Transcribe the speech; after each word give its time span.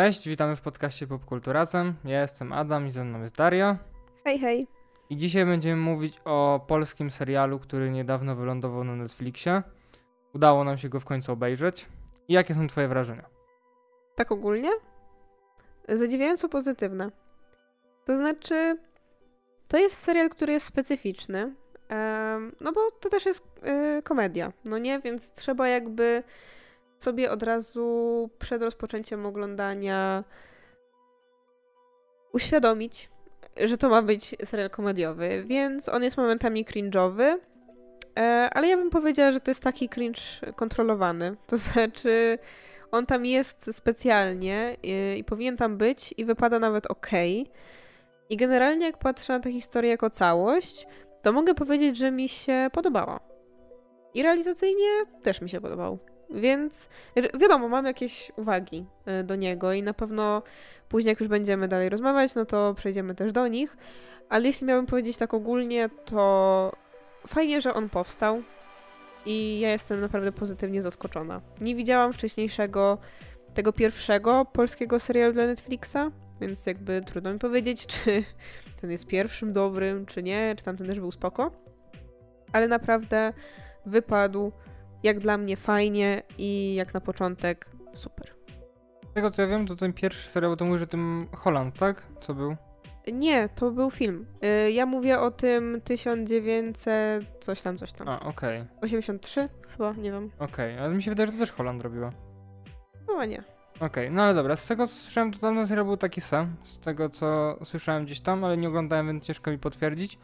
Cześć, 0.00 0.28
witamy 0.28 0.56
w 0.56 0.60
podcaście 0.60 1.06
Popkulturazem. 1.06 1.94
Ja 2.04 2.20
jestem 2.20 2.52
Adam 2.52 2.86
i 2.86 2.90
ze 2.90 3.04
mną 3.04 3.22
jest 3.22 3.36
Daria. 3.36 3.78
Hej, 4.24 4.38
hej. 4.38 4.66
I 5.10 5.16
dzisiaj 5.16 5.46
będziemy 5.46 5.82
mówić 5.82 6.20
o 6.24 6.64
polskim 6.66 7.10
serialu, 7.10 7.58
który 7.58 7.90
niedawno 7.90 8.36
wylądował 8.36 8.84
na 8.84 8.96
Netflixie. 8.96 9.62
Udało 10.34 10.64
nam 10.64 10.78
się 10.78 10.88
go 10.88 11.00
w 11.00 11.04
końcu 11.04 11.32
obejrzeć. 11.32 11.88
I 12.28 12.32
jakie 12.32 12.54
są 12.54 12.66
twoje 12.66 12.88
wrażenia? 12.88 13.24
Tak 14.14 14.32
ogólnie? 14.32 14.70
Zadziwiająco 15.88 16.48
pozytywne. 16.48 17.10
To 18.04 18.16
znaczy, 18.16 18.78
to 19.68 19.78
jest 19.78 19.98
serial, 19.98 20.28
który 20.28 20.52
jest 20.52 20.66
specyficzny. 20.66 21.54
no 22.60 22.72
bo 22.72 22.90
to 23.00 23.08
też 23.08 23.26
jest 23.26 23.46
e, 23.62 24.02
komedia, 24.02 24.52
no 24.64 24.78
nie? 24.78 25.00
Więc 25.00 25.32
trzeba 25.32 25.68
jakby 25.68 26.22
sobie 27.00 27.30
od 27.30 27.42
razu 27.42 28.30
przed 28.38 28.62
rozpoczęciem 28.62 29.26
oglądania 29.26 30.24
uświadomić, 32.32 33.10
że 33.56 33.78
to 33.78 33.88
ma 33.88 34.02
być 34.02 34.36
serial 34.44 34.70
komediowy, 34.70 35.44
więc 35.46 35.88
on 35.88 36.02
jest 36.02 36.16
momentami 36.16 36.64
cringe'owy, 36.64 37.38
e, 38.18 38.50
ale 38.52 38.68
ja 38.68 38.76
bym 38.76 38.90
powiedziała, 38.90 39.32
że 39.32 39.40
to 39.40 39.50
jest 39.50 39.62
taki 39.62 39.88
cringe 39.88 40.20
kontrolowany. 40.56 41.36
To 41.46 41.56
znaczy, 41.56 42.38
on 42.90 43.06
tam 43.06 43.26
jest 43.26 43.70
specjalnie 43.72 44.76
i, 44.82 45.18
i 45.18 45.24
powinien 45.24 45.56
tam 45.56 45.76
być 45.76 46.14
i 46.16 46.24
wypada 46.24 46.58
nawet 46.58 46.86
ok. 46.86 47.10
I 48.30 48.36
generalnie, 48.36 48.86
jak 48.86 48.98
patrzę 48.98 49.32
na 49.32 49.40
tę 49.40 49.52
historię 49.52 49.90
jako 49.90 50.10
całość, 50.10 50.86
to 51.22 51.32
mogę 51.32 51.54
powiedzieć, 51.54 51.96
że 51.96 52.10
mi 52.10 52.28
się 52.28 52.70
podobała. 52.72 53.20
I 54.14 54.22
realizacyjnie 54.22 54.88
też 55.22 55.40
mi 55.40 55.48
się 55.48 55.60
podobał. 55.60 55.98
Więc 56.34 56.88
wi- 57.16 57.38
wiadomo, 57.40 57.68
mam 57.68 57.86
jakieś 57.86 58.32
uwagi 58.36 58.86
y, 59.20 59.24
do 59.24 59.36
niego 59.36 59.72
i 59.72 59.82
na 59.82 59.94
pewno 59.94 60.42
później, 60.88 61.10
jak 61.12 61.20
już 61.20 61.28
będziemy 61.28 61.68
dalej 61.68 61.88
rozmawiać, 61.88 62.34
no 62.34 62.44
to 62.44 62.74
przejdziemy 62.74 63.14
też 63.14 63.32
do 63.32 63.48
nich. 63.48 63.76
Ale 64.28 64.46
jeśli 64.46 64.66
miałbym 64.66 64.86
powiedzieć 64.86 65.16
tak 65.16 65.34
ogólnie, 65.34 65.88
to 66.04 66.72
fajnie, 67.26 67.60
że 67.60 67.74
on 67.74 67.88
powstał 67.88 68.42
i 69.26 69.60
ja 69.60 69.70
jestem 69.70 70.00
naprawdę 70.00 70.32
pozytywnie 70.32 70.82
zaskoczona. 70.82 71.40
Nie 71.60 71.74
widziałam 71.74 72.12
wcześniejszego, 72.12 72.98
tego 73.54 73.72
pierwszego 73.72 74.44
polskiego 74.44 75.00
serialu 75.00 75.32
dla 75.32 75.46
Netflixa, 75.46 75.96
więc 76.40 76.66
jakby 76.66 77.02
trudno 77.06 77.32
mi 77.32 77.38
powiedzieć, 77.38 77.86
czy 77.92 78.24
ten 78.80 78.90
jest 78.90 79.06
pierwszym 79.06 79.52
dobrym, 79.52 80.06
czy 80.06 80.22
nie, 80.22 80.54
czy 80.58 80.64
tamten 80.64 80.86
też 80.86 81.00
był 81.00 81.12
spoko. 81.12 81.50
Ale 82.52 82.68
naprawdę 82.68 83.32
wypadł 83.86 84.52
jak 85.02 85.18
dla 85.20 85.38
mnie 85.38 85.56
fajnie 85.56 86.22
i 86.38 86.74
jak 86.74 86.94
na 86.94 87.00
początek 87.00 87.66
super. 87.94 88.34
Z 89.10 89.14
tego 89.14 89.30
co 89.30 89.42
ja 89.42 89.48
wiem, 89.48 89.66
to 89.66 89.76
ten 89.76 89.92
pierwszy 89.92 90.30
serial, 90.30 90.56
to 90.56 90.64
mówisz 90.64 90.82
o 90.82 90.86
tym 90.86 91.26
Holland, 91.36 91.78
tak? 91.78 92.02
Co 92.20 92.34
był? 92.34 92.56
Nie, 93.12 93.48
to 93.48 93.70
był 93.70 93.90
film. 93.90 94.26
Y, 94.66 94.70
Ja 94.70 94.86
mówię 94.86 95.20
o 95.20 95.30
tym 95.30 95.80
1900 95.84 97.24
coś 97.40 97.62
tam, 97.62 97.78
coś 97.78 97.92
tam. 97.92 98.08
A, 98.08 98.20
okej. 98.20 98.64
83 98.82 99.48
chyba, 99.72 99.92
nie 99.92 100.12
wiem. 100.12 100.30
Okej, 100.38 100.78
ale 100.78 100.94
mi 100.94 101.02
się 101.02 101.10
wydaje, 101.10 101.26
że 101.26 101.32
to 101.32 101.38
też 101.38 101.52
Holland 101.52 101.82
robiła. 101.82 102.10
No 103.08 103.24
nie. 103.24 103.42
Okej, 103.80 104.10
no 104.10 104.22
ale 104.22 104.34
dobra, 104.34 104.56
z 104.56 104.66
tego 104.66 104.86
co 104.86 104.94
słyszałem, 104.94 105.32
to 105.32 105.38
tamten 105.38 105.66
serial 105.66 105.84
był 105.86 105.96
taki 105.96 106.20
sam. 106.20 106.56
Z 106.64 106.78
tego 106.78 107.08
co 107.10 107.58
słyszałem 107.64 108.04
gdzieś 108.04 108.20
tam, 108.20 108.44
ale 108.44 108.56
nie 108.56 108.68
oglądałem, 108.68 109.06
więc 109.06 109.24
ciężko 109.24 109.50
mi 109.50 109.58
potwierdzić. 109.58 110.18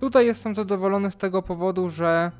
Tutaj 0.00 0.26
jestem 0.26 0.54
zadowolony 0.54 1.10
z 1.10 1.16
tego 1.16 1.42
powodu, 1.42 1.88
że 1.88 2.30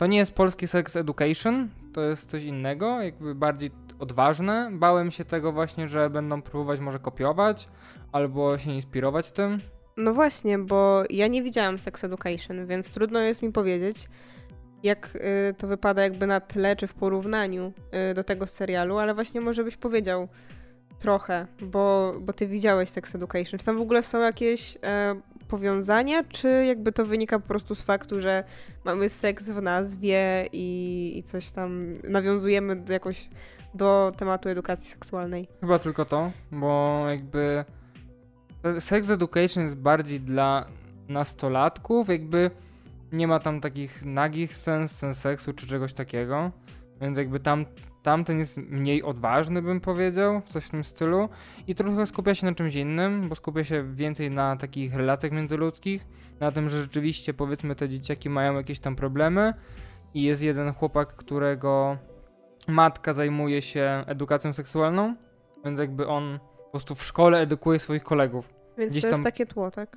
to 0.00 0.06
nie 0.06 0.18
jest 0.18 0.32
polski 0.32 0.68
sex 0.68 0.96
education, 0.96 1.68
to 1.92 2.00
jest 2.00 2.30
coś 2.30 2.44
innego, 2.44 3.02
jakby 3.02 3.34
bardziej 3.34 3.70
odważne. 3.98 4.70
Bałem 4.72 5.10
się 5.10 5.24
tego 5.24 5.52
właśnie, 5.52 5.88
że 5.88 6.10
będą 6.10 6.42
próbować 6.42 6.80
może 6.80 6.98
kopiować 6.98 7.68
albo 8.12 8.58
się 8.58 8.70
inspirować 8.70 9.32
tym. 9.32 9.60
No 9.96 10.14
właśnie, 10.14 10.58
bo 10.58 11.02
ja 11.10 11.26
nie 11.26 11.42
widziałam 11.42 11.78
Sex 11.78 12.04
Education, 12.04 12.66
więc 12.66 12.90
trudno 12.90 13.20
jest 13.20 13.42
mi 13.42 13.52
powiedzieć, 13.52 14.08
jak 14.82 15.16
y, 15.50 15.54
to 15.58 15.66
wypada 15.66 16.02
jakby 16.02 16.26
na 16.26 16.40
tle 16.40 16.76
czy 16.76 16.86
w 16.86 16.94
porównaniu 16.94 17.72
y, 18.10 18.14
do 18.14 18.24
tego 18.24 18.46
serialu, 18.46 18.98
ale 18.98 19.14
właśnie 19.14 19.40
może 19.40 19.64
byś 19.64 19.76
powiedział 19.76 20.28
trochę, 20.98 21.46
bo, 21.62 22.14
bo 22.20 22.32
ty 22.32 22.46
widziałeś 22.46 22.88
Sex 22.88 23.14
Education. 23.14 23.58
Czy 23.58 23.66
tam 23.66 23.78
w 23.78 23.82
ogóle 23.82 24.02
są 24.02 24.20
jakieś 24.20 24.78
e, 24.84 25.20
powiązania, 25.50 26.24
czy 26.24 26.64
jakby 26.64 26.92
to 26.92 27.06
wynika 27.06 27.38
po 27.38 27.48
prostu 27.48 27.74
z 27.74 27.82
faktu, 27.82 28.20
że 28.20 28.44
mamy 28.84 29.08
seks 29.08 29.50
w 29.50 29.62
nazwie 29.62 30.46
i, 30.52 31.12
i 31.16 31.22
coś 31.22 31.50
tam 31.50 31.98
nawiązujemy 32.04 32.76
do, 32.76 32.92
jakoś 32.92 33.28
do 33.74 34.12
tematu 34.16 34.48
edukacji 34.48 34.90
seksualnej? 34.90 35.48
Chyba 35.60 35.78
tylko 35.78 36.04
to, 36.04 36.32
bo 36.52 37.04
jakby 37.08 37.64
sex 38.78 39.10
education 39.10 39.62
jest 39.62 39.76
bardziej 39.76 40.20
dla 40.20 40.66
nastolatków, 41.08 42.08
jakby 42.08 42.50
nie 43.12 43.28
ma 43.28 43.40
tam 43.40 43.60
takich 43.60 44.04
nagich 44.04 44.56
scen, 44.56 44.88
scen 44.88 45.14
seksu 45.14 45.52
czy 45.52 45.66
czegoś 45.66 45.92
takiego, 45.92 46.50
więc 47.00 47.18
jakby 47.18 47.40
tam 47.40 47.66
tamten 48.02 48.38
jest 48.38 48.56
mniej 48.56 49.02
odważny, 49.02 49.62
bym 49.62 49.80
powiedział, 49.80 50.42
coś 50.48 50.64
w 50.64 50.70
tym 50.70 50.84
stylu 50.84 51.28
i 51.66 51.74
trochę 51.74 52.06
skupia 52.06 52.34
się 52.34 52.46
na 52.46 52.54
czymś 52.54 52.74
innym, 52.74 53.28
bo 53.28 53.34
skupia 53.34 53.64
się 53.64 53.94
więcej 53.94 54.30
na 54.30 54.56
takich 54.56 54.94
relacjach 54.94 55.32
międzyludzkich, 55.32 56.06
na 56.40 56.52
tym, 56.52 56.68
że 56.68 56.82
rzeczywiście 56.82 57.34
powiedzmy 57.34 57.74
te 57.74 57.88
dzieciaki 57.88 58.30
mają 58.30 58.54
jakieś 58.54 58.80
tam 58.80 58.96
problemy 58.96 59.54
i 60.14 60.22
jest 60.22 60.42
jeden 60.42 60.72
chłopak, 60.72 61.16
którego 61.16 61.96
matka 62.68 63.12
zajmuje 63.12 63.62
się 63.62 64.04
edukacją 64.06 64.52
seksualną, 64.52 65.14
więc 65.64 65.78
jakby 65.78 66.06
on 66.06 66.38
po 66.64 66.70
prostu 66.70 66.94
w 66.94 67.02
szkole 67.02 67.38
edukuje 67.40 67.78
swoich 67.78 68.02
kolegów. 68.02 68.48
Więc 68.78 68.92
Gdzieś 68.92 69.02
to 69.02 69.08
jest 69.08 69.18
tam- 69.18 69.24
takie 69.24 69.46
tło, 69.46 69.70
tak? 69.70 69.96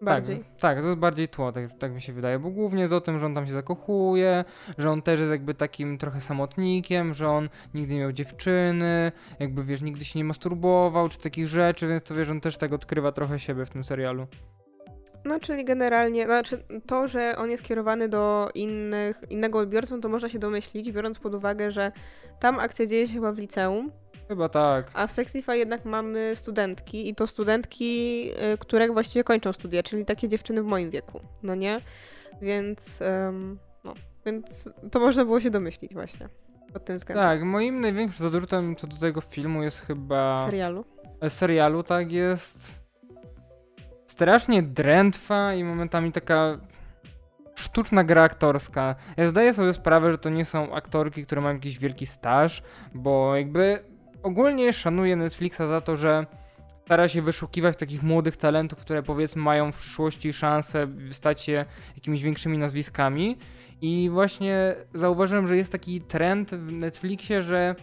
Bardziej. 0.00 0.38
Tak, 0.38 0.46
tak, 0.60 0.80
to 0.80 0.86
jest 0.86 0.98
bardziej 0.98 1.28
tło, 1.28 1.52
tak, 1.52 1.78
tak 1.78 1.92
mi 1.92 2.00
się 2.00 2.12
wydaje, 2.12 2.38
bo 2.38 2.50
głównie 2.50 2.80
jest 2.82 2.92
o 2.92 3.00
tym, 3.00 3.18
że 3.18 3.26
on 3.26 3.34
tam 3.34 3.46
się 3.46 3.52
zakochuje, 3.52 4.44
że 4.78 4.90
on 4.90 5.02
też 5.02 5.20
jest 5.20 5.32
jakby 5.32 5.54
takim 5.54 5.98
trochę 5.98 6.20
samotnikiem, 6.20 7.14
że 7.14 7.28
on 7.28 7.48
nigdy 7.74 7.94
nie 7.94 8.00
miał 8.00 8.12
dziewczyny, 8.12 9.12
jakby 9.40 9.64
wiesz, 9.64 9.82
nigdy 9.82 10.04
się 10.04 10.18
nie 10.18 10.24
masturbował, 10.24 11.08
czy 11.08 11.18
takich 11.18 11.48
rzeczy, 11.48 11.88
więc 11.88 12.02
to 12.02 12.14
wiesz, 12.14 12.30
on 12.30 12.40
też 12.40 12.56
tak 12.56 12.72
odkrywa 12.72 13.12
trochę 13.12 13.38
siebie 13.38 13.66
w 13.66 13.70
tym 13.70 13.84
serialu. 13.84 14.26
No, 15.24 15.40
czyli 15.40 15.64
generalnie, 15.64 16.24
znaczy 16.24 16.62
to, 16.86 17.08
że 17.08 17.34
on 17.38 17.50
jest 17.50 17.62
kierowany 17.62 18.08
do 18.08 18.50
innych, 18.54 19.22
innego 19.30 19.58
odbiorcą, 19.58 20.00
to 20.00 20.08
można 20.08 20.28
się 20.28 20.38
domyślić, 20.38 20.92
biorąc 20.92 21.18
pod 21.18 21.34
uwagę, 21.34 21.70
że 21.70 21.92
tam 22.40 22.58
akcja 22.58 22.86
dzieje 22.86 23.06
się 23.08 23.14
chyba 23.14 23.32
w 23.32 23.38
liceum, 23.38 23.92
Chyba 24.28 24.48
tak. 24.48 24.90
a 24.94 25.06
w 25.06 25.12
Sexify 25.12 25.58
jednak 25.58 25.84
mamy 25.84 26.36
studentki 26.36 27.08
i 27.08 27.14
to 27.14 27.26
studentki, 27.26 28.22
y, 28.54 28.58
które 28.58 28.88
właściwie 28.88 29.24
kończą 29.24 29.52
studia, 29.52 29.82
czyli 29.82 30.04
takie 30.04 30.28
dziewczyny 30.28 30.62
w 30.62 30.66
moim 30.66 30.90
wieku, 30.90 31.20
no 31.42 31.54
nie? 31.54 31.80
Więc, 32.42 33.02
em, 33.02 33.58
no, 33.84 33.94
więc 34.26 34.70
to 34.92 35.00
można 35.00 35.24
było 35.24 35.40
się 35.40 35.50
domyślić 35.50 35.94
właśnie 35.94 36.28
pod 36.72 36.84
tym 36.84 36.96
względem. 36.96 37.24
Tak, 37.24 37.42
moim 37.42 37.80
największym 37.80 38.30
zarzutem 38.30 38.76
co 38.76 38.86
do 38.86 38.96
tego 38.96 39.20
filmu 39.20 39.62
jest 39.62 39.80
chyba... 39.80 40.44
Serialu. 40.44 40.84
e, 41.20 41.30
serialu, 41.30 41.82
tak 41.82 42.12
jest 42.12 42.74
strasznie 44.06 44.62
drętwa 44.62 45.54
i 45.54 45.64
momentami 45.64 46.12
taka 46.12 46.58
sztuczna 47.54 48.04
gra 48.04 48.22
aktorska. 48.22 48.94
Ja 49.16 49.28
zdaję 49.28 49.52
sobie 49.52 49.72
sprawę, 49.72 50.12
że 50.12 50.18
to 50.18 50.30
nie 50.30 50.44
są 50.44 50.74
aktorki, 50.74 51.26
które 51.26 51.40
mają 51.40 51.54
jakiś 51.54 51.78
wielki 51.78 52.06
staż, 52.06 52.62
bo 52.94 53.36
jakby 53.36 53.78
ogólnie 54.26 54.72
szanuję 54.72 55.16
Netflixa 55.16 55.58
za 55.58 55.80
to, 55.80 55.96
że 55.96 56.26
stara 56.84 57.08
się 57.08 57.22
wyszukiwać 57.22 57.76
takich 57.76 58.02
młodych 58.02 58.36
talentów, 58.36 58.78
które 58.78 59.02
powiedzmy 59.02 59.42
mają 59.42 59.72
w 59.72 59.76
przyszłości 59.76 60.32
szansę 60.32 60.86
stać 61.10 61.40
się 61.42 61.64
jakimiś 61.94 62.22
większymi 62.22 62.58
nazwiskami. 62.58 63.38
I 63.80 64.10
właśnie 64.12 64.74
zauważyłem, 64.94 65.46
że 65.46 65.56
jest 65.56 65.72
taki 65.72 66.00
trend 66.00 66.54
w 66.54 66.72
Netflixie, 66.72 67.42
że 67.42 67.74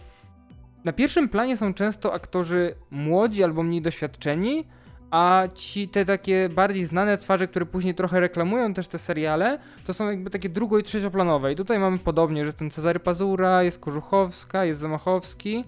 na 0.84 0.92
pierwszym 0.92 1.28
planie 1.28 1.56
są 1.56 1.74
często 1.74 2.14
aktorzy 2.14 2.74
młodzi 2.90 3.44
albo 3.44 3.62
mniej 3.62 3.82
doświadczeni, 3.82 4.66
a 5.10 5.48
ci 5.54 5.88
te 5.88 6.04
takie 6.04 6.48
bardziej 6.48 6.84
znane 6.84 7.18
twarze, 7.18 7.48
które 7.48 7.66
później 7.66 7.94
trochę 7.94 8.20
reklamują 8.20 8.74
też 8.74 8.88
te 8.88 8.98
seriale, 8.98 9.58
to 9.84 9.94
są 9.94 10.10
jakby 10.10 10.30
takie 10.30 10.50
drugo- 10.50 10.78
i 10.78 10.82
trzecioplanowe. 10.82 11.52
I 11.52 11.56
tutaj 11.56 11.78
mamy 11.78 11.98
podobnie, 11.98 12.40
że 12.40 12.46
jest 12.46 12.58
ten 12.58 12.70
Cezary 12.70 13.00
Pazura, 13.00 13.62
jest 13.62 13.78
Kożuchowska, 13.78 14.64
jest 14.64 14.80
Zamachowski 14.80 15.64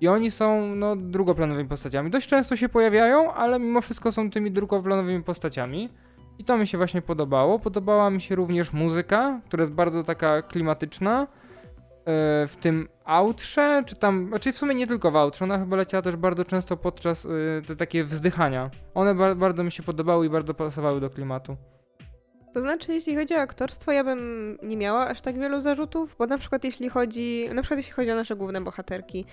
i 0.00 0.08
oni 0.08 0.30
są 0.30 0.74
no 0.74 0.96
drugoplanowymi 0.96 1.68
postaciami. 1.68 2.10
Dość 2.10 2.28
często 2.28 2.56
się 2.56 2.68
pojawiają, 2.68 3.32
ale 3.32 3.58
mimo 3.58 3.80
wszystko 3.80 4.12
są 4.12 4.30
tymi 4.30 4.50
drugoplanowymi 4.50 5.24
postaciami. 5.24 5.88
I 6.38 6.44
to 6.44 6.58
mi 6.58 6.66
się 6.66 6.78
właśnie 6.78 7.02
podobało. 7.02 7.58
Podobała 7.58 8.10
mi 8.10 8.20
się 8.20 8.34
również 8.34 8.72
muzyka, 8.72 9.40
która 9.44 9.62
jest 9.62 9.72
bardzo 9.72 10.02
taka 10.02 10.42
klimatyczna. 10.42 11.22
E, 11.22 11.26
w 12.46 12.56
tym 12.60 12.88
outrze, 13.04 13.82
czy 13.86 13.96
tam, 13.96 14.28
znaczy 14.28 14.52
w 14.52 14.58
sumie 14.58 14.74
nie 14.74 14.86
tylko 14.86 15.10
w 15.10 15.16
outrze, 15.16 15.44
ona 15.44 15.58
chyba 15.58 15.76
leciała 15.76 16.02
też 16.02 16.16
bardzo 16.16 16.44
często 16.44 16.76
podczas 16.76 17.24
y, 17.24 17.62
te 17.66 17.76
takie 17.76 18.04
wzdychania. 18.04 18.70
One 18.94 19.14
ba- 19.14 19.34
bardzo 19.34 19.64
mi 19.64 19.72
się 19.72 19.82
podobały 19.82 20.26
i 20.26 20.30
bardzo 20.30 20.54
pasowały 20.54 21.00
do 21.00 21.10
klimatu. 21.10 21.56
To 22.54 22.62
znaczy, 22.62 22.92
jeśli 22.92 23.16
chodzi 23.16 23.34
o 23.34 23.38
aktorstwo, 23.38 23.92
ja 23.92 24.04
bym 24.04 24.58
nie 24.62 24.76
miała 24.76 25.08
aż 25.08 25.20
tak 25.20 25.38
wielu 25.38 25.60
zarzutów, 25.60 26.16
bo 26.18 26.26
na 26.26 26.38
przykład 26.38 26.64
jeśli 26.64 26.88
chodzi, 26.88 27.48
na 27.54 27.62
przykład 27.62 27.78
jeśli 27.78 27.92
chodzi 27.92 28.10
o 28.10 28.14
nasze 28.14 28.36
główne 28.36 28.60
bohaterki, 28.60 29.24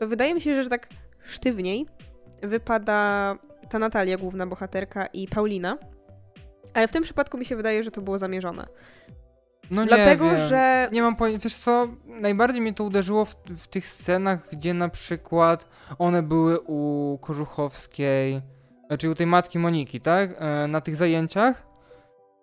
to 0.00 0.08
wydaje 0.08 0.34
mi 0.34 0.40
się, 0.40 0.62
że 0.62 0.70
tak 0.70 0.88
sztywniej 1.24 1.86
wypada 2.42 3.34
ta 3.68 3.78
Natalia, 3.78 4.16
główna 4.16 4.46
bohaterka, 4.46 5.06
i 5.06 5.28
Paulina. 5.28 5.78
Ale 6.74 6.88
w 6.88 6.92
tym 6.92 7.02
przypadku 7.02 7.38
mi 7.38 7.44
się 7.44 7.56
wydaje, 7.56 7.82
że 7.82 7.90
to 7.90 8.02
było 8.02 8.18
zamierzone. 8.18 8.66
No 9.70 9.86
Dlatego, 9.86 10.24
nie 10.24 10.36
wiem. 10.36 10.48
że 10.48 10.88
Nie 10.92 11.02
mam 11.02 11.16
pojęcia, 11.16 11.44
wiesz 11.44 11.56
co, 11.56 11.88
najbardziej 12.06 12.62
mnie 12.62 12.74
to 12.74 12.84
uderzyło 12.84 13.24
w, 13.24 13.34
w 13.56 13.68
tych 13.68 13.88
scenach, 13.88 14.48
gdzie 14.52 14.74
na 14.74 14.88
przykład 14.88 15.68
one 15.98 16.22
były 16.22 16.60
u 16.60 17.18
Kożuchowskiej, 17.18 18.42
znaczy 18.86 19.10
u 19.10 19.14
tej 19.14 19.26
matki 19.26 19.58
Moniki, 19.58 20.00
tak? 20.00 20.30
E, 20.38 20.66
na 20.66 20.80
tych 20.80 20.96
zajęciach. 20.96 21.67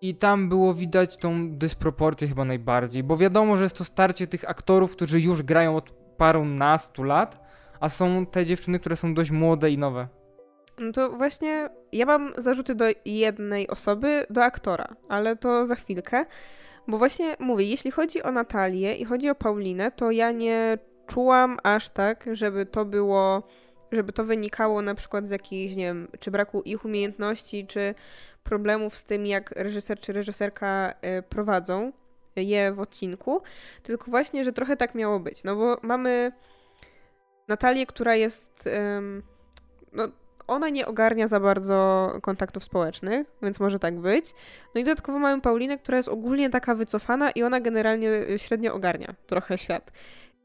I 0.10 0.16
tam 0.16 0.50
było 0.50 0.74
widać 0.74 1.18
tą 1.18 1.58
dysproporcję 1.58 2.28
chyba 2.28 2.46
najbardziej, 2.46 3.04
bo 3.04 3.18
wiadomo, 3.18 3.58
że 3.58 3.64
jest 3.64 3.78
to 3.78 3.84
starcie 3.84 4.28
tych 4.28 4.50
aktorów, 4.50 4.92
którzy 4.92 5.22
już 5.22 5.44
grają 5.44 5.76
od 5.76 5.92
paru 6.18 6.46
nastu 6.46 7.04
lat, 7.04 7.46
a 7.80 7.90
są 7.90 8.26
te 8.26 8.46
dziewczyny, 8.46 8.80
które 8.80 8.96
są 8.96 9.14
dość 9.14 9.32
młode 9.32 9.72
i 9.72 9.78
nowe. 9.78 10.08
No 10.80 10.92
to 10.92 11.10
właśnie 11.10 11.70
ja 11.92 12.06
mam 12.06 12.34
zarzuty 12.38 12.76
do 12.76 12.86
jednej 13.06 13.68
osoby, 13.68 14.26
do 14.30 14.44
aktora, 14.44 14.96
ale 15.10 15.36
to 15.36 15.66
za 15.66 15.76
chwilkę. 15.76 16.26
Bo 16.88 16.98
właśnie 16.98 17.36
mówię, 17.40 17.66
jeśli 17.66 17.92
chodzi 17.92 18.24
o 18.24 18.32
Natalię 18.32 18.96
i 18.96 19.06
chodzi 19.06 19.30
o 19.30 19.36
Paulinę, 19.36 19.92
to 19.92 20.12
ja 20.12 20.32
nie 20.32 20.78
czułam 21.08 21.58
aż 21.64 21.90
tak, 21.90 22.30
żeby 22.32 22.66
to 22.66 22.86
było, 22.86 23.44
żeby 23.92 24.14
to 24.14 24.26
wynikało 24.26 24.82
na 24.82 24.96
przykład 24.96 25.28
z 25.28 25.30
jakiejś, 25.30 25.76
nie 25.76 25.86
wiem, 25.86 26.08
czy 26.20 26.32
braku 26.32 26.62
ich 26.62 26.86
umiejętności, 26.86 27.68
czy 27.68 27.96
problemów 28.46 28.96
z 28.96 29.04
tym, 29.04 29.26
jak 29.26 29.52
reżyser 29.52 30.00
czy 30.00 30.14
reżyserka 30.14 30.94
y, 31.20 31.22
prowadzą 31.22 31.92
je 32.36 32.74
w 32.74 32.80
odcinku, 32.80 33.42
tylko 33.84 34.12
właśnie, 34.12 34.44
że 34.44 34.54
trochę 34.54 34.78
tak 34.78 34.96
miało 34.96 35.20
być. 35.20 35.44
No 35.44 35.56
bo 35.56 35.78
mamy 35.82 36.32
Natalię, 37.48 37.86
która 37.86 38.16
jest. 38.16 38.70
no, 39.94 40.08
ona 40.48 40.70
nie 40.70 40.88
ogarnia 40.88 41.28
za 41.28 41.40
bardzo 41.40 42.12
kontaktów 42.22 42.64
społecznych, 42.64 43.28
więc 43.42 43.60
może 43.60 43.80
tak 43.80 44.00
być. 44.00 44.34
No 44.76 44.82
i 44.82 44.84
dodatkowo 44.84 45.20
mamy 45.20 45.42
Paulinę, 45.42 45.78
która 45.78 45.98
jest 45.98 46.10
ogólnie 46.10 46.50
taka 46.50 46.76
wycofana 46.76 47.32
i 47.32 47.44
ona 47.44 47.60
generalnie 47.60 48.10
y, 48.10 48.40
średnio 48.40 48.74
ogarnia 48.74 49.16
trochę 49.28 49.58
świat. 49.58 49.92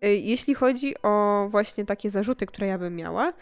Jeśli 0.02 0.54
chodzi 0.54 0.94
o 1.02 1.46
właśnie 1.50 1.84
takie 1.84 2.10
zarzuty, 2.10 2.46
które 2.46 2.66
ja 2.66 2.78
bym 2.78 2.96
miała, 2.96 3.32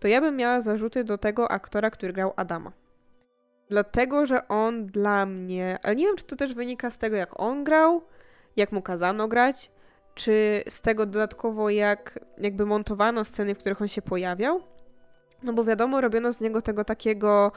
to 0.00 0.08
ja 0.08 0.20
bym 0.20 0.36
miała 0.36 0.60
zarzuty 0.60 1.04
do 1.04 1.18
tego 1.18 1.50
aktora, 1.50 1.90
który 1.90 2.12
grał 2.12 2.32
Adama. 2.36 2.72
Dlatego, 3.68 4.26
że 4.26 4.48
on 4.48 4.86
dla 4.86 5.26
mnie, 5.26 5.78
ale 5.82 5.96
nie 5.96 6.06
wiem, 6.06 6.16
czy 6.16 6.24
to 6.24 6.36
też 6.36 6.54
wynika 6.54 6.90
z 6.90 6.98
tego, 6.98 7.16
jak 7.16 7.40
on 7.40 7.64
grał, 7.64 8.02
jak 8.56 8.72
mu 8.72 8.82
kazano 8.82 9.28
grać, 9.28 9.70
czy 10.14 10.62
z 10.68 10.80
tego 10.82 11.06
dodatkowo, 11.06 11.70
jak 11.70 12.18
jakby 12.38 12.66
montowano 12.66 13.24
sceny, 13.24 13.54
w 13.54 13.58
których 13.58 13.82
on 13.82 13.88
się 13.88 14.02
pojawiał. 14.02 14.60
No 15.42 15.52
bo 15.52 15.64
wiadomo, 15.64 16.00
robiono 16.00 16.32
z 16.32 16.40
niego 16.40 16.62
tego 16.62 16.84
takiego 16.84 17.52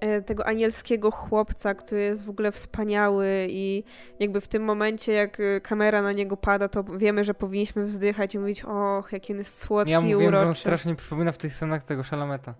e, 0.00 0.22
tego 0.22 0.46
anielskiego 0.46 1.10
chłopca, 1.10 1.74
który 1.74 2.00
jest 2.02 2.24
w 2.24 2.30
ogóle 2.30 2.52
wspaniały 2.52 3.46
i 3.50 3.84
jakby 4.20 4.40
w 4.40 4.48
tym 4.48 4.64
momencie, 4.64 5.12
jak 5.12 5.40
e, 5.40 5.60
kamera 5.60 6.02
na 6.02 6.12
niego 6.12 6.36
pada, 6.36 6.68
to 6.68 6.84
wiemy, 6.84 7.24
że 7.24 7.34
powinniśmy 7.34 7.84
wzdychać 7.84 8.34
i 8.34 8.38
mówić, 8.38 8.64
och, 8.64 9.12
jaki 9.12 9.32
on 9.32 9.38
jest 9.38 9.58
słodki 9.58 9.92
Ja 9.92 10.00
i 10.00 10.02
mówiłem, 10.04 10.34
on 10.34 10.44
uroczy. 10.44 10.60
strasznie 10.60 10.94
przypomina 10.94 11.32
w 11.32 11.38
tych 11.38 11.54
scenach 11.54 11.82
tego 11.82 12.02
Szalameta. 12.02 12.54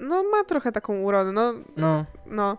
No 0.00 0.22
ma 0.22 0.44
trochę 0.44 0.72
taką 0.72 1.00
urodę, 1.02 1.32
no, 1.32 1.54
No. 1.76 2.04
no. 2.26 2.58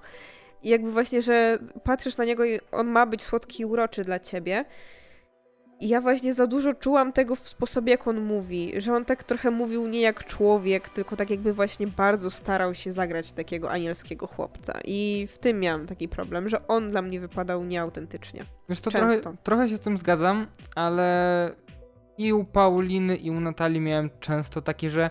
I 0.63 0.69
jakby 0.69 0.91
właśnie, 0.91 1.21
że 1.21 1.59
patrzysz 1.83 2.17
na 2.17 2.25
niego 2.25 2.45
i 2.45 2.59
on 2.71 2.87
ma 2.87 3.05
być 3.05 3.21
słodki 3.23 3.63
i 3.63 3.65
uroczy 3.65 4.01
dla 4.01 4.19
ciebie. 4.19 4.65
I 5.79 5.87
ja 5.87 6.01
właśnie 6.01 6.33
za 6.33 6.47
dużo 6.47 6.73
czułam 6.73 7.13
tego 7.13 7.35
w 7.35 7.39
sposobie, 7.49 7.91
jak 7.91 8.07
on 8.07 8.21
mówi, 8.21 8.73
że 8.77 8.93
on 8.93 9.05
tak 9.05 9.23
trochę 9.23 9.51
mówił 9.51 9.87
nie 9.87 10.01
jak 10.01 10.23
człowiek, 10.25 10.89
tylko 10.89 11.15
tak 11.15 11.29
jakby 11.29 11.53
właśnie 11.53 11.87
bardzo 11.87 12.29
starał 12.29 12.73
się 12.73 12.91
zagrać 12.91 13.33
takiego 13.33 13.71
anielskiego 13.71 14.27
chłopca. 14.27 14.79
I 14.85 15.27
w 15.31 15.37
tym 15.37 15.59
miałam 15.59 15.87
taki 15.87 16.07
problem, 16.07 16.49
że 16.49 16.67
on 16.67 16.89
dla 16.89 17.01
mnie 17.01 17.19
wypadał 17.19 17.63
nieautentycznie. 17.63 18.45
Wiesz 18.69 18.81
to 18.81 18.91
Często. 18.91 19.21
trochę, 19.21 19.37
trochę 19.43 19.69
się 19.69 19.75
z 19.77 19.79
tym 19.79 19.97
zgadzam, 19.97 20.47
ale 20.75 21.55
i 22.17 22.33
u 22.33 22.43
Pauliny 22.45 23.15
i 23.15 23.31
u 23.31 23.39
Natalii 23.39 23.79
miałem 23.81 24.09
często 24.19 24.61
takie, 24.61 24.89
że 24.89 25.09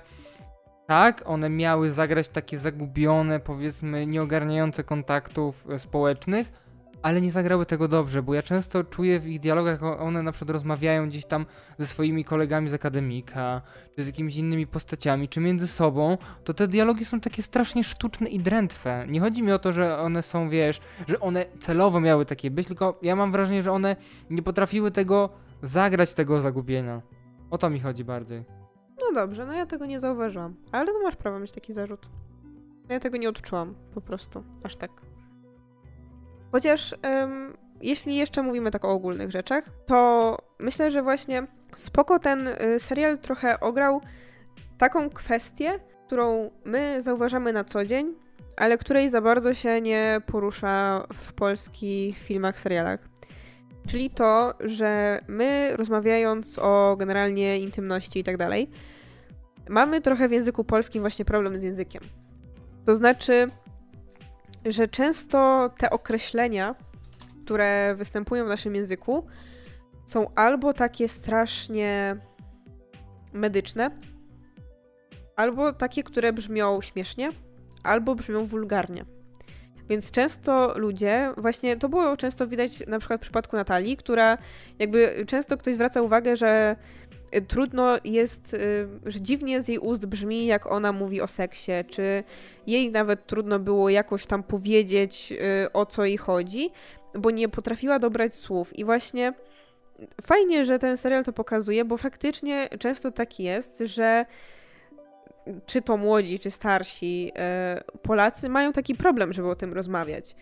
tak, 0.86 1.22
one 1.26 1.50
miały 1.50 1.90
zagrać 1.90 2.28
takie 2.28 2.58
zagubione, 2.58 3.40
powiedzmy, 3.40 4.06
nieogarniające 4.06 4.84
kontaktów 4.84 5.66
e, 5.70 5.78
społecznych, 5.78 6.64
ale 7.02 7.20
nie 7.20 7.30
zagrały 7.30 7.66
tego 7.66 7.88
dobrze, 7.88 8.22
bo 8.22 8.34
ja 8.34 8.42
często 8.42 8.84
czuję 8.84 9.20
w 9.20 9.26
ich 9.26 9.40
dialogach, 9.40 9.82
one 9.82 10.22
na 10.22 10.32
przykład 10.32 10.50
rozmawiają 10.50 11.08
gdzieś 11.08 11.24
tam 11.24 11.46
ze 11.78 11.86
swoimi 11.86 12.24
kolegami 12.24 12.68
z 12.68 12.74
akademika, 12.74 13.62
czy 13.96 14.02
z 14.02 14.06
jakimiś 14.06 14.36
innymi 14.36 14.66
postaciami, 14.66 15.28
czy 15.28 15.40
między 15.40 15.68
sobą, 15.68 16.18
to 16.44 16.54
te 16.54 16.68
dialogi 16.68 17.04
są 17.04 17.20
takie 17.20 17.42
strasznie 17.42 17.84
sztuczne 17.84 18.28
i 18.28 18.40
drętwe. 18.40 19.06
Nie 19.08 19.20
chodzi 19.20 19.42
mi 19.42 19.52
o 19.52 19.58
to, 19.58 19.72
że 19.72 19.98
one 19.98 20.22
są, 20.22 20.48
wiesz, 20.48 20.80
że 21.08 21.20
one 21.20 21.46
celowo 21.60 22.00
miały 22.00 22.26
takie 22.26 22.50
być, 22.50 22.66
tylko 22.66 22.98
ja 23.02 23.16
mam 23.16 23.32
wrażenie, 23.32 23.62
że 23.62 23.72
one 23.72 23.96
nie 24.30 24.42
potrafiły 24.42 24.90
tego 24.90 25.30
zagrać, 25.62 26.14
tego 26.14 26.40
zagubienia. 26.40 27.02
O 27.50 27.58
to 27.58 27.70
mi 27.70 27.80
chodzi 27.80 28.04
bardziej. 28.04 28.63
No 29.06 29.20
dobrze, 29.20 29.46
no 29.46 29.52
ja 29.52 29.66
tego 29.66 29.86
nie 29.86 30.00
zauważyłam. 30.00 30.56
Ale 30.72 30.92
no 30.92 31.02
masz 31.02 31.16
prawo 31.16 31.38
mieć 31.38 31.52
taki 31.52 31.72
zarzut. 31.72 32.08
Ja 32.88 33.00
tego 33.00 33.16
nie 33.16 33.28
odczułam, 33.28 33.74
po 33.94 34.00
prostu. 34.00 34.44
Aż 34.62 34.76
tak. 34.76 34.90
Chociaż 36.52 36.94
jeśli 37.82 38.16
jeszcze 38.16 38.42
mówimy 38.42 38.70
tak 38.70 38.84
o 38.84 38.90
ogólnych 38.90 39.30
rzeczach, 39.30 39.64
to 39.86 40.38
myślę, 40.58 40.90
że 40.90 41.02
właśnie 41.02 41.46
spoko 41.76 42.18
ten 42.18 42.48
y, 42.48 42.80
serial 42.80 43.18
trochę 43.18 43.60
ograł 43.60 44.00
taką 44.78 45.10
kwestię, 45.10 45.80
którą 46.06 46.50
my 46.64 47.02
zauważamy 47.02 47.52
na 47.52 47.64
co 47.64 47.84
dzień, 47.84 48.14
ale 48.56 48.78
której 48.78 49.10
za 49.10 49.20
bardzo 49.20 49.54
się 49.54 49.80
nie 49.80 50.20
porusza 50.26 51.06
w 51.12 51.32
polskich 51.32 52.18
filmach, 52.18 52.60
serialach. 52.60 53.00
Czyli 53.86 54.10
to, 54.10 54.54
że 54.60 55.20
my 55.28 55.76
rozmawiając 55.76 56.58
o 56.58 56.96
generalnie 56.98 57.58
intymności 57.58 58.18
i 58.18 58.24
tak 58.24 58.36
dalej, 58.36 58.70
mamy 59.68 60.00
trochę 60.00 60.28
w 60.28 60.32
języku 60.32 60.64
polskim 60.64 61.02
właśnie 61.02 61.24
problem 61.24 61.58
z 61.58 61.62
językiem. 61.62 62.02
To 62.84 62.94
znaczy, 62.94 63.48
że 64.64 64.88
często 64.88 65.70
te 65.78 65.90
określenia, 65.90 66.74
które 67.44 67.94
występują 67.94 68.44
w 68.44 68.48
naszym 68.48 68.74
języku, 68.74 69.26
są 70.06 70.34
albo 70.34 70.72
takie 70.72 71.08
strasznie 71.08 72.16
medyczne, 73.32 73.90
albo 75.36 75.72
takie, 75.72 76.02
które 76.02 76.32
brzmią 76.32 76.80
śmiesznie, 76.80 77.30
albo 77.82 78.14
brzmią 78.14 78.46
wulgarnie. 78.46 79.04
Więc 79.88 80.10
często 80.10 80.78
ludzie, 80.78 81.32
właśnie 81.36 81.76
to 81.76 81.88
było 81.88 82.16
często 82.16 82.46
widać 82.46 82.86
na 82.86 82.98
przykład 82.98 83.20
w 83.20 83.22
przypadku 83.22 83.56
Natalii, 83.56 83.96
która 83.96 84.38
jakby 84.78 85.24
często 85.26 85.56
ktoś 85.56 85.74
zwraca 85.74 86.02
uwagę, 86.02 86.36
że 86.36 86.76
trudno 87.42 87.96
jest, 88.04 88.54
y, 88.54 88.88
że 89.06 89.20
dziwnie 89.20 89.62
z 89.62 89.68
jej 89.68 89.78
ust 89.78 90.06
brzmi, 90.06 90.46
jak 90.46 90.66
ona 90.66 90.92
mówi 90.92 91.20
o 91.20 91.26
seksie, 91.26 91.72
czy 91.88 92.24
jej 92.66 92.90
nawet 92.90 93.26
trudno 93.26 93.58
było 93.58 93.88
jakoś 93.88 94.26
tam 94.26 94.42
powiedzieć, 94.42 95.32
y, 95.66 95.72
o 95.72 95.86
co 95.86 96.04
jej 96.04 96.16
chodzi, 96.16 96.70
bo 97.18 97.30
nie 97.30 97.48
potrafiła 97.48 97.98
dobrać 97.98 98.34
słów. 98.34 98.78
I 98.78 98.84
właśnie 98.84 99.32
fajnie, 100.22 100.64
że 100.64 100.78
ten 100.78 100.96
serial 100.96 101.24
to 101.24 101.32
pokazuje, 101.32 101.84
bo 101.84 101.96
faktycznie 101.96 102.68
często 102.78 103.10
tak 103.10 103.40
jest, 103.40 103.82
że 103.84 104.26
czy 105.66 105.82
to 105.82 105.96
młodzi, 105.96 106.38
czy 106.38 106.50
starsi 106.50 107.32
e, 107.36 107.80
Polacy 108.02 108.48
mają 108.48 108.72
taki 108.72 108.94
problem, 108.94 109.32
żeby 109.32 109.48
o 109.48 109.54
tym 109.54 109.72
rozmawiać. 109.72 110.36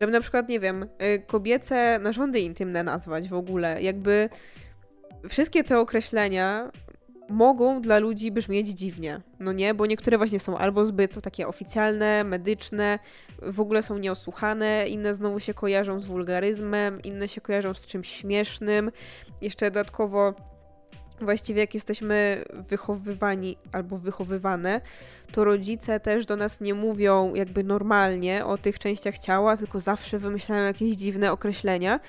Żeby 0.00 0.12
na 0.12 0.20
przykład, 0.20 0.48
nie 0.48 0.60
wiem, 0.60 0.86
kobiece 1.26 1.98
narządy 1.98 2.40
intymne 2.40 2.82
nazwać 2.82 3.28
w 3.28 3.34
ogóle. 3.34 3.82
Jakby 3.82 4.28
wszystkie 5.28 5.64
te 5.64 5.78
określenia 5.78 6.70
mogą 7.28 7.82
dla 7.82 7.98
ludzi 7.98 8.32
brzmieć 8.32 8.68
dziwnie, 8.68 9.20
no 9.40 9.52
nie? 9.52 9.74
Bo 9.74 9.86
niektóre 9.86 10.18
właśnie 10.18 10.40
są 10.40 10.58
albo 10.58 10.84
zbyt 10.84 11.22
takie 11.22 11.48
oficjalne, 11.48 12.24
medyczne, 12.24 12.98
w 13.42 13.60
ogóle 13.60 13.82
są 13.82 13.98
nieosłuchane, 13.98 14.88
inne 14.88 15.14
znowu 15.14 15.40
się 15.40 15.54
kojarzą 15.54 16.00
z 16.00 16.06
wulgaryzmem, 16.06 17.02
inne 17.02 17.28
się 17.28 17.40
kojarzą 17.40 17.74
z 17.74 17.86
czymś 17.86 18.08
śmiesznym. 18.08 18.90
Jeszcze 19.40 19.70
dodatkowo 19.70 20.34
właściwie 21.20 21.60
jak 21.60 21.74
jesteśmy 21.74 22.44
wychowywani 22.52 23.56
albo 23.72 23.98
wychowywane, 23.98 24.80
to 25.32 25.44
rodzice 25.44 26.00
też 26.00 26.26
do 26.26 26.36
nas 26.36 26.60
nie 26.60 26.74
mówią 26.74 27.34
jakby 27.34 27.64
normalnie 27.64 28.46
o 28.46 28.58
tych 28.58 28.78
częściach 28.78 29.18
ciała, 29.18 29.56
tylko 29.56 29.80
zawsze 29.80 30.18
wymyślają 30.18 30.64
jakieś 30.64 30.94
dziwne 30.94 31.32
określenia. 31.32 32.00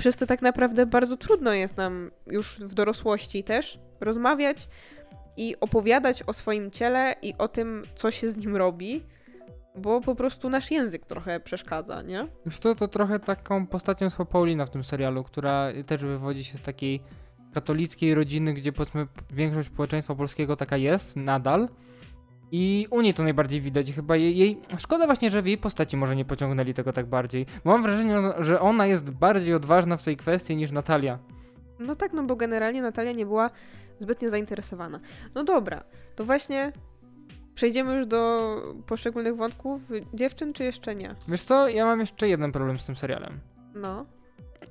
Przez 0.00 0.16
to 0.16 0.26
tak 0.26 0.42
naprawdę 0.42 0.86
bardzo 0.86 1.16
trudno 1.16 1.52
jest 1.52 1.76
nam 1.76 2.10
już 2.26 2.60
w 2.60 2.74
dorosłości 2.74 3.44
też 3.44 3.78
rozmawiać 4.00 4.68
i 5.36 5.56
opowiadać 5.60 6.22
o 6.22 6.32
swoim 6.32 6.70
ciele 6.70 7.14
i 7.22 7.34
o 7.38 7.48
tym, 7.48 7.82
co 7.94 8.10
się 8.10 8.30
z 8.30 8.36
nim 8.36 8.56
robi, 8.56 9.02
bo 9.76 10.00
po 10.00 10.14
prostu 10.14 10.50
nasz 10.50 10.70
język 10.70 11.06
trochę 11.06 11.40
przeszkadza, 11.40 12.02
nie? 12.02 12.26
Wiesz 12.46 12.58
to, 12.58 12.74
to 12.74 12.88
trochę 12.88 13.18
taką 13.18 13.66
postacią 13.66 14.04
jest 14.04 14.16
Paulina 14.16 14.66
w 14.66 14.70
tym 14.70 14.84
serialu, 14.84 15.24
która 15.24 15.68
też 15.86 16.04
wywodzi 16.04 16.44
się 16.44 16.58
z 16.58 16.62
takiej 16.62 17.02
katolickiej 17.54 18.14
rodziny, 18.14 18.54
gdzie 18.54 18.72
powiedzmy 18.72 19.06
większość 19.30 19.68
społeczeństwa 19.68 20.14
polskiego 20.14 20.56
taka 20.56 20.76
jest 20.76 21.16
nadal, 21.16 21.68
I 22.52 22.86
u 22.90 23.00
niej 23.00 23.14
to 23.14 23.22
najbardziej 23.22 23.60
widać. 23.60 23.92
Chyba 23.92 24.16
jej, 24.16 24.36
jej. 24.36 24.62
Szkoda 24.78 25.06
właśnie, 25.06 25.30
że 25.30 25.42
w 25.42 25.46
jej 25.46 25.58
postaci 25.58 25.96
może 25.96 26.16
nie 26.16 26.24
pociągnęli 26.24 26.74
tego 26.74 26.92
tak 26.92 27.06
bardziej. 27.06 27.46
Bo 27.64 27.70
mam 27.70 27.82
wrażenie, 27.82 28.16
że 28.38 28.60
ona 28.60 28.86
jest 28.86 29.10
bardziej 29.10 29.54
odważna 29.54 29.96
w 29.96 30.02
tej 30.02 30.16
kwestii 30.16 30.56
niż 30.56 30.70
Natalia. 30.70 31.18
No 31.78 31.94
tak, 31.94 32.12
no 32.12 32.22
bo 32.22 32.36
generalnie 32.36 32.82
Natalia 32.82 33.12
nie 33.12 33.26
była 33.26 33.50
zbytnio 33.98 34.30
zainteresowana. 34.30 35.00
No 35.34 35.44
dobra, 35.44 35.84
to 36.16 36.24
właśnie 36.24 36.72
przejdziemy 37.54 37.96
już 37.96 38.06
do 38.06 38.54
poszczególnych 38.86 39.36
wątków 39.36 39.82
dziewczyn, 40.14 40.52
czy 40.52 40.64
jeszcze 40.64 40.94
nie? 40.94 41.14
Wiesz 41.28 41.42
co, 41.42 41.68
ja 41.68 41.84
mam 41.84 42.00
jeszcze 42.00 42.28
jeden 42.28 42.52
problem 42.52 42.78
z 42.78 42.86
tym 42.86 42.96
serialem. 42.96 43.40
No. 43.74 44.06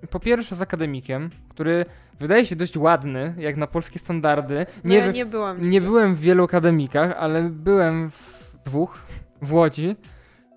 Po 0.09 0.19
pierwsze 0.19 0.55
z 0.55 0.61
akademikiem, 0.61 1.29
który 1.49 1.85
wydaje 2.19 2.45
się 2.45 2.55
dość 2.55 2.77
ładny, 2.77 3.33
jak 3.37 3.57
na 3.57 3.67
polskie 3.67 3.99
standardy. 3.99 4.65
No 4.83 4.89
nie, 4.89 4.97
ja 4.97 5.11
nie 5.11 5.25
byłam. 5.25 5.69
Nie 5.69 5.81
byłem 5.81 6.15
w 6.15 6.19
wielu 6.19 6.43
akademikach, 6.43 7.15
ale 7.17 7.43
byłem 7.49 8.09
w 8.09 8.53
dwóch, 8.65 8.99
w 9.41 9.53
Łodzi. 9.53 9.95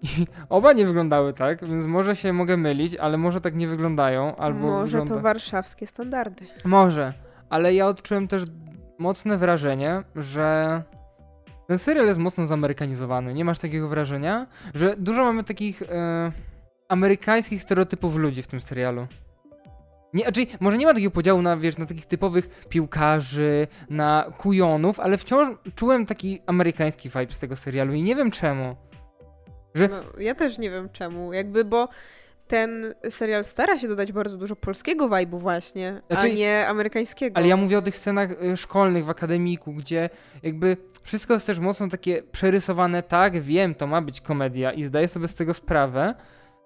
I 0.02 0.08
oba 0.48 0.72
nie 0.72 0.86
wyglądały 0.86 1.32
tak, 1.32 1.64
więc 1.64 1.86
może 1.86 2.16
się 2.16 2.32
mogę 2.32 2.56
mylić, 2.56 2.96
ale 2.96 3.18
może 3.18 3.40
tak 3.40 3.54
nie 3.54 3.68
wyglądają, 3.68 4.36
albo 4.36 4.60
Może 4.60 4.98
wygląda... 4.98 5.14
to 5.14 5.20
warszawskie 5.20 5.86
standardy. 5.86 6.46
Może, 6.64 7.12
ale 7.50 7.74
ja 7.74 7.86
odczułem 7.86 8.28
też 8.28 8.42
mocne 8.98 9.38
wrażenie, 9.38 10.02
że 10.16 10.82
ten 11.68 11.78
serial 11.78 12.06
jest 12.06 12.18
mocno 12.18 12.46
zamerykanizowany. 12.46 13.34
Nie 13.34 13.44
masz 13.44 13.58
takiego 13.58 13.88
wrażenia? 13.88 14.46
Że 14.74 14.96
dużo 14.98 15.24
mamy 15.24 15.44
takich 15.44 15.82
e, 15.82 16.32
amerykańskich 16.88 17.62
stereotypów 17.62 18.16
ludzi 18.16 18.42
w 18.42 18.46
tym 18.46 18.60
serialu. 18.60 19.06
Nie, 20.14 20.22
znaczy, 20.22 20.46
może 20.60 20.78
nie 20.78 20.86
ma 20.86 20.94
takiego 20.94 21.10
podziału 21.10 21.42
na, 21.42 21.56
wiesz, 21.56 21.78
na 21.78 21.86
takich 21.86 22.06
typowych 22.06 22.48
piłkarzy, 22.68 23.66
na 23.90 24.32
kujonów, 24.38 25.00
ale 25.00 25.18
wciąż 25.18 25.48
czułem 25.74 26.06
taki 26.06 26.42
amerykański 26.46 27.08
vibe 27.08 27.34
z 27.34 27.38
tego 27.38 27.56
serialu 27.56 27.94
i 27.94 28.02
nie 28.02 28.16
wiem 28.16 28.30
czemu. 28.30 28.76
Że... 29.74 29.88
No, 29.88 30.02
ja 30.18 30.34
też 30.34 30.58
nie 30.58 30.70
wiem 30.70 30.88
czemu, 30.92 31.32
jakby, 31.32 31.64
bo 31.64 31.88
ten 32.46 32.94
serial 33.10 33.44
stara 33.44 33.78
się 33.78 33.88
dodać 33.88 34.12
bardzo 34.12 34.36
dużo 34.36 34.56
polskiego 34.56 35.08
vibe'u 35.08 35.40
właśnie, 35.40 36.02
znaczy, 36.10 36.26
a 36.26 36.34
nie 36.34 36.68
amerykańskiego. 36.68 37.36
Ale 37.36 37.48
ja 37.48 37.56
mówię 37.56 37.78
o 37.78 37.82
tych 37.82 37.96
scenach 37.96 38.30
y, 38.44 38.56
szkolnych 38.56 39.04
w 39.04 39.10
akademiku, 39.10 39.72
gdzie 39.72 40.10
jakby 40.42 40.76
wszystko 41.02 41.34
jest 41.34 41.46
też 41.46 41.58
mocno 41.58 41.88
takie 41.88 42.22
przerysowane, 42.22 43.02
tak, 43.02 43.40
wiem, 43.40 43.74
to 43.74 43.86
ma 43.86 44.02
być 44.02 44.20
komedia 44.20 44.72
i 44.72 44.82
zdaję 44.82 45.08
sobie 45.08 45.28
z 45.28 45.34
tego 45.34 45.54
sprawę, 45.54 46.14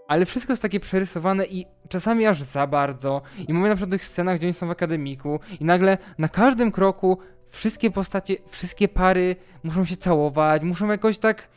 ale 0.08 0.24
wszystko 0.24 0.52
jest 0.52 0.62
takie 0.62 0.80
przerysowane 0.80 1.46
i 1.46 1.66
czasami 1.88 2.26
aż 2.26 2.42
za 2.42 2.66
bardzo. 2.66 3.22
I 3.48 3.54
mówię 3.54 3.68
na 3.68 3.74
przykład 3.74 3.90
o 3.90 3.96
tych 3.98 4.04
scenach, 4.04 4.38
gdzie 4.38 4.46
oni 4.46 4.54
są 4.54 4.66
w 4.66 4.70
akademiku 4.70 5.40
i 5.60 5.64
nagle 5.64 5.98
na 6.18 6.28
każdym 6.28 6.72
kroku 6.72 7.18
wszystkie 7.50 7.90
postacie, 7.90 8.36
wszystkie 8.48 8.88
pary 8.88 9.36
muszą 9.64 9.84
się 9.84 9.96
całować, 9.96 10.62
muszą 10.62 10.88
jakoś 10.88 11.18
tak 11.18 11.48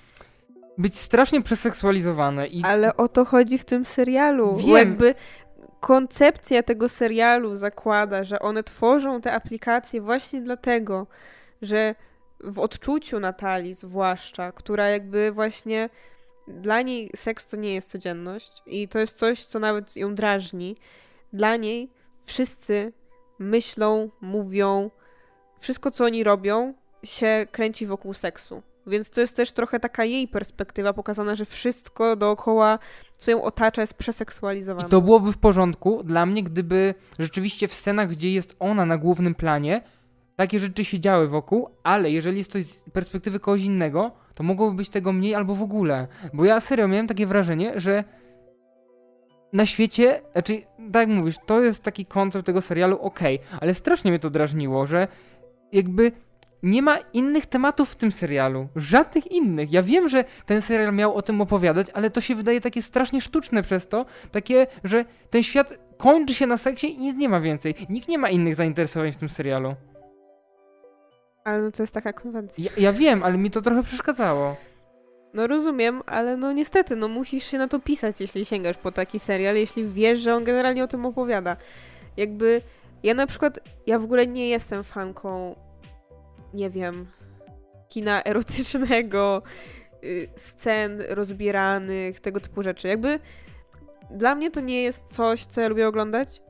być 0.77 0.97
strasznie 0.97 1.41
przeseksualizowane. 1.41 2.47
I... 2.47 2.63
Ale 2.63 2.97
o 2.97 3.07
to 3.07 3.25
chodzi 3.25 3.57
w 3.57 3.65
tym 3.65 3.85
serialu. 3.85 4.57
Wiem. 4.57 4.69
Jakby 4.69 5.15
koncepcja 5.79 6.63
tego 6.63 6.89
serialu 6.89 7.55
zakłada, 7.55 8.23
że 8.23 8.39
one 8.39 8.63
tworzą 8.63 9.21
te 9.21 9.33
aplikacje 9.33 10.01
właśnie 10.01 10.41
dlatego, 10.41 11.07
że 11.61 11.95
w 12.43 12.59
odczuciu 12.59 13.19
Natalii 13.19 13.73
zwłaszcza, 13.73 14.51
która 14.51 14.89
jakby 14.89 15.31
właśnie 15.31 15.89
dla 16.49 16.81
niej 16.81 17.09
seks 17.15 17.45
to 17.45 17.57
nie 17.57 17.73
jest 17.73 17.91
codzienność 17.91 18.51
i 18.65 18.87
to 18.87 18.99
jest 18.99 19.17
coś, 19.17 19.45
co 19.45 19.59
nawet 19.59 19.95
ją 19.95 20.15
drażni. 20.15 20.75
Dla 21.33 21.55
niej 21.55 21.89
wszyscy 22.21 22.93
myślą, 23.39 24.09
mówią, 24.21 24.91
wszystko 25.59 25.91
co 25.91 26.05
oni 26.05 26.23
robią 26.23 26.73
się 27.03 27.47
kręci 27.51 27.85
wokół 27.85 28.13
seksu. 28.13 28.61
Więc 28.87 29.09
to 29.09 29.21
jest 29.21 29.35
też 29.35 29.51
trochę 29.51 29.79
taka 29.79 30.05
jej 30.05 30.27
perspektywa 30.27 30.93
pokazana, 30.93 31.35
że 31.35 31.45
wszystko 31.45 32.15
dookoła, 32.15 32.79
co 33.17 33.31
ją 33.31 33.43
otacza, 33.43 33.81
jest 33.81 33.93
przeseksualizowane. 33.93 34.87
I 34.87 34.91
to 34.91 35.01
byłoby 35.01 35.31
w 35.31 35.37
porządku 35.37 36.03
dla 36.03 36.25
mnie, 36.25 36.43
gdyby 36.43 36.93
rzeczywiście 37.19 37.67
w 37.67 37.73
scenach, 37.73 38.09
gdzie 38.09 38.31
jest 38.31 38.55
ona 38.59 38.85
na 38.85 38.97
głównym 38.97 39.35
planie, 39.35 39.81
takie 40.39 40.59
rzeczy 40.59 40.85
się 40.85 40.99
działy 40.99 41.27
wokół, 41.27 41.69
ale 41.83 42.11
jeżeli 42.11 42.37
jest 42.37 42.53
to 42.53 42.59
z 42.59 42.83
perspektywy 42.93 43.39
kogoś 43.39 43.63
innego, 43.63 44.11
to 44.35 44.43
mogłoby 44.43 44.77
być 44.77 44.89
tego 44.89 45.11
mniej 45.11 45.35
albo 45.35 45.55
w 45.55 45.61
ogóle. 45.61 46.07
Bo 46.33 46.45
ja 46.45 46.59
serio 46.59 46.87
miałem 46.87 47.07
takie 47.07 47.27
wrażenie, 47.27 47.79
że 47.79 48.03
na 49.53 49.65
świecie, 49.65 50.21
znaczy, 50.31 50.61
tak 50.91 51.09
jak 51.09 51.17
mówisz, 51.17 51.35
to 51.45 51.61
jest 51.61 51.83
taki 51.83 52.05
koncept 52.05 52.45
tego 52.45 52.61
serialu, 52.61 52.99
okay, 53.01 53.39
ale 53.61 53.73
strasznie 53.73 54.11
mnie 54.11 54.19
to 54.19 54.29
drażniło, 54.29 54.85
że 54.85 55.07
jakby 55.71 56.11
nie 56.63 56.81
ma 56.81 56.97
innych 57.13 57.45
tematów 57.45 57.89
w 57.89 57.95
tym 57.95 58.11
serialu. 58.11 58.67
Żadnych 58.75 59.31
innych. 59.31 59.71
Ja 59.71 59.83
wiem, 59.83 60.09
że 60.09 60.23
ten 60.45 60.61
serial 60.61 60.93
miał 60.93 61.15
o 61.15 61.21
tym 61.21 61.41
opowiadać, 61.41 61.87
ale 61.93 62.09
to 62.09 62.21
się 62.21 62.35
wydaje 62.35 62.61
takie 62.61 62.81
strasznie 62.81 63.21
sztuczne 63.21 63.63
przez 63.63 63.87
to. 63.87 64.05
Takie, 64.31 64.67
że 64.83 65.05
ten 65.29 65.43
świat 65.43 65.79
kończy 65.97 66.33
się 66.33 66.47
na 66.47 66.57
seksie 66.57 66.93
i 66.93 66.97
nic 66.97 67.17
nie 67.17 67.29
ma 67.29 67.39
więcej. 67.39 67.75
Nikt 67.89 68.07
nie 68.07 68.17
ma 68.17 68.29
innych 68.29 68.55
zainteresowań 68.55 69.11
w 69.11 69.17
tym 69.17 69.29
serialu. 69.29 69.75
Ale 71.49 71.63
no 71.63 71.71
to 71.71 71.83
jest 71.83 71.93
taka 71.93 72.13
konwencja. 72.13 72.63
Ja, 72.63 72.71
ja 72.77 72.93
wiem, 72.93 73.23
ale 73.23 73.37
mi 73.37 73.51
to 73.51 73.61
trochę 73.61 73.83
przeszkadzało. 73.83 74.55
No 75.33 75.47
rozumiem, 75.47 76.01
ale 76.05 76.37
no 76.37 76.51
niestety, 76.51 76.95
no 76.95 77.07
musisz 77.07 77.43
się 77.43 77.57
na 77.57 77.67
to 77.67 77.79
pisać, 77.79 78.21
jeśli 78.21 78.45
sięgasz 78.45 78.77
po 78.77 78.91
taki 78.91 79.19
serial, 79.19 79.55
jeśli 79.55 79.87
wiesz, 79.87 80.19
że 80.19 80.35
on 80.35 80.43
generalnie 80.43 80.83
o 80.83 80.87
tym 80.87 81.05
opowiada. 81.05 81.57
Jakby 82.17 82.61
ja 83.03 83.13
na 83.13 83.27
przykład, 83.27 83.59
ja 83.87 83.99
w 83.99 84.03
ogóle 84.03 84.27
nie 84.27 84.49
jestem 84.49 84.83
fanką 84.83 85.55
nie 86.53 86.69
wiem, 86.69 87.07
kina 87.89 88.23
erotycznego, 88.23 89.41
y, 90.03 90.27
scen 90.35 91.03
rozbieranych, 91.09 92.19
tego 92.19 92.39
typu 92.39 92.63
rzeczy. 92.63 92.87
Jakby 92.87 93.19
dla 94.11 94.35
mnie 94.35 94.51
to 94.51 94.61
nie 94.61 94.83
jest 94.83 95.05
coś, 95.05 95.45
co 95.45 95.61
ja 95.61 95.67
lubię 95.67 95.87
oglądać, 95.87 96.41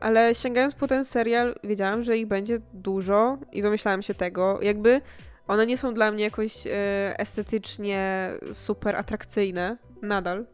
ale 0.00 0.34
sięgając 0.34 0.74
po 0.74 0.86
ten 0.86 1.04
serial, 1.04 1.54
wiedziałam, 1.64 2.02
że 2.02 2.16
ich 2.16 2.26
będzie 2.26 2.60
dużo 2.72 3.38
i 3.52 3.62
domyślałam 3.62 4.02
się 4.02 4.14
tego. 4.14 4.58
Jakby 4.62 5.00
one 5.46 5.66
nie 5.66 5.78
są 5.78 5.94
dla 5.94 6.12
mnie 6.12 6.24
jakoś 6.24 6.66
y, 6.66 6.70
estetycznie 7.18 8.30
super 8.52 8.96
atrakcyjne, 8.96 9.76
nadal, 10.02 10.46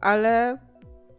ale 0.00 0.58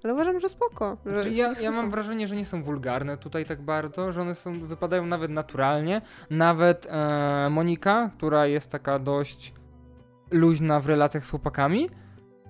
ale 0.03 0.13
uważam, 0.13 0.39
że 0.39 0.49
spoko. 0.49 0.97
Że 1.05 1.11
znaczy 1.11 1.37
ja, 1.37 1.53
ja 1.61 1.71
mam 1.71 1.91
wrażenie, 1.91 2.27
że 2.27 2.35
nie 2.35 2.45
są 2.45 2.63
wulgarne 2.63 3.17
tutaj 3.17 3.45
tak 3.45 3.61
bardzo, 3.61 4.11
że 4.11 4.21
one 4.21 4.35
są, 4.35 4.59
wypadają 4.59 5.05
nawet 5.05 5.31
naturalnie. 5.31 6.01
Nawet 6.29 6.87
e, 6.89 7.49
Monika, 7.49 8.11
która 8.17 8.47
jest 8.47 8.69
taka 8.69 8.99
dość 8.99 9.53
luźna 10.31 10.79
w 10.79 10.87
relacjach 10.87 11.25
z 11.25 11.29
chłopakami, 11.29 11.89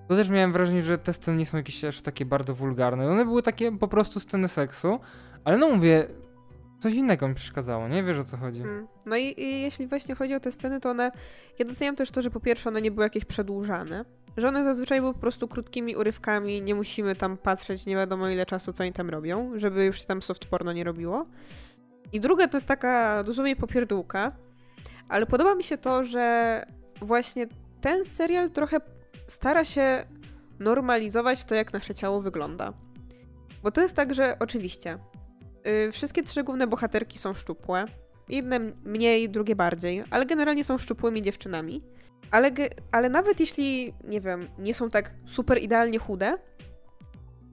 to 0.08 0.16
też 0.16 0.28
miałem 0.28 0.52
wrażenie, 0.52 0.82
że 0.82 0.98
te 0.98 1.12
sceny 1.12 1.38
nie 1.38 1.46
są 1.46 1.56
jakieś 1.56 1.84
aż 1.84 2.00
takie 2.00 2.24
bardzo 2.24 2.54
wulgarne. 2.54 3.08
One 3.08 3.24
były 3.24 3.42
takie 3.42 3.78
po 3.78 3.88
prostu 3.88 4.20
sceny 4.20 4.48
seksu, 4.48 5.00
ale 5.44 5.58
no 5.58 5.68
mówię, 5.68 6.08
coś 6.78 6.94
innego 6.94 7.28
mi 7.28 7.34
przeszkadzało, 7.34 7.88
nie? 7.88 8.02
Wiesz 8.02 8.18
o 8.18 8.24
co 8.24 8.36
chodzi. 8.36 8.62
Hmm. 8.62 8.86
No 9.06 9.16
i, 9.16 9.34
i, 9.40 9.62
jeśli 9.62 9.86
właśnie 9.86 10.14
chodzi 10.14 10.34
o 10.34 10.40
te 10.40 10.52
sceny, 10.52 10.80
to 10.80 10.90
one, 10.90 11.10
ja 11.58 11.64
doceniam 11.64 11.96
też 11.96 12.10
to, 12.10 12.22
że 12.22 12.30
po 12.30 12.40
pierwsze 12.40 12.68
one 12.68 12.82
nie 12.82 12.90
były 12.90 13.06
jakieś 13.06 13.24
przedłużane, 13.24 14.04
że 14.36 14.48
one 14.48 14.64
zazwyczaj 14.64 15.00
były 15.00 15.14
po 15.14 15.20
prostu 15.20 15.48
krótkimi 15.48 15.96
urywkami, 15.96 16.62
nie 16.62 16.74
musimy 16.74 17.16
tam 17.16 17.36
patrzeć 17.36 17.86
nie 17.86 17.96
wiadomo 17.96 18.28
ile 18.28 18.46
czasu, 18.46 18.72
co 18.72 18.82
oni 18.82 18.92
tam 18.92 19.10
robią, 19.10 19.52
żeby 19.58 19.84
już 19.84 20.00
się 20.00 20.06
tam 20.06 20.22
soft 20.22 20.46
porno 20.46 20.72
nie 20.72 20.84
robiło. 20.84 21.26
I 22.12 22.20
druga 22.20 22.48
to 22.48 22.56
jest 22.56 22.66
taka 22.66 23.22
dosłownie 23.22 23.56
popierdółka, 23.56 24.32
ale 25.08 25.26
podoba 25.26 25.54
mi 25.54 25.62
się 25.62 25.78
to, 25.78 26.04
że 26.04 26.66
właśnie 27.00 27.46
ten 27.80 28.04
serial 28.04 28.50
trochę 28.50 28.80
stara 29.34 29.64
się 29.64 30.06
normalizować 30.58 31.44
to, 31.44 31.54
jak 31.54 31.72
nasze 31.72 31.94
ciało 31.94 32.20
wygląda. 32.20 32.72
Bo 33.62 33.70
to 33.70 33.80
jest 33.80 33.96
tak, 33.96 34.14
że 34.14 34.36
oczywiście 34.38 34.98
yy, 35.64 35.92
wszystkie 35.92 36.22
trzy 36.22 36.44
główne 36.44 36.66
bohaterki 36.66 37.18
są 37.18 37.34
szczupłe, 37.34 37.84
jedne 38.28 38.58
mniej, 38.84 39.30
drugie 39.30 39.56
bardziej, 39.56 40.04
ale 40.10 40.26
generalnie 40.26 40.64
są 40.64 40.78
szczupłymi 40.78 41.22
dziewczynami. 41.22 41.82
Ale, 42.30 42.50
ale 42.92 43.08
nawet 43.08 43.40
jeśli, 43.40 43.94
nie 44.04 44.20
wiem, 44.20 44.48
nie 44.58 44.74
są 44.74 44.90
tak 44.90 45.14
super 45.26 45.62
idealnie 45.62 45.98
chude, 45.98 46.38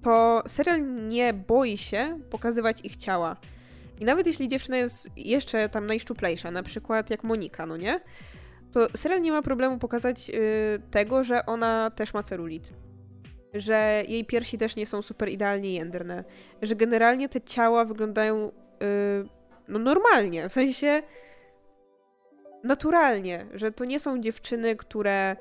to 0.02 0.44
serial 0.48 1.08
nie 1.08 1.34
boi 1.34 1.78
się 1.78 2.20
pokazywać 2.30 2.82
ich 2.82 2.96
ciała. 2.96 3.38
I 4.00 4.06
nawet 4.06 4.28
jeśli 4.28 4.48
dziewczyna 4.48 4.78
jest 4.78 5.10
jeszcze 5.16 5.70
tam 5.70 5.86
najszczuplejsza, 5.86 6.52
na 6.52 6.64
przykład 6.64 7.10
jak 7.10 7.24
Monika, 7.24 7.66
no 7.66 7.78
nie? 7.78 8.00
To 8.72 8.88
serial 8.96 9.22
nie 9.22 9.32
ma 9.32 9.42
problemu 9.42 9.78
pokazać 9.78 10.30
yy, 10.30 10.36
tego, 10.92 11.24
że 11.24 11.46
ona 11.46 11.90
też 11.90 12.14
ma 12.14 12.24
celulit. 12.24 12.74
Że 13.54 14.04
jej 14.08 14.26
piersi 14.26 14.58
też 14.58 14.76
nie 14.76 14.86
są 14.86 15.02
super 15.02 15.30
idealnie 15.30 15.74
jędrne. 15.74 16.24
Że 16.62 16.76
generalnie 16.76 17.30
te 17.30 17.42
ciała 17.42 17.86
wyglądają 17.86 18.52
yy, 18.82 19.30
no 19.68 19.80
normalnie. 19.80 20.50
W 20.50 20.54
sensie 20.54 21.02
naturalnie, 22.64 23.46
że 23.54 23.72
to 23.72 23.86
nie 23.86 24.00
są 24.00 24.22
dziewczyny, 24.22 24.76
które 24.76 25.36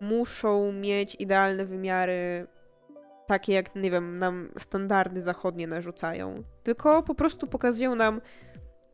muszą 0.00 0.72
mieć 0.72 1.16
idealne 1.18 1.64
wymiary, 1.64 2.46
takie 3.26 3.52
jak, 3.52 3.74
nie 3.76 3.90
wiem, 3.90 4.18
nam 4.18 4.50
standardy 4.58 5.22
zachodnie 5.22 5.66
narzucają, 5.66 6.42
tylko 6.62 7.02
po 7.02 7.14
prostu 7.14 7.46
pokazują 7.46 7.94
nam 7.94 8.20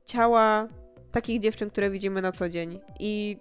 ciała 0.05 0.69
takich 1.13 1.41
dziewczyn, 1.41 1.71
które 1.71 1.91
widzimy 1.91 2.23
na 2.23 2.33
co 2.33 2.49
dzień. 2.49 2.81
I 3.01 3.37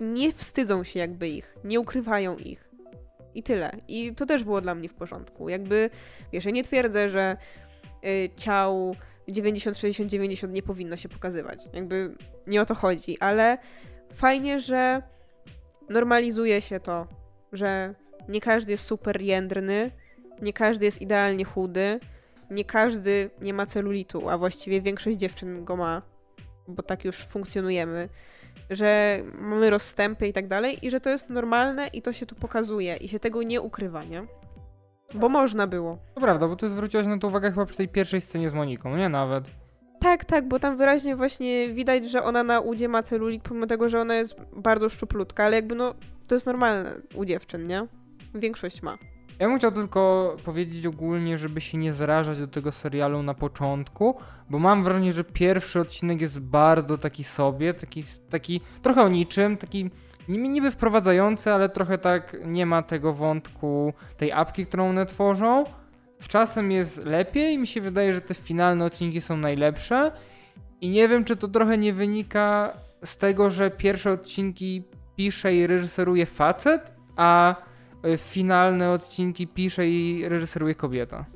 nie 0.00 0.32
wstydzą 0.32 0.84
się 0.84 1.00
jakby 1.00 1.28
ich, 1.28 1.56
nie 1.64 1.80
ukrywają 1.80 2.36
ich. 2.36 2.68
I 3.34 3.42
tyle. 3.42 3.76
I 3.88 4.14
to 4.14 4.26
też 4.26 4.44
było 4.44 4.60
dla 4.60 4.74
mnie 4.74 4.88
w 4.88 4.94
porządku. 4.94 5.48
Jakby, 5.48 5.90
wiesz, 6.32 6.44
ja 6.44 6.50
nie 6.50 6.64
twierdzę, 6.64 7.08
że 7.08 7.36
y, 8.04 8.30
ciał 8.36 8.96
90, 9.28 9.76
60, 9.76 10.10
90 10.10 10.52
nie 10.52 10.62
powinno 10.62 10.96
się 10.96 11.08
pokazywać. 11.08 11.58
Jakby 11.72 12.14
nie 12.46 12.62
o 12.62 12.66
to 12.66 12.74
chodzi, 12.74 13.18
ale 13.20 13.58
fajnie, 14.14 14.60
że 14.60 15.02
normalizuje 15.88 16.60
się 16.60 16.80
to, 16.80 17.06
że 17.52 17.94
nie 18.28 18.40
każdy 18.40 18.72
jest 18.72 18.84
super 18.84 19.20
jędrny, 19.20 19.90
nie 20.42 20.52
każdy 20.52 20.84
jest 20.84 21.02
idealnie 21.02 21.44
chudy, 21.44 22.00
nie 22.50 22.64
każdy 22.64 23.30
nie 23.40 23.54
ma 23.54 23.66
celulitu, 23.66 24.28
a 24.28 24.38
właściwie 24.38 24.80
większość 24.80 25.18
dziewczyn 25.18 25.64
go 25.64 25.76
ma, 25.76 26.02
bo 26.68 26.82
tak 26.82 27.04
już 27.04 27.16
funkcjonujemy, 27.16 28.08
że 28.70 29.18
mamy 29.38 29.70
rozstępy 29.70 30.28
i 30.28 30.32
tak 30.32 30.48
dalej, 30.48 30.86
i 30.86 30.90
że 30.90 31.00
to 31.00 31.10
jest 31.10 31.30
normalne 31.30 31.86
i 31.86 32.02
to 32.02 32.12
się 32.12 32.26
tu 32.26 32.34
pokazuje 32.34 32.96
i 32.96 33.08
się 33.08 33.18
tego 33.18 33.42
nie 33.42 33.60
ukrywa, 33.60 34.04
nie? 34.04 34.26
Bo 35.14 35.28
można 35.28 35.66
było. 35.66 35.98
To 36.14 36.20
prawda, 36.20 36.48
bo 36.48 36.56
ty 36.56 36.68
zwróciłaś 36.68 37.06
na 37.06 37.18
to 37.18 37.28
uwagę 37.28 37.50
chyba 37.50 37.66
przy 37.66 37.76
tej 37.76 37.88
pierwszej 37.88 38.20
scenie 38.20 38.50
z 38.50 38.52
Moniką, 38.52 38.96
nie 38.96 39.08
nawet. 39.08 39.44
Tak, 40.00 40.24
tak, 40.24 40.48
bo 40.48 40.58
tam 40.58 40.76
wyraźnie 40.76 41.16
właśnie 41.16 41.68
widać, 41.68 42.10
że 42.10 42.22
ona 42.22 42.42
na 42.42 42.60
udzie 42.60 42.88
ma 42.88 43.02
celulit, 43.02 43.42
pomimo 43.42 43.66
tego, 43.66 43.88
że 43.88 44.00
ona 44.00 44.14
jest 44.14 44.36
bardzo 44.56 44.88
szczuplutka, 44.88 45.44
ale 45.44 45.56
jakby 45.56 45.74
no, 45.74 45.94
to 46.28 46.34
jest 46.34 46.46
normalne 46.46 46.94
u 47.14 47.24
dziewczyn, 47.24 47.66
nie? 47.66 47.86
Większość 48.34 48.82
ma. 48.82 48.98
Ja 49.38 49.48
bym 49.48 49.58
chciał 49.58 49.72
tylko 49.72 50.36
powiedzieć 50.44 50.86
ogólnie, 50.86 51.38
żeby 51.38 51.60
się 51.60 51.78
nie 51.78 51.92
zrażać 51.92 52.38
do 52.38 52.48
tego 52.48 52.72
serialu 52.72 53.22
na 53.22 53.34
początku, 53.34 54.16
bo 54.50 54.58
mam 54.58 54.84
wrażenie, 54.84 55.12
że 55.12 55.24
pierwszy 55.24 55.80
odcinek 55.80 56.20
jest 56.20 56.40
bardzo 56.40 56.98
taki 56.98 57.24
sobie, 57.24 57.74
taki, 57.74 58.02
taki 58.30 58.60
trochę 58.82 59.02
o 59.02 59.08
niczym, 59.08 59.56
taki 59.56 59.90
niby 60.28 60.70
wprowadzający, 60.70 61.52
ale 61.52 61.68
trochę 61.68 61.98
tak 61.98 62.36
nie 62.44 62.66
ma 62.66 62.82
tego 62.82 63.12
wątku 63.12 63.92
tej 64.16 64.32
apki, 64.32 64.66
którą 64.66 64.88
one 64.88 65.06
tworzą. 65.06 65.64
Z 66.18 66.28
czasem 66.28 66.72
jest 66.72 67.04
lepiej 67.04 67.58
mi 67.58 67.66
się 67.66 67.80
wydaje, 67.80 68.14
że 68.14 68.20
te 68.20 68.34
finalne 68.34 68.84
odcinki 68.84 69.20
są 69.20 69.36
najlepsze. 69.36 70.12
I 70.80 70.90
nie 70.90 71.08
wiem, 71.08 71.24
czy 71.24 71.36
to 71.36 71.48
trochę 71.48 71.78
nie 71.78 71.92
wynika 71.92 72.72
z 73.04 73.16
tego, 73.16 73.50
że 73.50 73.70
pierwsze 73.70 74.12
odcinki 74.12 74.82
pisze 75.16 75.54
i 75.54 75.66
reżyseruje 75.66 76.26
facet, 76.26 76.94
a 77.16 77.56
finalne 78.18 78.90
odcinki 78.90 79.46
pisze 79.46 79.88
i 79.88 80.28
reżyseruje 80.28 80.74
kobieta. 80.74 81.26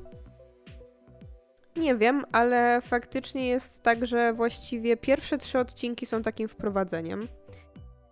Nie 1.75 1.95
wiem, 1.95 2.23
ale 2.31 2.81
faktycznie 2.81 3.47
jest 3.47 3.83
tak, 3.83 4.05
że 4.05 4.33
właściwie 4.33 4.97
pierwsze 4.97 5.37
trzy 5.37 5.59
odcinki 5.59 6.05
są 6.05 6.21
takim 6.21 6.47
wprowadzeniem. 6.47 7.27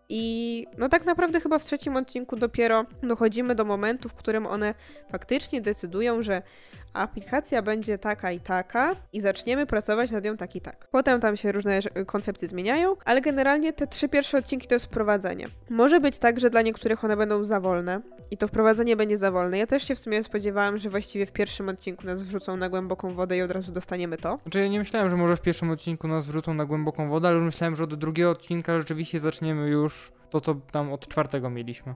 I 0.10 0.66
no 0.78 0.90
tak 0.90 1.06
naprawdę 1.06 1.42
chyba 1.42 1.60
w 1.60 1.66
trzecim 1.66 1.96
odcinku 1.96 2.36
dopiero 2.36 2.86
dochodzimy 3.04 3.56
do 3.56 3.66
momentu, 3.66 4.10
w 4.10 4.14
którym 4.14 4.48
one 4.48 4.74
faktycznie 5.12 5.62
decydują, 5.62 6.22
że 6.22 6.42
aplikacja 6.94 7.62
będzie 7.62 7.98
taka 7.98 8.32
i 8.32 8.40
taka 8.40 8.96
i 9.14 9.22
zaczniemy 9.22 9.66
pracować 9.66 10.12
nad 10.12 10.24
nią 10.24 10.38
tak 10.38 10.56
i 10.56 10.62
tak. 10.62 10.88
Potem 10.92 11.22
tam 11.22 11.38
się 11.38 11.52
różne 11.52 11.80
koncepcje 12.06 12.48
zmieniają, 12.48 12.96
ale 13.06 13.22
generalnie 13.22 13.74
te 13.74 13.88
trzy 13.88 14.10
pierwsze 14.10 14.38
odcinki 14.38 14.68
to 14.68 14.76
jest 14.76 14.86
wprowadzenie. 14.86 15.48
Może 15.70 16.00
być 16.00 16.18
tak, 16.18 16.40
że 16.40 16.50
dla 16.50 16.62
niektórych 16.62 17.04
one 17.04 17.18
będą 17.18 17.44
za 17.44 17.60
wolne 17.60 18.02
i 18.32 18.38
to 18.38 18.48
wprowadzenie 18.48 18.96
będzie 18.96 19.18
za 19.18 19.32
wolne. 19.32 19.58
Ja 19.58 19.68
też 19.68 19.88
się 19.88 19.96
w 19.96 20.00
sumie 20.00 20.24
spodziewałam, 20.24 20.78
że 20.78 20.90
właściwie 20.90 21.26
w 21.26 21.32
pierwszym 21.32 21.70
odcinku 21.70 22.06
nas 22.06 22.24
wrzucą 22.24 22.58
na 22.58 22.70
głęboką 22.70 23.14
wodę 23.14 23.38
i 23.38 23.42
od 23.42 23.52
razu 23.52 23.72
dostaniemy 23.72 24.18
to. 24.18 24.40
Znaczy 24.42 24.60
ja 24.60 24.68
nie 24.68 24.80
myślałem, 24.80 25.10
że 25.10 25.18
może 25.18 25.38
w 25.38 25.42
pierwszym 25.42 25.72
odcinku 25.72 26.08
nas 26.08 26.28
wrzucą 26.28 26.54
na 26.54 26.66
głęboką 26.66 27.10
wodę, 27.10 27.28
ale 27.28 27.40
myślałem, 27.40 27.76
że 27.76 27.84
od 27.84 27.96
drugiego 27.96 28.30
odcinka 28.30 28.80
rzeczywiście 28.80 29.20
zaczniemy 29.20 29.70
już 29.70 30.12
to, 30.30 30.42
co 30.42 30.56
tam 30.72 30.94
od 30.94 31.08
czwartego 31.08 31.50
mieliśmy. 31.50 31.96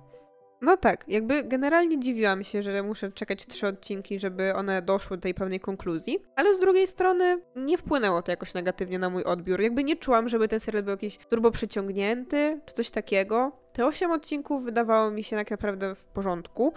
No 0.62 0.78
tak, 0.78 1.06
jakby 1.08 1.44
generalnie 1.44 2.00
dziwiłam 2.00 2.44
się, 2.44 2.62
że 2.64 2.84
muszę 2.84 3.12
czekać 3.12 3.46
trzy 3.46 3.68
odcinki, 3.68 4.20
żeby 4.20 4.56
one 4.56 4.82
doszły 4.82 5.18
do 5.18 5.22
tej 5.22 5.34
pewnej 5.34 5.60
konkluzji, 5.60 6.20
ale 6.36 6.54
z 6.54 6.60
drugiej 6.60 6.88
strony 6.88 7.42
nie 7.56 7.78
wpłynęło 7.78 8.22
to 8.22 8.32
jakoś 8.32 8.54
negatywnie 8.54 9.00
na 9.00 9.10
mój 9.10 9.24
odbiór. 9.24 9.62
Jakby 9.62 9.84
nie 9.84 9.96
czułam, 9.96 10.30
żeby 10.30 10.48
ten 10.48 10.60
serial 10.60 10.84
był 10.84 10.92
jakiś 10.92 11.18
turbo 11.18 11.52
przyciągnięty, 11.52 12.62
czy 12.66 12.74
coś 12.74 12.90
takiego. 12.90 13.52
Te 13.74 13.86
osiem 13.86 14.12
odcinków 14.12 14.64
wydawało 14.64 15.12
mi 15.12 15.24
się 15.24 15.36
tak 15.36 15.52
naprawdę 15.52 15.96
w 15.96 16.06
porządku. 16.06 16.74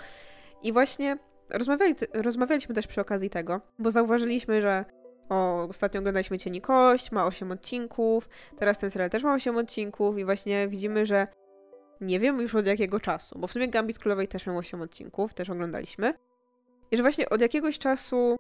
I 0.63 0.73
właśnie 0.73 1.19
rozmawiali, 1.51 1.95
rozmawialiśmy 2.13 2.75
też 2.75 2.87
przy 2.87 3.01
okazji 3.01 3.31
tego, 3.31 3.61
bo 3.79 3.91
zauważyliśmy, 3.91 4.63
że 4.63 4.85
o, 5.29 5.63
ostatnio 5.63 6.01
oglądaliśmy 6.01 6.39
Cieni 6.39 6.61
Kość, 6.61 7.13
ma 7.13 7.27
8 7.27 7.53
odcinków, 7.53 8.29
teraz 8.57 8.79
ten 8.79 8.91
serial 8.91 9.11
też 9.11 9.23
ma 9.23 9.35
8 9.35 9.57
odcinków 9.57 10.19
i 10.19 10.25
właśnie 10.25 10.69
widzimy, 10.69 11.07
że 11.07 11.27
nie 12.01 12.21
wiem 12.21 12.41
już 12.41 12.55
od 12.55 12.67
jakiego 12.67 13.01
czasu, 13.01 13.39
bo 13.39 13.47
w 13.47 13.53
sumie 13.53 13.69
Gambit 13.69 13.99
Królowej 13.99 14.29
też 14.29 14.47
miał 14.47 14.59
8 14.59 14.83
odcinków, 14.83 15.35
też 15.35 15.51
oglądaliśmy. 15.51 16.15
I 16.91 16.97
że 16.97 17.03
właśnie 17.03 17.29
od 17.29 17.41
jakiegoś 17.41 17.79
czasu 17.79 18.37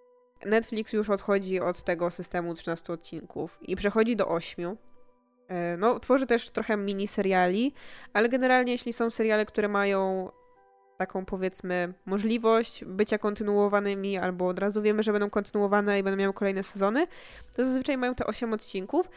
Netflix 0.47 0.92
już 0.92 1.11
odchodzi 1.11 1.61
od 1.61 1.85
tego 1.85 2.11
systemu 2.11 2.55
13 2.55 2.92
odcinków 2.92 3.59
i 3.62 3.77
przechodzi 3.77 4.16
do 4.16 4.29
8. 4.29 4.77
E, 5.49 5.77
no, 5.77 6.01
tworzy 6.01 6.27
też 6.27 6.51
trochę 6.51 6.77
mini 6.77 7.09
seriali, 7.09 7.75
ale 8.12 8.29
generalnie 8.29 8.73
jeśli 8.73 8.92
są 8.92 9.11
seriale, 9.11 9.47
które 9.47 9.68
mają 9.68 10.31
taką 10.99 11.25
powiedzmy 11.25 11.94
możliwość 12.07 12.85
bycia 12.85 13.18
kontynuowanymi, 13.18 14.18
albo 14.18 14.49
od 14.49 14.59
razu 14.59 14.83
wiemy, 14.83 15.03
że 15.03 15.12
będą 15.12 15.31
kontynuowane 15.31 15.99
i 15.99 16.03
będą 16.03 16.16
miały 16.16 16.35
kolejne 16.35 16.62
sezony, 16.62 17.07
to 17.57 17.64
zazwyczaj 17.64 17.99
mają 17.99 18.14
te 18.14 18.27
8 18.27 18.53
odcinków 18.53 19.11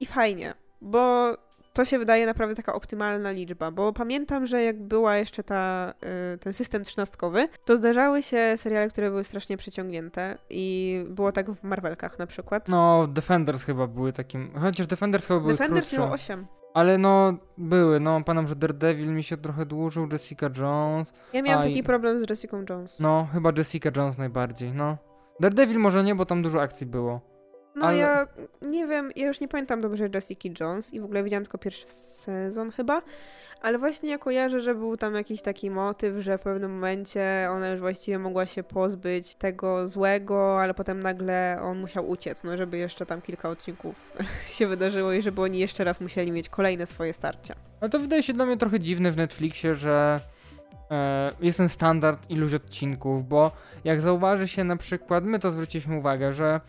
i 0.00 0.06
fajnie, 0.06 0.54
bo 0.80 1.34
to 1.74 1.84
się 1.84 1.98
wydaje 1.98 2.26
naprawdę 2.26 2.54
taka 2.54 2.74
optymalna 2.74 3.30
liczba, 3.30 3.70
bo 3.70 3.92
pamiętam, 3.92 4.46
że 4.46 4.62
jak 4.62 4.82
była 4.82 5.16
jeszcze 5.16 5.44
ta, 5.44 5.94
y, 6.34 6.38
ten 6.38 6.52
system 6.52 6.84
trzynastkowy, 6.84 7.48
to 7.64 7.76
zdarzały 7.76 8.22
się 8.22 8.56
seriale, 8.56 8.88
które 8.88 9.10
były 9.10 9.24
strasznie 9.24 9.56
przeciągnięte 9.56 10.38
i 10.50 11.04
było 11.08 11.32
tak 11.32 11.50
w 11.50 11.62
Marvelkach 11.62 12.18
na 12.18 12.26
przykład. 12.26 12.68
No, 12.68 13.06
Defenders 13.06 13.64
chyba 13.64 13.86
były 13.86 14.12
takim, 14.12 14.50
chociaż 14.60 14.86
Defenders 14.86 15.26
chyba 15.26 15.40
były 15.40 15.52
Defenders 15.52 15.88
krótsze. 15.88 16.02
miał 16.02 16.12
8. 16.12 16.46
Ale 16.74 16.98
no, 16.98 17.34
były, 17.58 18.00
no, 18.00 18.24
pamiętam, 18.24 18.48
że 18.48 18.56
Daredevil 18.56 19.12
mi 19.12 19.22
się 19.22 19.36
trochę 19.36 19.66
dłużył, 19.66 20.08
Jessica 20.12 20.50
Jones. 20.56 21.12
Ja 21.32 21.42
miałam 21.42 21.64
taki 21.64 21.78
i... 21.78 21.82
problem 21.82 22.20
z 22.20 22.30
Jessica 22.30 22.56
Jones. 22.70 23.00
No, 23.00 23.28
chyba 23.32 23.50
Jessica 23.58 23.90
Jones 23.96 24.18
najbardziej, 24.18 24.72
no. 24.72 24.96
Daredevil 25.40 25.78
może 25.78 26.04
nie, 26.04 26.14
bo 26.14 26.26
tam 26.26 26.42
dużo 26.42 26.62
akcji 26.62 26.86
było. 26.86 27.33
No 27.74 27.86
ale... 27.86 27.96
ja 27.96 28.26
nie 28.62 28.86
wiem, 28.86 29.10
ja 29.16 29.26
już 29.26 29.40
nie 29.40 29.48
pamiętam 29.48 29.80
dobrze 29.80 30.08
Jessica 30.14 30.48
Jones 30.60 30.94
i 30.94 31.00
w 31.00 31.04
ogóle 31.04 31.22
widziałam 31.22 31.44
tylko 31.44 31.58
pierwszy 31.58 31.88
sezon 31.88 32.70
chyba, 32.70 33.02
ale 33.62 33.78
właśnie 33.78 34.10
ja 34.10 34.18
kojarzę, 34.18 34.60
że 34.60 34.74
był 34.74 34.96
tam 34.96 35.14
jakiś 35.14 35.42
taki 35.42 35.70
motyw, 35.70 36.16
że 36.16 36.38
w 36.38 36.40
pewnym 36.40 36.74
momencie 36.74 37.48
ona 37.50 37.68
już 37.68 37.80
właściwie 37.80 38.18
mogła 38.18 38.46
się 38.46 38.62
pozbyć 38.62 39.34
tego 39.34 39.88
złego, 39.88 40.60
ale 40.60 40.74
potem 40.74 41.02
nagle 41.02 41.58
on 41.62 41.78
musiał 41.78 42.10
uciec, 42.10 42.44
no 42.44 42.56
żeby 42.56 42.78
jeszcze 42.78 43.06
tam 43.06 43.22
kilka 43.22 43.48
odcinków 43.48 44.12
się 44.56 44.66
wydarzyło 44.66 45.12
i 45.12 45.22
żeby 45.22 45.42
oni 45.42 45.58
jeszcze 45.58 45.84
raz 45.84 46.00
musieli 46.00 46.32
mieć 46.32 46.48
kolejne 46.48 46.86
swoje 46.86 47.12
starcia. 47.12 47.54
Ale 47.80 47.90
to 47.90 47.98
wydaje 47.98 48.22
się 48.22 48.32
dla 48.32 48.46
mnie 48.46 48.56
trochę 48.56 48.80
dziwne 48.80 49.12
w 49.12 49.16
Netflixie, 49.16 49.74
że 49.74 50.20
e, 50.90 51.32
jest 51.40 51.58
ten 51.58 51.68
standard 51.68 52.30
iluś 52.30 52.54
odcinków, 52.54 53.28
bo 53.28 53.52
jak 53.84 54.00
zauważy 54.00 54.48
się 54.48 54.64
na 54.64 54.76
przykład, 54.76 55.24
my 55.24 55.38
to 55.38 55.50
zwróciliśmy 55.50 55.98
uwagę, 55.98 56.32
że 56.32 56.60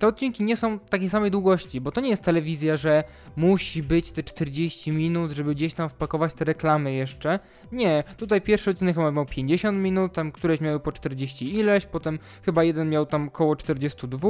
te 0.00 0.06
odcinki 0.06 0.44
nie 0.44 0.56
są 0.56 0.78
takiej 0.78 1.08
samej 1.08 1.30
długości, 1.30 1.80
bo 1.80 1.92
to 1.92 2.00
nie 2.00 2.08
jest 2.08 2.22
telewizja, 2.22 2.76
że 2.76 3.04
musi 3.36 3.82
być 3.82 4.12
te 4.12 4.22
40 4.22 4.92
minut, 4.92 5.30
żeby 5.30 5.54
gdzieś 5.54 5.74
tam 5.74 5.88
wpakować 5.88 6.34
te 6.34 6.44
reklamy 6.44 6.92
jeszcze. 6.92 7.38
Nie, 7.72 8.04
tutaj 8.16 8.40
pierwszy 8.40 8.70
odcinek 8.70 8.96
miał 8.96 9.26
50 9.26 9.78
minut, 9.78 10.12
tam 10.12 10.32
któreś 10.32 10.60
miały 10.60 10.80
po 10.80 10.92
40 10.92 11.54
ileś, 11.54 11.86
potem 11.86 12.18
chyba 12.42 12.64
jeden 12.64 12.90
miał 12.90 13.06
tam 13.06 13.28
około 13.28 13.56
42 13.56 14.28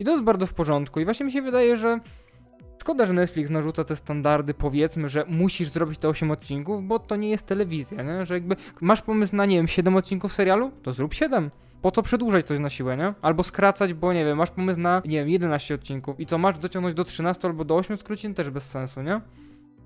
i 0.00 0.04
to 0.04 0.10
jest 0.10 0.22
bardzo 0.22 0.46
w 0.46 0.54
porządku 0.54 1.00
i 1.00 1.04
właśnie 1.04 1.26
mi 1.26 1.32
się 1.32 1.42
wydaje, 1.42 1.76
że 1.76 2.00
Szkoda, 2.82 3.06
że 3.06 3.12
Netflix 3.12 3.50
narzuca 3.50 3.84
te 3.84 3.96
standardy, 3.96 4.54
powiedzmy, 4.54 5.08
że 5.08 5.24
musisz 5.28 5.68
zrobić 5.68 5.98
te 5.98 6.08
8 6.08 6.30
odcinków, 6.30 6.84
bo 6.86 6.98
to 6.98 7.16
nie 7.16 7.30
jest 7.30 7.46
telewizja, 7.46 8.02
nie? 8.02 8.26
że 8.26 8.34
jakby 8.34 8.56
masz 8.80 9.02
pomysł 9.02 9.36
na, 9.36 9.46
nie 9.46 9.56
wiem, 9.56 9.68
7 9.68 9.96
odcinków 9.96 10.32
serialu, 10.32 10.70
to 10.82 10.92
zrób 10.92 11.14
7 11.14 11.50
po 11.82 11.90
co 11.90 12.02
przedłużać 12.02 12.46
coś 12.46 12.58
na 12.58 12.70
siłę, 12.70 12.96
nie? 12.96 13.14
Albo 13.22 13.42
skracać, 13.42 13.94
bo 13.94 14.12
nie 14.12 14.24
wiem, 14.24 14.38
masz 14.38 14.50
pomysł 14.50 14.80
na, 14.80 15.02
nie 15.04 15.18
wiem, 15.18 15.28
11 15.28 15.74
odcinków 15.74 16.20
i 16.20 16.26
co, 16.26 16.38
masz 16.38 16.58
dociągnąć 16.58 16.96
do 16.96 17.04
13 17.04 17.48
albo 17.48 17.64
do 17.64 17.76
8 17.76 17.98
skrócin, 17.98 18.34
też 18.34 18.50
bez 18.50 18.70
sensu, 18.70 19.02
nie? 19.02 19.20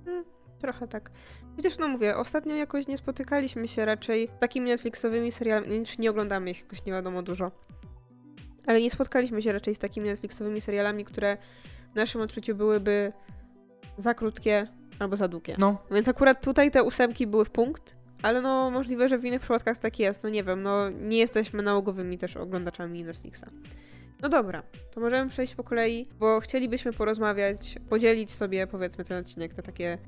Hmm, 0.04 0.24
trochę 0.58 0.88
tak. 0.88 1.10
Chociaż 1.56 1.78
no 1.78 1.88
mówię, 1.88 2.16
ostatnio 2.16 2.54
jakoś 2.54 2.86
nie 2.86 2.96
spotykaliśmy 2.96 3.68
się 3.68 3.84
raczej 3.84 4.28
takimi 4.40 4.70
Netflixowymi 4.70 5.32
serialami, 5.32 5.78
niż 5.78 5.98
nie 5.98 6.10
oglądamy 6.10 6.50
ich 6.50 6.60
jakoś 6.60 6.84
nie 6.84 6.92
wiadomo 6.92 7.22
dużo. 7.22 7.50
Ale 8.66 8.80
nie 8.80 8.90
spotkaliśmy 8.90 9.42
się 9.42 9.52
raczej 9.52 9.74
z 9.74 9.78
takimi 9.78 10.08
Netflixowymi 10.08 10.60
serialami, 10.60 11.04
które 11.04 11.36
w 11.92 11.96
naszym 11.96 12.20
odczuciu 12.20 12.54
byłyby 12.54 13.12
za 13.96 14.14
krótkie 14.14 14.66
albo 14.98 15.16
za 15.16 15.28
długie. 15.28 15.56
No. 15.58 15.78
Więc 15.90 16.08
akurat 16.08 16.44
tutaj 16.44 16.70
te 16.70 16.82
ósemki 16.82 17.26
były 17.26 17.44
w 17.44 17.50
punkt, 17.50 17.96
ale 18.22 18.40
no 18.40 18.70
możliwe, 18.70 19.08
że 19.08 19.18
w 19.18 19.24
innych 19.24 19.40
przypadkach 19.40 19.78
tak 19.78 19.98
jest, 19.98 20.22
no 20.22 20.28
nie 20.28 20.44
wiem, 20.44 20.62
no 20.62 20.90
nie 20.90 21.18
jesteśmy 21.18 21.62
nałogowymi 21.62 22.18
też 22.18 22.36
oglądaczami 22.36 23.04
Netflixa. 23.04 23.44
No 24.22 24.28
dobra, 24.28 24.62
to 24.94 25.00
możemy 25.00 25.30
przejść 25.30 25.54
po 25.54 25.64
kolei, 25.64 26.06
bo 26.18 26.40
chcielibyśmy 26.40 26.92
porozmawiać, 26.92 27.78
podzielić 27.88 28.30
sobie 28.30 28.66
powiedzmy 28.66 29.04
ten 29.04 29.18
odcinek 29.18 29.56
na 29.56 29.62
takie 29.62 29.98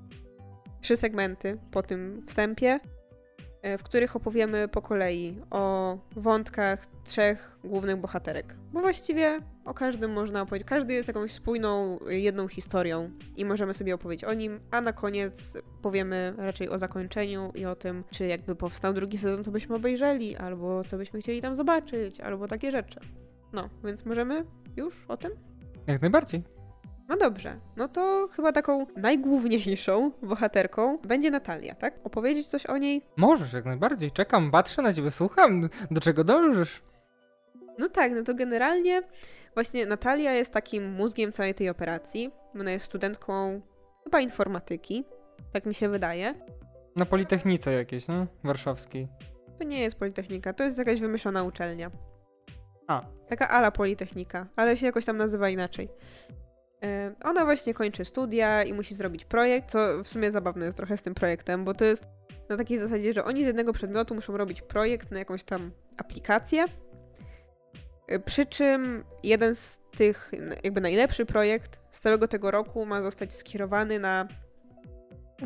trzy 0.81 0.97
segmenty 0.97 1.59
po 1.71 1.83
tym 1.83 2.23
wstępie, 2.27 2.81
w 3.79 3.83
których 3.83 4.17
opowiemy 4.17 4.69
po 4.69 4.83
kolei 4.83 5.37
o 5.51 5.99
wątkach 6.17 6.87
trzech 7.05 7.59
głównych 7.65 7.97
bohaterek. 7.97 8.57
Bo 8.73 8.81
właściwie 8.81 9.41
o 9.65 9.75
każdym 9.75 10.13
można 10.13 10.43
opowiedzieć. 10.43 10.69
Każdy 10.69 10.95
jest 10.95 11.09
jakąś 11.09 11.33
spójną, 11.33 11.99
jedną 12.09 12.49
historią 12.49 13.11
i 13.37 13.45
możemy 13.45 13.75
sobie 13.75 13.95
opowiedzieć 13.95 14.25
o 14.25 14.35
nim, 14.35 14.61
a 14.71 14.81
na 14.81 14.93
koniec 14.93 15.57
powiemy 15.83 16.35
raczej 16.37 16.69
o 16.69 16.79
zakończeniu 16.79 17.53
i 17.55 17.65
o 17.65 17.77
tym, 17.77 18.05
czy 18.11 18.27
jakby 18.27 18.57
powstał 18.57 18.93
drugi 18.93 19.19
sezon, 19.19 19.45
to 19.45 19.51
byśmy 19.51 19.77
obejrzeli, 19.77 20.37
albo 20.37 20.85
co 20.85 20.97
byśmy 20.97 21.21
chcieli 21.21 21.43
tam 21.43 21.57
zobaczyć, 21.57 22.21
albo 22.21 22.49
takie 22.49 22.71
rzeczy. 22.71 23.01
No, 23.53 23.69
więc 23.85 24.05
możemy 24.05 24.45
już 24.77 25.05
o 25.09 25.17
tym? 25.17 25.33
Jak 25.87 26.01
najbardziej. 26.01 26.58
No 27.09 27.17
dobrze, 27.17 27.61
no 27.77 27.89
to 27.89 28.29
chyba 28.33 28.53
taką 28.53 28.87
najgłówniejszą 28.97 30.11
bohaterką 30.23 30.99
będzie 30.99 31.31
Natalia, 31.31 31.75
tak? 31.75 31.95
Opowiedzieć 32.05 32.47
coś 32.47 32.67
o 32.67 32.79
niej? 32.79 33.03
Możesz, 33.17 33.53
jak 33.53 33.65
najbardziej. 33.65 34.13
Czekam, 34.13 34.51
patrzę 34.51 34.83
na 34.83 34.95
ciebie, 34.95 35.11
słucham. 35.11 35.69
Do 35.91 36.01
czego 36.01 36.25
dążysz? 36.25 36.83
No 37.79 37.89
tak, 37.89 38.13
no 38.13 38.23
to 38.23 38.35
generalnie 38.35 39.03
właśnie 39.55 39.87
Natalia 39.87 40.33
jest 40.33 40.53
takim 40.53 40.93
mózgiem 40.93 41.33
całej 41.33 41.55
tej 41.55 41.69
operacji. 41.69 42.31
Ona 42.61 42.71
jest 42.71 42.87
studentką 42.87 43.61
chyba 44.05 44.21
informatyki, 44.21 45.05
tak 45.53 45.67
mi 45.67 45.75
się 45.75 45.89
wydaje. 45.89 46.35
Na 46.97 47.07
Politechnice 47.07 47.73
jakieś, 47.73 48.09
no? 48.09 48.27
Warszawskiej. 48.45 49.09
To 49.59 49.65
nie 49.65 49.81
jest 49.81 49.99
Politechnika, 49.99 50.53
to 50.53 50.65
jest 50.65 50.79
jakaś 50.79 51.01
wymyślona 51.01 51.43
uczelnia. 51.43 51.91
A. 52.87 53.03
Taka 53.29 53.49
ala 53.49 53.71
Politechnika, 53.71 54.47
ale 54.57 54.77
się 54.77 54.87
jakoś 54.87 55.05
tam 55.05 55.17
nazywa 55.17 55.49
inaczej. 55.49 55.89
Ona 57.25 57.45
właśnie 57.45 57.75
kończy 57.75 58.05
studia 58.05 58.63
i 58.63 58.73
musi 58.73 58.95
zrobić 58.95 59.25
projekt, 59.25 59.71
co 59.71 60.03
w 60.05 60.09
sumie 60.09 60.33
zabawne 60.33 60.67
jest 60.67 60.77
trochę 60.77 60.97
z 60.97 61.03
tym 61.03 61.15
projektem, 61.15 61.65
bo 61.65 61.75
to 61.75 61.85
jest 61.85 62.09
na 62.49 62.57
takiej 62.57 62.79
zasadzie, 62.79 63.13
że 63.13 63.25
oni 63.25 63.45
z 63.45 63.47
jednego 63.47 63.73
przedmiotu 63.73 64.15
muszą 64.15 64.37
robić 64.37 64.63
projekt 64.63 65.11
na 65.11 65.19
jakąś 65.19 65.45
tam 65.45 65.71
aplikację. 65.97 66.65
E, 68.09 68.19
przy 68.19 68.47
czym 68.47 69.05
jeden 69.23 69.55
z 69.55 69.79
tych, 69.97 70.33
jakby 70.65 70.81
najlepszy 70.81 71.27
projekt 71.27 71.81
z 71.91 72.01
całego 72.01 72.29
tego 72.29 72.51
roku 72.51 72.87
ma 72.87 73.03
zostać 73.03 73.35
skierowany 73.35 73.99
na 73.99 74.29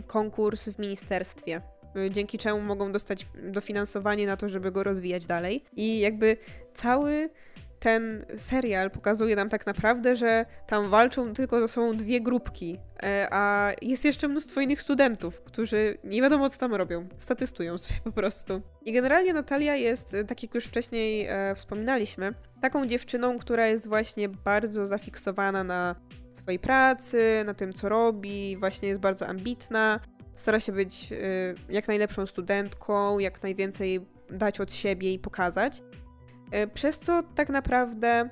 konkurs 0.06 0.68
w 0.68 0.78
ministerstwie, 0.78 1.62
e, 1.96 2.10
dzięki 2.10 2.38
czemu 2.38 2.60
mogą 2.60 2.92
dostać 2.92 3.26
dofinansowanie 3.42 4.26
na 4.26 4.36
to, 4.36 4.48
żeby 4.48 4.72
go 4.72 4.82
rozwijać 4.82 5.26
dalej. 5.26 5.64
I 5.76 6.00
jakby 6.00 6.36
cały 6.74 7.30
ten 7.82 8.24
serial 8.36 8.90
pokazuje 8.90 9.36
nam 9.36 9.48
tak 9.48 9.66
naprawdę, 9.66 10.16
że 10.16 10.46
tam 10.66 10.90
walczą 10.90 11.32
tylko 11.32 11.60
ze 11.60 11.68
sobą 11.68 11.96
dwie 11.96 12.20
grupki, 12.20 12.78
e, 13.02 13.28
a 13.30 13.72
jest 13.82 14.04
jeszcze 14.04 14.28
mnóstwo 14.28 14.60
innych 14.60 14.82
studentów, 14.82 15.40
którzy 15.40 15.98
nie 16.04 16.22
wiadomo 16.22 16.50
co 16.50 16.58
tam 16.58 16.74
robią, 16.74 17.08
statystują 17.18 17.78
sobie 17.78 18.00
po 18.04 18.12
prostu. 18.12 18.62
I 18.84 18.92
generalnie 18.92 19.32
Natalia 19.32 19.76
jest, 19.76 20.14
e, 20.14 20.24
tak 20.24 20.42
jak 20.42 20.54
już 20.54 20.64
wcześniej 20.64 21.26
e, 21.26 21.54
wspominaliśmy, 21.54 22.34
taką 22.60 22.86
dziewczyną, 22.86 23.38
która 23.38 23.66
jest 23.66 23.88
właśnie 23.88 24.28
bardzo 24.28 24.86
zafiksowana 24.86 25.64
na 25.64 25.96
swojej 26.32 26.58
pracy, 26.58 27.42
na 27.46 27.54
tym 27.54 27.72
co 27.72 27.88
robi, 27.88 28.56
właśnie 28.56 28.88
jest 28.88 29.00
bardzo 29.00 29.26
ambitna, 29.26 30.00
stara 30.34 30.60
się 30.60 30.72
być 30.72 31.12
jak 31.68 31.88
najlepszą 31.88 32.26
studentką, 32.26 33.18
jak 33.18 33.42
najwięcej 33.42 34.00
dać 34.30 34.60
od 34.60 34.72
siebie 34.72 35.12
i 35.12 35.18
pokazać. 35.18 35.82
E, 36.52 36.66
przez 36.66 36.98
co 36.98 37.22
tak 37.34 37.48
naprawdę 37.48 38.28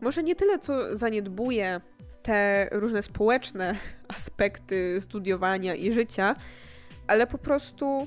może 0.00 0.22
nie 0.22 0.34
tyle, 0.34 0.58
co 0.58 0.96
zaniedbuje 0.96 1.80
te 2.22 2.68
różne 2.72 3.02
społeczne 3.02 3.76
aspekty 4.16 5.00
studiowania 5.00 5.74
i 5.74 5.92
życia, 5.92 6.36
ale 7.06 7.26
po 7.26 7.38
prostu 7.38 8.06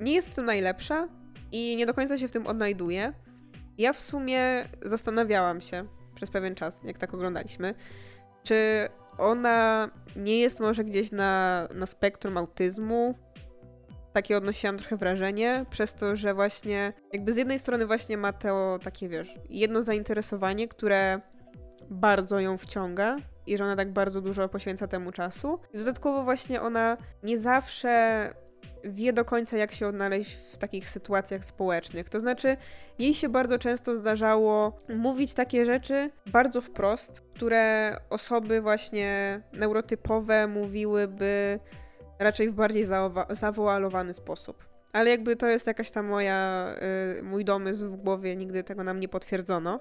nie 0.00 0.14
jest 0.14 0.30
w 0.30 0.34
tym 0.34 0.44
najlepsza 0.44 1.08
i 1.52 1.76
nie 1.76 1.86
do 1.86 1.94
końca 1.94 2.18
się 2.18 2.28
w 2.28 2.32
tym 2.32 2.46
odnajduje. 2.46 3.12
Ja 3.78 3.92
w 3.92 4.00
sumie 4.00 4.64
zastanawiałam 4.82 5.60
się 5.60 5.86
przez 6.14 6.30
pewien 6.30 6.54
czas, 6.54 6.82
jak 6.84 6.98
tak 6.98 7.14
oglądaliśmy, 7.14 7.74
czy 8.42 8.88
ona 9.18 9.90
nie 10.16 10.38
jest 10.38 10.60
może 10.60 10.84
gdzieś 10.84 11.12
na, 11.12 11.68
na 11.74 11.86
spektrum 11.86 12.36
autyzmu, 12.36 13.14
takie 14.16 14.36
odnosiłam 14.36 14.78
trochę 14.78 14.96
wrażenie, 14.96 15.64
przez 15.70 15.94
to, 15.94 16.16
że 16.16 16.34
właśnie 16.34 16.92
jakby 17.12 17.32
z 17.32 17.36
jednej 17.36 17.58
strony 17.58 17.86
właśnie 17.86 18.16
ma 18.16 18.32
to 18.32 18.78
takie, 18.82 19.08
wiesz, 19.08 19.34
jedno 19.50 19.82
zainteresowanie, 19.82 20.68
które 20.68 21.20
bardzo 21.90 22.40
ją 22.40 22.58
wciąga 22.58 23.16
i 23.46 23.56
że 23.56 23.64
ona 23.64 23.76
tak 23.76 23.92
bardzo 23.92 24.20
dużo 24.20 24.48
poświęca 24.48 24.86
temu 24.88 25.12
czasu. 25.12 25.58
Dodatkowo 25.74 26.24
właśnie 26.24 26.62
ona 26.62 26.96
nie 27.22 27.38
zawsze 27.38 28.34
wie 28.84 29.12
do 29.12 29.24
końca, 29.24 29.56
jak 29.56 29.72
się 29.72 29.86
odnaleźć 29.86 30.32
w 30.32 30.58
takich 30.58 30.90
sytuacjach 30.90 31.44
społecznych. 31.44 32.10
To 32.10 32.20
znaczy, 32.20 32.56
jej 32.98 33.14
się 33.14 33.28
bardzo 33.28 33.58
często 33.58 33.94
zdarzało 33.94 34.80
mówić 34.88 35.34
takie 35.34 35.66
rzeczy 35.66 36.10
bardzo 36.26 36.60
wprost, 36.60 37.22
które 37.34 37.96
osoby 38.10 38.60
właśnie 38.60 39.40
neurotypowe 39.52 40.46
mówiłyby 40.46 41.60
raczej 42.18 42.48
w 42.48 42.54
bardziej 42.54 42.86
zawoalowany 43.30 44.14
sposób. 44.14 44.64
Ale 44.92 45.10
jakby 45.10 45.36
to 45.36 45.46
jest 45.46 45.66
jakaś 45.66 45.90
tam 45.90 46.06
moja, 46.06 46.68
y, 47.18 47.22
mój 47.22 47.44
domysł 47.44 47.88
w 47.88 47.96
głowie, 47.96 48.36
nigdy 48.36 48.64
tego 48.64 48.84
nam 48.84 49.00
nie 49.00 49.08
potwierdzono. 49.08 49.80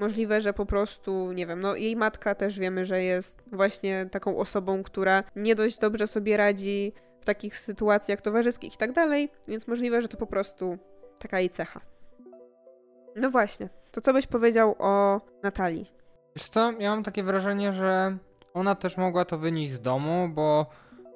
Możliwe, 0.00 0.40
że 0.40 0.52
po 0.52 0.66
prostu, 0.66 1.32
nie 1.32 1.46
wiem, 1.46 1.60
no 1.60 1.76
jej 1.76 1.96
matka 1.96 2.34
też 2.34 2.58
wiemy, 2.58 2.86
że 2.86 3.02
jest 3.02 3.42
właśnie 3.52 4.06
taką 4.10 4.38
osobą, 4.38 4.82
która 4.82 5.24
nie 5.36 5.54
dość 5.54 5.78
dobrze 5.78 6.06
sobie 6.06 6.36
radzi 6.36 6.92
w 7.20 7.24
takich 7.24 7.58
sytuacjach 7.58 8.20
towarzyskich 8.20 8.74
i 8.74 8.76
tak 8.76 8.92
dalej, 8.92 9.30
więc 9.48 9.66
możliwe, 9.68 10.02
że 10.02 10.08
to 10.08 10.16
po 10.16 10.26
prostu 10.26 10.78
taka 11.18 11.40
jej 11.40 11.50
cecha. 11.50 11.80
No 13.16 13.30
właśnie, 13.30 13.68
to 13.92 14.00
co 14.00 14.12
byś 14.12 14.26
powiedział 14.26 14.74
o 14.78 15.20
Natalii? 15.42 15.90
Wiesz 16.36 16.48
co, 16.48 16.72
ja 16.72 16.90
mam 16.90 17.04
takie 17.04 17.22
wrażenie, 17.22 17.72
że 17.72 18.16
ona 18.54 18.74
też 18.74 18.96
mogła 18.96 19.24
to 19.24 19.38
wynieść 19.38 19.72
z 19.72 19.80
domu, 19.80 20.28
bo 20.28 20.66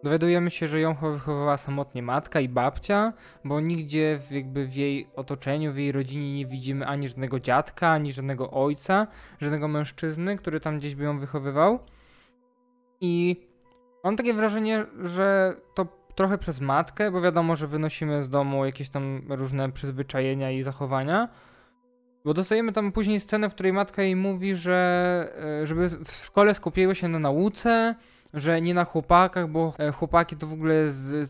Dowiadujemy 0.02 0.50
się, 0.50 0.68
że 0.68 0.80
ją 0.80 0.94
wychowywała 0.94 1.56
samotnie 1.56 2.02
matka 2.02 2.40
i 2.40 2.48
babcia, 2.48 3.12
bo 3.44 3.60
nigdzie 3.60 4.20
w, 4.28 4.32
jakby 4.32 4.66
w 4.66 4.74
jej 4.74 5.08
otoczeniu, 5.16 5.72
w 5.72 5.76
jej 5.76 5.92
rodzinie 5.92 6.34
nie 6.34 6.46
widzimy 6.46 6.86
ani 6.86 7.08
żadnego 7.08 7.40
dziadka, 7.40 7.88
ani 7.88 8.12
żadnego 8.12 8.50
ojca, 8.50 9.06
żadnego 9.40 9.68
mężczyzny, 9.68 10.36
który 10.36 10.60
tam 10.60 10.78
gdzieś 10.78 10.94
by 10.94 11.04
ją 11.04 11.18
wychowywał. 11.18 11.78
I 13.00 13.36
mam 14.04 14.16
takie 14.16 14.34
wrażenie, 14.34 14.86
że 15.02 15.56
to 15.74 15.86
trochę 16.14 16.38
przez 16.38 16.60
matkę, 16.60 17.10
bo 17.10 17.20
wiadomo, 17.20 17.56
że 17.56 17.66
wynosimy 17.66 18.22
z 18.22 18.30
domu 18.30 18.64
jakieś 18.64 18.90
tam 18.90 19.22
różne 19.28 19.72
przyzwyczajenia 19.72 20.50
i 20.50 20.62
zachowania. 20.62 21.28
Bo 22.24 22.34
dostajemy 22.34 22.72
tam 22.72 22.92
później 22.92 23.20
scenę, 23.20 23.50
w 23.50 23.54
której 23.54 23.72
matka 23.72 24.02
jej 24.02 24.16
mówi, 24.16 24.54
że 24.54 25.32
e, 25.62 25.66
żeby 25.66 25.88
w 25.88 26.10
szkole 26.10 26.54
skupiły 26.54 26.94
się 26.94 27.08
na 27.08 27.18
nauce, 27.18 27.94
że 28.34 28.60
nie 28.60 28.74
na 28.74 28.84
chłopakach, 28.84 29.48
bo 29.48 29.72
e, 29.78 29.92
chłopaki 29.92 30.36
to 30.36 30.46
w 30.46 30.52
ogóle 30.52 30.74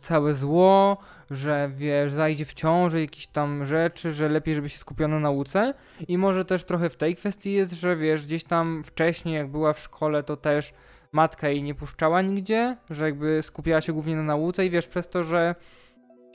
całe 0.01 0.35
zło, 0.35 0.97
że 1.31 1.71
wiesz, 1.77 2.13
zajdzie 2.13 2.45
w 2.45 2.55
ciąży 2.55 3.01
jakieś 3.01 3.27
tam 3.27 3.65
rzeczy, 3.65 4.13
że 4.13 4.29
lepiej, 4.29 4.55
żeby 4.55 4.69
się 4.69 4.79
skupiono 4.79 5.15
na 5.15 5.21
nauce. 5.21 5.75
I 6.09 6.19
może 6.19 6.45
też 6.45 6.65
trochę 6.65 6.91
w 6.91 6.97
tej 6.97 7.17
kwestii 7.17 7.53
jest, 7.53 7.73
że 7.73 7.97
wiesz, 7.97 8.27
gdzieś 8.27 8.45
tam 8.45 8.83
wcześniej, 8.85 9.35
jak 9.35 9.49
była 9.49 9.73
w 9.73 9.79
szkole, 9.79 10.23
to 10.23 10.37
też 10.37 10.73
matka 11.13 11.49
jej 11.49 11.63
nie 11.63 11.75
puszczała 11.75 12.23
nigdzie, 12.23 12.77
że 12.91 13.05
jakby 13.05 13.43
skupiała 13.43 13.81
się 13.81 13.93
głównie 13.93 14.17
na 14.17 14.23
nauce 14.23 14.67
i 14.67 14.71
wiesz, 14.71 14.87
przez 14.87 15.09
to, 15.09 15.25
że 15.25 15.55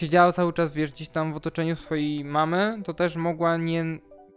siedziała 0.01 0.31
cały 0.31 0.53
czas, 0.53 0.71
wiesz, 0.73 0.91
gdzieś 0.91 1.09
tam 1.09 1.33
w 1.33 1.37
otoczeniu 1.37 1.75
swojej 1.75 2.25
mamy, 2.25 2.81
to 2.83 2.93
też 2.93 3.15
mogła 3.15 3.57
nie, 3.57 3.85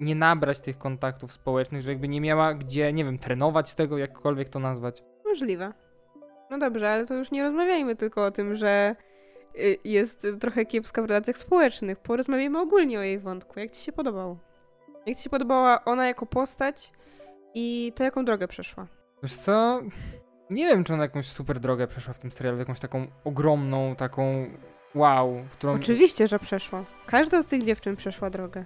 nie 0.01 0.15
nabrać 0.15 0.61
tych 0.61 0.79
kontaktów 0.79 1.33
społecznych, 1.33 1.83
że 1.83 1.91
jakby 1.91 2.09
nie 2.09 2.21
miała 2.21 2.55
gdzie, 2.55 2.93
nie 2.93 3.05
wiem, 3.05 3.19
trenować 3.19 3.75
tego, 3.75 3.99
jakkolwiek 3.99 4.49
to 4.49 4.59
nazwać. 4.59 5.03
Możliwe. 5.25 5.88
No 6.51 6.59
dobrze, 6.59 6.91
ale 6.91 7.07
to 7.07 7.15
już 7.15 7.31
nie 7.31 7.43
rozmawiajmy 7.43 7.97
tylko 7.97 8.25
o 8.25 8.31
tym, 8.31 8.57
że 8.57 8.97
y, 9.59 9.77
jest 9.85 10.27
trochę 10.41 10.67
kiepska 10.67 11.03
w 11.03 11.05
relacjach 11.05 11.39
społecznych. 11.39 11.99
Porozmawiajmy 11.99 12.61
ogólnie 12.61 12.99
o 12.99 13.03
jej 13.03 13.19
wątku. 13.19 13.61
Jak 13.61 13.71
ci 13.71 13.85
się 13.85 13.93
podobało? 13.93 14.37
Jak 15.07 15.17
ci 15.17 15.23
się 15.23 15.31
podobała 15.31 15.85
ona 15.85 16.07
jako 16.07 16.27
postać 16.27 16.93
i 17.55 17.93
to, 17.95 18.05
jaką 18.05 18.25
drogę 18.25 18.49
przeszła? 18.49 18.87
Wiesz 19.23 19.35
co? 19.35 19.81
Nie 20.51 20.67
wiem, 20.67 20.85
czy 20.85 20.95
ona 20.95 21.03
jakąś 21.03 21.27
super 21.27 21.61
drogę 21.61 21.87
przeszła 21.87 22.15
w 22.15 22.19
tym 22.19 22.33
serialu, 22.33 22.59
jakąś 22.59 22.81
taką 22.81 23.07
ogromną, 23.25 23.97
taką 23.97 24.47
wow, 24.95 25.45
którą... 25.53 25.75
Oczywiście, 25.75 26.29
że 26.29 26.39
przeszła. 26.39 26.85
Każda 27.07 27.43
z 27.43 27.47
tych 27.47 27.63
dziewczyn 27.63 27.97
przeszła 27.97 28.31
drogę. 28.31 28.65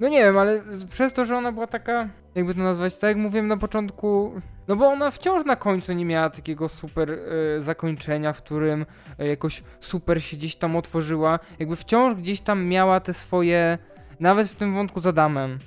No 0.00 0.08
nie 0.08 0.22
wiem, 0.22 0.38
ale 0.38 0.62
przez 0.90 1.12
to, 1.12 1.24
że 1.24 1.36
ona 1.36 1.52
była 1.52 1.66
taka, 1.66 2.08
jakby 2.34 2.54
to 2.54 2.60
nazwać, 2.60 2.98
tak 2.98 3.08
jak 3.08 3.16
mówiłem 3.16 3.48
na 3.48 3.56
początku, 3.56 4.32
no 4.68 4.76
bo 4.76 4.86
ona 4.86 5.10
wciąż 5.10 5.44
na 5.44 5.56
końcu 5.56 5.92
nie 5.92 6.04
miała 6.04 6.30
takiego 6.30 6.68
super 6.68 7.10
y, 7.10 7.18
zakończenia, 7.62 8.32
w 8.32 8.42
którym 8.42 8.86
y, 9.20 9.26
jakoś 9.26 9.62
super 9.80 10.22
się 10.22 10.36
gdzieś 10.36 10.56
tam 10.56 10.76
otworzyła. 10.76 11.38
Jakby 11.58 11.76
wciąż 11.76 12.14
gdzieś 12.14 12.40
tam 12.40 12.64
miała 12.64 13.00
te 13.00 13.14
swoje, 13.14 13.78
nawet 14.20 14.48
w 14.48 14.54
tym 14.54 14.74
wątku 14.74 15.00
z 15.00 15.06
Adamem, 15.06 15.58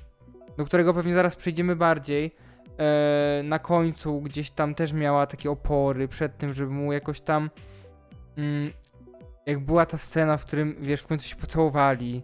do 0.57 0.65
którego 0.65 0.93
pewnie 0.93 1.13
zaraz 1.13 1.35
przejdziemy 1.35 1.75
bardziej, 1.75 2.35
y, 3.39 3.43
na 3.43 3.59
końcu 3.59 4.21
gdzieś 4.21 4.51
tam 4.51 4.75
też 4.75 4.93
miała 4.93 5.27
takie 5.27 5.51
opory 5.51 6.07
przed 6.07 6.37
tym, 6.37 6.53
żeby 6.53 6.71
mu 6.71 6.93
jakoś 6.93 7.21
tam 7.21 7.49
mm, 8.37 8.71
jak 9.45 9.59
była 9.59 9.85
ta 9.85 9.97
scena, 9.97 10.37
w 10.37 10.45
którym, 10.45 10.75
wiesz, 10.81 11.01
w 11.01 11.07
końcu 11.07 11.29
się 11.29 11.35
pocałowali 11.35 12.23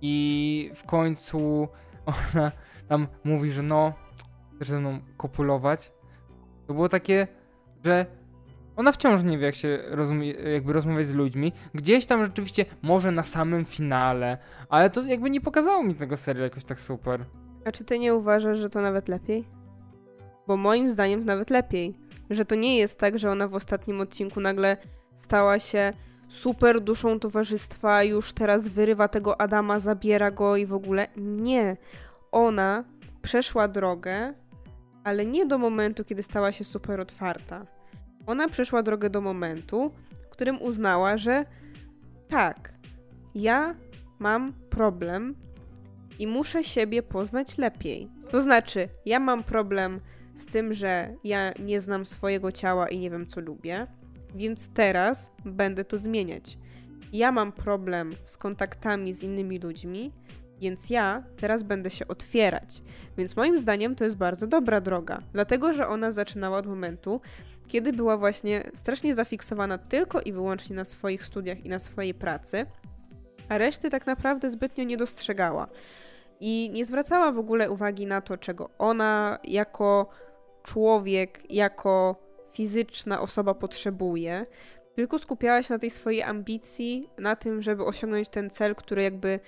i 0.00 0.70
w 0.74 0.84
końcu 0.84 1.68
ona 2.06 2.52
tam 2.90 3.06
mówi, 3.24 3.52
że 3.52 3.62
no, 3.62 3.92
chcesz 4.54 4.68
ze 4.68 4.80
mną 4.80 5.00
kopulować, 5.16 5.92
to 6.66 6.74
było 6.74 6.88
takie, 6.88 7.28
że 7.84 8.06
ona 8.76 8.92
wciąż 8.92 9.22
nie 9.22 9.38
wie, 9.38 9.46
jak 9.46 9.54
się 9.54 9.78
rozumie, 9.86 10.30
jakby 10.30 10.72
rozmawiać 10.72 11.06
z 11.06 11.14
ludźmi. 11.14 11.52
Gdzieś 11.74 12.06
tam 12.06 12.24
rzeczywiście, 12.24 12.64
może 12.82 13.10
na 13.10 13.22
samym 13.22 13.64
finale, 13.64 14.38
ale 14.68 14.90
to 14.90 15.02
jakby 15.02 15.30
nie 15.30 15.40
pokazało 15.40 15.82
mi 15.82 15.94
tego 15.94 16.16
serialu 16.16 16.44
jakoś 16.44 16.64
tak 16.64 16.80
super. 16.80 17.24
A 17.64 17.72
czy 17.72 17.84
ty 17.84 17.98
nie 17.98 18.14
uważasz, 18.14 18.58
że 18.58 18.70
to 18.70 18.80
nawet 18.80 19.08
lepiej? 19.08 19.48
Bo 20.46 20.56
moim 20.56 20.90
zdaniem 20.90 21.20
to 21.20 21.26
nawet 21.26 21.50
lepiej. 21.50 21.94
Że 22.30 22.44
to 22.44 22.54
nie 22.54 22.78
jest 22.78 22.98
tak, 22.98 23.18
że 23.18 23.30
ona 23.30 23.48
w 23.48 23.54
ostatnim 23.54 24.00
odcinku 24.00 24.40
nagle 24.40 24.76
stała 25.16 25.58
się 25.58 25.92
super 26.28 26.80
duszą 26.80 27.20
towarzystwa, 27.20 28.02
już 28.02 28.32
teraz 28.32 28.68
wyrywa 28.68 29.08
tego 29.08 29.40
Adama, 29.40 29.80
zabiera 29.80 30.30
go 30.30 30.56
i 30.56 30.66
w 30.66 30.74
ogóle. 30.74 31.06
Nie. 31.16 31.76
Ona 32.32 32.84
przeszła 33.22 33.68
drogę, 33.68 34.34
ale 35.04 35.26
nie 35.26 35.46
do 35.46 35.58
momentu, 35.58 36.04
kiedy 36.04 36.22
stała 36.22 36.52
się 36.52 36.64
super 36.64 37.00
otwarta. 37.00 37.66
Ona 38.26 38.48
przeszła 38.48 38.82
drogę 38.82 39.10
do 39.10 39.20
momentu, 39.20 39.90
w 40.22 40.28
którym 40.28 40.62
uznała, 40.62 41.16
że 41.16 41.44
tak, 42.28 42.72
ja 43.34 43.74
mam 44.18 44.52
problem 44.70 45.34
i 46.18 46.26
muszę 46.26 46.64
siebie 46.64 47.02
poznać 47.02 47.58
lepiej. 47.58 48.08
To 48.30 48.42
znaczy, 48.42 48.88
ja 49.06 49.20
mam 49.20 49.44
problem 49.44 50.00
z 50.34 50.46
tym, 50.46 50.74
że 50.74 51.14
ja 51.24 51.52
nie 51.58 51.80
znam 51.80 52.06
swojego 52.06 52.52
ciała 52.52 52.88
i 52.88 52.98
nie 52.98 53.10
wiem, 53.10 53.26
co 53.26 53.40
lubię, 53.40 53.86
więc 54.34 54.68
teraz 54.68 55.32
będę 55.44 55.84
to 55.84 55.98
zmieniać. 55.98 56.58
Ja 57.12 57.32
mam 57.32 57.52
problem 57.52 58.14
z 58.24 58.36
kontaktami 58.36 59.12
z 59.12 59.22
innymi 59.22 59.58
ludźmi, 59.58 60.12
więc 60.60 60.90
ja 60.90 61.22
teraz 61.36 61.62
będę 61.62 61.90
się 61.90 62.08
otwierać. 62.08 62.82
Więc 63.18 63.36
moim 63.36 63.58
zdaniem 63.58 63.94
to 63.94 64.04
jest 64.04 64.16
bardzo 64.16 64.46
dobra 64.46 64.80
droga, 64.80 65.22
dlatego 65.32 65.72
że 65.72 65.88
ona 65.88 66.12
zaczynała 66.12 66.58
od 66.58 66.66
momentu, 66.66 67.20
kiedy 67.68 67.92
była 67.92 68.16
właśnie 68.16 68.70
strasznie 68.74 69.14
zafiksowana 69.14 69.78
tylko 69.78 70.20
i 70.20 70.32
wyłącznie 70.32 70.76
na 70.76 70.84
swoich 70.84 71.24
studiach 71.24 71.64
i 71.64 71.68
na 71.68 71.78
swojej 71.78 72.14
pracy, 72.14 72.66
a 73.48 73.58
reszty 73.58 73.90
tak 73.90 74.06
naprawdę 74.06 74.50
zbytnio 74.50 74.84
nie 74.84 74.96
dostrzegała. 74.96 75.68
I 76.40 76.70
nie 76.72 76.84
zwracała 76.84 77.32
w 77.32 77.38
ogóle 77.38 77.70
uwagi 77.70 78.06
na 78.06 78.20
to, 78.20 78.38
czego 78.38 78.70
ona 78.78 79.38
jako 79.44 80.08
człowiek, 80.62 81.42
jako 81.50 82.16
fizyczna 82.52 83.20
osoba 83.20 83.54
potrzebuje, 83.54 84.46
tylko 84.94 85.18
skupiała 85.18 85.62
się 85.62 85.74
na 85.74 85.78
tej 85.78 85.90
swojej 85.90 86.22
ambicji, 86.22 87.10
na 87.18 87.36
tym, 87.36 87.62
żeby 87.62 87.84
osiągnąć 87.84 88.28
ten 88.28 88.50
cel, 88.50 88.74
który 88.74 89.02
jakby 89.02 89.40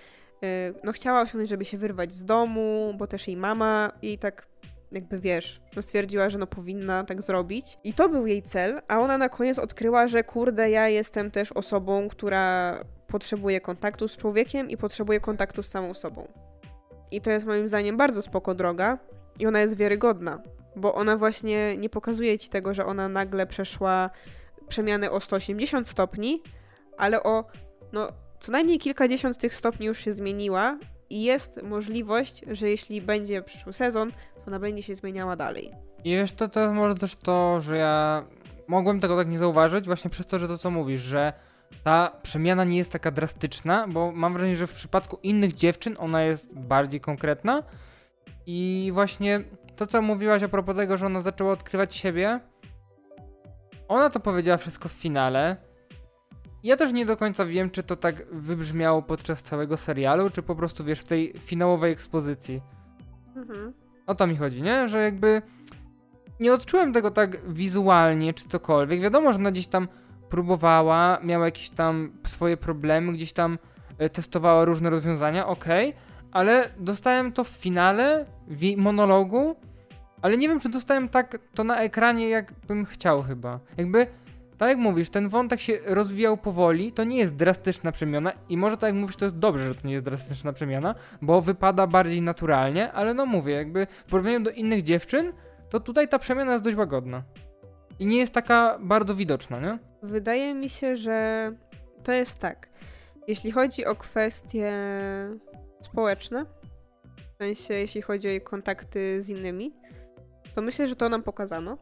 no 0.84 0.92
chciała 0.92 1.20
osiągnąć, 1.20 1.50
żeby 1.50 1.64
się 1.64 1.78
wyrwać 1.78 2.12
z 2.12 2.24
domu, 2.24 2.94
bo 2.98 3.06
też 3.06 3.28
jej 3.28 3.36
mama 3.36 3.92
jej 4.02 4.18
tak 4.18 4.46
jakby 4.92 5.18
wiesz, 5.18 5.60
no 5.76 5.82
stwierdziła, 5.82 6.30
że 6.30 6.38
no 6.38 6.46
powinna 6.46 7.04
tak 7.04 7.22
zrobić. 7.22 7.78
I 7.84 7.94
to 7.94 8.08
był 8.08 8.26
jej 8.26 8.42
cel, 8.42 8.80
a 8.88 8.98
ona 9.00 9.18
na 9.18 9.28
koniec 9.28 9.58
odkryła, 9.58 10.08
że 10.08 10.24
kurde, 10.24 10.70
ja 10.70 10.88
jestem 10.88 11.30
też 11.30 11.52
osobą, 11.52 12.08
która 12.08 12.78
potrzebuje 13.06 13.60
kontaktu 13.60 14.08
z 14.08 14.16
człowiekiem 14.16 14.70
i 14.70 14.76
potrzebuje 14.76 15.20
kontaktu 15.20 15.62
z 15.62 15.68
samą 15.68 15.94
sobą. 15.94 16.28
I 17.10 17.20
to 17.20 17.30
jest 17.30 17.46
moim 17.46 17.68
zdaniem 17.68 17.96
bardzo 17.96 18.22
spoko 18.22 18.54
droga 18.54 18.98
i 19.38 19.46
ona 19.46 19.60
jest 19.60 19.76
wiarygodna, 19.76 20.42
bo 20.76 20.94
ona 20.94 21.16
właśnie 21.16 21.76
nie 21.76 21.88
pokazuje 21.88 22.38
ci 22.38 22.48
tego, 22.48 22.74
że 22.74 22.86
ona 22.86 23.08
nagle 23.08 23.46
przeszła 23.46 24.10
przemianę 24.68 25.10
o 25.10 25.20
180 25.20 25.88
stopni, 25.88 26.42
ale 26.98 27.22
o 27.22 27.44
no 27.92 28.08
co 28.42 28.52
najmniej 28.52 28.78
kilkadziesiąt 28.78 29.38
tych 29.38 29.54
stopni 29.54 29.86
już 29.86 29.98
się 29.98 30.12
zmieniła 30.12 30.78
i 31.10 31.22
jest 31.22 31.62
możliwość, 31.62 32.44
że 32.50 32.70
jeśli 32.70 33.02
będzie 33.02 33.42
przyszły 33.42 33.72
sezon, 33.72 34.10
to 34.10 34.46
ona 34.46 34.58
będzie 34.58 34.82
się 34.82 34.94
zmieniała 34.94 35.36
dalej. 35.36 35.70
I 36.04 36.10
wiesz, 36.10 36.32
to, 36.32 36.48
to 36.48 36.72
może 36.72 36.94
też 36.94 37.16
to, 37.16 37.60
że 37.60 37.76
ja 37.76 38.24
mogłem 38.68 39.00
tego 39.00 39.16
tak 39.16 39.28
nie 39.28 39.38
zauważyć, 39.38 39.86
właśnie 39.86 40.10
przez 40.10 40.26
to, 40.26 40.38
że 40.38 40.48
to 40.48 40.58
co 40.58 40.70
mówisz, 40.70 41.00
że 41.00 41.32
ta 41.84 42.12
przemiana 42.22 42.64
nie 42.64 42.76
jest 42.76 42.92
taka 42.92 43.10
drastyczna, 43.10 43.88
bo 43.88 44.12
mam 44.12 44.32
wrażenie, 44.32 44.56
że 44.56 44.66
w 44.66 44.72
przypadku 44.72 45.18
innych 45.22 45.54
dziewczyn 45.54 45.96
ona 45.98 46.22
jest 46.22 46.54
bardziej 46.54 47.00
konkretna. 47.00 47.62
I 48.46 48.90
właśnie 48.94 49.44
to, 49.76 49.86
co 49.86 50.02
mówiłaś 50.02 50.42
a 50.42 50.48
propos 50.48 50.76
tego, 50.76 50.96
że 50.96 51.06
ona 51.06 51.20
zaczęła 51.20 51.52
odkrywać 51.52 51.96
siebie, 51.96 52.40
ona 53.88 54.10
to 54.10 54.20
powiedziała 54.20 54.56
wszystko 54.56 54.88
w 54.88 54.92
finale. 54.92 55.71
Ja 56.62 56.76
też 56.76 56.92
nie 56.92 57.06
do 57.06 57.16
końca 57.16 57.46
wiem, 57.46 57.70
czy 57.70 57.82
to 57.82 57.96
tak 57.96 58.26
wybrzmiało 58.32 59.02
podczas 59.02 59.42
całego 59.42 59.76
serialu, 59.76 60.30
czy 60.30 60.42
po 60.42 60.54
prostu 60.54 60.84
wiesz, 60.84 61.00
w 61.00 61.04
tej 61.04 61.32
finałowej 61.38 61.92
ekspozycji. 61.92 62.60
Mhm. 63.36 63.72
O 64.06 64.14
to 64.14 64.26
mi 64.26 64.36
chodzi, 64.36 64.62
nie? 64.62 64.88
Że 64.88 65.02
jakby 65.02 65.42
nie 66.40 66.52
odczułem 66.52 66.92
tego 66.92 67.10
tak 67.10 67.52
wizualnie, 67.52 68.34
czy 68.34 68.48
cokolwiek. 68.48 69.00
Wiadomo, 69.00 69.32
że 69.32 69.38
ona 69.38 69.50
gdzieś 69.50 69.66
tam 69.66 69.88
próbowała, 70.30 71.18
miała 71.22 71.44
jakieś 71.44 71.70
tam 71.70 72.12
swoje 72.26 72.56
problemy, 72.56 73.12
gdzieś 73.12 73.32
tam 73.32 73.58
e, 73.98 74.10
testowała 74.10 74.64
różne 74.64 74.90
rozwiązania, 74.90 75.46
ok, 75.46 75.64
ale 76.32 76.70
dostałem 76.78 77.32
to 77.32 77.44
w 77.44 77.48
finale, 77.48 78.26
w 78.48 78.76
monologu, 78.76 79.56
ale 80.22 80.36
nie 80.36 80.48
wiem, 80.48 80.60
czy 80.60 80.68
dostałem 80.68 81.08
tak 81.08 81.38
to 81.54 81.64
na 81.64 81.76
ekranie, 81.76 82.28
jak 82.28 82.52
bym 82.68 82.84
chciał 82.84 83.22
chyba. 83.22 83.60
Jakby, 83.76 84.06
tak 84.62 84.68
jak 84.68 84.78
mówisz, 84.78 85.10
ten 85.10 85.28
wątek 85.28 85.60
się 85.60 85.78
rozwijał 85.86 86.36
powoli, 86.36 86.92
to 86.92 87.04
nie 87.04 87.18
jest 87.18 87.36
drastyczna 87.36 87.92
przemiana 87.92 88.32
i 88.48 88.56
może 88.56 88.76
tak 88.76 88.88
jak 88.88 88.94
mówisz, 88.94 89.16
to 89.16 89.24
jest 89.24 89.38
dobrze, 89.38 89.64
że 89.64 89.74
to 89.74 89.86
nie 89.86 89.92
jest 89.92 90.04
drastyczna 90.04 90.52
przemiana, 90.52 90.94
bo 91.22 91.40
wypada 91.40 91.86
bardziej 91.86 92.22
naturalnie, 92.22 92.92
ale 92.92 93.14
no 93.14 93.26
mówię, 93.26 93.54
jakby 93.54 93.86
w 94.06 94.10
porównaniu 94.10 94.40
do 94.40 94.50
innych 94.50 94.82
dziewczyn, 94.82 95.32
to 95.70 95.80
tutaj 95.80 96.08
ta 96.08 96.18
przemiana 96.18 96.52
jest 96.52 96.64
dość 96.64 96.76
łagodna. 96.76 97.22
I 97.98 98.06
nie 98.06 98.18
jest 98.18 98.32
taka 98.32 98.78
bardzo 98.80 99.14
widoczna, 99.14 99.60
nie? 99.60 99.78
Wydaje 100.02 100.54
mi 100.54 100.68
się, 100.68 100.96
że 100.96 101.50
to 102.04 102.12
jest 102.12 102.38
tak. 102.38 102.68
Jeśli 103.28 103.50
chodzi 103.50 103.86
o 103.86 103.94
kwestie 103.94 104.72
społeczne, 105.80 106.46
w 107.34 107.42
sensie 107.42 107.74
jeśli 107.74 108.02
chodzi 108.02 108.28
o 108.28 108.30
jej 108.30 108.40
kontakty 108.40 109.22
z 109.22 109.28
innymi, 109.28 109.72
to 110.54 110.62
myślę, 110.62 110.88
że 110.88 110.96
to 110.96 111.08
nam 111.08 111.22
pokazano. 111.22 111.78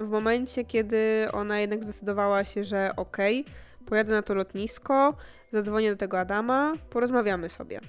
W 0.00 0.10
momencie, 0.10 0.64
kiedy 0.64 1.28
ona 1.32 1.60
jednak 1.60 1.84
zdecydowała 1.84 2.44
się, 2.44 2.64
że 2.64 2.90
okej, 2.96 3.40
okay, 3.40 3.54
pojadę 3.86 4.12
na 4.12 4.22
to 4.22 4.34
lotnisko, 4.34 5.14
zadzwonię 5.50 5.90
do 5.90 5.96
tego 5.96 6.18
Adama, 6.18 6.74
porozmawiamy 6.90 7.48
sobie. 7.48 7.80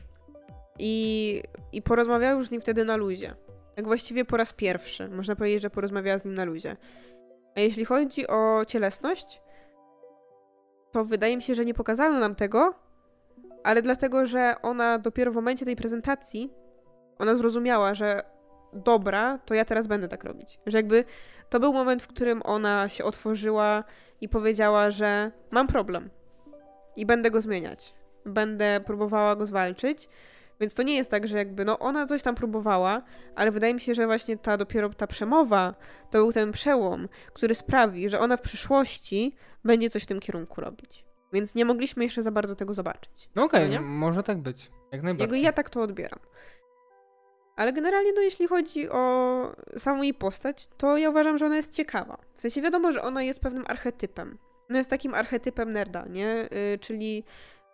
I, 0.79 1.43
i 1.71 1.81
porozmawiała 1.81 2.33
już 2.33 2.47
z 2.47 2.51
nim 2.51 2.61
wtedy 2.61 2.85
na 2.85 2.95
luzie. 2.95 3.35
Tak 3.75 3.85
właściwie 3.85 4.25
po 4.25 4.37
raz 4.37 4.53
pierwszy. 4.53 5.09
Można 5.09 5.35
powiedzieć, 5.35 5.61
że 5.61 5.69
porozmawiała 5.69 6.17
z 6.17 6.25
nim 6.25 6.33
na 6.33 6.45
luzie. 6.45 6.77
A 7.55 7.59
jeśli 7.59 7.85
chodzi 7.85 8.27
o 8.27 8.65
cielesność, 8.67 9.41
to 10.91 11.05
wydaje 11.05 11.35
mi 11.35 11.41
się, 11.41 11.55
że 11.55 11.65
nie 11.65 11.73
pokazano 11.73 12.19
nam 12.19 12.35
tego, 12.35 12.73
ale 13.63 13.81
dlatego, 13.81 14.27
że 14.27 14.55
ona 14.61 14.99
dopiero 14.99 15.31
w 15.31 15.35
momencie 15.35 15.65
tej 15.65 15.75
prezentacji 15.75 16.53
ona 17.19 17.35
zrozumiała, 17.35 17.93
że 17.93 18.21
dobra, 18.73 19.39
to 19.45 19.53
ja 19.53 19.65
teraz 19.65 19.87
będę 19.87 20.07
tak 20.07 20.23
robić. 20.23 20.59
Że 20.65 20.77
jakby 20.77 21.03
to 21.49 21.59
był 21.59 21.73
moment, 21.73 22.03
w 22.03 22.07
którym 22.07 22.41
ona 22.45 22.89
się 22.89 23.03
otworzyła 23.03 23.83
i 24.21 24.29
powiedziała, 24.29 24.91
że 24.91 25.31
mam 25.51 25.67
problem 25.67 26.09
i 26.95 27.05
będę 27.05 27.31
go 27.31 27.41
zmieniać. 27.41 27.93
Będę 28.25 28.79
próbowała 28.85 29.35
go 29.35 29.45
zwalczyć. 29.45 30.09
Więc 30.59 30.73
to 30.73 30.83
nie 30.83 30.95
jest 30.95 31.11
tak, 31.11 31.27
że 31.27 31.37
jakby, 31.37 31.65
no 31.65 31.79
ona 31.79 32.05
coś 32.05 32.21
tam 32.21 32.35
próbowała, 32.35 33.01
ale 33.35 33.51
wydaje 33.51 33.73
mi 33.73 33.79
się, 33.79 33.95
że 33.95 34.05
właśnie 34.05 34.37
ta 34.37 34.57
dopiero 34.57 34.89
ta 34.89 35.07
przemowa 35.07 35.73
to 36.09 36.17
był 36.17 36.31
ten 36.31 36.51
przełom, 36.51 37.09
który 37.33 37.55
sprawi, 37.55 38.09
że 38.09 38.19
ona 38.19 38.37
w 38.37 38.41
przyszłości 38.41 39.35
będzie 39.63 39.89
coś 39.89 40.03
w 40.03 40.05
tym 40.05 40.19
kierunku 40.19 40.61
robić. 40.61 41.05
Więc 41.33 41.55
nie 41.55 41.65
mogliśmy 41.65 42.03
jeszcze 42.03 42.23
za 42.23 42.31
bardzo 42.31 42.55
tego 42.55 42.73
zobaczyć. 42.73 43.29
No 43.35 43.43
okej, 43.43 43.67
okay, 43.67 43.79
no 43.79 43.87
może 43.87 44.23
tak 44.23 44.41
być. 44.41 44.71
Jak 44.91 45.03
najbardziej. 45.03 45.23
Jakby 45.23 45.39
ja 45.39 45.53
tak 45.53 45.69
to 45.69 45.81
odbieram. 45.81 46.19
Ale 47.59 47.73
generalnie, 47.73 48.13
no 48.13 48.21
jeśli 48.21 48.47
chodzi 48.47 48.89
o 48.89 49.55
samą 49.77 50.01
jej 50.01 50.13
postać, 50.13 50.67
to 50.77 50.97
ja 50.97 51.09
uważam, 51.09 51.37
że 51.37 51.45
ona 51.45 51.55
jest 51.55 51.73
ciekawa. 51.73 52.17
W 52.33 52.41
sensie 52.41 52.61
wiadomo, 52.61 52.91
że 52.91 53.01
ona 53.01 53.23
jest 53.23 53.41
pewnym 53.41 53.63
archetypem. 53.67 54.37
No 54.69 54.77
jest 54.77 54.89
takim 54.89 55.13
archetypem 55.13 55.73
nerda, 55.73 56.05
nie? 56.09 56.49
Yy, 56.51 56.77
czyli 56.79 57.23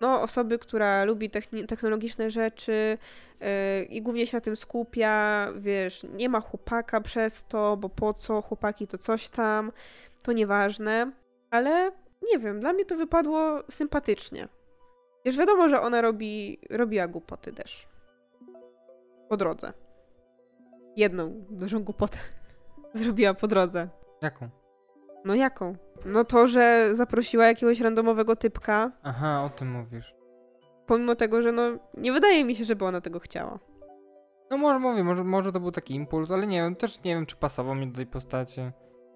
no, 0.01 0.21
osoby, 0.21 0.59
która 0.59 1.03
lubi 1.03 1.29
technologiczne 1.67 2.31
rzeczy 2.31 2.97
yy, 3.39 3.47
i 3.83 4.01
głównie 4.01 4.27
się 4.27 4.37
na 4.37 4.41
tym 4.41 4.55
skupia, 4.55 5.47
wiesz, 5.55 6.05
nie 6.13 6.29
ma 6.29 6.41
chłopaka 6.41 7.01
przez 7.01 7.45
to, 7.45 7.77
bo 7.77 7.89
po 7.89 8.13
co, 8.13 8.41
chłopaki 8.41 8.87
to 8.87 8.97
coś 8.97 9.29
tam, 9.29 9.71
to 10.23 10.31
nieważne, 10.31 11.11
ale 11.51 11.91
nie 12.31 12.39
wiem, 12.39 12.59
dla 12.59 12.73
mnie 12.73 12.85
to 12.85 12.95
wypadło 12.95 13.63
sympatycznie. 13.71 14.47
Już 15.25 15.37
wiadomo, 15.37 15.69
że 15.69 15.81
ona 15.81 16.01
robi, 16.01 16.59
robiła 16.69 17.07
głupoty 17.07 17.53
też. 17.53 17.94
Po 19.29 19.37
drodze. 19.37 19.73
Jedną 20.95 21.45
dużą 21.49 21.83
głupotę 21.83 22.17
zrobiła 22.93 23.33
po 23.33 23.47
drodze. 23.47 23.89
Jaką? 24.21 24.49
No 25.25 25.35
jaką? 25.35 25.75
No 26.05 26.23
to, 26.23 26.47
że 26.47 26.89
zaprosiła 26.95 27.45
jakiegoś 27.45 27.81
randomowego 27.81 28.35
typka. 28.35 28.91
Aha, 29.03 29.43
o 29.43 29.49
tym 29.49 29.71
mówisz. 29.71 30.15
Pomimo 30.85 31.15
tego, 31.15 31.41
że 31.41 31.51
no 31.51 31.61
nie 31.97 32.11
wydaje 32.11 32.45
mi 32.45 32.55
się, 32.55 32.65
żeby 32.65 32.85
ona 32.85 33.01
tego 33.01 33.19
chciała. 33.19 33.59
No 34.51 34.57
może 34.57 34.79
mówię, 34.79 35.03
może, 35.03 35.23
może 35.23 35.51
to 35.51 35.59
był 35.59 35.71
taki 35.71 35.95
impuls, 35.95 36.31
ale 36.31 36.47
nie 36.47 36.61
wiem, 36.61 36.75
też 36.75 37.03
nie 37.03 37.15
wiem, 37.15 37.25
czy 37.25 37.35
pasował 37.35 37.75
mi 37.75 37.87
do 37.87 37.95
tej 37.95 38.07
postaci. 38.07 38.61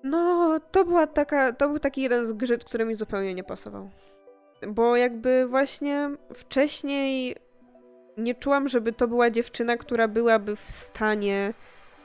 No, 0.04 0.60
to 0.72 0.86
była 0.86 1.08
taka, 1.08 1.54
to 1.54 1.68
był 1.70 1.80
taki 1.80 2.02
jeden 2.02 2.26
z 2.26 2.34
grzyt, 2.34 2.66
który 2.66 2.86
mi 2.86 2.96
zupełnie 2.96 3.34
nie 3.34 3.44
pasował. 3.44 3.90
Bo 4.68 4.96
jakby 4.96 5.48
właśnie 5.48 6.10
wcześniej 6.34 7.36
nie 8.20 8.36
czułam, 8.36 8.70
żeby 8.70 8.94
to 8.94 9.08
była 9.08 9.30
dziewczyna, 9.30 9.78
która 9.78 10.08
byłaby 10.08 10.56
w 10.56 10.62
stanie 10.62 11.54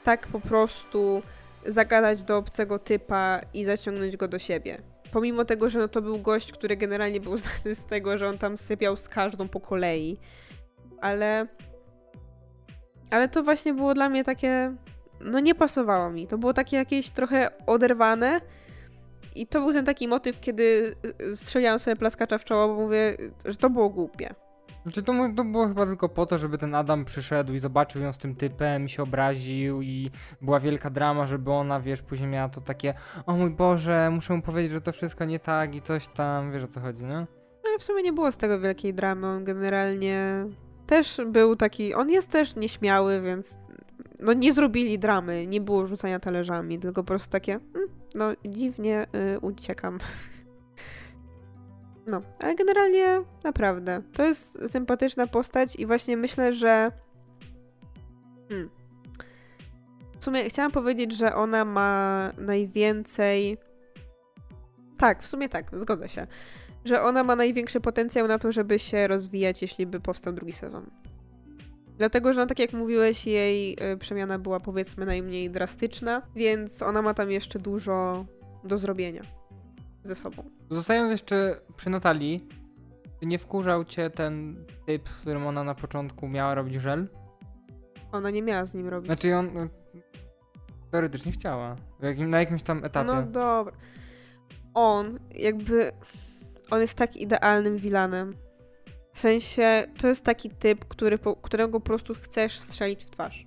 tak 0.03 0.27
po 0.27 0.39
prostu 0.39 1.21
zagadać 1.65 2.23
do 2.23 2.37
obcego 2.37 2.79
typa 2.79 3.41
i 3.53 3.63
zaciągnąć 3.63 4.17
go 4.17 4.27
do 4.27 4.39
siebie. 4.39 4.81
Pomimo 5.11 5.45
tego, 5.45 5.69
że 5.69 5.79
no 5.79 5.87
to 5.87 6.01
był 6.01 6.19
gość, 6.19 6.51
który 6.51 6.77
generalnie 6.77 7.19
był 7.19 7.37
znany 7.43 7.75
z 7.75 7.85
tego, 7.85 8.17
że 8.17 8.27
on 8.27 8.37
tam 8.37 8.57
sypiał 8.57 8.97
z 8.97 9.09
każdą 9.09 9.47
po 9.47 9.59
kolei. 9.59 10.17
Ale. 11.01 11.47
Ale 13.11 13.29
to 13.29 13.43
właśnie 13.43 13.73
było 13.73 13.93
dla 13.93 14.09
mnie 14.09 14.23
takie. 14.23 14.75
No 15.21 15.39
nie 15.39 15.55
pasowało 15.55 16.09
mi. 16.09 16.27
To 16.27 16.37
było 16.37 16.53
takie 16.53 16.77
jakieś 16.77 17.09
trochę 17.09 17.49
oderwane. 17.65 18.41
I 19.35 19.47
to 19.47 19.61
był 19.61 19.73
ten 19.73 19.85
taki 19.85 20.07
motyw, 20.07 20.39
kiedy 20.39 20.95
strzeliłam 21.35 21.79
sobie 21.79 21.95
plaskacza 21.95 22.37
w 22.37 22.45
czoło, 22.45 22.67
bo 22.67 22.73
mówię, 22.75 23.17
że 23.45 23.55
to 23.55 23.69
było 23.69 23.89
głupie. 23.89 24.35
Znaczy 24.85 25.03
to, 25.03 25.13
to 25.35 25.43
było 25.43 25.67
chyba 25.67 25.85
tylko 25.85 26.09
po 26.09 26.25
to, 26.25 26.37
żeby 26.37 26.57
ten 26.57 26.75
Adam 26.75 27.05
przyszedł 27.05 27.53
i 27.53 27.59
zobaczył 27.59 28.01
ją 28.01 28.13
z 28.13 28.17
tym 28.17 28.35
typem 28.35 28.87
się 28.87 29.03
obraził 29.03 29.81
i 29.81 30.11
była 30.41 30.59
wielka 30.59 30.89
drama, 30.89 31.27
żeby 31.27 31.51
ona, 31.51 31.79
wiesz, 31.79 32.01
później 32.01 32.29
miała 32.29 32.49
to 32.49 32.61
takie 32.61 32.93
o 33.25 33.35
mój 33.35 33.49
Boże, 33.49 34.09
muszę 34.11 34.35
mu 34.35 34.41
powiedzieć, 34.41 34.71
że 34.71 34.81
to 34.81 34.91
wszystko 34.91 35.25
nie 35.25 35.39
tak 35.39 35.75
i 35.75 35.81
coś 35.81 36.07
tam, 36.07 36.51
wiesz 36.51 36.63
o 36.63 36.67
co 36.67 36.79
chodzi, 36.79 37.03
nie? 37.03 37.27
No 37.63 37.69
ale 37.69 37.79
w 37.79 37.83
sumie 37.83 38.03
nie 38.03 38.13
było 38.13 38.31
z 38.31 38.37
tego 38.37 38.59
wielkiej 38.59 38.93
dramy, 38.93 39.27
on 39.27 39.43
generalnie 39.43 40.45
też 40.87 41.21
był 41.27 41.55
taki, 41.55 41.93
on 41.93 42.09
jest 42.09 42.29
też 42.29 42.55
nieśmiały, 42.55 43.21
więc 43.21 43.57
no 44.19 44.33
nie 44.33 44.53
zrobili 44.53 44.99
dramy, 44.99 45.47
nie 45.47 45.61
było 45.61 45.85
rzucania 45.85 46.19
talerzami, 46.19 46.79
tylko 46.79 47.03
po 47.03 47.07
prostu 47.07 47.29
takie, 47.29 47.53
mm, 47.53 47.87
no 48.15 48.25
dziwnie 48.45 49.07
y, 49.35 49.39
uciekam. 49.39 49.99
No, 52.07 52.21
ale 52.39 52.55
generalnie 52.55 53.21
naprawdę 53.43 54.01
to 54.13 54.23
jest 54.23 54.71
sympatyczna 54.71 55.27
postać 55.27 55.75
i 55.75 55.85
właśnie 55.85 56.17
myślę, 56.17 56.53
że. 56.53 56.91
Hmm. 58.49 58.69
W 60.19 60.23
sumie 60.25 60.49
chciałam 60.49 60.71
powiedzieć, 60.71 61.17
że 61.17 61.35
ona 61.35 61.65
ma 61.65 62.31
najwięcej. 62.37 63.57
Tak, 64.97 65.23
w 65.23 65.25
sumie 65.25 65.49
tak, 65.49 65.77
zgodzę 65.77 66.09
się. 66.09 66.27
Że 66.85 67.01
ona 67.01 67.23
ma 67.23 67.35
największy 67.35 67.81
potencjał 67.81 68.27
na 68.27 68.39
to, 68.39 68.51
żeby 68.51 68.79
się 68.79 69.07
rozwijać, 69.07 69.61
jeśli 69.61 69.85
by 69.85 69.99
powstał 69.99 70.33
drugi 70.33 70.53
sezon. 70.53 70.89
Dlatego, 71.97 72.33
że 72.33 72.41
no, 72.41 72.47
tak 72.47 72.59
jak 72.59 72.73
mówiłeś, 72.73 73.25
jej 73.27 73.77
y, 73.93 73.97
przemiana 73.97 74.39
była 74.39 74.59
powiedzmy 74.59 75.05
najmniej 75.05 75.49
drastyczna, 75.49 76.21
więc 76.35 76.81
ona 76.81 77.01
ma 77.01 77.13
tam 77.13 77.31
jeszcze 77.31 77.59
dużo 77.59 78.25
do 78.63 78.77
zrobienia 78.77 79.44
ze 80.05 80.15
sobą. 80.15 80.43
Zostając 80.69 81.11
jeszcze 81.11 81.61
przy 81.77 81.89
Natalii, 81.89 82.47
nie 83.21 83.39
wkurzał 83.39 83.85
cię 83.85 84.09
ten 84.09 84.65
typ, 84.85 85.09
z 85.09 85.15
którym 85.15 85.47
ona 85.47 85.63
na 85.63 85.75
początku 85.75 86.27
miała 86.27 86.55
robić 86.55 86.73
żel? 86.73 87.07
Ona 88.11 88.29
nie 88.29 88.41
miała 88.41 88.65
z 88.65 88.75
nim 88.75 88.87
robić. 88.87 89.05
Znaczy 89.05 89.35
on 89.35 89.53
no, 89.53 89.67
teoretycznie 90.91 91.31
chciała. 91.31 91.75
Jakim, 92.01 92.29
na 92.29 92.39
jakimś 92.39 92.63
tam 92.63 92.85
etapie. 92.85 93.07
No 93.07 93.23
dobra. 93.23 93.73
On 94.73 95.19
jakby... 95.31 95.91
On 96.71 96.81
jest 96.81 96.93
tak 96.93 97.17
idealnym 97.17 97.77
vilanem. 97.77 98.33
W 99.13 99.17
sensie, 99.17 99.85
to 99.97 100.07
jest 100.07 100.23
taki 100.23 100.49
typ, 100.49 100.85
który, 100.85 101.19
którego 101.41 101.79
po 101.79 101.85
prostu 101.85 102.13
chcesz 102.15 102.59
strzelić 102.59 103.05
w 103.05 103.09
twarz. 103.09 103.45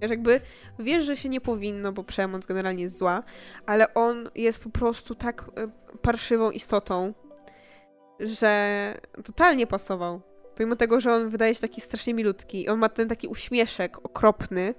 Wiesz, 0.00 0.10
jakby 0.10 0.40
wiesz, 0.78 1.04
że 1.04 1.16
się 1.16 1.28
nie 1.28 1.40
powinno, 1.40 1.92
bo 1.92 2.04
przemoc 2.04 2.46
generalnie 2.46 2.82
jest 2.82 2.98
zła, 2.98 3.22
ale 3.66 3.94
on 3.94 4.30
jest 4.34 4.62
po 4.62 4.70
prostu 4.70 5.14
tak 5.14 5.44
e, 5.56 5.68
parszywą 6.02 6.50
istotą, 6.50 7.14
że 8.20 8.94
totalnie 9.24 9.66
pasował. 9.66 10.20
Pomimo 10.56 10.76
tego, 10.76 11.00
że 11.00 11.12
on 11.12 11.28
wydaje 11.28 11.54
się 11.54 11.60
taki 11.60 11.80
strasznie 11.80 12.14
milutki, 12.14 12.68
on 12.68 12.78
ma 12.78 12.88
ten 12.88 13.08
taki 13.08 13.28
uśmieszek 13.28 14.06
okropny. 14.06 14.74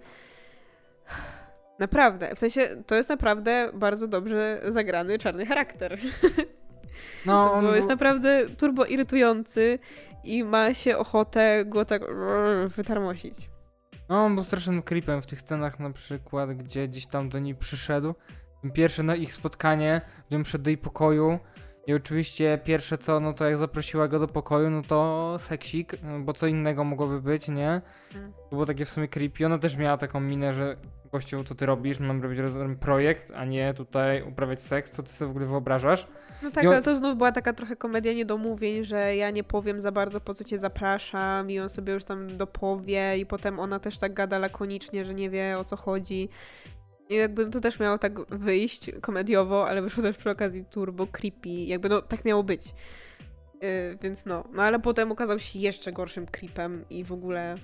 Naprawdę, 1.80 2.36
w 2.36 2.40
sensie 2.40 2.84
to 2.88 2.96
jest 2.96 3.10
naprawdę 3.10 3.72
bardzo 3.74 4.08
dobrze 4.08 4.62
zagrany 4.64 5.18
czarny 5.18 5.46
charakter. 5.46 6.00
No, 7.26 7.54
on... 7.54 7.66
Bo 7.66 7.76
jest 7.76 7.88
naprawdę 7.88 8.46
turbo 8.58 8.86
irytujący 8.86 9.80
i 10.24 10.44
ma 10.44 10.74
się 10.74 10.98
ochotę 10.98 11.66
go 11.66 11.86
tak 11.86 12.02
wytarmosić. 12.68 13.36
No, 14.10 14.26
on 14.26 14.36
był 14.36 14.44
strasznym 14.44 14.82
creepem 14.82 15.22
w 15.22 15.26
tych 15.26 15.42
scenach 15.42 15.80
na 15.80 15.90
przykład, 15.90 16.54
gdzie 16.54 16.88
gdzieś 16.88 17.08
tam 17.08 17.30
do 17.30 17.40
niej 17.40 17.56
przyszedł. 17.56 18.16
Pierwsze 18.74 19.04
na 19.04 19.16
ich 19.16 19.34
spotkanie, 19.34 20.02
gdzie 20.28 20.38
on 20.38 20.44
przyszedł 20.44 20.64
do 20.64 20.70
jej 20.70 20.78
pokoju 20.78 21.40
i 21.88 21.94
oczywiście 21.94 22.60
pierwsze 22.64 22.98
co, 22.98 23.20
no 23.20 23.34
to 23.34 23.46
jak 23.46 23.58
zaprosiła 23.58 24.08
go 24.08 24.20
do 24.20 24.28
pokoju, 24.28 24.70
no 24.70 24.82
to 24.82 25.36
seksik, 25.40 25.94
bo 26.20 26.34
co 26.34 26.48
innego 26.48 26.84
mogłoby 26.84 27.22
być, 27.22 27.48
nie? 27.48 27.82
To 28.14 28.50
było 28.50 28.66
takie 28.66 28.86
w 28.86 28.90
sumie 28.90 29.08
creepy. 29.08 29.46
Ona 29.46 29.58
też 29.58 29.78
miała 29.78 29.98
taką 29.98 30.20
minę, 30.20 30.54
że 30.54 30.76
gościu, 31.12 31.44
co 31.44 31.56
ty 31.56 31.66
robisz? 31.66 32.00
Mam 32.00 32.22
robić 32.22 32.40
projekt, 32.80 33.32
a 33.36 33.46
nie 33.46 33.74
tutaj 33.74 34.24
uprawiać 34.24 34.62
seks. 34.62 34.92
Co 34.92 35.04
ty 35.04 35.10
sobie 35.10 35.28
w 35.28 35.32
ogóle 35.32 35.46
wyobrażasz? 35.46 36.08
No 36.44 36.52
tak, 36.52 36.66
ale 36.66 36.82
to 36.82 36.96
znów 36.96 37.18
była 37.18 37.32
taka 37.32 37.54
trochę 37.54 37.76
komedia 37.76 38.14
niedomówień, 38.14 38.86
że 38.86 39.16
ja 39.16 39.32
nie 39.32 39.44
powiem 39.44 39.80
za 39.80 39.92
bardzo, 39.92 40.22
po 40.22 40.34
co 40.34 40.44
cię 40.44 40.60
zapraszam 40.60 41.52
i 41.52 41.60
on 41.60 41.70
sobie 41.70 41.94
już 41.94 42.04
tam 42.04 42.38
dopowie 42.38 43.18
i 43.18 43.26
potem 43.26 43.60
ona 43.60 43.80
też 43.80 43.98
tak 43.98 44.14
gada 44.14 44.40
lakonicznie, 44.40 45.06
że 45.06 45.14
nie 45.14 45.30
wie 45.30 45.58
o 45.58 45.64
co 45.64 45.76
chodzi. 45.76 46.30
I 47.10 47.16
jakby 47.16 47.50
to 47.50 47.60
też 47.60 47.80
miało 47.80 47.98
tak 47.98 48.36
wyjść 48.36 48.92
komediowo, 49.02 49.68
ale 49.70 49.82
wyszło 49.82 50.04
też 50.04 50.18
przy 50.18 50.30
okazji 50.30 50.66
turbo 50.66 51.08
creepy. 51.08 51.50
Jakby 51.50 51.90
no 51.90 52.02
tak 52.02 52.26
miało 52.26 52.44
być. 52.44 52.74
Yy, 53.62 53.98
więc 54.02 54.26
no. 54.26 54.44
No 54.54 54.64
ale 54.64 54.80
potem 54.80 55.12
okazał 55.12 55.40
się 55.40 55.60
jeszcze 55.60 55.92
gorszym 55.92 56.26
creepem 56.26 56.86
i 56.90 57.04
w 57.04 57.12
ogóle 57.12 57.56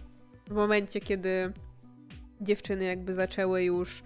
w 0.47 0.53
momencie, 0.53 1.01
kiedy 1.01 1.53
dziewczyny 2.41 2.85
jakby 2.85 3.13
zaczęły 3.13 3.63
już 3.63 4.03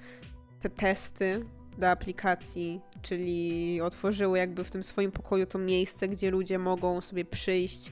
te 0.59 0.69
testy 0.69 1.45
do 1.77 1.89
aplikacji, 1.89 2.81
czyli 3.01 3.81
otworzyły 3.81 4.37
jakby 4.37 4.63
w 4.63 4.71
tym 4.71 4.83
swoim 4.83 5.11
pokoju 5.11 5.45
to 5.45 5.59
miejsce, 5.59 6.07
gdzie 6.07 6.31
ludzie 6.31 6.59
mogą 6.59 7.01
sobie 7.01 7.25
przyjść 7.25 7.91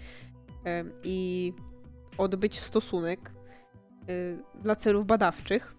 i 1.04 1.54
odbyć 2.18 2.60
stosunek 2.60 3.32
yy, 4.08 4.40
dla 4.62 4.76
celów 4.76 5.06
badawczych 5.06 5.78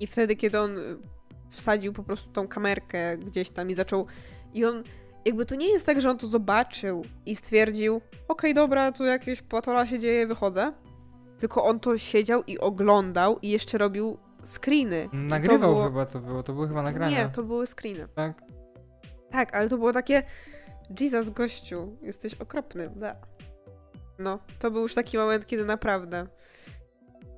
i 0.00 0.06
wtedy, 0.06 0.36
kiedy 0.36 0.60
on 0.60 0.78
y, 0.78 0.96
wsadził 1.50 1.92
po 1.92 2.02
prostu 2.02 2.30
tą 2.30 2.48
kamerkę 2.48 3.18
gdzieś 3.18 3.50
tam 3.50 3.70
i 3.70 3.74
zaczął. 3.74 4.06
I 4.54 4.64
on. 4.64 4.82
Jakby 5.24 5.46
to 5.46 5.54
nie 5.54 5.68
jest 5.68 5.86
tak, 5.86 6.00
że 6.00 6.10
on 6.10 6.18
to 6.18 6.26
zobaczył 6.26 7.04
i 7.26 7.36
stwierdził: 7.36 7.96
Okej, 7.96 8.12
okay, 8.28 8.54
dobra, 8.54 8.92
tu 8.92 9.04
jakieś 9.04 9.42
patola 9.42 9.86
się 9.86 9.98
dzieje, 9.98 10.26
wychodzę. 10.26 10.72
Tylko 11.40 11.64
on 11.64 11.80
to 11.80 11.98
siedział 11.98 12.42
i 12.46 12.58
oglądał 12.58 13.38
i 13.42 13.48
jeszcze 13.48 13.78
robił 13.78 14.18
screeny. 14.48 15.08
Nagrywał 15.12 15.58
to 15.58 15.74
było... 15.74 15.84
chyba 15.84 16.06
to 16.06 16.18
było, 16.20 16.42
to 16.42 16.52
były 16.52 16.68
chyba 16.68 16.82
nagrania. 16.82 17.24
Nie, 17.24 17.28
to 17.28 17.42
były 17.42 17.66
screeny. 17.66 18.08
Tak. 18.14 18.42
Tak, 19.30 19.54
ale 19.54 19.68
to 19.68 19.78
było 19.78 19.92
takie. 19.92 20.22
Jesus, 21.00 21.30
gościu, 21.30 21.96
jesteś 22.02 22.34
okropny. 22.34 22.90
Da. 22.96 23.16
No, 24.18 24.38
to 24.58 24.70
był 24.70 24.82
już 24.82 24.94
taki 24.94 25.18
moment, 25.18 25.46
kiedy 25.46 25.64
naprawdę 25.64 26.26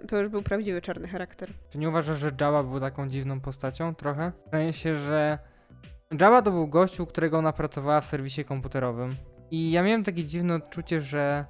to 0.08 0.18
już 0.18 0.28
był 0.28 0.42
prawdziwy 0.42 0.82
czarny 0.82 1.08
charakter. 1.08 1.48
Czy 1.70 1.78
nie 1.78 1.88
uważasz, 1.88 2.18
że 2.18 2.30
Jabba 2.40 2.62
był 2.62 2.80
taką 2.80 3.08
dziwną 3.08 3.40
postacią 3.40 3.94
trochę? 3.94 4.32
Wydaje 4.44 4.72
się, 4.72 4.96
że 4.96 5.38
Jabba 6.20 6.42
to 6.42 6.50
był 6.50 6.68
gościu, 6.68 7.06
którego 7.06 7.38
ona 7.38 7.52
pracowała 7.52 8.00
w 8.00 8.06
serwisie 8.06 8.44
komputerowym. 8.44 9.16
I 9.50 9.70
ja 9.70 9.82
miałem 9.82 10.04
takie 10.04 10.24
dziwne 10.24 10.54
odczucie, 10.54 11.00
że 11.00 11.44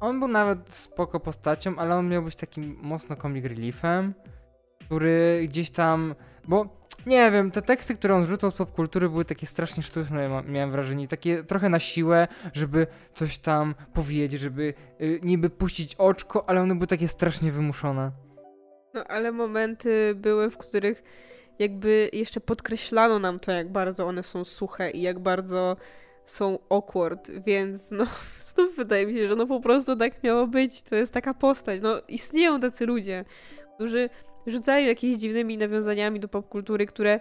on 0.00 0.18
był 0.18 0.28
nawet 0.28 0.70
spoko 0.70 1.20
postacią, 1.20 1.76
ale 1.78 1.96
on 1.96 2.08
miał 2.08 2.22
być 2.22 2.36
takim 2.36 2.78
mocno 2.82 3.16
comic 3.16 3.44
reliefem, 3.44 4.14
który 4.86 5.46
gdzieś 5.48 5.70
tam, 5.70 6.14
bo 6.48 6.68
nie 7.06 7.30
wiem, 7.30 7.50
te 7.50 7.62
teksty, 7.62 7.94
które 7.94 8.14
on 8.14 8.26
rzucał 8.26 8.50
z 8.50 8.54
popkultury 8.54 9.08
były 9.08 9.24
takie 9.24 9.46
strasznie 9.46 9.82
sztuczne, 9.82 10.42
miałem 10.48 10.70
wrażenie, 10.70 11.08
takie 11.08 11.44
trochę 11.44 11.68
na 11.68 11.78
siłę, 11.78 12.28
żeby 12.54 12.86
coś 13.14 13.38
tam 13.38 13.74
powiedzieć, 13.94 14.40
żeby 14.40 14.74
y, 15.00 15.20
niby 15.22 15.50
puścić 15.50 15.94
oczko, 15.94 16.48
ale 16.48 16.60
one 16.60 16.74
były 16.74 16.86
takie 16.86 17.08
strasznie 17.08 17.52
wymuszone. 17.52 18.10
No 18.94 19.04
ale 19.04 19.32
momenty 19.32 20.14
były, 20.14 20.50
w 20.50 20.56
których 20.56 21.02
jakby 21.58 22.10
jeszcze 22.12 22.40
podkreślano 22.40 23.18
nam 23.18 23.40
to, 23.40 23.52
jak 23.52 23.72
bardzo 23.72 24.06
one 24.06 24.22
są 24.22 24.44
suche 24.44 24.90
i 24.90 25.02
jak 25.02 25.18
bardzo 25.18 25.76
są 26.24 26.58
awkward, 26.70 27.30
więc 27.46 27.90
no 27.90 28.06
znów 28.54 28.76
wydaje 28.76 29.06
mi 29.06 29.18
się, 29.18 29.28
że 29.28 29.36
no 29.36 29.46
po 29.46 29.60
prostu 29.60 29.96
tak 29.96 30.22
miało 30.22 30.46
być. 30.46 30.82
To 30.82 30.94
jest 30.94 31.12
taka 31.12 31.34
postać. 31.34 31.80
No 31.82 32.00
istnieją 32.08 32.60
tacy 32.60 32.86
ludzie, 32.86 33.24
którzy 33.74 34.10
rzucają 34.46 34.86
jakimiś 34.86 35.18
dziwnymi 35.18 35.58
nawiązaniami 35.58 36.20
do 36.20 36.28
popkultury, 36.28 36.86
które 36.86 37.20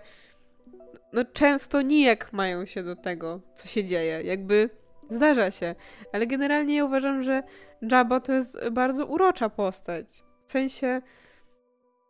no 1.13 1.25
często 1.25 1.81
nijak 1.81 2.33
mają 2.33 2.65
się 2.65 2.83
do 2.83 2.95
tego, 2.95 3.41
co 3.53 3.67
się 3.67 3.83
dzieje. 3.83 4.21
Jakby 4.23 4.69
zdarza 5.09 5.51
się. 5.51 5.75
Ale 6.13 6.27
generalnie 6.27 6.75
ja 6.75 6.85
uważam, 6.85 7.23
że 7.23 7.43
Jabba 7.81 8.19
to 8.19 8.33
jest 8.33 8.69
bardzo 8.69 9.05
urocza 9.05 9.49
postać. 9.49 10.23
W 10.45 10.51
sensie, 10.51 11.01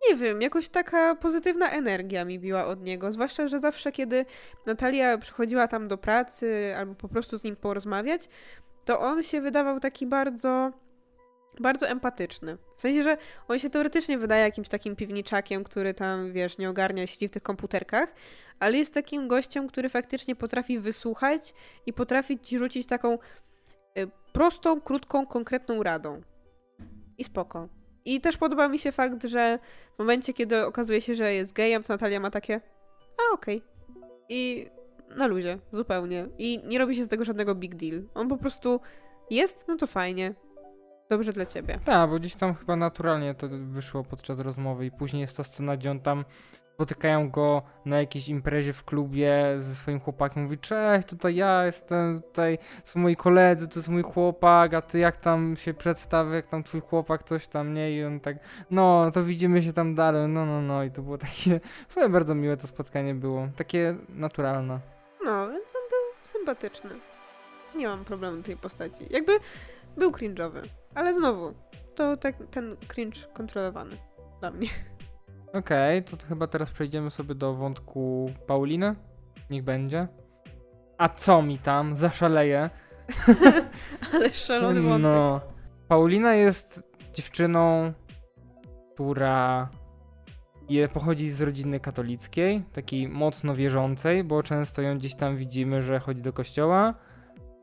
nie 0.10 0.16
wiem, 0.16 0.42
jakoś 0.42 0.70
taka 0.70 1.16
pozytywna 1.16 1.72
energia 1.72 2.26
mi 2.26 2.40
biła 2.40 2.66
od 2.66 2.84
niego. 2.84 3.12
Zwłaszcza, 3.12 3.48
że 3.48 3.60
zawsze, 3.60 3.92
kiedy 3.92 4.26
Natalia 4.66 5.18
przychodziła 5.18 5.68
tam 5.68 5.88
do 5.88 5.98
pracy 5.98 6.76
albo 6.78 6.96
po 6.96 7.08
prostu 7.08 7.38
z 7.38 7.44
nim 7.44 7.56
porozmawiać, 7.56 8.30
to 8.86 9.00
on 9.00 9.24
się 9.24 9.42
wydawał 9.42 9.80
taki 9.80 10.08
bardzo 10.08 10.72
bardzo 11.60 11.88
empatyczny. 11.88 12.58
W 12.78 12.82
sensie, 12.82 13.04
że 13.04 13.18
on 13.48 13.60
się 13.60 13.70
teoretycznie 13.70 14.18
wydaje 14.18 14.44
jakimś 14.44 14.70
takim 14.70 14.96
piwniczakiem, 14.96 15.64
który 15.64 15.94
tam, 15.94 16.32
wiesz, 16.32 16.58
nie 16.58 16.70
ogarnia, 16.70 17.08
siedzi 17.08 17.28
w 17.28 17.32
tych 17.32 17.44
komputerkach, 17.44 18.14
ale 18.60 18.78
jest 18.78 18.94
takim 18.94 19.28
gościem, 19.28 19.68
który 19.68 19.90
faktycznie 19.90 20.36
potrafi 20.36 20.80
wysłuchać 20.80 21.54
i 21.86 21.94
potrafi 21.94 22.40
ci 22.40 22.60
rzucić 22.60 22.88
taką 22.88 23.14
y, 23.14 24.08
prostą, 24.34 24.82
krótką, 24.82 25.26
konkretną 25.26 25.84
radą. 25.84 26.22
I 27.18 27.24
spoko. 27.24 27.70
I 28.06 28.22
też 28.22 28.38
podoba 28.38 28.68
mi 28.68 28.80
się 28.80 28.92
fakt, 28.92 29.24
że 29.24 29.60
w 29.96 30.00
momencie, 30.00 30.34
kiedy 30.34 30.66
okazuje 30.66 31.02
się, 31.02 31.16
że 31.16 31.34
jest 31.34 31.54
gejem, 31.54 31.84
to 31.84 31.94
Natalia 31.94 32.20
ma 32.20 32.32
takie 32.32 32.62
a 33.18 33.34
okej. 33.34 33.58
Okay. 33.58 33.70
I 34.30 34.68
na 35.16 35.28
luzie, 35.28 35.60
zupełnie. 35.72 36.28
I 36.38 36.60
nie 36.64 36.80
robi 36.80 36.96
się 36.96 37.04
z 37.04 37.08
tego 37.08 37.26
żadnego 37.26 37.56
big 37.56 37.76
deal. 37.76 38.04
On 38.14 38.28
po 38.28 38.38
prostu 38.38 38.80
jest, 39.30 39.68
no 39.68 39.76
to 39.76 39.88
fajnie. 39.88 40.34
Dobrze 41.10 41.32
dla 41.32 41.46
ciebie. 41.46 41.80
Tak, 41.86 42.10
bo 42.10 42.20
gdzieś 42.20 42.36
tam 42.36 42.56
chyba 42.56 42.76
naturalnie 42.76 43.36
to 43.36 43.48
wyszło 43.52 44.04
podczas 44.04 44.40
rozmowy 44.40 44.86
i 44.86 44.92
później 44.92 45.22
jest 45.22 45.38
ta 45.38 45.44
scena, 45.44 45.78
gdzie 45.78 45.92
on 45.92 46.00
tam 46.00 46.26
spotykają 46.74 47.30
go 47.30 47.62
na 47.86 48.00
jakiejś 48.00 48.28
imprezie 48.28 48.74
w 48.74 48.84
klubie 48.84 49.56
ze 49.58 49.76
swoim 49.76 50.00
chłopakiem. 50.00 50.44
Mówi, 50.44 50.58
cześć, 50.58 51.08
tutaj 51.08 51.36
ja 51.36 51.66
jestem, 51.66 52.22
tutaj 52.22 52.58
są 52.84 53.00
moi 53.00 53.16
koledzy, 53.16 53.68
to 53.68 53.80
jest 53.80 53.90
mój 53.90 54.02
chłopak, 54.04 54.74
a 54.74 54.82
ty 54.82 55.00
jak 55.00 55.18
tam 55.18 55.56
się 55.58 55.74
przedstawię, 55.74 56.36
jak 56.36 56.46
tam 56.46 56.64
twój 56.64 56.82
chłopak, 56.82 57.24
coś 57.24 57.48
tam, 57.48 57.74
nie? 57.74 57.98
I 57.98 58.04
on 58.06 58.20
tak, 58.20 58.38
no, 58.72 59.12
to 59.12 59.24
widzimy 59.24 59.62
się 59.62 59.74
tam 59.74 59.96
dalej, 59.96 60.28
no, 60.28 60.46
no, 60.46 60.62
no. 60.62 60.84
I 60.84 60.92
to 60.92 61.02
było 61.02 61.18
takie, 61.18 61.60
w 61.88 61.94
sumie 61.94 62.10
bardzo 62.10 62.36
miłe 62.36 62.58
to 62.58 62.68
spotkanie 62.68 63.16
było, 63.16 63.48
takie 63.56 63.96
naturalne. 64.10 64.80
No, 65.26 65.50
więc 65.50 65.76
on 65.76 65.90
był 65.90 66.24
sympatyczny. 66.24 66.90
Nie 67.76 67.88
mam 67.88 68.06
problemu 68.06 68.44
tej 68.44 68.58
postaci. 68.58 69.08
Jakby 69.10 69.32
był 69.98 70.12
cringe'owy, 70.12 70.68
ale 70.96 71.14
znowu, 71.14 71.54
to 71.96 72.18
tak, 72.18 72.36
ten 72.52 72.78
cringe 72.88 73.20
kontrolowany 73.34 73.98
dla 74.40 74.52
mnie. 74.52 74.68
Okej, 75.54 76.00
okay, 76.00 76.18
to 76.18 76.28
chyba 76.28 76.48
teraz 76.48 76.72
przejdziemy 76.72 77.12
sobie 77.12 77.36
do 77.36 77.54
wątku 77.54 78.32
Pauliny. 78.48 78.96
Niech 79.50 79.64
będzie. 79.64 80.08
A 80.98 81.10
co 81.10 81.42
mi 81.42 81.58
tam? 81.58 81.96
Zaszaleję. 81.96 82.70
Ale 84.14 84.30
szalony 84.34 84.82
wątek. 84.82 85.12
No. 85.12 85.42
Paulina 85.88 86.34
jest 86.34 86.84
dziewczyną, 87.14 87.94
która 88.94 89.70
pochodzi 90.94 91.32
z 91.32 91.42
rodziny 91.42 91.80
katolickiej, 91.80 92.64
takiej 92.74 93.08
mocno 93.08 93.56
wierzącej, 93.56 94.24
bo 94.24 94.44
często 94.44 94.82
ją 94.82 94.98
gdzieś 94.98 95.16
tam 95.16 95.38
widzimy, 95.38 95.82
że 95.82 96.00
chodzi 96.00 96.22
do 96.22 96.34
kościoła. 96.34 96.94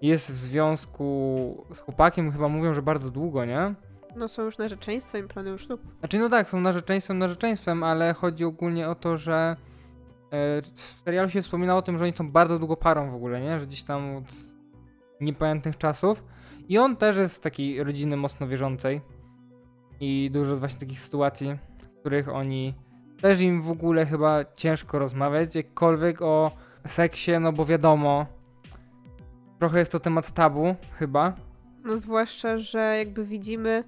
Jest 0.03 0.33
w 0.33 0.37
związku 0.37 1.67
z 1.75 1.79
chłopakiem, 1.79 2.33
chyba 2.33 2.49
mówią, 2.49 2.75
że 2.75 2.83
bardzo 2.83 3.11
długo, 3.11 3.45
nie? 3.45 3.75
No 4.17 4.29
są 4.29 4.43
już 4.43 4.59
narzeczeństwem 4.59 5.25
i 5.25 5.29
planują 5.29 5.59
ślub. 5.59 5.81
Znaczy 5.99 6.19
no 6.19 6.29
tak, 6.29 6.49
są 6.49 6.61
narzeczeństwem, 6.61 7.19
narzeczeństwem, 7.19 7.83
ale 7.83 8.15
chodzi 8.15 8.45
ogólnie 8.45 8.89
o 8.89 8.95
to, 8.95 9.17
że 9.17 9.57
e, 10.31 10.63
w 10.63 11.03
serialu 11.05 11.31
się 11.31 11.43
wspominało 11.43 11.79
o 11.79 11.83
tym, 11.83 11.99
że 11.99 12.05
oni 12.05 12.13
są 12.17 12.31
bardzo 12.31 12.59
długo 12.59 12.77
parą 12.77 13.11
w 13.11 13.15
ogóle, 13.15 13.41
nie? 13.41 13.61
Że 13.61 13.67
gdzieś 13.67 13.83
tam 13.83 14.17
od 14.17 14.25
niepamiętnych 15.21 15.79
czasów. 15.79 16.25
I 16.69 16.79
on 16.79 16.97
też 16.97 17.17
jest 17.17 17.35
z 17.35 17.41
takiej 17.41 17.85
rodziny 17.85 18.17
mocno 18.17 18.49
wierzącej. 18.49 19.01
I 20.01 20.31
dużo 20.33 20.57
właśnie 20.57 20.81
takich 20.81 21.01
sytuacji, 21.01 21.59
w 21.83 22.01
których 22.01 22.29
oni 22.29 22.75
też 23.21 23.41
im 23.41 23.63
w 23.63 23.71
ogóle 23.71 24.07
chyba 24.07 24.45
ciężko 24.45 24.99
rozmawiać, 24.99 25.55
jakkolwiek 25.55 26.23
o 26.23 26.51
seksie, 26.87 27.33
no 27.41 27.53
bo 27.53 27.67
wiadomo, 27.67 28.27
trochę 29.63 29.79
jest 29.79 29.93
to 29.93 30.01
temat 30.01 30.31
tabu 30.31 30.75
chyba, 30.99 31.37
no 31.85 31.99
zwłaszcza, 31.99 32.59
że 32.59 32.95
jakby 32.99 33.25
widzimy, 33.25 33.85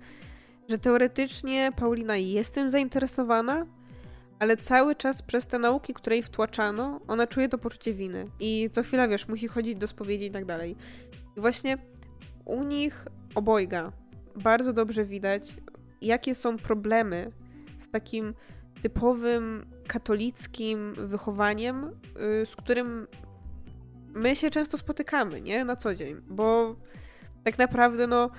że 0.69 0.79
teoretycznie 0.79 1.73
Paulina 1.77 2.17
jest 2.17 2.55
tym 2.55 2.71
zainteresowana, 2.71 3.67
ale 4.39 4.57
cały 4.57 4.95
czas 4.95 5.23
przez 5.23 5.47
te 5.47 5.59
nauki, 5.59 5.95
które 5.95 6.17
jej 6.17 6.23
wtłaczano, 6.23 7.01
ona 7.09 7.27
czuje 7.27 7.49
to 7.49 7.59
poczucie 7.59 7.95
winy. 7.95 8.27
I 8.41 8.71
co 8.73 8.83
chwila, 8.83 9.09
wiesz, 9.09 9.29
musi 9.29 9.49
chodzić 9.49 9.77
do 9.77 9.87
spowiedzi 9.87 10.27
i 10.27 10.31
tak 10.31 10.45
dalej. 10.45 10.77
I 11.37 11.41
właśnie 11.41 11.79
u 12.45 12.63
nich 12.63 13.07
obojga 13.35 13.93
bardzo 14.37 14.73
dobrze 14.73 15.05
widać, 15.05 15.57
jakie 16.01 16.35
są 16.35 16.57
problemy 16.57 17.33
z 17.79 17.91
takim 17.91 18.35
typowym 18.83 19.67
katolickim 19.87 20.95
wychowaniem, 20.99 21.91
y, 22.43 22.47
z 22.47 22.57
którym 22.57 23.07
my 24.15 24.37
się 24.37 24.51
często 24.51 24.79
spotykamy, 24.79 25.41
nie? 25.41 25.65
Na 25.65 25.77
co 25.77 25.95
dzień. 25.95 26.17
Bo 26.29 26.77
tak 27.45 27.59
naprawdę 27.59 28.07
no 28.07 28.31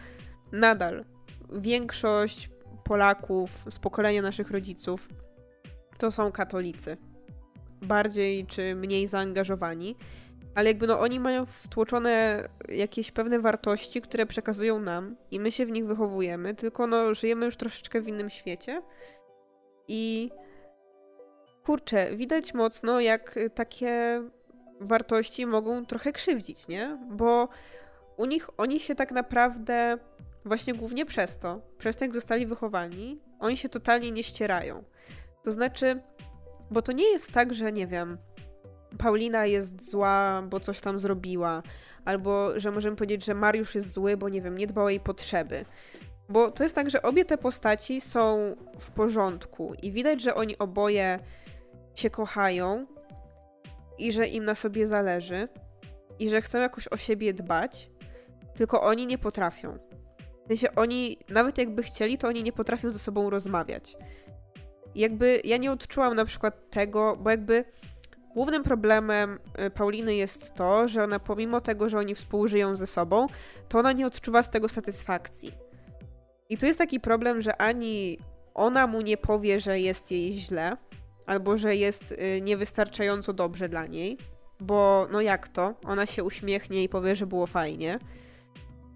nadal 0.52 1.06
większość 1.54 2.50
Polaków 2.84 3.66
z 3.70 3.80
pokolenia 3.80 4.22
naszych 4.22 4.52
rodziców 4.52 5.10
to 5.98 6.12
są 6.12 6.32
katolicy. 6.32 6.98
Bardziej 7.82 8.46
czy 8.46 8.76
mniej 8.76 9.08
zaangażowani, 9.08 9.96
ale 10.56 10.68
jakby 10.68 10.88
no 10.88 11.00
oni 11.00 11.20
mają 11.20 11.46
wtłoczone 11.46 12.48
jakieś 12.70 13.12
pewne 13.12 13.40
wartości, 13.40 14.02
które 14.02 14.26
przekazują 14.26 14.80
nam 14.80 15.16
i 15.32 15.40
my 15.40 15.52
się 15.52 15.66
w 15.66 15.72
nich 15.72 15.86
wychowujemy, 15.86 16.56
tylko 16.56 16.88
no 16.88 17.14
żyjemy 17.14 17.46
już 17.46 17.58
troszeczkę 17.58 18.02
w 18.02 18.08
innym 18.08 18.30
świecie. 18.30 18.82
I 19.88 20.32
kurczę, 21.66 22.16
widać 22.16 22.54
mocno 22.54 23.00
jak 23.00 23.40
takie 23.56 24.24
wartości 24.82 25.46
mogą 25.46 25.86
trochę 25.86 26.12
krzywdzić, 26.12 26.68
nie? 26.68 26.98
Bo 27.10 27.50
u 28.18 28.26
nich 28.26 28.50
oni 28.58 28.80
się 28.80 28.96
tak 28.96 29.12
naprawdę 29.12 29.98
właśnie 30.46 30.74
głównie 30.74 31.06
przez 31.06 31.40
to, 31.40 31.62
przez 31.78 31.96
to 31.96 32.06
jak 32.06 32.14
zostali 32.14 32.46
wychowani, 32.46 33.20
oni 33.40 33.58
się 33.58 33.70
totalnie 33.70 34.12
nie 34.12 34.24
ścierają. 34.24 34.84
To 35.44 35.52
znaczy, 35.52 36.02
bo 36.72 36.82
to 36.82 36.92
nie 36.92 37.12
jest 37.12 37.32
tak, 37.32 37.54
że 37.54 37.72
nie 37.72 37.88
wiem, 37.88 38.18
Paulina 38.98 39.46
jest 39.46 39.90
zła, 39.90 40.44
bo 40.50 40.60
coś 40.60 40.82
tam 40.82 41.00
zrobiła, 41.00 41.64
albo 42.06 42.60
że 42.60 42.72
możemy 42.72 42.96
powiedzieć, 42.96 43.26
że 43.26 43.34
Mariusz 43.34 43.76
jest 43.76 43.92
zły, 43.92 44.18
bo 44.18 44.30
nie 44.30 44.42
wiem, 44.42 44.58
nie 44.58 44.68
dbał 44.68 44.86
o 44.86 44.90
jej 44.90 45.00
potrzeby. 45.00 45.66
Bo 46.30 46.52
to 46.52 46.64
jest 46.64 46.76
tak, 46.76 46.90
że 46.90 47.02
obie 47.02 47.26
te 47.26 47.38
postaci 47.38 48.02
są 48.02 48.56
w 48.80 48.92
porządku 48.92 49.74
i 49.82 49.92
widać, 49.92 50.22
że 50.22 50.36
oni 50.36 50.58
oboje 50.58 51.20
się 51.96 52.10
kochają 52.10 52.86
i 53.98 54.12
że 54.12 54.28
im 54.28 54.44
na 54.44 54.56
sobie 54.56 54.88
zależy 54.88 55.48
i 56.20 56.30
że 56.30 56.42
chcą 56.42 56.60
jakoś 56.60 56.88
o 56.88 56.98
siebie 56.98 57.34
dbać, 57.34 57.90
tylko 58.56 58.82
oni 58.82 59.06
nie 59.06 59.18
potrafią. 59.18 59.78
W 60.46 60.48
sensie 60.48 60.76
oni, 60.76 61.18
nawet 61.30 61.58
jakby 61.58 61.84
chcieli, 61.84 62.18
to 62.18 62.28
oni 62.28 62.44
nie 62.44 62.52
potrafią 62.52 62.92
ze 62.92 63.00
sobą 63.00 63.30
rozmawiać. 63.30 63.96
jakby 64.96 65.42
ja 65.44 65.58
nie 65.58 65.72
odczułam 65.72 66.16
na 66.16 66.26
przykład 66.26 66.70
tego, 66.70 67.18
bo 67.22 67.30
jakby 67.30 67.66
głównym 68.34 68.64
problemem 68.64 69.40
y, 69.68 69.70
Pauliny 69.70 70.16
jest 70.16 70.54
to, 70.54 70.88
że 70.88 71.04
ona 71.04 71.20
pomimo 71.20 71.62
tego, 71.62 71.90
że 71.90 71.98
oni 71.98 72.16
współżyją 72.16 72.76
ze 72.76 72.88
sobą, 72.88 73.28
to 73.70 73.80
ona 73.80 73.92
nie 73.92 74.06
odczuwa 74.06 74.44
z 74.44 74.50
tego 74.50 74.70
satysfakcji. 74.70 75.52
I 76.50 76.58
tu 76.58 76.66
jest 76.66 76.80
taki 76.80 77.00
problem, 77.00 77.42
że 77.42 77.62
ani 77.62 78.20
ona 78.54 78.88
mu 78.88 79.02
nie 79.02 79.18
powie, 79.18 79.60
że 79.60 79.80
jest 79.80 80.12
jej 80.12 80.34
źle, 80.34 80.78
albo 81.26 81.58
że 81.58 81.76
jest 81.76 82.12
y, 82.12 82.42
niewystarczająco 82.42 83.34
dobrze 83.34 83.70
dla 83.70 83.88
niej, 83.88 84.18
bo 84.60 85.08
no 85.12 85.22
jak 85.22 85.48
to? 85.48 85.74
Ona 85.84 86.06
się 86.06 86.24
uśmiechnie 86.24 86.84
i 86.84 86.90
powie, 86.90 87.16
że 87.16 87.28
było 87.28 87.48
fajnie 87.48 88.00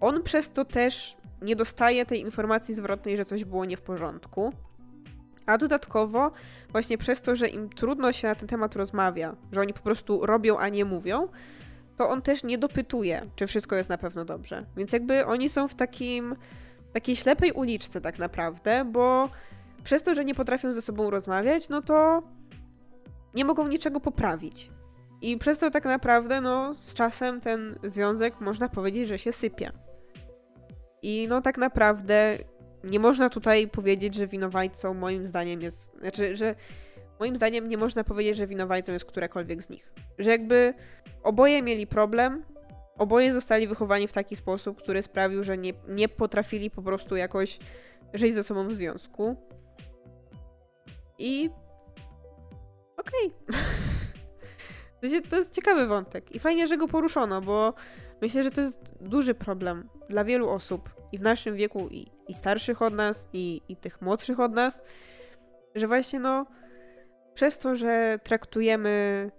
on 0.00 0.22
przez 0.22 0.50
to 0.50 0.64
też 0.64 1.16
nie 1.42 1.56
dostaje 1.56 2.06
tej 2.06 2.20
informacji 2.20 2.74
zwrotnej, 2.74 3.16
że 3.16 3.24
coś 3.24 3.44
było 3.44 3.64
nie 3.64 3.76
w 3.76 3.82
porządku. 3.82 4.52
A 5.46 5.58
dodatkowo, 5.58 6.30
właśnie 6.72 6.98
przez 6.98 7.22
to, 7.22 7.36
że 7.36 7.48
im 7.48 7.68
trudno 7.68 8.12
się 8.12 8.28
na 8.28 8.34
ten 8.34 8.48
temat 8.48 8.76
rozmawia, 8.76 9.36
że 9.52 9.60
oni 9.60 9.74
po 9.74 9.80
prostu 9.80 10.26
robią, 10.26 10.58
a 10.58 10.68
nie 10.68 10.84
mówią, 10.84 11.28
to 11.96 12.08
on 12.08 12.22
też 12.22 12.44
nie 12.44 12.58
dopytuje, 12.58 13.30
czy 13.36 13.46
wszystko 13.46 13.76
jest 13.76 13.88
na 13.88 13.98
pewno 13.98 14.24
dobrze. 14.24 14.66
Więc 14.76 14.92
jakby 14.92 15.26
oni 15.26 15.48
są 15.48 15.68
w 15.68 15.74
takim 15.74 16.36
takiej 16.92 17.16
ślepej 17.16 17.52
uliczce 17.52 18.00
tak 18.00 18.18
naprawdę, 18.18 18.84
bo 18.84 19.30
przez 19.84 20.02
to, 20.02 20.14
że 20.14 20.24
nie 20.24 20.34
potrafią 20.34 20.72
ze 20.72 20.82
sobą 20.82 21.10
rozmawiać, 21.10 21.68
no 21.68 21.82
to 21.82 22.22
nie 23.34 23.44
mogą 23.44 23.68
niczego 23.68 24.00
poprawić. 24.00 24.70
I 25.22 25.36
przez 25.36 25.58
to 25.58 25.70
tak 25.70 25.84
naprawdę, 25.84 26.40
no, 26.40 26.74
z 26.74 26.94
czasem 26.94 27.40
ten 27.40 27.78
związek 27.84 28.40
można 28.40 28.68
powiedzieć, 28.68 29.08
że 29.08 29.18
się 29.18 29.32
sypia. 29.32 29.72
I 31.02 31.26
no 31.28 31.40
tak 31.40 31.58
naprawdę 31.58 32.38
nie 32.84 33.00
można 33.00 33.30
tutaj 33.30 33.68
powiedzieć, 33.68 34.14
że 34.14 34.26
winowajcą 34.26 34.94
moim 34.94 35.24
zdaniem 35.24 35.62
jest, 35.62 35.92
znaczy, 36.00 36.36
że 36.36 36.54
moim 37.20 37.36
zdaniem 37.36 37.68
nie 37.68 37.76
można 37.76 38.04
powiedzieć, 38.04 38.36
że 38.36 38.46
winowajcą 38.46 38.92
jest 38.92 39.04
którekolwiek 39.04 39.62
z 39.62 39.70
nich. 39.70 39.92
Że 40.18 40.30
jakby 40.30 40.74
oboje 41.22 41.62
mieli 41.62 41.86
problem, 41.86 42.44
oboje 42.98 43.32
zostali 43.32 43.68
wychowani 43.68 44.08
w 44.08 44.12
taki 44.12 44.36
sposób, 44.36 44.78
który 44.82 45.02
sprawił, 45.02 45.44
że 45.44 45.58
nie, 45.58 45.72
nie 45.88 46.08
potrafili 46.08 46.70
po 46.70 46.82
prostu 46.82 47.16
jakoś 47.16 47.58
żyć 48.14 48.34
ze 48.34 48.44
sobą 48.44 48.68
w 48.68 48.74
związku. 48.74 49.36
I 51.20 51.50
okej. 52.96 53.32
Okay. 55.06 55.22
to 55.22 55.36
jest 55.36 55.54
ciekawy 55.54 55.86
wątek 55.86 56.34
i 56.34 56.38
fajnie, 56.38 56.66
że 56.66 56.76
go 56.76 56.88
poruszono, 56.88 57.40
bo 57.40 57.74
myślę, 58.22 58.42
że 58.42 58.50
to 58.50 58.60
jest 58.60 58.80
duży 59.00 59.34
problem 59.34 59.88
dla 60.08 60.24
wielu 60.24 60.50
osób 60.50 60.90
i 61.12 61.18
w 61.18 61.22
naszym 61.22 61.56
wieku, 61.56 61.88
i, 61.90 62.06
i 62.28 62.34
starszych 62.34 62.82
od 62.82 62.94
nas, 62.94 63.28
i, 63.32 63.60
i 63.68 63.76
tych 63.76 64.02
młodszych 64.02 64.40
od 64.40 64.52
nas, 64.52 64.82
że 65.74 65.86
właśnie 65.86 66.20
no 66.20 66.46
przez 67.34 67.58
to, 67.58 67.76
że 67.76 68.18
traktujemy 68.22 69.30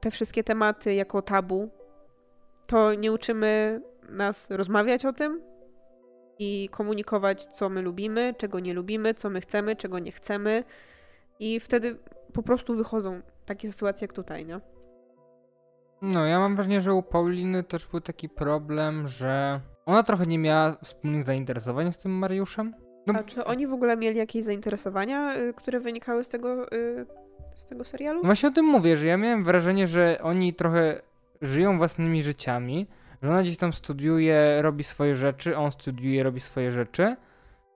te 0.00 0.10
wszystkie 0.10 0.44
tematy 0.44 0.94
jako 0.94 1.22
tabu, 1.22 1.70
to 2.66 2.94
nie 2.94 3.12
uczymy 3.12 3.80
nas 4.08 4.50
rozmawiać 4.50 5.04
o 5.04 5.12
tym 5.12 5.42
i 6.38 6.68
komunikować, 6.72 7.46
co 7.46 7.68
my 7.68 7.82
lubimy, 7.82 8.34
czego 8.38 8.60
nie 8.60 8.74
lubimy, 8.74 9.14
co 9.14 9.30
my 9.30 9.40
chcemy, 9.40 9.76
czego 9.76 9.98
nie 9.98 10.12
chcemy. 10.12 10.64
I 11.42 11.60
wtedy 11.60 11.96
po 12.32 12.42
prostu 12.42 12.74
wychodzą 12.74 13.20
takie 13.46 13.72
sytuacje 13.72 14.04
jak 14.04 14.12
tutaj, 14.12 14.46
nie? 14.46 14.60
No, 16.02 16.26
ja 16.26 16.38
mam 16.38 16.56
wrażenie, 16.56 16.80
że 16.80 16.94
u 16.94 17.02
Pauliny 17.02 17.64
też 17.64 17.86
był 17.86 18.00
taki 18.00 18.28
problem, 18.28 19.08
że 19.08 19.60
ona 19.86 20.02
trochę 20.02 20.26
nie 20.26 20.38
miała 20.38 20.76
wspólnych 20.82 21.24
zainteresowań 21.24 21.92
z 21.92 21.98
tym 21.98 22.12
Mariuszem. 22.12 22.74
No, 23.06 23.14
A 23.18 23.22
czy 23.22 23.44
oni 23.44 23.66
w 23.66 23.72
ogóle 23.72 23.96
mieli 23.96 24.18
jakieś 24.18 24.44
zainteresowania, 24.44 25.36
y, 25.36 25.54
które 25.54 25.80
wynikały 25.80 26.24
z 26.24 26.28
tego, 26.28 26.72
y, 26.72 27.06
z 27.54 27.66
tego 27.66 27.84
serialu? 27.84 28.18
No 28.18 28.26
właśnie 28.26 28.48
o 28.48 28.52
tym 28.52 28.64
mówię, 28.64 28.96
że 28.96 29.06
ja 29.06 29.16
miałem 29.16 29.44
wrażenie, 29.44 29.86
że 29.86 30.18
oni 30.22 30.54
trochę 30.54 31.02
żyją 31.40 31.78
własnymi 31.78 32.22
życiami, 32.22 32.86
że 33.22 33.30
ona 33.30 33.42
gdzieś 33.42 33.56
tam 33.56 33.72
studiuje, 33.72 34.62
robi 34.62 34.84
swoje 34.84 35.14
rzeczy, 35.14 35.56
on 35.56 35.72
studiuje, 35.72 36.22
robi 36.22 36.40
swoje 36.40 36.72
rzeczy, 36.72 37.16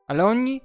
ale 0.07 0.25
oni 0.25 0.61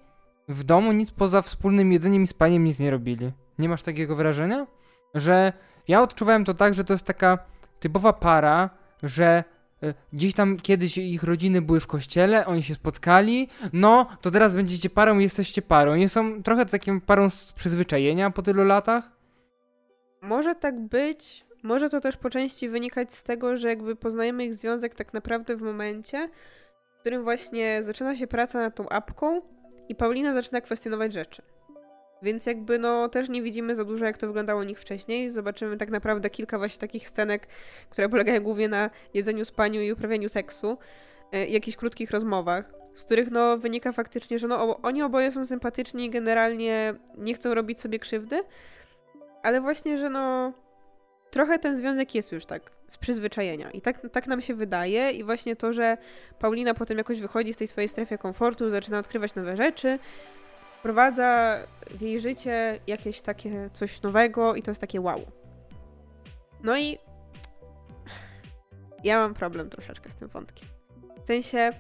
w 0.54 0.64
domu 0.64 0.92
nic 0.92 1.12
poza 1.12 1.42
wspólnym 1.42 1.92
jedzeniem 1.92 2.24
i 2.24 2.28
spaniem 2.28 2.64
nic 2.64 2.80
nie 2.80 2.92
robili. 2.92 3.32
Nie 3.60 3.70
masz 3.70 3.82
takiego 3.82 4.16
wrażenia? 4.16 4.68
Że 5.16 5.54
ja 5.88 6.02
odczuwałem 6.02 6.46
to 6.46 6.54
tak, 6.54 6.74
że 6.74 6.84
to 6.84 6.94
jest 6.94 7.06
taka 7.06 7.38
typowa 7.80 8.14
para, 8.14 8.70
że 9.04 9.44
e, 9.84 9.94
gdzieś 10.14 10.34
tam 10.34 10.58
kiedyś 10.58 10.98
ich 10.98 11.24
rodziny 11.24 11.62
były 11.62 11.80
w 11.80 11.88
kościele, 11.88 12.46
oni 12.46 12.64
się 12.64 12.76
spotkali, 12.76 13.50
no 13.74 14.08
to 14.22 14.32
teraz 14.32 14.54
będziecie 14.54 14.90
parą 14.90 15.20
i 15.20 15.24
jesteście 15.24 15.62
parą. 15.62 15.96
Nie 15.96 16.10
są 16.10 16.44
trochę 16.44 16.66
taką 16.66 17.02
parą 17.02 17.30
z 17.30 17.52
przyzwyczajenia 17.52 18.32
po 18.32 18.42
tylu 18.42 18.64
latach? 18.64 19.12
Może 20.22 20.56
tak 20.56 20.80
być. 20.80 21.46
Może 21.64 21.90
to 21.90 22.02
też 22.02 22.18
po 22.18 22.30
części 22.30 22.70
wynikać 22.70 23.14
z 23.14 23.24
tego, 23.24 23.58
że 23.58 23.68
jakby 23.68 23.96
poznajemy 23.96 24.46
ich 24.46 24.56
związek 24.56 24.96
tak 24.96 25.14
naprawdę 25.14 25.56
w 25.56 25.62
momencie, 25.62 26.30
w 26.98 27.00
którym 27.00 27.24
właśnie 27.24 27.84
zaczyna 27.84 28.16
się 28.16 28.28
praca 28.28 28.60
nad 28.60 28.76
tą 28.76 28.90
apką 28.90 29.42
i 29.92 29.96
Paulina 29.96 30.34
zaczyna 30.34 30.62
kwestionować 30.62 31.14
rzeczy. 31.14 31.42
Więc 32.22 32.46
jakby 32.46 32.80
no 32.80 33.10
też 33.10 33.30
nie 33.30 33.42
widzimy 33.42 33.76
za 33.76 33.86
dużo, 33.86 34.06
jak 34.06 34.18
to 34.18 34.28
wyglądało 34.28 34.62
u 34.62 34.64
nich 34.64 34.80
wcześniej. 34.80 35.32
Zobaczymy 35.32 35.78
tak 35.78 35.90
naprawdę 35.90 36.30
kilka 36.30 36.58
właśnie 36.58 36.80
takich 36.80 37.08
scenek, 37.08 37.48
które 37.90 38.10
polegają 38.10 38.42
głównie 38.42 38.68
na 38.68 38.90
jedzeniu, 39.14 39.46
spaniu 39.46 39.82
i 39.82 39.92
uprawianiu 39.92 40.30
seksu, 40.30 40.78
yy, 41.32 41.48
jakichś 41.48 41.78
krótkich 41.78 42.12
rozmowach, 42.12 42.74
z 42.94 43.04
których 43.04 43.32
no 43.32 43.58
wynika 43.58 43.92
faktycznie, 43.92 44.40
że 44.40 44.48
no 44.48 44.82
oni 44.82 45.02
oboje 45.04 45.32
są 45.32 45.46
sympatyczni 45.46 46.06
i 46.06 46.10
generalnie 46.10 46.94
nie 47.18 47.34
chcą 47.34 47.54
robić 47.54 47.80
sobie 47.80 48.00
krzywdy, 48.00 48.44
ale 49.44 49.62
właśnie, 49.62 49.98
że 49.98 50.10
no 50.10 50.54
trochę 51.32 51.60
ten 51.60 51.78
związek 51.78 52.16
jest 52.16 52.32
już 52.32 52.46
tak 52.46 52.72
z 52.88 52.98
przyzwyczajenia. 52.98 53.72
I 53.72 53.82
tak, 53.82 54.02
tak 54.12 54.28
nam 54.28 54.42
się 54.42 54.54
wydaje. 54.54 55.12
I 55.12 55.24
właśnie 55.24 55.56
to, 55.56 55.74
że 55.74 55.98
Paulina 56.40 56.74
potem 56.74 56.98
jakoś 56.98 57.20
wychodzi 57.20 57.54
z 57.54 57.58
tej 57.58 57.68
swojej 57.68 57.88
strefy 57.88 58.18
komfortu, 58.18 58.70
zaczyna 58.70 59.00
odkrywać 59.00 59.36
nowe 59.36 59.58
rzeczy, 59.58 60.00
wprowadza 60.80 61.60
w 61.90 62.02
jej 62.02 62.20
życie 62.20 62.80
jakieś 62.88 63.22
takie 63.22 63.70
coś 63.74 64.02
nowego 64.02 64.56
i 64.56 64.62
to 64.62 64.72
jest 64.72 64.82
takie 64.82 65.02
wow. 65.02 65.22
No 66.64 66.78
i 66.78 66.98
ja 69.04 69.20
mam 69.20 69.34
problem 69.34 69.70
troszeczkę 69.70 70.10
z 70.10 70.16
tym 70.16 70.28
wątkiem. 70.28 70.70
W 71.24 71.28
sensie, 71.28 71.72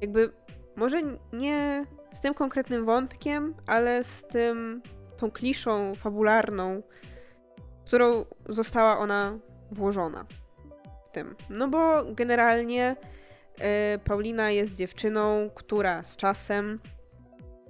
jakby, 0.00 0.32
może 0.76 1.02
nie 1.32 1.84
z 2.14 2.20
tym 2.20 2.34
konkretnym 2.34 2.84
wątkiem, 2.84 3.54
ale 3.66 4.04
z 4.04 4.22
tym, 4.22 4.82
tą 5.16 5.30
kliszą 5.30 5.94
fabularną, 5.94 6.82
którą 7.90 8.24
została 8.48 8.98
ona 8.98 9.38
włożona 9.70 10.24
w 11.04 11.08
tym. 11.08 11.36
No 11.48 11.68
bo 11.68 12.04
generalnie 12.14 12.96
y, 13.94 13.98
Paulina 13.98 14.50
jest 14.50 14.76
dziewczyną, 14.76 15.50
która 15.54 16.02
z 16.02 16.16
czasem, 16.16 16.80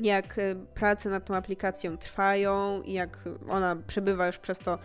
jak 0.00 0.38
y, 0.38 0.56
prace 0.74 1.10
nad 1.10 1.24
tą 1.24 1.36
aplikacją 1.36 1.98
trwają 1.98 2.82
i 2.82 2.92
jak 2.92 3.18
ona 3.48 3.76
przebywa 3.86 4.26
już 4.26 4.38
przez 4.38 4.58
to 4.58 4.78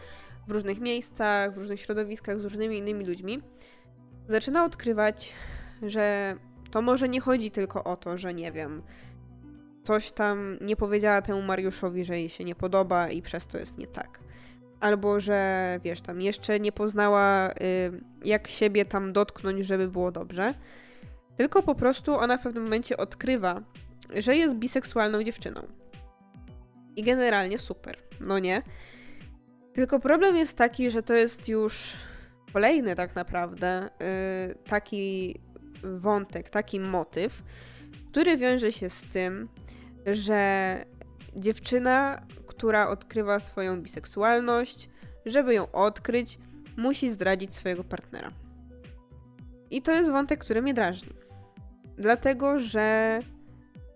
w 0.47 0.51
różnych 0.51 0.79
miejscach, 0.79 1.53
w 1.53 1.57
różnych 1.57 1.81
środowiskach 1.81 2.39
z 2.39 2.43
różnymi 2.43 2.77
innymi 2.77 3.05
ludźmi, 3.05 3.41
zaczyna 4.27 4.65
odkrywać, 4.65 5.33
że 5.81 6.36
to 6.71 6.81
może 6.81 7.09
nie 7.09 7.21
chodzi 7.21 7.51
tylko 7.51 7.83
o 7.83 7.97
to, 7.97 8.17
że 8.17 8.33
nie 8.33 8.51
wiem, 8.51 8.83
coś 9.83 10.11
tam 10.11 10.57
nie 10.61 10.75
powiedziała 10.75 11.21
temu 11.21 11.41
Mariuszowi, 11.41 12.05
że 12.05 12.19
jej 12.19 12.29
się 12.29 12.43
nie 12.43 12.55
podoba 12.55 13.09
i 13.09 13.21
przez 13.21 13.47
to 13.47 13.57
jest 13.57 13.77
nie 13.77 13.88
tak 13.88 14.24
albo 14.86 15.19
że 15.19 15.79
wiesz, 15.83 16.01
tam 16.01 16.21
jeszcze 16.21 16.59
nie 16.59 16.71
poznała, 16.71 17.51
y, 17.51 17.55
jak 18.25 18.47
siebie 18.47 18.86
tam 18.86 19.13
dotknąć, 19.13 19.65
żeby 19.65 19.88
było 19.88 20.11
dobrze. 20.11 20.53
Tylko 21.38 21.63
po 21.63 21.75
prostu 21.75 22.15
ona 22.15 22.38
w 22.38 22.41
pewnym 22.41 22.63
momencie 22.63 22.97
odkrywa, 22.97 23.61
że 24.15 24.36
jest 24.36 24.55
biseksualną 24.55 25.23
dziewczyną. 25.23 25.61
I 26.95 27.03
generalnie 27.03 27.57
super, 27.57 27.97
no 28.19 28.39
nie? 28.39 28.61
Tylko 29.73 29.99
problem 29.99 30.36
jest 30.36 30.57
taki, 30.57 30.91
że 30.91 31.03
to 31.03 31.13
jest 31.13 31.47
już 31.49 31.93
kolejny 32.53 32.95
tak 32.95 33.15
naprawdę 33.15 33.89
y, 34.51 34.55
taki 34.55 35.39
wątek, 35.83 36.49
taki 36.49 36.79
motyw, 36.79 37.43
który 38.11 38.38
wiąże 38.38 38.71
się 38.71 38.89
z 38.89 39.01
tym, 39.01 39.49
że 40.05 40.86
dziewczyna 41.36 42.21
która 42.58 42.88
odkrywa 42.89 43.39
swoją 43.39 43.82
biseksualność, 43.82 44.89
żeby 45.26 45.53
ją 45.53 45.72
odkryć, 45.72 46.38
musi 46.78 47.10
zdradzić 47.10 47.53
swojego 47.53 47.84
partnera. 47.84 48.32
I 49.72 49.82
to 49.82 49.91
jest 49.91 50.12
wątek, 50.12 50.39
który 50.39 50.62
mnie 50.62 50.74
drażni. 50.74 51.14
Dlatego, 51.97 52.60
że 52.60 53.20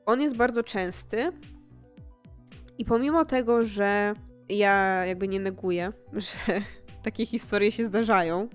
on 0.05 0.21
jest 0.21 0.35
bardzo 0.35 0.63
częsty 0.63 1.31
i 2.77 2.85
pomimo 2.85 3.25
tego, 3.25 3.63
że 3.63 4.13
ja 4.49 5.05
jakby 5.05 5.27
nie 5.27 5.39
neguję, 5.39 5.93
że 6.13 6.61
takie 7.03 7.25
historie 7.25 7.71
się 7.71 7.85
zdarzają, 7.85 8.49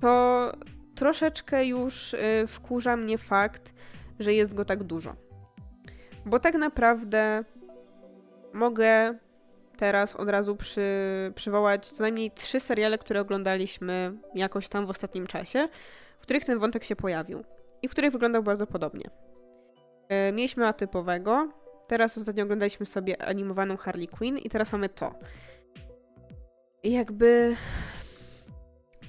to 0.00 0.52
troszeczkę 0.94 1.66
już 1.66 2.14
y, 2.14 2.44
wkurza 2.46 2.96
mnie 2.96 3.18
fakt, 3.18 3.72
że 4.18 4.34
jest 4.34 4.54
go 4.54 4.64
tak 4.64 4.82
dużo. 4.84 5.16
Bo 6.26 6.40
tak 6.40 6.54
naprawdę 6.54 7.44
mogę 8.52 9.14
teraz 9.76 10.16
od 10.16 10.28
razu 10.28 10.56
przy, 10.56 10.82
przywołać 11.34 11.86
co 11.86 12.02
najmniej 12.02 12.30
trzy 12.30 12.60
seriale, 12.60 12.98
które 12.98 13.20
oglądaliśmy 13.20 14.12
jakoś 14.34 14.68
tam 14.68 14.86
w 14.86 14.90
ostatnim 14.90 15.26
czasie, 15.26 15.68
w 16.18 16.22
których 16.22 16.44
ten 16.44 16.58
wątek 16.58 16.84
się 16.84 16.96
pojawił 16.96 17.44
i 17.82 17.88
w 17.88 17.90
których 17.90 18.12
wyglądał 18.12 18.42
bardzo 18.42 18.66
podobnie. 18.66 19.10
E, 20.08 20.32
mieliśmy 20.32 20.66
atypowego, 20.66 21.48
teraz 21.86 22.18
ostatnio 22.18 22.44
oglądaliśmy 22.44 22.86
sobie 22.86 23.22
animowaną 23.22 23.76
Harley 23.76 24.08
Quinn 24.08 24.38
i 24.38 24.50
teraz 24.50 24.72
mamy 24.72 24.88
to. 24.88 25.14
Jakby 26.84 27.56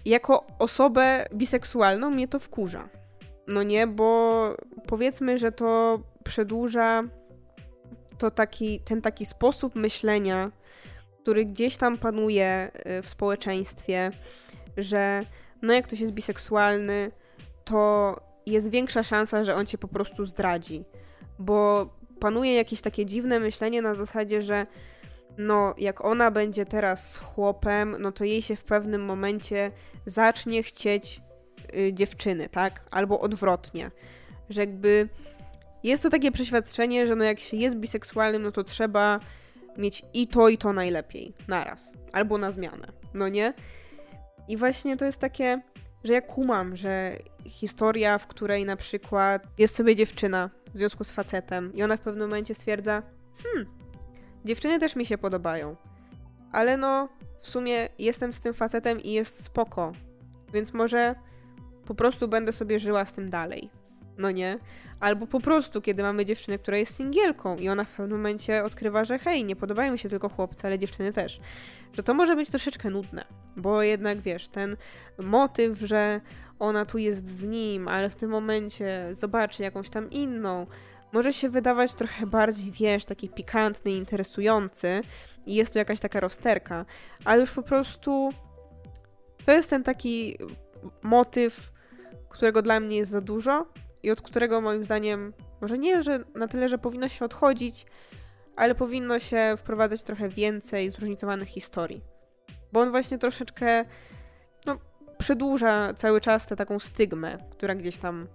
jako 0.05 0.47
osobę 0.59 1.25
biseksualną 1.33 2.09
mnie 2.09 2.27
to 2.27 2.39
wkurza. 2.39 2.89
No 3.47 3.63
nie, 3.63 3.87
bo 3.87 4.55
powiedzmy, 4.87 5.37
że 5.37 5.51
to 5.51 5.99
przedłuża 6.23 7.03
to 8.21 8.31
taki, 8.31 8.79
ten 8.79 9.01
taki 9.01 9.25
sposób 9.25 9.75
myślenia, 9.75 10.51
który 11.21 11.45
gdzieś 11.45 11.77
tam 11.77 11.97
panuje 11.97 12.71
y, 12.99 13.01
w 13.01 13.09
społeczeństwie, 13.09 14.11
że 14.77 15.25
no 15.61 15.73
jak 15.73 15.85
ktoś 15.85 15.99
jest 15.99 16.13
biseksualny, 16.13 17.11
to 17.65 18.15
jest 18.45 18.69
większa 18.69 19.03
szansa, 19.03 19.43
że 19.43 19.55
on 19.55 19.65
cię 19.65 19.77
po 19.77 19.87
prostu 19.87 20.25
zdradzi. 20.25 20.83
Bo 21.39 21.89
panuje 22.19 22.55
jakieś 22.55 22.81
takie 22.81 23.05
dziwne 23.05 23.39
myślenie 23.39 23.81
na 23.81 23.95
zasadzie, 23.95 24.41
że 24.41 24.67
no 25.37 25.73
jak 25.77 26.05
ona 26.05 26.31
będzie 26.31 26.65
teraz 26.65 27.17
chłopem, 27.17 27.95
no 27.99 28.11
to 28.11 28.23
jej 28.23 28.41
się 28.41 28.55
w 28.55 28.63
pewnym 28.63 29.05
momencie 29.05 29.71
zacznie 30.05 30.63
chcieć 30.63 31.21
y, 31.75 31.93
dziewczyny, 31.93 32.49
tak? 32.49 32.83
Albo 32.91 33.19
odwrotnie. 33.19 33.91
Że 34.49 34.61
jakby 34.61 35.09
jest 35.83 36.03
to 36.03 36.09
takie 36.09 36.31
przeświadczenie, 36.31 37.07
że 37.07 37.15
no 37.15 37.23
jak 37.23 37.39
się 37.39 37.57
jest 37.57 37.75
biseksualnym, 37.75 38.41
no 38.41 38.51
to 38.51 38.63
trzeba 38.63 39.19
mieć 39.77 40.03
i 40.13 40.27
to, 40.27 40.49
i 40.49 40.57
to 40.57 40.73
najlepiej. 40.73 41.33
Naraz, 41.47 41.93
albo 42.11 42.37
na 42.37 42.51
zmianę, 42.51 42.87
no 43.13 43.29
nie? 43.29 43.53
I 44.47 44.57
właśnie 44.57 44.97
to 44.97 45.05
jest 45.05 45.17
takie, 45.17 45.61
że 46.03 46.13
ja 46.13 46.21
kumam, 46.21 46.75
że 46.75 47.17
historia, 47.45 48.17
w 48.17 48.27
której 48.27 48.65
na 48.65 48.75
przykład 48.75 49.43
jest 49.57 49.75
sobie 49.75 49.95
dziewczyna 49.95 50.49
w 50.73 50.77
związku 50.77 51.03
z 51.03 51.11
facetem 51.11 51.73
i 51.73 51.83
ona 51.83 51.97
w 51.97 52.01
pewnym 52.01 52.29
momencie 52.29 52.55
stwierdza, 52.55 53.03
hmm, 53.43 53.65
dziewczyny 54.45 54.79
też 54.79 54.95
mi 54.95 55.05
się 55.05 55.17
podobają, 55.17 55.75
ale 56.51 56.77
no, 56.77 57.09
w 57.39 57.47
sumie 57.47 57.89
jestem 57.99 58.33
z 58.33 58.41
tym 58.41 58.53
facetem 58.53 59.01
i 59.01 59.11
jest 59.11 59.43
spoko, 59.43 59.91
więc 60.53 60.73
może 60.73 61.15
po 61.85 61.95
prostu 61.95 62.27
będę 62.27 62.53
sobie 62.53 62.79
żyła 62.79 63.05
z 63.05 63.13
tym 63.13 63.29
dalej. 63.29 63.80
No 64.17 64.31
nie? 64.31 64.59
Albo 64.99 65.27
po 65.27 65.39
prostu, 65.39 65.81
kiedy 65.81 66.03
mamy 66.03 66.25
dziewczynę, 66.25 66.57
która 66.57 66.77
jest 66.77 66.95
singielką 66.95 67.57
i 67.57 67.69
ona 67.69 67.83
w 67.83 67.89
pewnym 67.89 68.17
momencie 68.17 68.63
odkrywa, 68.63 69.03
że 69.05 69.19
hej, 69.19 69.45
nie 69.45 69.55
podobają 69.55 69.91
mi 69.91 69.99
się 69.99 70.09
tylko 70.09 70.29
chłopcy, 70.29 70.67
ale 70.67 70.79
dziewczyny 70.79 71.13
też. 71.13 71.39
Że 71.93 72.03
to 72.03 72.13
może 72.13 72.35
być 72.35 72.49
troszeczkę 72.49 72.89
nudne, 72.89 73.25
bo 73.57 73.83
jednak 73.83 74.21
wiesz, 74.21 74.47
ten 74.47 74.77
motyw, 75.17 75.79
że 75.79 76.21
ona 76.59 76.85
tu 76.85 76.97
jest 76.97 77.27
z 77.27 77.43
nim, 77.43 77.87
ale 77.87 78.09
w 78.09 78.15
tym 78.15 78.29
momencie 78.29 79.09
zobaczy 79.11 79.63
jakąś 79.63 79.89
tam 79.89 80.09
inną, 80.09 80.67
może 81.11 81.33
się 81.33 81.49
wydawać 81.49 81.93
trochę 81.93 82.27
bardziej, 82.27 82.71
wiesz, 82.71 83.05
taki 83.05 83.29
pikantny, 83.29 83.91
interesujący 83.91 85.01
i 85.45 85.55
jest 85.55 85.73
tu 85.73 85.79
jakaś 85.79 85.99
taka 85.99 86.19
rozterka, 86.19 86.85
ale 87.25 87.39
już 87.39 87.51
po 87.51 87.63
prostu 87.63 88.29
to 89.45 89.51
jest 89.51 89.69
ten 89.69 89.83
taki 89.83 90.37
motyw, 91.01 91.71
którego 92.29 92.61
dla 92.61 92.79
mnie 92.79 92.97
jest 92.97 93.11
za 93.11 93.21
dużo 93.21 93.65
i 94.03 94.11
od 94.11 94.21
którego 94.21 94.61
moim 94.61 94.83
zdaniem, 94.83 95.33
może 95.61 95.77
nie, 95.77 96.03
że 96.03 96.19
na 96.35 96.47
tyle, 96.47 96.69
że 96.69 96.77
powinno 96.77 97.09
się 97.09 97.25
odchodzić, 97.25 97.85
ale 98.55 98.75
powinno 98.75 99.19
się 99.19 99.53
wprowadzać 99.57 100.03
trochę 100.03 100.29
więcej 100.29 100.89
zróżnicowanych 100.89 101.49
historii. 101.49 102.01
Bo 102.71 102.79
on 102.79 102.91
właśnie 102.91 103.17
troszeczkę 103.17 103.85
no, 104.65 104.77
przedłuża 105.17 105.93
cały 105.93 106.21
czas 106.21 106.47
tę 106.47 106.55
taką 106.55 106.79
stygmę, 106.79 107.37
która 107.51 107.75
gdzieś 107.75 107.97
tam 107.97 108.27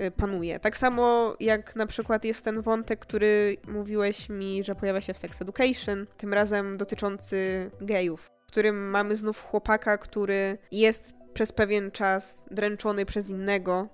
y, 0.00 0.10
panuje. 0.10 0.60
Tak 0.60 0.76
samo 0.76 1.36
jak 1.40 1.76
na 1.76 1.86
przykład 1.86 2.24
jest 2.24 2.44
ten 2.44 2.60
wątek, 2.60 3.00
który 3.00 3.56
mówiłeś 3.68 4.28
mi, 4.28 4.64
że 4.64 4.74
pojawia 4.74 5.00
się 5.00 5.14
w 5.14 5.18
Sex 5.18 5.42
Education, 5.42 6.06
tym 6.16 6.34
razem 6.34 6.76
dotyczący 6.76 7.70
gejów, 7.80 8.30
w 8.46 8.46
którym 8.46 8.90
mamy 8.90 9.16
znów 9.16 9.42
chłopaka, 9.42 9.98
który 9.98 10.58
jest 10.72 11.14
przez 11.34 11.52
pewien 11.52 11.90
czas 11.90 12.44
dręczony 12.50 13.06
przez 13.06 13.30
innego, 13.30 13.88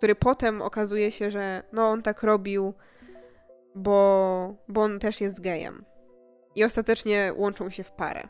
który 0.00 0.14
potem 0.14 0.62
okazuje 0.62 1.10
się, 1.10 1.30
że 1.30 1.62
no 1.72 1.88
on 1.88 2.02
tak 2.02 2.22
robił, 2.22 2.74
bo, 3.74 4.54
bo 4.68 4.82
on 4.82 4.98
też 4.98 5.20
jest 5.20 5.40
gejem. 5.40 5.84
I 6.54 6.64
ostatecznie 6.64 7.32
łączą 7.36 7.70
się 7.70 7.82
w 7.82 7.92
parę. 7.92 8.28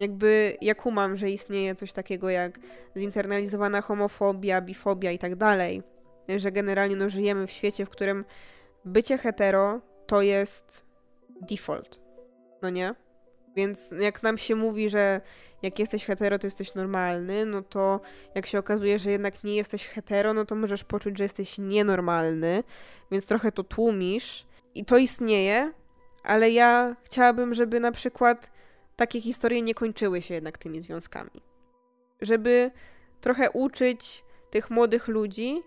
Jakby 0.00 0.56
ja 0.60 0.74
kumam, 0.74 1.16
że 1.16 1.30
istnieje 1.30 1.74
coś 1.74 1.92
takiego 1.92 2.30
jak 2.30 2.58
zinternalizowana 2.96 3.80
homofobia, 3.80 4.60
bifobia 4.60 5.10
i 5.10 5.18
tak 5.18 5.36
dalej. 5.36 5.82
Że 6.36 6.52
generalnie 6.52 6.96
no, 6.96 7.10
żyjemy 7.10 7.46
w 7.46 7.50
świecie, 7.50 7.86
w 7.86 7.90
którym 7.90 8.24
bycie 8.84 9.18
hetero 9.18 9.80
to 10.06 10.22
jest 10.22 10.84
default. 11.40 12.00
No 12.62 12.70
nie? 12.70 12.94
Więc 13.56 13.94
jak 14.00 14.22
nam 14.22 14.38
się 14.38 14.54
mówi, 14.54 14.90
że 14.90 15.20
jak 15.62 15.78
jesteś 15.78 16.04
hetero, 16.04 16.38
to 16.38 16.46
jesteś 16.46 16.74
normalny, 16.74 17.46
no 17.46 17.62
to 17.62 18.00
jak 18.34 18.46
się 18.46 18.58
okazuje, 18.58 18.98
że 18.98 19.10
jednak 19.10 19.44
nie 19.44 19.56
jesteś 19.56 19.86
hetero, 19.86 20.34
no 20.34 20.44
to 20.44 20.54
możesz 20.54 20.84
poczuć, 20.84 21.18
że 21.18 21.24
jesteś 21.24 21.58
nienormalny, 21.58 22.64
więc 23.10 23.26
trochę 23.26 23.52
to 23.52 23.64
tłumisz. 23.64 24.46
I 24.74 24.84
to 24.84 24.98
istnieje, 24.98 25.72
ale 26.22 26.50
ja 26.50 26.96
chciałabym, 27.04 27.54
żeby 27.54 27.80
na 27.80 27.92
przykład 27.92 28.50
takie 28.96 29.20
historie 29.20 29.62
nie 29.62 29.74
kończyły 29.74 30.22
się 30.22 30.34
jednak 30.34 30.58
tymi 30.58 30.80
związkami. 30.80 31.42
Żeby 32.20 32.70
trochę 33.20 33.50
uczyć 33.50 34.24
tych 34.50 34.70
młodych 34.70 35.08
ludzi, 35.08 35.62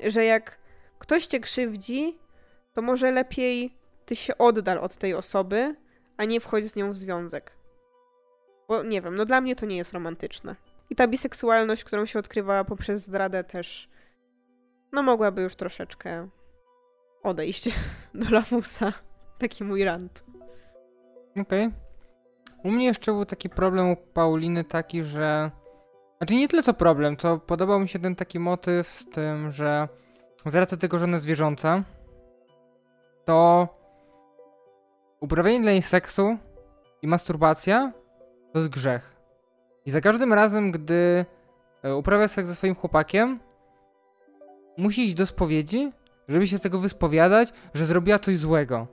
że 0.00 0.24
jak 0.24 0.58
ktoś 0.98 1.26
cię 1.26 1.40
krzywdzi, 1.40 2.18
to 2.72 2.82
może 2.82 3.12
lepiej 3.12 3.74
ty 4.06 4.16
się 4.16 4.38
oddal 4.38 4.78
od 4.78 4.96
tej 4.96 5.14
osoby, 5.14 5.74
a 6.18 6.24
nie 6.24 6.40
wchodź 6.40 6.64
z 6.64 6.76
nią 6.76 6.92
w 6.92 6.96
związek. 6.96 7.52
Bo 8.68 8.82
nie 8.82 9.02
wiem, 9.02 9.14
no 9.14 9.24
dla 9.24 9.40
mnie 9.40 9.56
to 9.56 9.66
nie 9.66 9.76
jest 9.76 9.92
romantyczne. 9.92 10.56
I 10.90 10.94
ta 10.94 11.08
biseksualność, 11.08 11.84
którą 11.84 12.06
się 12.06 12.18
odkrywa 12.18 12.64
poprzez 12.64 13.04
zdradę 13.04 13.44
też, 13.44 13.88
no 14.92 15.02
mogłaby 15.02 15.42
już 15.42 15.56
troszeczkę 15.56 16.28
odejść 17.22 17.68
do 18.14 18.30
lamusa. 18.30 18.92
Taki 19.38 19.64
mój 19.64 19.84
rant. 19.84 20.24
Okej. 21.30 21.66
Okay. 21.66 21.72
U 22.64 22.70
mnie 22.70 22.86
jeszcze 22.86 23.12
był 23.12 23.24
taki 23.24 23.48
problem 23.48 23.90
u 23.90 23.96
Pauliny 23.96 24.64
taki, 24.64 25.02
że... 25.02 25.50
Znaczy 26.18 26.34
nie 26.34 26.48
tyle 26.48 26.62
co 26.62 26.74
problem, 26.74 27.16
to 27.16 27.38
podobał 27.38 27.80
mi 27.80 27.88
się 27.88 27.98
ten 27.98 28.16
taki 28.16 28.38
motyw 28.38 28.88
z 28.88 29.10
tym, 29.10 29.50
że 29.50 29.88
z 30.46 30.54
racji 30.54 30.78
tego, 30.78 30.98
że 30.98 31.04
ona 31.04 31.84
to 33.24 33.68
uprawianie 35.20 35.60
dla 35.60 35.72
niej 35.72 35.82
seksu 35.82 36.38
i 37.02 37.06
masturbacja 37.06 37.92
to 38.52 38.58
jest 38.58 38.70
grzech. 38.70 39.16
I 39.86 39.90
za 39.90 40.00
każdym 40.00 40.32
razem, 40.32 40.70
gdy 40.70 41.26
e, 41.82 41.96
uprawia 41.96 42.28
seks 42.28 42.48
ze 42.48 42.54
swoim 42.54 42.74
chłopakiem, 42.74 43.40
musi 44.76 45.04
iść 45.04 45.14
do 45.14 45.26
spowiedzi, 45.26 45.92
żeby 46.28 46.46
się 46.46 46.58
z 46.58 46.60
tego 46.60 46.78
wyspowiadać, 46.78 47.52
że 47.74 47.86
zrobiła 47.86 48.18
coś 48.18 48.36
złego. 48.36 48.86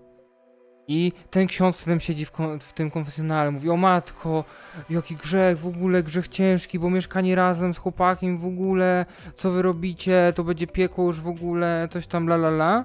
I 0.87 1.11
ten 1.31 1.47
ksiądz, 1.47 1.77
który 1.77 1.99
siedzi 1.99 2.25
w, 2.25 2.31
w, 2.59 2.73
tym 2.73 2.91
konfesjonale, 2.91 3.51
mówi: 3.51 3.69
O 3.69 3.77
matko, 3.77 4.43
jaki 4.89 5.15
grzech, 5.15 5.59
w 5.59 5.67
ogóle 5.67 6.03
grzech 6.03 6.27
ciężki, 6.27 6.79
bo 6.79 6.89
mieszkanie 6.89 7.35
razem 7.35 7.73
z 7.73 7.77
chłopakiem, 7.77 8.37
w 8.37 8.45
ogóle, 8.45 9.05
co 9.35 9.51
wy 9.51 9.61
robicie, 9.61 10.33
to 10.35 10.43
będzie 10.43 10.67
piekło 10.67 11.05
już 11.05 11.21
w 11.21 11.27
ogóle, 11.27 11.87
coś 11.91 12.07
tam, 12.07 12.27
la 12.27 12.35
la 12.35 12.47
la. 12.47 12.83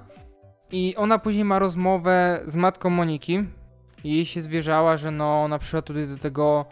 I 0.71 0.95
ona 0.95 1.19
później 1.19 1.45
ma 1.45 1.59
rozmowę 1.59 2.43
z 2.45 2.55
matką 2.55 2.89
Moniki, 2.89 3.43
i 4.03 4.15
jej 4.15 4.25
się 4.25 4.41
zwierzała, 4.41 4.97
że 4.97 5.11
no 5.11 5.43
ona 5.43 5.59
przyszła 5.59 5.81
tutaj 5.81 6.07
do 6.07 6.17
tego 6.17 6.65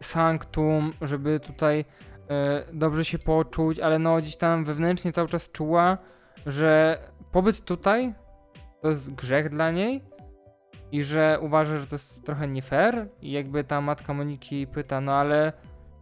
sanktum, 0.00 0.92
żeby 1.02 1.40
tutaj 1.40 1.84
e, 2.30 2.64
dobrze 2.72 3.04
się 3.04 3.18
poczuć, 3.18 3.80
ale 3.80 3.98
no 3.98 4.18
gdzieś 4.18 4.36
tam 4.36 4.64
wewnętrznie 4.64 5.12
cały 5.12 5.28
czas 5.28 5.50
czuła, 5.50 5.98
że 6.46 6.98
pobyt 7.32 7.64
tutaj 7.64 8.14
to 8.82 8.88
jest 8.88 9.14
grzech 9.14 9.48
dla 9.48 9.70
niej 9.70 10.04
i 10.92 11.04
że 11.04 11.38
uważa, 11.40 11.76
że 11.76 11.86
to 11.86 11.94
jest 11.94 12.24
trochę 12.24 12.48
nie 12.48 12.62
fair. 12.62 13.08
I 13.22 13.32
jakby 13.32 13.64
ta 13.64 13.80
matka 13.80 14.14
Moniki 14.14 14.66
pyta, 14.66 15.00
no 15.00 15.12
ale 15.12 15.52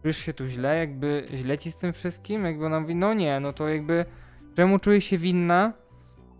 czujesz 0.01 0.17
się 0.17 0.33
tu 0.33 0.47
źle, 0.47 0.77
jakby 0.77 1.27
źle 1.33 1.57
ci 1.57 1.71
z 1.71 1.77
tym 1.77 1.93
wszystkim? 1.93 2.45
Jakby 2.45 2.65
ona 2.65 2.79
mówi, 2.79 2.95
no 2.95 3.13
nie, 3.13 3.39
no 3.39 3.53
to 3.53 3.67
jakby 3.67 4.05
czemu 4.55 4.79
czuje 4.79 5.01
się 5.01 5.17
winna, 5.17 5.73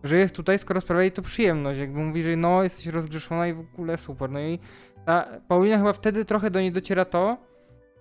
że 0.04 0.18
jest 0.18 0.36
tutaj, 0.36 0.60
skoro 0.60 0.82
sprawia 0.82 1.02
jej 1.02 1.12
to 1.12 1.22
przyjemność. 1.22 1.80
Jakby 1.80 2.00
mówi, 2.00 2.24
że 2.24 2.36
no, 2.36 2.64
jesteś 2.64 2.86
rozgrzeszona 2.86 3.48
i 3.48 3.54
w 3.54 3.60
ogóle 3.60 3.98
super. 3.98 4.30
No 4.30 4.40
i 4.40 4.60
ta 5.06 5.28
Paulina 5.48 5.78
chyba 5.78 5.94
wtedy 5.94 6.26
trochę 6.26 6.52
do 6.52 6.62
niej 6.62 6.72
dociera 6.72 7.06
to, 7.06 7.38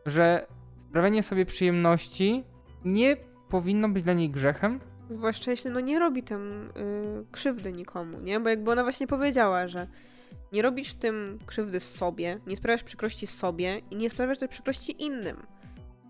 że 0.07 0.47
sprawianie 0.90 1.22
sobie 1.22 1.47
przyjemności 1.47 2.44
nie 2.84 3.16
powinno 3.49 3.88
być 3.88 4.03
dla 4.03 4.12
niej 4.12 4.30
grzechem. 4.30 4.80
Zwłaszcza 5.09 5.51
jeśli 5.51 5.70
no 5.70 5.80
nie 5.80 5.99
robi 5.99 6.22
tym 6.22 6.72
yy, 6.76 7.24
krzywdy 7.32 7.72
nikomu, 7.72 8.20
nie? 8.20 8.40
Bo 8.40 8.49
jakby 8.49 8.70
ona 8.70 8.82
właśnie 8.82 9.07
powiedziała, 9.07 9.68
że 9.68 9.86
nie 10.53 10.62
robisz 10.62 10.94
tym 10.94 11.38
krzywdy 11.47 11.80
sobie, 11.80 12.40
nie 12.47 12.57
sprawiasz 12.57 12.82
przykrości 12.82 13.26
sobie 13.26 13.80
i 13.90 13.97
nie 13.97 14.11
sprawiasz 14.11 14.38
też 14.38 14.51
przykrości 14.51 15.03
innym. 15.03 15.36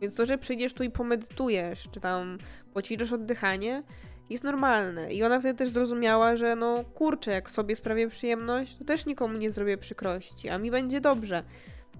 Więc 0.00 0.14
to, 0.14 0.26
że 0.26 0.38
przyjdziesz 0.38 0.74
tu 0.74 0.84
i 0.84 0.90
pomedytujesz, 0.90 1.88
czy 1.90 2.00
tam 2.00 2.38
poćwiczysz 2.74 3.12
oddychanie, 3.12 3.82
jest 4.30 4.44
normalne. 4.44 5.12
I 5.12 5.22
ona 5.22 5.40
wtedy 5.40 5.58
też 5.58 5.68
zrozumiała, 5.68 6.36
że 6.36 6.56
no 6.56 6.84
kurczę, 6.84 7.30
jak 7.30 7.50
sobie 7.50 7.76
sprawię 7.76 8.08
przyjemność, 8.08 8.76
to 8.76 8.84
też 8.84 9.06
nikomu 9.06 9.38
nie 9.38 9.50
zrobię 9.50 9.78
przykrości, 9.78 10.48
a 10.48 10.58
mi 10.58 10.70
będzie 10.70 11.00
dobrze. 11.00 11.42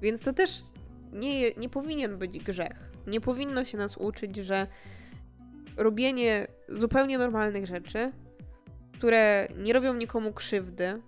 Więc 0.02 0.20
to 0.20 0.32
też 0.32 0.50
nie, 1.12 1.50
nie 1.50 1.68
powinien 1.68 2.18
być 2.18 2.38
grzech. 2.38 2.90
Nie 3.06 3.20
powinno 3.20 3.64
się 3.64 3.78
nas 3.78 3.96
uczyć, 3.96 4.36
że 4.36 4.66
robienie 5.76 6.46
zupełnie 6.68 7.18
normalnych 7.18 7.66
rzeczy, 7.66 8.12
które 8.92 9.48
nie 9.56 9.72
robią 9.72 9.94
nikomu 9.94 10.32
krzywdy, 10.32 11.02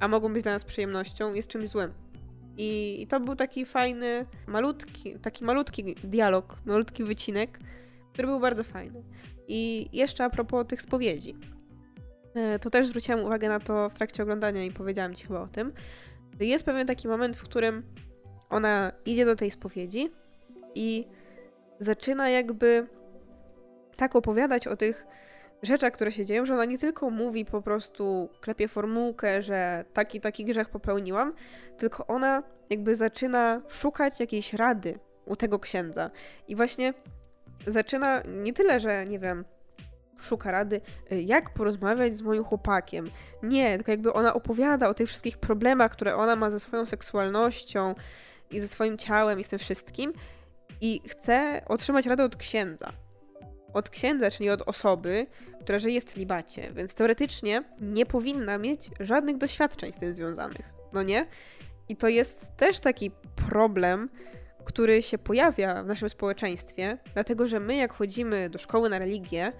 a 0.00 0.08
mogą 0.08 0.32
być 0.32 0.42
dla 0.42 0.52
nas 0.52 0.64
przyjemnością, 0.64 1.34
jest 1.34 1.48
czymś 1.48 1.70
złym. 1.70 1.92
I, 2.56 3.02
I, 3.02 3.06
to 3.06 3.20
był 3.20 3.36
taki 3.36 3.66
fajny, 3.66 4.26
malutki, 4.46 5.18
taki 5.18 5.44
malutki 5.44 5.94
dialog, 6.04 6.56
malutki 6.64 7.04
wycinek, 7.04 7.58
który 8.12 8.28
był 8.28 8.40
bardzo 8.40 8.64
fajny. 8.64 9.02
I 9.48 9.88
jeszcze 9.92 10.24
a 10.24 10.30
propos 10.30 10.66
tych 10.66 10.82
spowiedzi. 10.82 11.36
E, 12.34 12.58
to 12.58 12.70
też 12.70 12.86
zwróciłam 12.86 13.20
uwagę 13.20 13.48
na 13.48 13.60
to 13.60 13.88
w 13.88 13.94
trakcie 13.94 14.22
oglądania 14.22 14.64
i 14.64 14.70
powiedziałam 14.70 15.14
ci 15.14 15.26
chyba 15.26 15.40
o 15.40 15.46
tym. 15.46 15.72
Jest 16.40 16.64
pewien 16.64 16.86
taki 16.86 17.08
moment, 17.08 17.36
w 17.36 17.42
którym 17.42 17.82
ona 18.50 18.92
idzie 19.04 19.24
do 19.24 19.36
tej 19.36 19.50
spowiedzi 19.50 20.10
i 20.74 21.06
zaczyna 21.80 22.28
jakby 22.28 22.86
tak 23.96 24.16
opowiadać 24.16 24.66
o 24.66 24.76
tych 24.76 25.06
rzeczach, 25.62 25.92
które 25.92 26.12
się 26.12 26.24
dzieją, 26.24 26.46
że 26.46 26.54
ona 26.54 26.64
nie 26.64 26.78
tylko 26.78 27.10
mówi 27.10 27.44
po 27.44 27.62
prostu, 27.62 28.28
klepie 28.40 28.68
formułkę, 28.68 29.42
że 29.42 29.84
taki, 29.92 30.20
taki 30.20 30.44
grzech 30.44 30.68
popełniłam, 30.68 31.32
tylko 31.76 32.06
ona 32.06 32.42
jakby 32.70 32.96
zaczyna 32.96 33.62
szukać 33.68 34.20
jakiejś 34.20 34.54
rady 34.54 34.98
u 35.24 35.36
tego 35.36 35.58
księdza. 35.58 36.10
I 36.48 36.56
właśnie 36.56 36.94
zaczyna 37.66 38.22
nie 38.26 38.52
tyle, 38.52 38.80
że 38.80 39.06
nie 39.06 39.18
wiem, 39.18 39.44
szuka 40.20 40.50
rady, 40.50 40.80
y, 41.12 41.22
jak 41.22 41.50
porozmawiać 41.50 42.14
z 42.16 42.22
moim 42.22 42.44
chłopakiem. 42.44 43.10
Nie, 43.42 43.76
tylko 43.76 43.90
jakby 43.90 44.12
ona 44.12 44.34
opowiada 44.34 44.88
o 44.88 44.94
tych 44.94 45.08
wszystkich 45.08 45.38
problemach, 45.38 45.92
które 45.92 46.16
ona 46.16 46.36
ma 46.36 46.50
ze 46.50 46.60
swoją 46.60 46.86
seksualnością 46.86 47.94
i 48.50 48.60
ze 48.60 48.68
swoim 48.68 48.98
ciałem 48.98 49.40
i 49.40 49.44
z 49.44 49.48
tym 49.48 49.58
wszystkim 49.58 50.12
i 50.80 51.00
chce 51.08 51.62
otrzymać 51.66 52.06
radę 52.06 52.24
od 52.24 52.36
księdza. 52.36 52.92
Od 53.72 53.90
księdza, 53.90 54.30
czyli 54.30 54.50
od 54.50 54.62
osoby, 54.62 55.26
która 55.60 55.78
żyje 55.78 56.00
w 56.00 56.04
celibacie, 56.04 56.72
więc 56.72 56.94
teoretycznie 56.94 57.64
nie 57.80 58.06
powinna 58.06 58.58
mieć 58.58 58.90
żadnych 59.00 59.38
doświadczeń 59.38 59.92
z 59.92 59.96
tym 59.96 60.12
związanych. 60.12 60.72
No 60.92 61.02
nie? 61.02 61.26
I 61.88 61.96
to 61.96 62.08
jest 62.08 62.56
też 62.56 62.80
taki 62.80 63.10
problem, 63.48 64.08
który 64.66 65.02
się 65.02 65.18
pojawia 65.18 65.82
w 65.82 65.86
naszym 65.86 66.08
społeczeństwie, 66.08 66.98
dlatego 67.14 67.48
że 67.48 67.60
my, 67.60 67.76
jak 67.76 67.92
chodzimy 67.92 68.50
do 68.50 68.58
szkoły 68.58 68.88
na 68.88 68.98
religię, 68.98 69.52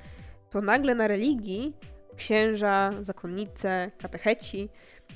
to 0.50 0.60
nagle 0.60 0.94
na 0.94 1.08
religii 1.08 1.76
księża, 2.16 2.90
zakonnice, 3.00 3.90
katecheci 3.98 4.68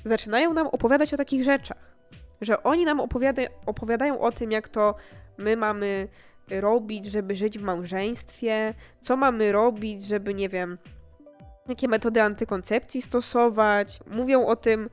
zaczynają 0.05 0.53
nam 0.53 0.67
opowiadać 0.67 1.13
o 1.13 1.17
takich 1.17 1.43
rzeczach. 1.43 1.95
Że 2.41 2.63
oni 2.63 2.85
nam 2.85 2.99
opowiada 2.99 3.41
opowiadają 3.65 4.19
o 4.19 4.31
tym, 4.31 4.51
jak 4.51 4.69
to 4.69 4.95
my 5.37 5.57
mamy 5.57 6.07
robić, 6.49 7.05
żeby 7.05 7.35
żyć 7.35 7.59
w 7.59 7.63
małżeństwie, 7.63 8.73
co 9.01 9.17
mamy 9.17 9.51
robić, 9.51 10.05
żeby, 10.05 10.33
nie 10.33 10.49
wiem, 10.49 10.77
jakie 11.67 11.87
metody 11.87 12.21
antykoncepcji 12.21 13.01
stosować. 13.01 13.99
Mówią 14.07 14.45
o 14.45 14.55
tym, 14.55 14.89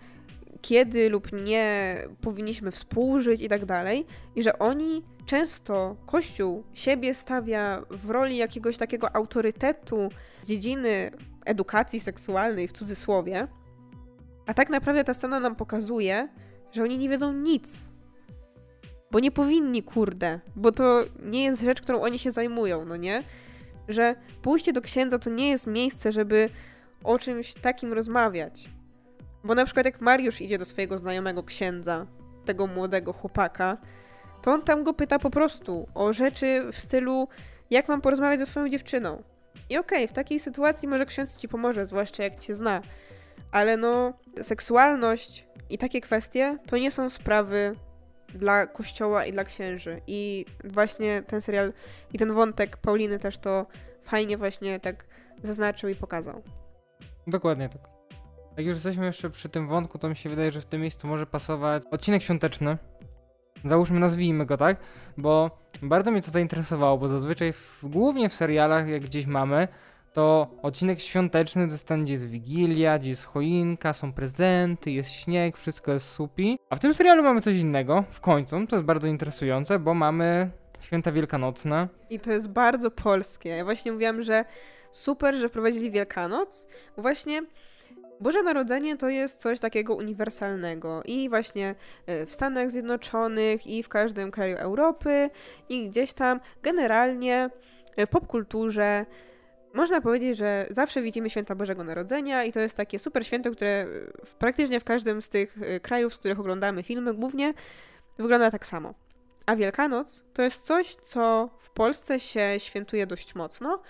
kiedy 0.62 1.08
lub 1.08 1.32
nie 1.32 1.96
powinniśmy 2.20 2.70
współżyć 2.70 3.40
i 3.40 3.48
tak 3.48 3.64
dalej. 3.64 4.06
I 4.36 4.42
że 4.42 4.58
oni 4.58 5.02
często 5.26 5.96
Kościół 6.06 6.64
siebie 6.72 7.14
stawia 7.14 7.82
w 7.90 8.10
roli 8.10 8.36
jakiegoś 8.36 8.76
takiego 8.76 9.16
autorytetu 9.16 10.08
z 10.42 10.48
dziedziny 10.48 11.10
edukacji 11.44 12.00
seksualnej 12.00 12.68
w 12.68 12.72
cudzysłowie. 12.72 13.48
A 14.46 14.54
tak 14.54 14.70
naprawdę 14.70 15.04
ta 15.04 15.14
scena 15.14 15.40
nam 15.40 15.56
pokazuje, 15.56 16.28
że 16.72 16.82
oni 16.82 16.98
nie 16.98 17.08
wiedzą 17.08 17.32
nic. 17.32 17.84
Bo 19.10 19.20
nie 19.20 19.30
powinni, 19.30 19.82
kurde, 19.82 20.40
bo 20.56 20.72
to 20.72 21.04
nie 21.22 21.44
jest 21.44 21.62
rzecz, 21.62 21.80
którą 21.80 22.00
oni 22.00 22.18
się 22.18 22.30
zajmują, 22.30 22.84
no 22.84 22.96
nie? 22.96 23.22
Że 23.88 24.14
pójście 24.42 24.72
do 24.72 24.80
księdza 24.80 25.18
to 25.18 25.30
nie 25.30 25.48
jest 25.48 25.66
miejsce, 25.66 26.12
żeby 26.12 26.50
o 27.04 27.18
czymś 27.18 27.54
takim 27.54 27.92
rozmawiać. 27.92 28.68
Bo 29.44 29.54
na 29.54 29.64
przykład 29.64 29.86
jak 29.86 30.00
Mariusz 30.00 30.40
idzie 30.40 30.58
do 30.58 30.64
swojego 30.64 30.98
znajomego 30.98 31.42
księdza, 31.42 32.06
tego 32.44 32.66
młodego 32.66 33.12
chłopaka, 33.12 33.76
to 34.42 34.52
on 34.52 34.62
tam 34.62 34.84
go 34.84 34.94
pyta 34.94 35.18
po 35.18 35.30
prostu 35.30 35.88
o 35.94 36.12
rzeczy 36.12 36.72
w 36.72 36.80
stylu, 36.80 37.28
jak 37.70 37.88
mam 37.88 38.00
porozmawiać 38.00 38.38
ze 38.38 38.46
swoją 38.46 38.68
dziewczyną. 38.68 39.22
I 39.70 39.78
okej, 39.78 39.98
okay, 39.98 40.08
w 40.08 40.12
takiej 40.12 40.40
sytuacji 40.40 40.88
może 40.88 41.06
ksiądz 41.06 41.36
ci 41.36 41.48
pomoże, 41.48 41.86
zwłaszcza 41.86 42.22
jak 42.22 42.36
cię 42.36 42.54
zna. 42.54 42.82
Ale 43.52 43.76
no, 43.76 44.12
seksualność 44.42 45.46
i 45.70 45.78
takie 45.78 46.00
kwestie 46.00 46.58
to 46.66 46.78
nie 46.78 46.90
są 46.90 47.10
sprawy 47.10 47.76
dla 48.34 48.66
kościoła 48.66 49.24
i 49.24 49.32
dla 49.32 49.44
księży. 49.44 50.00
I 50.06 50.44
właśnie 50.64 51.22
ten 51.22 51.40
serial 51.40 51.72
i 52.12 52.18
ten 52.18 52.32
wątek 52.32 52.76
Pauliny 52.76 53.18
też 53.18 53.38
to 53.38 53.66
fajnie 54.02 54.36
właśnie 54.36 54.80
tak 54.80 55.04
zaznaczył 55.42 55.90
i 55.90 55.94
pokazał. 55.94 56.42
Dokładnie 57.26 57.68
tak. 57.68 57.97
Jak 58.58 58.66
już 58.66 58.76
jesteśmy 58.76 59.06
jeszcze 59.06 59.30
przy 59.30 59.48
tym 59.48 59.68
wątku, 59.68 59.98
to 59.98 60.08
mi 60.08 60.16
się 60.16 60.30
wydaje, 60.30 60.52
że 60.52 60.60
w 60.60 60.64
tym 60.64 60.80
miejscu 60.80 61.06
może 61.06 61.26
pasować 61.26 61.82
odcinek 61.90 62.22
świąteczny. 62.22 62.78
Załóżmy, 63.64 64.00
nazwijmy 64.00 64.46
go 64.46 64.56
tak, 64.56 64.76
bo 65.16 65.50
bardzo 65.82 66.10
mnie 66.10 66.22
to 66.22 66.30
zainteresowało, 66.30 66.98
bo 66.98 67.08
zazwyczaj 67.08 67.52
w, 67.52 67.80
głównie 67.82 68.28
w 68.28 68.34
serialach, 68.34 68.88
jak 68.88 69.02
gdzieś 69.02 69.26
mamy, 69.26 69.68
to 70.12 70.50
odcinek 70.62 71.00
świąteczny 71.00 71.66
to 71.66 71.72
jest 71.72 71.86
ten, 71.86 72.04
gdzie 72.04 72.12
jest 72.12 72.26
Wigilia, 72.26 72.98
gdzie 72.98 73.10
jest 73.10 73.24
choinka, 73.24 73.92
są 73.92 74.12
prezenty, 74.12 74.90
jest 74.90 75.10
śnieg, 75.10 75.56
wszystko 75.56 75.92
jest 75.92 76.08
supi. 76.08 76.58
A 76.70 76.76
w 76.76 76.80
tym 76.80 76.94
serialu 76.94 77.22
mamy 77.22 77.40
coś 77.40 77.56
innego, 77.56 78.04
w 78.10 78.20
końcu, 78.20 78.66
to 78.66 78.76
jest 78.76 78.86
bardzo 78.86 79.08
interesujące, 79.08 79.78
bo 79.78 79.94
mamy 79.94 80.50
święta 80.80 81.12
wielkanocne. 81.12 81.88
I 82.10 82.20
to 82.20 82.32
jest 82.32 82.50
bardzo 82.50 82.90
polskie. 82.90 83.48
Ja 83.48 83.64
właśnie 83.64 83.92
mówiłam, 83.92 84.22
że 84.22 84.44
super, 84.92 85.34
że 85.34 85.48
wprowadzili 85.48 85.90
Wielkanoc, 85.90 86.66
bo 86.96 87.02
właśnie 87.02 87.42
Boże 88.20 88.42
Narodzenie 88.42 88.96
to 88.96 89.08
jest 89.08 89.40
coś 89.40 89.60
takiego 89.60 89.94
uniwersalnego 89.94 91.02
i 91.04 91.28
właśnie 91.28 91.74
e, 92.06 92.26
w 92.26 92.32
Stanach 92.32 92.70
Zjednoczonych 92.70 93.66
i 93.66 93.82
w 93.82 93.88
każdym 93.88 94.30
kraju 94.30 94.56
Europy 94.56 95.30
i 95.68 95.88
gdzieś 95.88 96.12
tam 96.12 96.40
generalnie 96.62 97.50
e, 97.96 98.06
w 98.06 98.10
popkulturze 98.10 99.06
można 99.74 100.00
powiedzieć, 100.00 100.38
że 100.38 100.66
zawsze 100.70 101.02
widzimy 101.02 101.30
święta 101.30 101.54
Bożego 101.54 101.84
Narodzenia 101.84 102.44
i 102.44 102.52
to 102.52 102.60
jest 102.60 102.76
takie 102.76 102.98
super 102.98 103.26
święto, 103.26 103.50
które 103.50 103.86
praktycznie 104.38 104.80
w 104.80 104.84
każdym 104.84 105.22
z 105.22 105.28
tych 105.28 105.62
e, 105.62 105.80
krajów, 105.80 106.14
z 106.14 106.18
których 106.18 106.40
oglądamy 106.40 106.82
filmy 106.82 107.14
głównie, 107.14 107.54
wygląda 108.18 108.50
tak 108.50 108.66
samo. 108.66 108.94
A 109.46 109.56
Wielkanoc 109.56 110.24
to 110.32 110.42
jest 110.42 110.62
coś, 110.62 110.94
co 110.94 111.50
w 111.58 111.70
Polsce 111.70 112.20
się 112.20 112.54
świętuje 112.58 113.06
dość 113.06 113.34
mocno, 113.34 113.82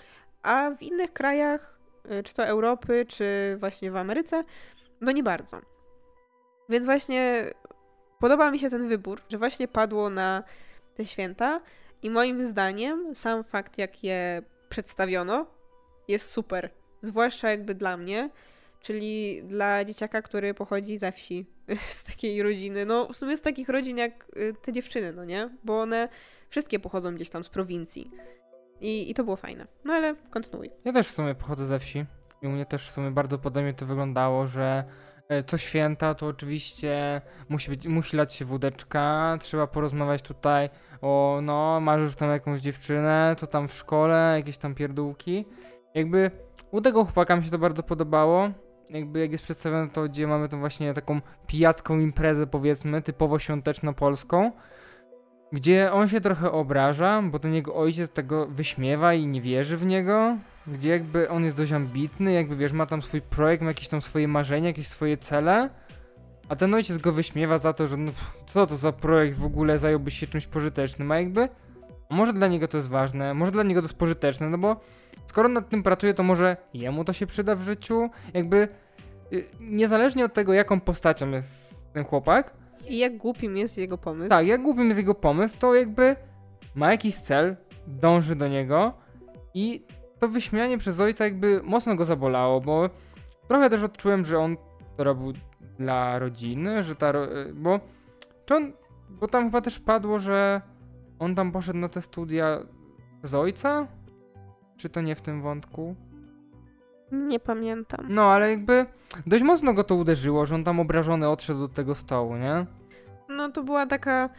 a 0.43 0.71
w 0.71 0.83
innych 0.83 1.13
krajach 1.13 1.78
czy 2.25 2.35
to 2.35 2.47
Europy, 2.47 3.05
czy 3.09 3.57
właśnie 3.61 3.91
w 3.91 3.97
Ameryce, 3.97 4.45
no 5.01 5.13
nie 5.13 5.23
bardzo. 5.23 5.61
Więc 6.69 6.87
właśnie 6.87 7.51
podoba 8.21 8.51
mi 8.51 8.59
się 8.59 8.71
ten 8.71 8.89
wybór, 8.89 9.23
że 9.29 9.39
właśnie 9.39 9.69
padło 9.69 10.11
na 10.11 10.43
te 10.95 11.07
święta 11.07 11.61
i 12.03 12.11
moim 12.11 12.47
zdaniem 12.47 13.15
sam 13.15 13.45
fakt, 13.45 13.79
jak 13.79 14.05
je 14.05 14.43
przedstawiono, 14.69 15.47
jest 16.09 16.31
super. 16.31 16.71
Zwłaszcza 17.03 17.51
jakby 17.51 17.75
dla 17.75 17.97
mnie, 17.97 18.31
czyli 18.81 19.43
dla 19.43 19.85
dzieciaka, 19.85 20.23
który 20.23 20.55
pochodzi 20.55 20.99
ze 20.99 21.13
wsi, 21.13 21.47
z 21.89 22.05
takiej 22.05 22.43
rodziny. 22.43 22.87
No 22.87 23.07
w 23.07 23.17
sumie 23.17 23.37
z 23.37 23.41
takich 23.41 23.69
rodzin 23.69 23.99
jak 23.99 24.27
y, 24.37 24.55
te 24.63 24.73
dziewczyny, 24.73 25.13
no 25.13 25.25
nie? 25.25 25.51
Bo 25.65 25.81
one 25.81 26.09
wszystkie 26.49 26.79
pochodzą 26.79 27.15
gdzieś 27.15 27.31
tam 27.31 27.45
z 27.45 27.49
prowincji. 27.49 28.11
I, 28.81 29.11
I 29.11 29.15
to 29.15 29.25
było 29.25 29.37
fajne. 29.37 29.67
No 29.85 29.93
ale 29.93 30.15
kontynuuj. 30.31 30.71
Ja 30.85 30.93
też 30.93 31.09
w 31.09 31.15
sumie 31.15 31.35
pochodzę 31.35 31.67
ze 31.67 31.79
wsi. 31.79 32.05
I 32.43 32.47
u 32.47 32.51
mnie 32.51 32.67
też 32.67 32.89
w 32.89 32.91
sumie 32.91 33.11
bardzo 33.11 33.39
podobnie 33.39 33.75
to 33.75 33.87
wyglądało, 33.87 34.47
że 34.47 34.85
e, 35.29 35.43
co 35.43 35.59
święta 35.59 36.15
to 36.15 36.27
oczywiście 36.27 37.21
musi, 37.49 37.71
być, 37.71 37.87
musi 37.87 38.17
lać 38.17 38.35
się 38.35 38.45
wódeczka, 38.45 39.37
trzeba 39.41 39.67
porozmawiać 39.67 40.23
tutaj 40.23 40.71
o 41.03 41.41
no, 41.43 41.81
masz 41.81 42.01
już 42.01 42.17
tam 42.17 42.31
jakąś 42.31 42.61
dziewczynę, 42.61 43.35
co 43.39 43.47
tam 43.47 43.69
w 43.69 43.73
szkole, 43.73 44.35
jakieś 44.37 44.59
tam 44.59 44.75
pierdółki. 44.75 45.45
Jakby 45.95 46.31
u 46.71 46.81
tego 46.81 47.05
chłopaka 47.05 47.37
mi 47.37 47.45
się 47.45 47.51
to 47.51 47.59
bardzo 47.59 47.83
podobało. 47.83 48.51
Jakby 48.91 49.21
jak 49.21 49.33
jest 49.33 49.45
przedstawione 49.45 49.91
to, 49.91 50.03
gdzie 50.03 50.27
mamy 50.27 50.49
tą 50.49 50.61
właśnie 50.61 50.95
taką 50.95 51.21
pijacką 51.47 51.99
imprezę 51.99 52.47
powiedzmy, 52.47 53.03
typowo 53.03 53.39
świąteczno-polską 53.39 54.53
gdzie 55.53 55.93
on 55.93 56.09
się 56.09 56.21
trochę 56.21 56.53
obraża, 56.53 57.23
bo 57.23 57.39
ten 57.39 57.55
jego 57.55 57.75
ojciec 57.75 58.11
tego 58.11 58.47
wyśmiewa 58.47 59.15
i 59.15 59.27
nie 59.27 59.41
wierzy 59.41 59.77
w 59.77 59.87
niego, 59.87 60.37
gdzie 60.67 60.91
jakby 60.91 61.31
on 61.31 61.45
jest 61.45 61.57
dość 61.57 61.73
ambitny, 61.73 62.33
jakby 62.33 62.57
wiesz, 62.57 62.73
ma 62.73 62.87
tam 62.87 63.03
swój 63.03 63.21
projekt, 63.21 63.63
ma 63.63 63.69
jakieś 63.69 63.89
tam 63.89 64.03
swoje 64.03 64.29
marzenia, 64.29 64.67
jakieś 64.67 64.89
swoje 64.89 65.17
cele, 65.17 65.71
a 66.49 66.57
ten 66.57 66.75
ojciec 66.75 66.99
go 66.99 67.13
wyśmiewa 67.13 67.59
za 67.59 67.73
to, 67.73 67.87
że 67.87 67.97
no, 67.97 68.13
co 68.47 68.67
to 68.67 68.77
za 68.77 68.93
projekt 68.93 69.39
w 69.39 69.45
ogóle, 69.45 69.79
zająłbyś 69.79 70.19
się 70.19 70.27
czymś 70.27 70.47
pożytecznym, 70.47 71.13
a 71.13 71.21
jakby 71.21 71.49
może 72.11 72.33
dla 72.33 72.49
niego 72.49 72.69
to 72.69 72.77
jest 72.77 72.89
ważne, 72.89 73.35
może 73.35 73.53
dla 73.53 73.63
niego 73.63 73.81
to 73.81 73.85
jest 73.85 73.99
pożyteczne, 73.99 74.51
no 74.51 74.59
bo 74.59 74.81
skoro 75.27 75.49
nad 75.49 75.69
tym 75.69 75.83
pracuje, 75.83 76.15
to 76.15 76.23
może 76.23 76.57
jemu 76.75 77.05
to 77.05 77.13
się 77.13 77.27
przyda 77.27 77.55
w 77.55 77.63
życiu, 77.63 78.11
jakby 78.35 78.69
y, 79.33 79.45
niezależnie 79.61 80.25
od 80.25 80.35
tego, 80.35 80.53
jaką 80.53 80.81
postacią 80.81 81.31
jest 81.31 81.85
ten 81.93 82.05
chłopak, 82.05 82.53
i 82.89 82.99
jak 82.99 83.17
głupim 83.17 83.57
jest 83.57 83.79
jego 83.79 83.99
pomysł. 83.99 84.31
Tak, 84.31 84.47
jak 84.47 84.63
głupim 84.63 84.87
jest 84.87 84.99
jego 84.99 85.15
pomysł, 85.15 85.57
to 85.59 85.75
jakby 85.75 86.17
ma 86.75 86.91
jakiś 86.91 87.17
cel, 87.17 87.57
dąży 87.87 88.37
do 88.37 88.49
niego 88.49 88.93
i 89.55 89.85
to 90.19 90.29
wyśmianie 90.29 90.79
przez 90.79 91.01
ojca 91.01 91.25
jakby 91.25 91.61
mocno 91.65 91.95
go 91.97 92.05
zabolało, 92.05 92.61
bo 92.61 92.91
trochę 93.49 93.71
też 93.71 93.83
odczułem, 93.83 94.25
że 94.25 94.39
on 94.39 94.57
to 94.97 95.05
robił 95.05 95.33
dla 95.79 96.19
rodziny, 96.19 96.83
że 96.83 96.97
ta, 96.97 97.13
bo 97.55 97.81
czy 98.47 98.55
on, 98.55 98.73
bo 99.11 99.29
tam 99.29 99.45
chyba 99.45 99.61
też 99.61 99.79
padło, 99.79 100.19
że 100.19 100.61
on 101.19 101.35
tam 101.35 101.53
poszedł 101.53 101.79
na 101.79 101.89
te 101.89 102.03
studia 102.03 102.59
z 103.23 103.35
ojca? 103.35 103.87
Czy 104.77 104.89
to 104.89 105.01
nie 105.01 105.15
w 105.15 105.21
tym 105.21 105.43
wątku? 105.43 105.95
Nie 107.13 107.41
pamiętam. 107.41 108.07
No, 108.09 108.23
ale 108.23 108.51
jakby 108.51 108.87
dość 109.27 109.45
mocno 109.45 109.75
go 109.75 109.85
to 109.85 109.95
uderzyło, 109.95 110.47
że 110.47 110.55
on 110.55 110.65
tam 110.65 110.81
obrażony 110.81 111.29
odszedł 111.29 111.61
do 111.61 111.69
tego 111.69 111.95
stołu, 111.95 112.37
nie? 112.37 112.67
No 113.29 113.51
to 113.51 113.63
była 113.63 113.87
taka, 113.87 114.31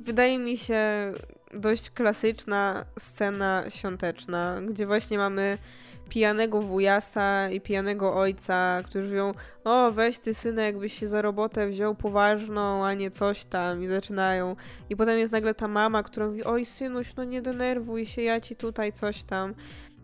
wydaje 0.00 0.38
mi 0.38 0.56
się, 0.56 1.12
dość 1.54 1.90
klasyczna 1.90 2.84
scena 2.98 3.64
świąteczna, 3.68 4.60
gdzie 4.68 4.86
właśnie 4.86 5.18
mamy 5.18 5.58
pijanego 6.08 6.62
wujasa 6.62 7.50
i 7.50 7.60
pijanego 7.60 8.14
ojca, 8.14 8.82
którzy 8.84 9.08
mówią, 9.08 9.34
o 9.64 9.92
weź 9.92 10.18
ty 10.18 10.34
synek, 10.34 10.78
byś 10.78 10.98
się 10.98 11.08
za 11.08 11.22
robotę 11.22 11.66
wziął 11.66 11.94
poważną, 11.94 12.86
a 12.86 12.94
nie 12.94 13.10
coś 13.10 13.44
tam 13.44 13.82
i 13.82 13.86
zaczynają. 13.86 14.56
I 14.90 14.96
potem 14.96 15.18
jest 15.18 15.32
nagle 15.32 15.54
ta 15.54 15.68
mama, 15.68 16.02
która 16.02 16.26
mówi, 16.26 16.44
oj 16.44 16.64
synuś, 16.64 17.16
no 17.16 17.24
nie 17.24 17.42
denerwuj 17.42 18.06
się, 18.06 18.22
ja 18.22 18.40
ci 18.40 18.56
tutaj 18.56 18.92
coś 18.92 19.24
tam. 19.24 19.54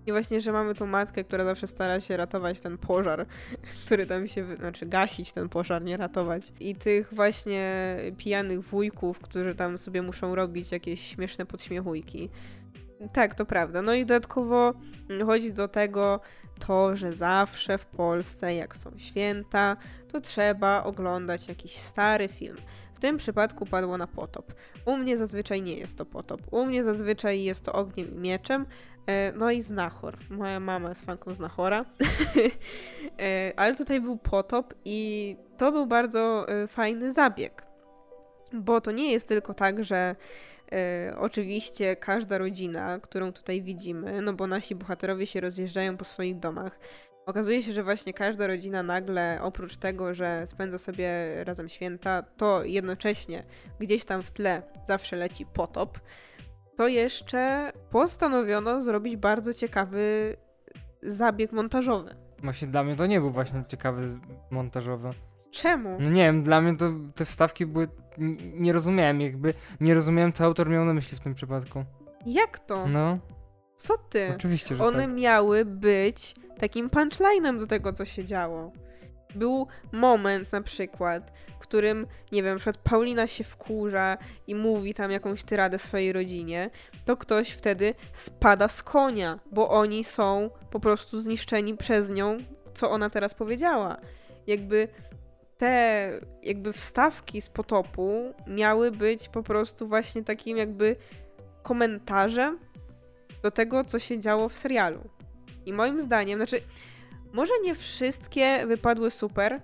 I 0.06 0.12
właśnie, 0.12 0.40
że 0.40 0.52
mamy 0.52 0.74
tą 0.74 0.86
matkę, 0.86 1.24
która 1.24 1.44
zawsze 1.44 1.66
stara 1.66 2.00
się 2.00 2.16
ratować 2.16 2.60
ten 2.60 2.78
pożar, 2.78 3.26
który 3.86 4.06
tam 4.06 4.28
się, 4.28 4.56
znaczy 4.56 4.86
gasić 4.86 5.32
ten 5.32 5.48
pożar, 5.48 5.82
nie 5.82 5.96
ratować. 5.96 6.52
I 6.60 6.74
tych 6.74 7.14
właśnie 7.14 7.96
pijanych 8.16 8.62
wujków, 8.62 9.18
którzy 9.18 9.54
tam 9.54 9.78
sobie 9.78 10.02
muszą 10.02 10.34
robić 10.34 10.72
jakieś 10.72 11.06
śmieszne 11.06 11.46
podśmiechujki. 11.46 12.30
Tak, 13.12 13.34
to 13.34 13.46
prawda. 13.46 13.82
No 13.82 13.94
i 13.94 14.06
dodatkowo 14.06 14.74
chodzi 15.26 15.52
do 15.52 15.68
tego 15.68 16.20
to, 16.66 16.96
że 16.96 17.12
zawsze 17.12 17.78
w 17.78 17.86
Polsce, 17.86 18.54
jak 18.54 18.76
są 18.76 18.90
święta, 18.96 19.76
to 20.08 20.20
trzeba 20.20 20.84
oglądać 20.84 21.48
jakiś 21.48 21.72
stary 21.72 22.28
film. 22.28 22.56
Tym 23.02 23.16
przypadku 23.16 23.66
padło 23.66 23.98
na 23.98 24.06
potop. 24.06 24.54
U 24.84 24.96
mnie 24.96 25.16
zazwyczaj 25.16 25.62
nie 25.62 25.76
jest 25.76 25.98
to 25.98 26.06
potop. 26.06 26.40
U 26.50 26.66
mnie 26.66 26.84
zazwyczaj 26.84 27.42
jest 27.42 27.64
to 27.64 27.72
ogniem 27.72 28.14
i 28.14 28.18
mieczem. 28.18 28.66
E, 29.06 29.32
no 29.32 29.50
i 29.50 29.62
Znachor. 29.62 30.18
Moja 30.30 30.60
mama 30.60 30.88
jest 30.88 31.04
fanką 31.04 31.34
Znachora. 31.34 31.84
E, 33.18 33.52
ale 33.56 33.74
tutaj 33.74 34.00
był 34.00 34.16
potop 34.16 34.74
i 34.84 35.36
to 35.56 35.72
był 35.72 35.86
bardzo 35.86 36.48
e, 36.48 36.66
fajny 36.66 37.12
zabieg. 37.12 37.66
Bo 38.52 38.80
to 38.80 38.92
nie 38.92 39.12
jest 39.12 39.28
tylko 39.28 39.54
tak, 39.54 39.84
że 39.84 40.16
oczywiście 41.18 41.96
każda 41.96 42.38
rodzina, 42.38 42.98
którą 42.98 43.32
tutaj 43.32 43.62
widzimy, 43.62 44.22
no 44.22 44.32
bo 44.32 44.46
nasi 44.46 44.74
bohaterowie 44.74 45.26
się 45.26 45.40
rozjeżdżają 45.40 45.96
po 45.96 46.04
swoich 46.04 46.38
domach. 46.38 46.78
Okazuje 47.26 47.62
się, 47.62 47.72
że 47.72 47.82
właśnie 47.82 48.12
każda 48.12 48.46
rodzina 48.46 48.82
nagle, 48.82 49.38
oprócz 49.42 49.76
tego, 49.76 50.14
że 50.14 50.46
spędza 50.46 50.78
sobie 50.78 51.08
razem 51.44 51.68
święta, 51.68 52.22
to 52.22 52.64
jednocześnie 52.64 53.44
gdzieś 53.80 54.04
tam 54.04 54.22
w 54.22 54.30
tle 54.30 54.62
zawsze 54.86 55.16
leci 55.16 55.46
potop, 55.46 55.98
to 56.76 56.88
jeszcze 56.88 57.72
postanowiono 57.90 58.82
zrobić 58.82 59.16
bardzo 59.16 59.54
ciekawy 59.54 60.36
zabieg 61.02 61.52
montażowy. 61.52 62.14
Właśnie 62.42 62.68
dla 62.68 62.84
mnie 62.84 62.96
to 62.96 63.06
nie 63.06 63.20
był 63.20 63.30
właśnie 63.30 63.64
ciekawy 63.68 64.18
montażowy. 64.50 65.10
Czemu? 65.50 65.96
No 66.00 66.10
nie 66.10 66.22
wiem, 66.22 66.42
dla 66.42 66.60
mnie 66.60 66.76
to 66.76 66.90
te 67.14 67.24
wstawki 67.24 67.66
były. 67.66 67.88
Nie, 68.54 68.72
rozumiałem, 68.72 69.20
jakby. 69.20 69.54
Nie 69.80 69.94
rozumiałem, 69.94 70.32
co 70.32 70.44
autor 70.44 70.68
miał 70.68 70.84
na 70.84 70.94
myśli 70.94 71.16
w 71.16 71.20
tym 71.20 71.34
przypadku. 71.34 71.84
Jak 72.26 72.58
to? 72.58 72.86
No. 72.86 73.18
Co 73.76 73.98
ty? 73.98 74.32
Oczywiście, 74.36 74.76
że 74.76 74.84
One 74.84 75.06
tak. 75.06 75.14
miały 75.14 75.64
być 75.64 76.34
takim 76.58 76.90
punchlinem 76.90 77.58
do 77.58 77.66
tego, 77.66 77.92
co 77.92 78.04
się 78.04 78.24
działo. 78.24 78.72
Był 79.34 79.66
moment 79.92 80.52
na 80.52 80.62
przykład, 80.62 81.32
w 81.56 81.58
którym, 81.58 82.06
nie 82.32 82.42
wiem, 82.42 82.52
na 82.52 82.56
przykład 82.56 82.78
Paulina 82.78 83.26
się 83.26 83.44
wkurza 83.44 84.18
i 84.46 84.54
mówi 84.54 84.94
tam 84.94 85.10
jakąś 85.10 85.44
tyradę 85.44 85.78
swojej 85.78 86.12
rodzinie, 86.12 86.70
to 87.04 87.16
ktoś 87.16 87.50
wtedy 87.50 87.94
spada 88.12 88.68
z 88.68 88.82
konia, 88.82 89.38
bo 89.52 89.70
oni 89.70 90.04
są 90.04 90.50
po 90.70 90.80
prostu 90.80 91.20
zniszczeni 91.20 91.76
przez 91.76 92.10
nią, 92.10 92.38
co 92.74 92.90
ona 92.90 93.10
teraz 93.10 93.34
powiedziała. 93.34 93.96
Jakby 94.46 94.88
te 95.58 96.10
jakby 96.42 96.72
wstawki 96.72 97.40
z 97.40 97.48
potopu 97.48 98.34
miały 98.46 98.90
być 98.90 99.28
po 99.28 99.42
prostu 99.42 99.88
właśnie 99.88 100.24
takim 100.24 100.56
jakby 100.56 100.96
komentarzem 101.62 102.58
do 103.42 103.50
tego, 103.50 103.84
co 103.84 103.98
się 103.98 104.20
działo 104.20 104.48
w 104.48 104.56
serialu. 104.56 105.00
I 105.66 105.72
moim 105.72 106.00
zdaniem, 106.00 106.38
znaczy, 106.38 106.60
może 107.32 107.52
nie 107.62 107.74
wszystkie 107.74 108.66
wypadły 108.66 109.10
super, 109.10 109.60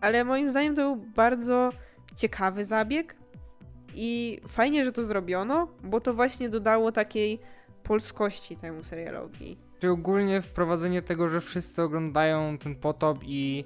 ale 0.00 0.24
moim 0.24 0.50
zdaniem 0.50 0.76
to 0.76 0.82
był 0.82 0.96
bardzo 0.96 1.70
ciekawy 2.16 2.64
zabieg 2.64 3.16
i 3.94 4.40
fajnie, 4.48 4.84
że 4.84 4.92
to 4.92 5.04
zrobiono, 5.04 5.68
bo 5.82 6.00
to 6.00 6.14
właśnie 6.14 6.48
dodało 6.48 6.92
takiej 6.92 7.38
polskości 7.82 8.56
temu 8.56 8.84
serialowi. 8.84 9.58
Czy 9.78 9.90
ogólnie 9.90 10.42
wprowadzenie 10.42 11.02
tego, 11.02 11.28
że 11.28 11.40
wszyscy 11.40 11.82
oglądają 11.82 12.58
ten 12.58 12.76
potop 12.76 13.18
i 13.22 13.64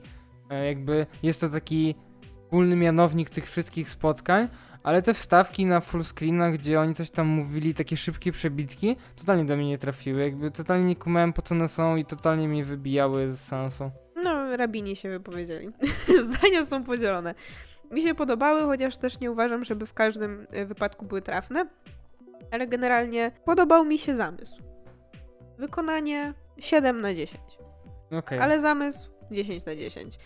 E, 0.50 0.66
jakby 0.66 1.06
jest 1.22 1.40
to 1.40 1.48
taki 1.48 1.94
wspólny 2.42 2.76
mianownik 2.76 3.30
tych 3.30 3.46
wszystkich 3.46 3.88
spotkań, 3.88 4.48
ale 4.84 5.02
te 5.02 5.14
wstawki 5.14 5.66
na 5.66 5.80
full 5.80 6.04
screenach, 6.04 6.54
gdzie 6.54 6.80
oni 6.80 6.94
coś 6.94 7.10
tam 7.10 7.26
mówili, 7.26 7.74
takie 7.74 7.96
szybkie 7.96 8.32
przebitki, 8.32 8.96
totalnie 9.16 9.44
do 9.44 9.56
mnie 9.56 9.68
nie 9.68 9.78
trafiły. 9.78 10.22
Jakby 10.22 10.50
totalnie 10.50 10.86
nie 10.86 10.96
kumałem 10.96 11.32
po 11.32 11.42
co 11.42 11.54
one 11.54 11.68
są 11.68 11.96
i 11.96 12.04
totalnie 12.04 12.48
mnie 12.48 12.64
wybijały 12.64 13.32
z 13.32 13.40
sensu. 13.40 13.90
No, 14.16 14.56
rabini 14.56 14.96
się 14.96 15.10
wypowiedzieli. 15.10 15.70
Zdania 16.28 16.66
są 16.66 16.84
podzielone. 16.84 17.34
Mi 17.90 18.02
się 18.02 18.14
podobały, 18.14 18.62
chociaż 18.62 18.96
też 18.96 19.20
nie 19.20 19.30
uważam, 19.30 19.64
żeby 19.64 19.86
w 19.86 19.94
każdym 19.94 20.46
e, 20.50 20.66
wypadku 20.66 21.06
były 21.06 21.22
trafne. 21.22 21.66
Ale 22.50 22.66
generalnie 22.66 23.32
podobał 23.44 23.84
mi 23.84 23.98
się 23.98 24.16
zamysł. 24.16 24.62
Wykonanie 25.58 26.34
7 26.58 27.00
na 27.00 27.14
10. 27.14 27.42
Okay. 28.10 28.42
Ale 28.42 28.60
zamysł 28.60 29.13
10 29.30 29.66
na 29.66 29.76
10. 29.76 30.18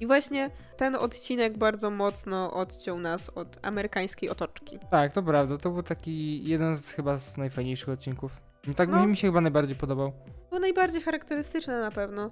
I 0.00 0.06
właśnie 0.06 0.50
ten 0.76 0.94
odcinek 0.94 1.58
bardzo 1.58 1.90
mocno 1.90 2.52
odciął 2.52 2.98
nas 2.98 3.30
od 3.30 3.58
amerykańskiej 3.62 4.30
otoczki. 4.30 4.78
Tak, 4.90 5.12
to 5.12 5.22
prawda. 5.22 5.58
To 5.58 5.70
był 5.70 5.82
taki 5.82 6.44
jeden 6.44 6.76
z 6.76 6.90
chyba 6.90 7.18
z 7.18 7.36
najfajniejszych 7.36 7.88
odcinków. 7.88 8.32
Tak 8.76 8.88
no, 8.88 9.06
mi 9.06 9.16
się 9.16 9.28
chyba 9.28 9.40
najbardziej 9.40 9.76
podobał. 9.76 10.12
Był 10.50 10.58
najbardziej 10.58 11.02
charakterystyczny 11.02 11.80
na 11.80 11.90
pewno 11.90 12.30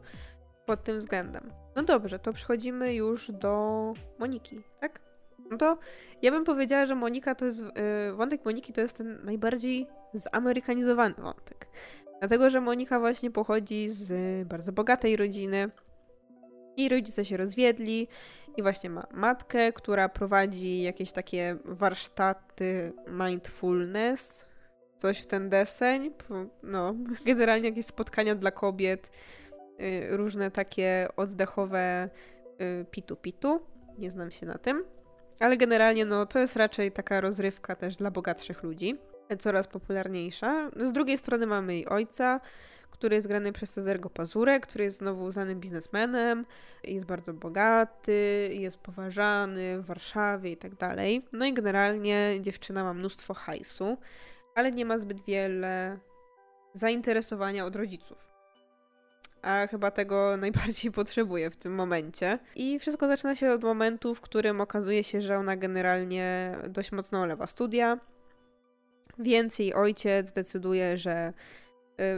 pod 0.66 0.84
tym 0.84 0.98
względem. 0.98 1.52
No 1.76 1.82
dobrze, 1.82 2.18
to 2.18 2.32
przechodzimy 2.32 2.94
już 2.94 3.30
do 3.30 3.92
Moniki, 4.18 4.60
tak? 4.80 5.00
No 5.50 5.56
to 5.56 5.78
ja 6.22 6.30
bym 6.30 6.44
powiedziała, 6.44 6.86
że 6.86 6.94
Monika 6.94 7.34
to 7.34 7.44
jest. 7.44 7.62
Yy, 7.62 8.14
wątek 8.14 8.44
Moniki 8.44 8.72
to 8.72 8.80
jest 8.80 8.96
ten 8.98 9.24
najbardziej 9.24 9.86
zamerykanizowany 10.14 11.14
wątek. 11.14 11.66
Dlatego, 12.18 12.50
że 12.50 12.60
Monika 12.60 13.00
właśnie 13.00 13.30
pochodzi 13.30 13.90
z 13.90 14.48
bardzo 14.48 14.72
bogatej 14.72 15.16
rodziny, 15.16 15.70
i 16.76 16.88
rodzice 16.88 17.24
się 17.24 17.36
rozwiedli 17.36 18.08
i 18.56 18.62
właśnie 18.62 18.90
ma 18.90 19.06
matkę, 19.10 19.72
która 19.72 20.08
prowadzi 20.08 20.82
jakieś 20.82 21.12
takie 21.12 21.56
warsztaty 21.64 22.92
mindfulness, 23.06 24.44
coś 24.96 25.20
w 25.22 25.26
ten 25.26 25.48
deseń, 25.48 26.10
no, 26.62 26.94
generalnie 27.26 27.68
jakieś 27.68 27.86
spotkania 27.86 28.34
dla 28.34 28.50
kobiet, 28.50 29.10
y, 29.80 30.16
różne 30.16 30.50
takie 30.50 31.08
oddechowe 31.16 32.08
y, 32.60 32.86
pitu-pitu, 32.90 33.60
nie 33.98 34.10
znam 34.10 34.30
się 34.30 34.46
na 34.46 34.58
tym, 34.58 34.84
ale 35.40 35.56
generalnie 35.56 36.04
no, 36.04 36.26
to 36.26 36.38
jest 36.38 36.56
raczej 36.56 36.92
taka 36.92 37.20
rozrywka 37.20 37.76
też 37.76 37.96
dla 37.96 38.10
bogatszych 38.10 38.62
ludzi, 38.62 38.98
coraz 39.38 39.66
popularniejsza. 39.66 40.70
Z 40.76 40.92
drugiej 40.92 41.18
strony 41.18 41.46
mamy 41.46 41.74
jej 41.74 41.88
ojca, 41.88 42.40
który 42.94 43.16
jest 43.16 43.28
grany 43.28 43.52
przez 43.52 43.72
Cezarego 43.72 44.10
Pazurę, 44.10 44.60
który 44.60 44.84
jest 44.84 44.98
znowu 44.98 45.30
znanym 45.30 45.60
biznesmenem, 45.60 46.46
jest 46.84 47.04
bardzo 47.04 47.32
bogaty, 47.32 48.50
jest 48.52 48.78
poważany 48.78 49.82
w 49.82 49.86
Warszawie 49.86 50.52
i 50.52 50.56
tak 50.56 50.74
dalej. 50.74 51.24
No 51.32 51.46
i 51.46 51.52
generalnie 51.52 52.30
dziewczyna 52.40 52.84
ma 52.84 52.94
mnóstwo 52.94 53.34
hajsu, 53.34 53.96
ale 54.54 54.72
nie 54.72 54.84
ma 54.84 54.98
zbyt 54.98 55.24
wiele 55.24 55.98
zainteresowania 56.74 57.64
od 57.64 57.76
rodziców. 57.76 58.34
A 59.42 59.66
chyba 59.66 59.90
tego 59.90 60.36
najbardziej 60.36 60.92
potrzebuje 60.92 61.50
w 61.50 61.56
tym 61.56 61.74
momencie. 61.74 62.38
I 62.56 62.78
wszystko 62.78 63.08
zaczyna 63.08 63.36
się 63.36 63.52
od 63.52 63.62
momentu, 63.62 64.14
w 64.14 64.20
którym 64.20 64.60
okazuje 64.60 65.04
się, 65.04 65.20
że 65.20 65.38
ona 65.38 65.56
generalnie 65.56 66.56
dość 66.68 66.92
mocno 66.92 67.20
olewa 67.20 67.46
studia. 67.46 67.98
Więc 69.18 69.58
jej 69.58 69.74
ojciec 69.74 70.32
decyduje, 70.32 70.96
że 70.96 71.32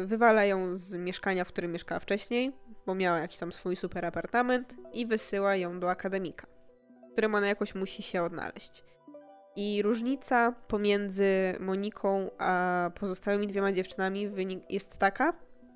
wywala 0.05 0.45
ją 0.45 0.77
z 0.77 0.95
mieszkania, 0.95 1.45
w 1.45 1.49
którym 1.49 1.73
mieszkała 1.73 1.99
wcześniej, 2.01 2.53
bo 2.87 2.95
miała 2.95 3.19
jakiś 3.19 3.39
tam 3.39 3.53
swój 3.53 3.77
super 3.77 4.05
apartament 4.05 4.75
i 4.93 5.07
wysyła 5.07 5.57
ją 5.57 5.81
do 5.81 5.91
akademika, 5.91 6.47
w 7.09 7.13
którym 7.13 7.35
ona 7.35 7.47
jakoś 7.47 7.75
musi 7.75 8.03
się 8.03 8.23
odnaleźć. 8.23 8.85
I 9.57 9.83
różnica 9.83 10.53
pomiędzy 10.69 11.57
Moniką 11.61 12.31
a 12.39 12.91
pozostałymi 13.01 13.47
dwiema 13.47 13.73
dziewczynami 13.73 14.31
jest 14.71 14.99
taka, 14.99 15.33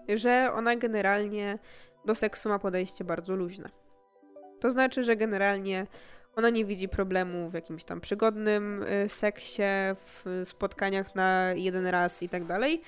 że 0.08 0.50
ona 0.54 0.76
generalnie 0.76 1.58
do 2.04 2.14
seksu 2.14 2.48
ma 2.48 2.58
podejście 2.58 3.04
bardzo 3.04 3.36
luźne. 3.36 3.70
To 4.60 4.70
znaczy, 4.70 5.04
że 5.04 5.16
generalnie 5.16 5.86
ona 6.36 6.50
nie 6.50 6.64
widzi 6.64 6.88
problemu 6.88 7.50
w 7.50 7.54
jakimś 7.54 7.84
tam 7.84 8.00
przygodnym 8.00 8.82
y, 8.82 9.08
seksie, 9.08 9.62
w 9.94 10.42
spotkaniach 10.44 11.14
na 11.14 11.52
jeden 11.54 11.86
raz 11.86 12.22
i 12.22 12.28
tak 12.28 12.44
dalej, 12.44 12.82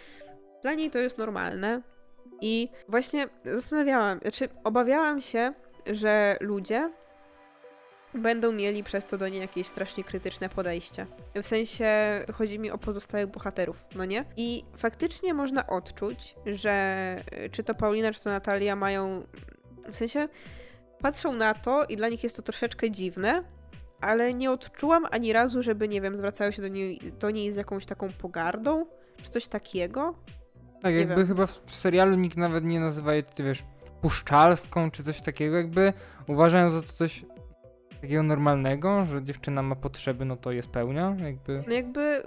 dla 0.63 0.75
niej 0.75 0.91
to 0.91 0.99
jest 0.99 1.19
normalne. 1.19 1.83
I 2.41 2.69
właśnie 2.89 3.27
zastanawiałam, 3.45 4.19
znaczy 4.19 4.49
obawiałam 4.65 5.21
się, 5.21 5.55
że 5.87 6.37
ludzie 6.41 6.91
będą 8.15 8.53
mieli 8.53 8.85
przez 8.85 9.07
to 9.07 9.19
do 9.19 9.29
niej 9.29 9.41
jakieś 9.41 9.67
strasznie 9.67 10.05
krytyczne 10.05 10.49
podejście. 10.49 11.07
W 11.35 11.47
sensie 11.47 11.89
chodzi 12.33 12.59
mi 12.59 12.71
o 12.71 12.79
pozostałych 12.79 13.27
bohaterów, 13.27 13.85
no 13.95 14.05
nie? 14.05 14.25
I 14.37 14.65
faktycznie 14.77 15.35
można 15.35 15.67
odczuć, 15.67 16.35
że 16.47 17.17
y, 17.47 17.51
czy 17.51 17.63
to 17.63 17.75
Paulina, 17.75 18.13
czy 18.13 18.25
to 18.25 18.31
Natalia 18.31 18.77
mają. 18.77 19.27
W 19.89 19.97
sensie 19.97 20.29
patrzą 20.99 21.33
na 21.33 21.55
to 21.55 21.85
i 21.85 21.97
dla 21.97 22.09
nich 22.09 22.23
jest 22.23 22.37
to 22.37 22.43
troszeczkę 22.43 22.91
dziwne, 22.91 23.45
ale 24.01 24.35
nie 24.35 24.51
odczułam 24.51 25.07
ani 25.11 25.33
razu, 25.33 25.63
żeby, 25.63 25.89
nie 25.89 26.01
wiem, 26.01 26.17
zwracały 26.17 26.53
się 26.53 26.63
do 26.63 26.69
niej, 26.69 27.13
do 27.19 27.31
niej 27.31 27.53
z 27.53 27.57
jakąś 27.57 27.87
taką 27.87 28.13
pogardą, 28.13 28.87
czy 29.23 29.31
coś 29.31 29.47
takiego. 29.47 30.15
Tak, 30.83 30.95
jakby 30.95 31.17
wiem. 31.17 31.27
chyba 31.27 31.47
w 31.47 31.63
w 31.67 31.75
serialu 31.75 32.17
nikt 32.17 32.37
nawet 32.37 32.65
nie 32.65 32.81
nazywa 32.81 33.15
jej, 33.15 33.25
ty 33.25 33.43
wiesz, 33.43 33.65
puszczalską 34.01 34.91
czy 34.91 35.05
coś 35.05 35.21
takiego, 35.21 35.57
jakby 35.57 35.93
uważają 36.27 36.71
za 36.71 36.83
to 36.83 36.89
coś 36.89 37.25
takiego 38.01 38.23
normalnego, 38.23 39.05
że 39.05 39.23
dziewczyna 39.23 39.63
ma 39.63 39.77
potrzeby, 39.77 40.25
no 40.25 40.37
to 40.37 40.53
je 40.53 40.63
spełnia, 40.63 41.17
jakby... 41.25 41.65
No 41.67 41.75
jakby 41.75 42.23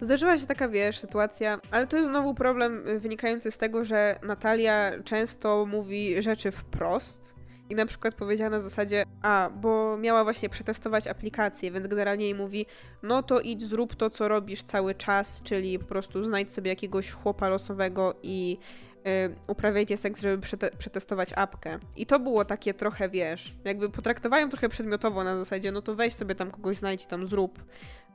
zdarzyła 0.00 0.38
się 0.38 0.46
taka, 0.46 0.68
wiesz, 0.68 0.98
sytuacja, 0.98 1.60
ale 1.70 1.86
to 1.86 1.96
jest 1.96 2.08
znowu 2.08 2.34
problem 2.34 2.88
y, 2.88 3.00
wynikający 3.00 3.50
z 3.50 3.58
tego, 3.58 3.84
że 3.84 4.18
Natalia 4.22 4.92
często 5.04 5.66
mówi 5.66 6.22
rzeczy 6.22 6.50
wprost. 6.50 7.39
I 7.70 7.74
na 7.74 7.86
przykład 7.86 8.14
powiedziała 8.14 8.50
na 8.50 8.60
zasadzie, 8.60 9.04
a, 9.22 9.50
bo 9.56 9.96
miała 9.96 10.24
właśnie 10.24 10.48
przetestować 10.48 11.06
aplikację, 11.06 11.70
więc 11.70 11.86
generalnie 11.86 12.24
jej 12.24 12.34
mówi, 12.34 12.66
no 13.02 13.22
to 13.22 13.40
idź, 13.40 13.62
zrób 13.62 13.94
to, 13.94 14.10
co 14.10 14.28
robisz 14.28 14.62
cały 14.62 14.94
czas, 14.94 15.42
czyli 15.42 15.78
po 15.78 15.84
prostu 15.84 16.24
znajdź 16.24 16.52
sobie 16.52 16.70
jakiegoś 16.70 17.10
chłopa 17.10 17.48
losowego 17.48 18.14
i 18.22 18.58
y, 18.96 19.34
uprawiajcie 19.46 19.96
seks, 19.96 20.20
żeby 20.20 20.42
przete- 20.46 20.76
przetestować 20.78 21.32
apkę. 21.36 21.78
I 21.96 22.06
to 22.06 22.20
było 22.20 22.44
takie 22.44 22.74
trochę, 22.74 23.08
wiesz, 23.08 23.54
jakby 23.64 23.90
potraktowają 23.90 24.48
trochę 24.48 24.68
przedmiotowo 24.68 25.24
na 25.24 25.36
zasadzie, 25.36 25.72
no 25.72 25.82
to 25.82 25.94
weź 25.94 26.14
sobie 26.14 26.34
tam 26.34 26.50
kogoś 26.50 26.76
znajdź 26.76 27.04
i 27.04 27.06
tam 27.06 27.26
zrób, 27.26 27.64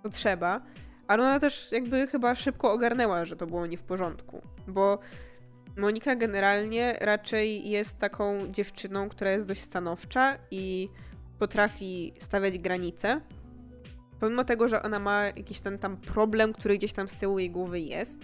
to 0.03 0.09
trzeba. 0.09 0.61
Ale 1.07 1.23
ona 1.23 1.39
też 1.39 1.71
jakby 1.71 2.07
chyba 2.07 2.35
szybko 2.35 2.71
ogarnęła, 2.71 3.25
że 3.25 3.35
to 3.35 3.47
było 3.47 3.65
nie 3.67 3.77
w 3.77 3.83
porządku, 3.83 4.41
bo 4.67 4.99
Monika 5.77 6.15
generalnie 6.15 6.97
raczej 7.01 7.69
jest 7.69 7.99
taką 7.99 8.51
dziewczyną, 8.51 9.09
która 9.09 9.31
jest 9.31 9.47
dość 9.47 9.61
stanowcza 9.61 10.37
i 10.51 10.89
potrafi 11.39 12.13
stawiać 12.19 12.57
granice. 12.59 13.21
Pomimo 14.19 14.43
tego, 14.43 14.67
że 14.67 14.83
ona 14.83 14.99
ma 14.99 15.25
jakiś 15.25 15.59
ten 15.59 15.77
tam 15.79 15.97
problem, 15.97 16.53
który 16.53 16.77
gdzieś 16.77 16.93
tam 16.93 17.09
z 17.09 17.13
tyłu 17.15 17.39
jej 17.39 17.51
głowy 17.51 17.79
jest, 17.79 18.19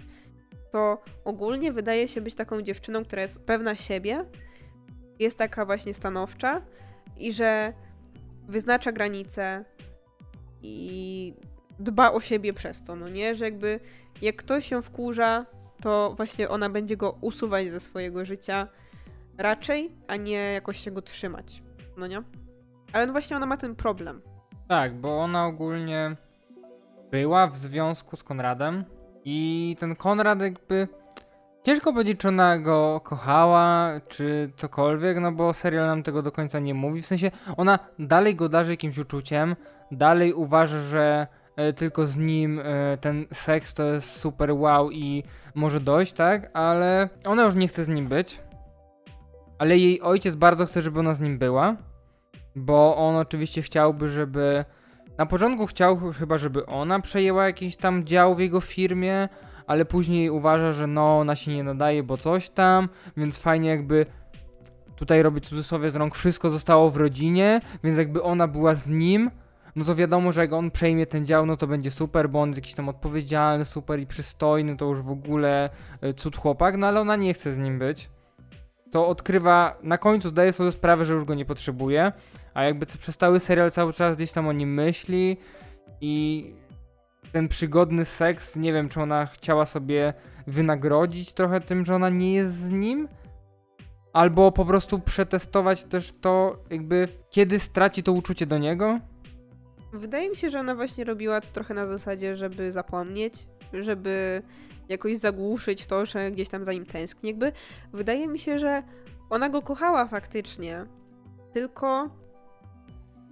to 0.71 1.01
ogólnie 1.25 1.71
wydaje 1.71 2.07
się 2.07 2.21
być 2.21 2.35
taką 2.35 2.61
dziewczyną, 2.61 3.05
która 3.05 3.21
jest 3.21 3.45
pewna 3.45 3.75
siebie, 3.75 4.25
jest 5.19 5.37
taka 5.37 5.65
właśnie 5.65 5.93
stanowcza 5.93 6.61
i 7.17 7.33
że 7.33 7.73
wyznacza 8.47 8.91
granice 8.91 9.65
i 10.61 11.33
dba 11.79 12.11
o 12.11 12.19
siebie 12.19 12.53
przez 12.53 12.83
to, 12.83 12.95
no 12.95 13.09
nie? 13.09 13.35
Że 13.35 13.45
jakby 13.45 13.79
jak 14.21 14.35
ktoś 14.35 14.65
się 14.65 14.81
wkurza, 14.81 15.45
to 15.81 16.13
właśnie 16.17 16.49
ona 16.49 16.69
będzie 16.69 16.97
go 16.97 17.17
usuwać 17.21 17.71
ze 17.71 17.79
swojego 17.79 18.25
życia 18.25 18.67
raczej, 19.37 19.91
a 20.07 20.15
nie 20.15 20.53
jakoś 20.53 20.77
się 20.77 20.91
go 20.91 21.01
trzymać, 21.01 21.63
no 21.97 22.07
nie? 22.07 22.21
Ale 22.93 23.05
no 23.05 23.11
właśnie 23.11 23.37
ona 23.37 23.45
ma 23.45 23.57
ten 23.57 23.75
problem. 23.75 24.21
Tak, 24.67 24.95
bo 24.95 25.19
ona 25.19 25.45
ogólnie 25.45 26.15
była 27.11 27.47
w 27.47 27.55
związku 27.55 28.17
z 28.17 28.23
Konradem 28.23 28.85
i 29.25 29.75
ten 29.79 29.95
Konrad 29.95 30.41
jakby... 30.41 30.87
Ciężko 31.63 31.93
powiedzieć, 31.93 32.19
czy 32.19 32.27
ona 32.27 32.59
go 32.59 33.01
kochała, 33.03 33.91
czy 34.07 34.51
cokolwiek, 34.57 35.19
no 35.19 35.31
bo 35.31 35.53
serial 35.53 35.87
nam 35.87 36.03
tego 36.03 36.21
do 36.21 36.31
końca 36.31 36.59
nie 36.59 36.73
mówi. 36.73 37.01
W 37.01 37.05
sensie 37.05 37.31
ona 37.57 37.79
dalej 37.99 38.35
go 38.35 38.49
darzy 38.49 38.71
jakimś 38.71 38.97
uczuciem, 38.97 39.55
dalej 39.91 40.33
uważa, 40.33 40.79
że 40.79 41.27
tylko 41.75 42.05
z 42.05 42.17
nim 42.17 42.59
e, 42.59 42.97
ten 42.97 43.25
seks 43.33 43.73
to 43.73 43.83
jest 43.83 44.09
super 44.09 44.51
wow 44.51 44.91
i 44.91 45.23
może 45.55 45.79
dojść, 45.79 46.13
tak? 46.13 46.49
Ale 46.53 47.09
ona 47.25 47.43
już 47.43 47.55
nie 47.55 47.67
chce 47.67 47.83
z 47.83 47.87
nim 47.87 48.07
być. 48.07 48.41
Ale 49.57 49.77
jej 49.77 50.01
ojciec 50.01 50.35
bardzo 50.35 50.65
chce, 50.65 50.81
żeby 50.81 50.99
ona 50.99 51.13
z 51.13 51.19
nim 51.19 51.37
była. 51.37 51.75
Bo 52.55 52.97
on 52.97 53.15
oczywiście 53.15 53.61
chciałby, 53.61 54.07
żeby. 54.07 54.65
Na 55.17 55.25
początku 55.25 55.65
chciał 55.65 55.97
chyba, 56.19 56.37
żeby 56.37 56.65
ona 56.65 56.99
przejęła 56.99 57.45
jakiś 57.45 57.75
tam 57.75 58.05
dział 58.05 58.35
w 58.35 58.39
jego 58.39 58.61
firmie, 58.61 59.29
ale 59.67 59.85
później 59.85 60.29
uważa, 60.29 60.71
że 60.71 60.87
no, 60.87 61.19
ona 61.19 61.35
się 61.35 61.55
nie 61.55 61.63
nadaje, 61.63 62.03
bo 62.03 62.17
coś 62.17 62.49
tam, 62.49 62.89
więc 63.17 63.37
fajnie 63.37 63.69
jakby. 63.69 64.05
Tutaj 64.95 65.23
robi 65.23 65.41
cudzysłowie 65.41 65.89
z 65.89 65.95
rąk, 65.95 66.15
wszystko 66.15 66.49
zostało 66.49 66.89
w 66.89 66.97
rodzinie, 66.97 67.61
więc 67.83 67.97
jakby 67.97 68.23
ona 68.23 68.47
była 68.47 68.75
z 68.75 68.87
nim, 68.87 69.31
no 69.75 69.85
to 69.85 69.95
wiadomo, 69.95 70.31
że 70.31 70.41
jak 70.41 70.53
on 70.53 70.71
przejmie 70.71 71.05
ten 71.05 71.25
dział, 71.25 71.45
no 71.45 71.57
to 71.57 71.67
będzie 71.67 71.91
super, 71.91 72.29
bo 72.29 72.41
on 72.41 72.49
jest 72.49 72.57
jakiś 72.57 72.73
tam 72.73 72.89
odpowiedzialny, 72.89 73.65
super 73.65 73.99
i 73.99 74.07
przystojny, 74.07 74.77
to 74.77 74.85
już 74.85 75.01
w 75.01 75.09
ogóle 75.09 75.69
y, 76.03 76.13
cud 76.13 76.37
chłopak, 76.37 76.77
no 76.77 76.87
ale 76.87 77.01
ona 77.01 77.15
nie 77.15 77.33
chce 77.33 77.53
z 77.53 77.57
nim 77.57 77.79
być. 77.79 78.09
To 78.91 79.07
odkrywa, 79.07 79.77
na 79.83 79.97
końcu 79.97 80.29
zdaje 80.29 80.53
sobie 80.53 80.71
sprawę, 80.71 81.05
że 81.05 81.13
już 81.13 81.25
go 81.25 81.33
nie 81.33 81.45
potrzebuje, 81.45 82.11
a 82.53 82.63
jakby 82.63 82.85
przez 82.85 83.17
cały 83.17 83.39
serial 83.39 83.71
cały 83.71 83.93
czas 83.93 84.15
gdzieś 84.15 84.31
tam 84.31 84.47
o 84.47 84.51
nim 84.51 84.73
myśli 84.73 85.37
i 86.01 86.45
ten 87.31 87.47
przygodny 87.47 88.05
seks, 88.05 88.55
nie 88.55 88.73
wiem, 88.73 88.89
czy 88.89 89.01
ona 89.01 89.25
chciała 89.25 89.65
sobie 89.65 90.13
wynagrodzić 90.47 91.33
trochę 91.33 91.61
tym, 91.61 91.85
że 91.85 91.95
ona 91.95 92.09
nie 92.09 92.33
jest 92.33 92.53
z 92.53 92.69
nim, 92.69 93.07
albo 94.13 94.51
po 94.51 94.65
prostu 94.65 94.99
przetestować 94.99 95.83
też 95.83 96.13
to, 96.21 96.57
jakby 96.69 97.07
kiedy 97.29 97.59
straci 97.59 98.03
to 98.03 98.11
uczucie 98.13 98.45
do 98.45 98.57
niego. 98.57 98.99
Wydaje 99.93 100.29
mi 100.29 100.35
się, 100.35 100.49
że 100.49 100.59
ona 100.59 100.75
właśnie 100.75 101.03
robiła 101.03 101.41
to 101.41 101.47
trochę 101.47 101.73
na 101.73 101.87
zasadzie, 101.87 102.35
żeby 102.35 102.71
zapomnieć, 102.71 103.47
żeby 103.73 104.41
jakoś 104.89 105.17
zagłuszyć 105.17 105.85
to, 105.85 106.05
że 106.05 106.31
gdzieś 106.31 106.49
tam 106.49 106.63
za 106.63 106.73
nim 106.73 106.85
tęskni. 106.85 107.29
Jakby 107.29 107.51
wydaje 107.93 108.27
mi 108.27 108.39
się, 108.39 108.59
że 108.59 108.83
ona 109.29 109.49
go 109.49 109.61
kochała 109.61 110.05
faktycznie, 110.05 110.85
tylko 111.53 112.09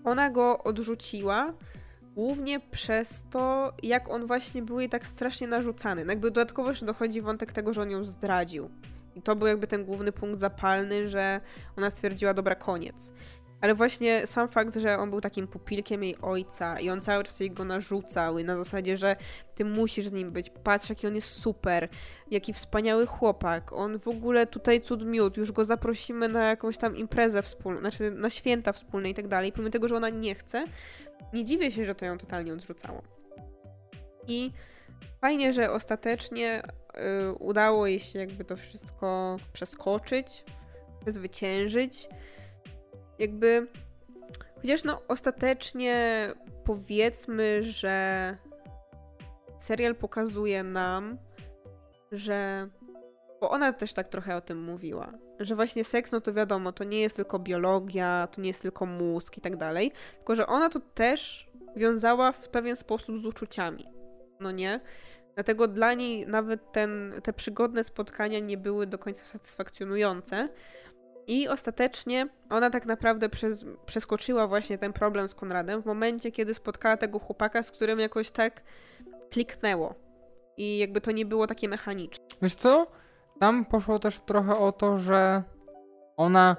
ona 0.04 0.30
go 0.30 0.64
odrzuciła 0.64 1.54
głównie 2.16 2.60
przez 2.60 3.24
to, 3.30 3.74
jak 3.84 4.10
on 4.10 4.28
właśnie 4.28 4.62
był 4.62 4.80
jej 4.80 4.90
tak 4.90 5.08
strasznie 5.08 5.48
narzucany. 5.48 6.06
No 6.06 6.12
Jakby 6.12 6.32
dodatkowo 6.32 6.70
jeszcze 6.70 6.86
dochodzi 6.86 7.22
wątek 7.22 7.52
tego, 7.52 7.74
że 7.74 7.82
on 7.82 7.92
ją 7.92 8.04
zdradził. 8.04 8.70
I 9.16 9.22
to 9.22 9.36
był 9.36 9.48
jakby 9.48 9.68
ten 9.68 9.86
główny 9.86 10.12
punkt 10.12 10.40
zapalny, 10.40 11.10
że 11.10 11.42
ona 11.78 11.92
stwierdziła, 11.92 12.34
dobra, 12.34 12.56
koniec. 12.56 13.12
Ale 13.62 13.76
właśnie 13.76 14.28
sam 14.28 14.48
fakt, 14.48 14.76
że 14.76 14.98
on 14.98 15.10
był 15.10 15.22
takim 15.22 15.48
pupilkiem 15.48 16.04
jej 16.04 16.18
ojca 16.22 16.80
i 16.80 16.90
on 16.90 17.02
cały 17.02 17.24
czas 17.24 17.40
jej 17.40 17.52
go 17.52 17.66
narzucał 17.66 18.40
i 18.40 18.44
na 18.44 18.58
zasadzie, 18.58 18.98
że 18.98 19.16
ty 19.56 19.66
musisz 19.66 20.08
z 20.08 20.12
nim 20.12 20.32
być, 20.32 20.52
patrz 20.64 20.90
jaki 20.90 21.08
on 21.08 21.16
jest 21.16 21.30
super, 21.30 21.90
jaki 22.32 22.54
wspaniały 22.54 23.06
chłopak, 23.06 23.74
on 23.74 24.00
w 24.00 24.08
ogóle 24.08 24.48
tutaj 24.48 24.82
cud 24.82 25.06
miód, 25.06 25.38
już 25.38 25.52
go 25.52 25.66
zaprosimy 25.66 26.28
na 26.28 26.44
jakąś 26.48 26.78
tam 26.78 26.98
imprezę 26.98 27.42
wspólną, 27.42 27.80
znaczy 27.80 28.12
na 28.12 28.30
święta 28.30 28.74
wspólne 28.74 29.10
i 29.10 29.14
tak 29.14 29.28
dalej, 29.28 29.52
pomimo 29.52 29.72
tego, 29.72 29.88
że 29.88 29.96
ona 29.96 30.10
nie 30.10 30.36
chce, 30.36 30.66
nie 31.34 31.46
dziwię 31.46 31.72
się, 31.72 31.86
że 31.86 31.96
to 31.96 32.06
ją 32.06 32.18
totalnie 32.18 32.54
odrzucało. 32.54 33.02
I 34.28 34.52
fajnie, 35.22 35.54
że 35.54 35.72
ostatecznie 35.72 36.64
y, 36.64 37.34
udało 37.34 37.88
jej 37.88 38.00
się 38.00 38.20
jakby 38.20 38.46
to 38.46 38.56
wszystko 38.56 39.38
przeskoczyć, 39.54 40.44
przezwyciężyć. 41.02 42.10
Jakby, 43.20 43.68
chociaż 44.62 44.84
no 44.84 45.02
ostatecznie 45.08 46.28
powiedzmy, 46.64 47.64
że 47.64 48.38
serial 49.58 49.96
pokazuje 49.96 50.64
nam, 50.64 51.18
że 52.12 52.70
bo 53.42 53.50
ona 53.50 53.74
też 53.74 53.94
tak 53.94 54.08
trochę 54.08 54.36
o 54.36 54.42
tym 54.42 54.64
mówiła, 54.64 55.14
że 55.40 55.56
właśnie 55.56 55.84
seks, 55.84 56.12
no 56.12 56.22
to 56.22 56.34
wiadomo, 56.34 56.72
to 56.72 56.84
nie 56.84 57.02
jest 57.02 57.16
tylko 57.16 57.40
biologia, 57.40 58.28
to 58.32 58.42
nie 58.42 58.48
jest 58.48 58.62
tylko 58.62 58.86
mózg 58.86 59.38
i 59.38 59.42
tak 59.42 59.58
dalej, 59.58 59.92
tylko 60.18 60.36
że 60.36 60.48
ona 60.48 60.70
to 60.70 60.80
też 60.80 61.50
wiązała 61.76 62.32
w 62.32 62.50
pewien 62.50 62.76
sposób 62.76 63.22
z 63.22 63.26
uczuciami, 63.26 63.86
no 64.40 64.52
nie? 64.52 64.80
Dlatego 65.36 65.68
dla 65.68 65.94
niej 65.94 66.28
nawet 66.28 66.72
ten, 66.72 67.14
te 67.24 67.34
przygodne 67.34 67.84
spotkania 67.84 68.40
nie 68.40 68.58
były 68.58 68.88
do 68.88 68.98
końca 68.98 69.26
satysfakcjonujące. 69.26 70.50
I 71.30 71.48
ostatecznie 71.48 72.28
ona 72.50 72.70
tak 72.70 72.86
naprawdę 72.86 73.30
przez, 73.30 73.66
przeskoczyła 73.86 74.48
właśnie 74.48 74.78
ten 74.78 74.94
problem 74.94 75.28
z 75.28 75.36
Konradem 75.36 75.82
w 75.82 75.86
momencie, 75.86 76.32
kiedy 76.32 76.54
spotkała 76.54 76.98
tego 76.98 77.20
chłopaka, 77.20 77.64
z 77.64 77.72
którym 77.72 78.00
jakoś 78.00 78.32
tak 78.32 78.62
kliknęło. 79.32 79.96
I 80.58 80.78
jakby 80.78 81.02
to 81.02 81.12
nie 81.12 81.26
było 81.26 81.48
takie 81.48 81.70
mechaniczne. 81.70 82.26
Wiesz 82.42 82.56
co? 82.56 82.88
Tam 83.40 83.66
poszło 83.66 84.00
też 84.00 84.20
trochę 84.20 84.58
o 84.58 84.72
to, 84.72 84.98
że 84.98 85.44
ona 86.18 86.58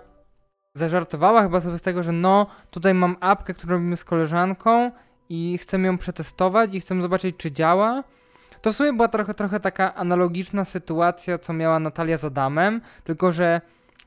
zażartowała 0.75 1.43
chyba 1.43 1.61
sobie 1.61 1.79
z 1.79 1.83
tego, 1.83 2.03
że 2.03 2.13
no, 2.13 2.47
tutaj 2.71 2.95
mam 2.95 3.17
apkę, 3.21 3.55
którą 3.55 3.73
robimy 3.73 3.97
z 3.97 4.05
koleżanką 4.05 4.91
i 5.29 5.59
chcemy 5.59 5.87
ją 5.87 5.99
przetestować 5.99 6.75
i 6.75 6.81
chcemy 6.81 7.03
zobaczyć, 7.03 7.37
czy 7.37 7.53
działa. 7.53 8.05
To 8.63 8.73
w 8.73 8.77
sumie 8.77 8.93
była 8.93 9.09
trochę, 9.09 9.35
trochę 9.35 9.61
taka 9.61 9.95
analogiczna 9.95 10.65
sytuacja, 10.65 11.39
co 11.39 11.53
miała 11.53 11.81
Natalia 11.81 12.17
z 12.17 12.25
Adamem, 12.25 12.81
tylko 13.05 13.33
że 13.33 13.61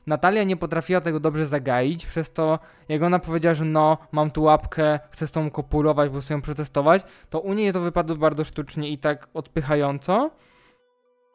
Natalia 0.06 0.44
nie 0.44 0.56
potrafiła 0.56 1.00
tego 1.00 1.20
dobrze 1.20 1.46
zagaić, 1.46 2.06
przez 2.06 2.32
to 2.32 2.58
jak 2.88 3.02
ona 3.02 3.18
powiedziała, 3.18 3.54
że 3.54 3.64
no, 3.64 3.98
mam 4.12 4.30
tu 4.30 4.42
łapkę, 4.42 5.00
chcę 5.10 5.26
z 5.26 5.32
tą 5.32 5.50
kopulować, 5.50 6.10
bo 6.10 6.20
chcę 6.20 6.34
ją 6.34 6.42
przetestować, 6.42 7.02
to 7.30 7.40
u 7.40 7.52
niej 7.52 7.72
to 7.72 7.80
wypadło 7.80 8.16
bardzo 8.16 8.44
sztucznie 8.44 8.88
i 8.88 8.98
tak 8.98 9.28
odpychająco. 9.34 10.30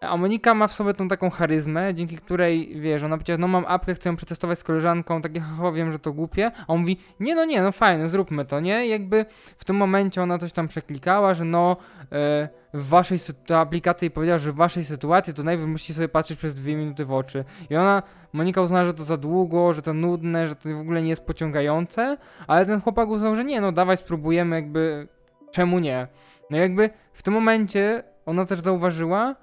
A 0.02 0.18
Monika 0.18 0.54
ma 0.54 0.68
w 0.68 0.74
sobie 0.74 0.93
tą 0.93 1.08
taką 1.08 1.30
charyzmę, 1.30 1.93
dzięki 1.93 2.18
której, 2.18 2.82
wiesz, 2.82 3.04
ona 3.04 3.18
powiedziała, 3.18 3.38
no 3.38 3.47
mam 3.47 3.66
apkę, 3.68 3.95
chcę 3.95 4.10
ją 4.10 4.16
przetestować 4.16 4.60
z 4.60 4.64
koleżanką, 4.64 5.22
takie 5.22 5.39
haha, 5.39 5.72
wiem, 5.72 5.91
że 5.91 6.00
to 6.00 6.14
głupie, 6.14 6.52
a 6.68 6.68
on 6.68 6.80
mówi, 6.80 6.97
nie 7.20 7.36
no 7.36 7.45
nie, 7.45 7.62
no 7.62 7.72
fajne, 7.72 8.10
zróbmy 8.10 8.45
to, 8.45 8.60
nie? 8.60 8.86
I 8.86 8.89
jakby 8.89 9.26
w 9.58 9.66
tym 9.66 9.76
momencie 9.76 10.24
ona 10.24 10.38
coś 10.38 10.52
tam 10.52 10.68
przeklikała, 10.68 11.34
że 11.34 11.45
no 11.45 11.78
e, 12.12 12.50
w 12.74 12.88
waszej, 12.89 13.20
ta 13.45 13.60
aplikacja 13.60 14.10
powiedziała, 14.10 14.38
że 14.38 14.52
w 14.52 14.56
waszej 14.56 14.86
sytuacji 14.86 15.34
to 15.34 15.43
najpierw 15.43 15.70
musicie 15.70 15.93
sobie 15.93 16.10
patrzeć 16.10 16.38
przez 16.38 16.56
dwie 16.56 16.76
minuty 16.76 17.06
w 17.06 17.14
oczy. 17.14 17.45
I 17.70 17.76
ona, 17.76 18.04
Monika 18.34 18.62
uznała, 18.62 18.86
że 18.86 18.93
to 18.93 19.04
za 19.04 19.18
długo, 19.18 19.74
że 19.74 19.82
to 19.82 19.93
nudne, 19.93 20.47
że 20.47 20.56
to 20.56 20.70
w 20.70 20.80
ogóle 20.80 21.02
nie 21.02 21.10
jest 21.10 21.26
pociągające, 21.26 22.18
ale 22.47 22.66
ten 22.66 22.82
chłopak 22.82 23.10
uznał, 23.10 23.36
że 23.36 23.43
nie, 23.43 23.62
no 23.62 23.72
dawaj 23.72 23.97
spróbujemy, 23.97 24.56
jakby, 24.56 25.08
czemu 25.52 25.80
nie? 25.80 26.08
No 26.50 26.58
jakby 26.58 26.89
w 27.14 27.24
tym 27.24 27.34
momencie 27.34 28.04
ona 28.26 28.45
też 28.45 28.60
zauważyła, 28.60 29.36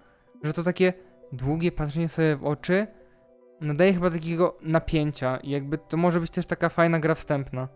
że 0.42 0.52
to 0.52 0.62
takie 0.62 0.92
długie 1.32 1.72
patrzenie 1.72 2.08
sobie 2.08 2.36
w 2.36 2.44
oczy 2.44 2.86
nadaje 3.60 3.94
chyba 3.94 4.10
takiego 4.10 4.58
napięcia 4.60 5.36
i 5.36 5.50
jakby 5.50 5.78
to 5.78 5.96
może 5.96 6.20
być 6.20 6.30
też 6.30 6.46
taka 6.46 6.68
fajna 6.68 6.98
gra 7.00 7.14
wstępna. 7.14 7.68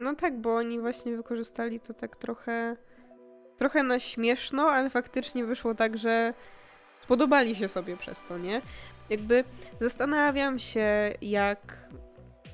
No 0.00 0.14
tak, 0.14 0.40
bo 0.40 0.56
oni 0.56 0.80
właśnie 0.80 1.16
wykorzystali 1.16 1.80
to 1.80 1.94
tak 1.94 2.16
trochę 2.16 2.76
trochę 3.58 3.82
na 3.82 3.98
śmieszno, 3.98 4.62
ale 4.62 4.90
faktycznie 4.90 5.44
wyszło 5.44 5.74
tak, 5.74 5.98
że 5.98 6.34
spodobali 7.00 7.56
się 7.56 7.68
sobie 7.68 7.96
przez 7.96 8.24
to, 8.24 8.38
nie? 8.38 8.62
Jakby 9.10 9.44
zastanawiam 9.80 10.58
się, 10.58 11.14
jak, 11.22 11.88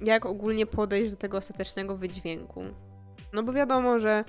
jak 0.00 0.26
ogólnie 0.26 0.66
podejść 0.66 1.11
do 1.11 1.16
tego 1.16 1.36
ostatecznego 1.38 1.96
wydźwięku. 1.96 2.64
No 3.32 3.42
bo 3.42 3.52
wiadomo, 3.52 3.98
że 3.98 4.24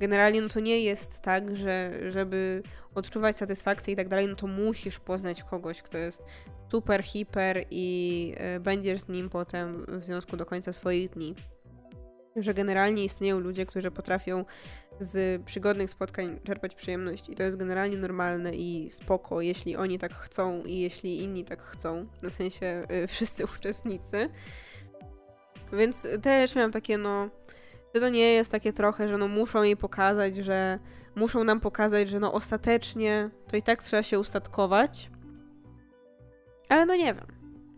generalnie 0.00 0.40
no 0.40 0.48
to 0.48 0.60
nie 0.60 0.80
jest 0.80 1.20
tak, 1.20 1.56
że 1.56 1.92
żeby 2.08 2.62
odczuwać 2.94 3.36
satysfakcję 3.36 3.92
i 3.92 3.96
tak 3.96 4.08
dalej, 4.08 4.28
no 4.28 4.34
to 4.34 4.46
musisz 4.46 4.98
poznać 4.98 5.42
kogoś, 5.42 5.82
kto 5.82 5.98
jest 5.98 6.24
super, 6.70 7.02
hiper 7.02 7.64
i 7.70 8.34
y, 8.56 8.60
będziesz 8.60 9.00
z 9.00 9.08
nim 9.08 9.30
potem 9.30 9.86
w 9.88 10.02
związku 10.02 10.36
do 10.36 10.46
końca 10.46 10.72
swoich 10.72 11.10
dni. 11.10 11.34
Że 12.36 12.54
generalnie 12.54 13.04
istnieją 13.04 13.40
ludzie, 13.40 13.66
którzy 13.66 13.90
potrafią 13.90 14.44
z 15.00 15.42
przygodnych 15.42 15.90
spotkań 15.90 16.40
czerpać 16.44 16.74
przyjemność 16.74 17.28
i 17.28 17.34
to 17.34 17.42
jest 17.42 17.56
generalnie 17.56 17.96
normalne 17.96 18.54
i 18.54 18.90
spoko, 18.90 19.40
jeśli 19.40 19.76
oni 19.76 19.98
tak 19.98 20.14
chcą 20.14 20.62
i 20.64 20.78
jeśli 20.78 21.22
inni 21.22 21.44
tak 21.44 21.62
chcą, 21.62 22.06
no 22.22 22.30
w 22.30 22.34
sensie 22.34 22.86
y, 22.90 23.06
wszyscy 23.12 23.44
uczestnicy. 23.44 24.28
Więc 25.72 26.06
też 26.22 26.54
miałam 26.54 26.72
takie, 26.72 26.98
no, 26.98 27.28
że 27.94 28.00
to 28.00 28.08
nie 28.08 28.32
jest 28.32 28.50
takie 28.50 28.72
trochę, 28.72 29.08
że 29.08 29.18
no 29.18 29.28
muszą 29.28 29.62
jej 29.62 29.76
pokazać, 29.76 30.36
że 30.36 30.78
muszą 31.16 31.44
nam 31.44 31.60
pokazać, 31.60 32.08
że 32.08 32.20
no 32.20 32.32
ostatecznie 32.32 33.30
to 33.48 33.56
i 33.56 33.62
tak 33.62 33.82
trzeba 33.82 34.02
się 34.02 34.18
ustatkować. 34.18 35.10
Ale 36.68 36.86
no 36.86 36.96
nie 36.96 37.14
wiem. 37.14 37.26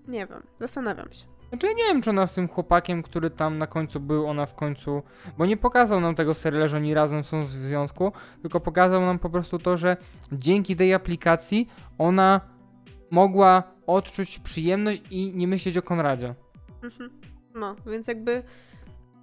Nie 0.08 0.26
wiem. 0.26 0.42
Zastanawiam 0.60 1.12
się. 1.12 1.26
Znaczy 1.48 1.66
ja 1.66 1.72
nie 1.72 1.84
wiem, 1.84 2.02
czy 2.02 2.10
ona 2.10 2.26
z 2.26 2.34
tym 2.34 2.48
chłopakiem, 2.48 3.02
który 3.02 3.30
tam 3.30 3.58
na 3.58 3.66
końcu 3.66 4.00
był, 4.00 4.26
ona 4.26 4.46
w 4.46 4.54
końcu... 4.54 5.02
Bo 5.38 5.46
nie 5.46 5.56
pokazał 5.56 6.00
nam 6.00 6.14
tego 6.14 6.34
serialu, 6.34 6.68
że 6.68 6.76
oni 6.76 6.94
razem 6.94 7.24
są 7.24 7.44
w 7.44 7.48
związku, 7.48 8.12
tylko 8.42 8.60
pokazał 8.60 9.00
nam 9.00 9.18
po 9.18 9.30
prostu 9.30 9.58
to, 9.58 9.76
że 9.76 9.96
dzięki 10.32 10.76
tej 10.76 10.94
aplikacji 10.94 11.68
ona 11.98 12.40
mogła 13.10 13.62
odczuć 13.86 14.38
przyjemność 14.38 15.02
i 15.10 15.32
nie 15.36 15.48
myśleć 15.48 15.76
o 15.76 15.82
Konradzie. 15.82 16.34
Mhm. 16.82 17.10
No, 17.54 17.76
więc 17.86 18.08
jakby 18.08 18.42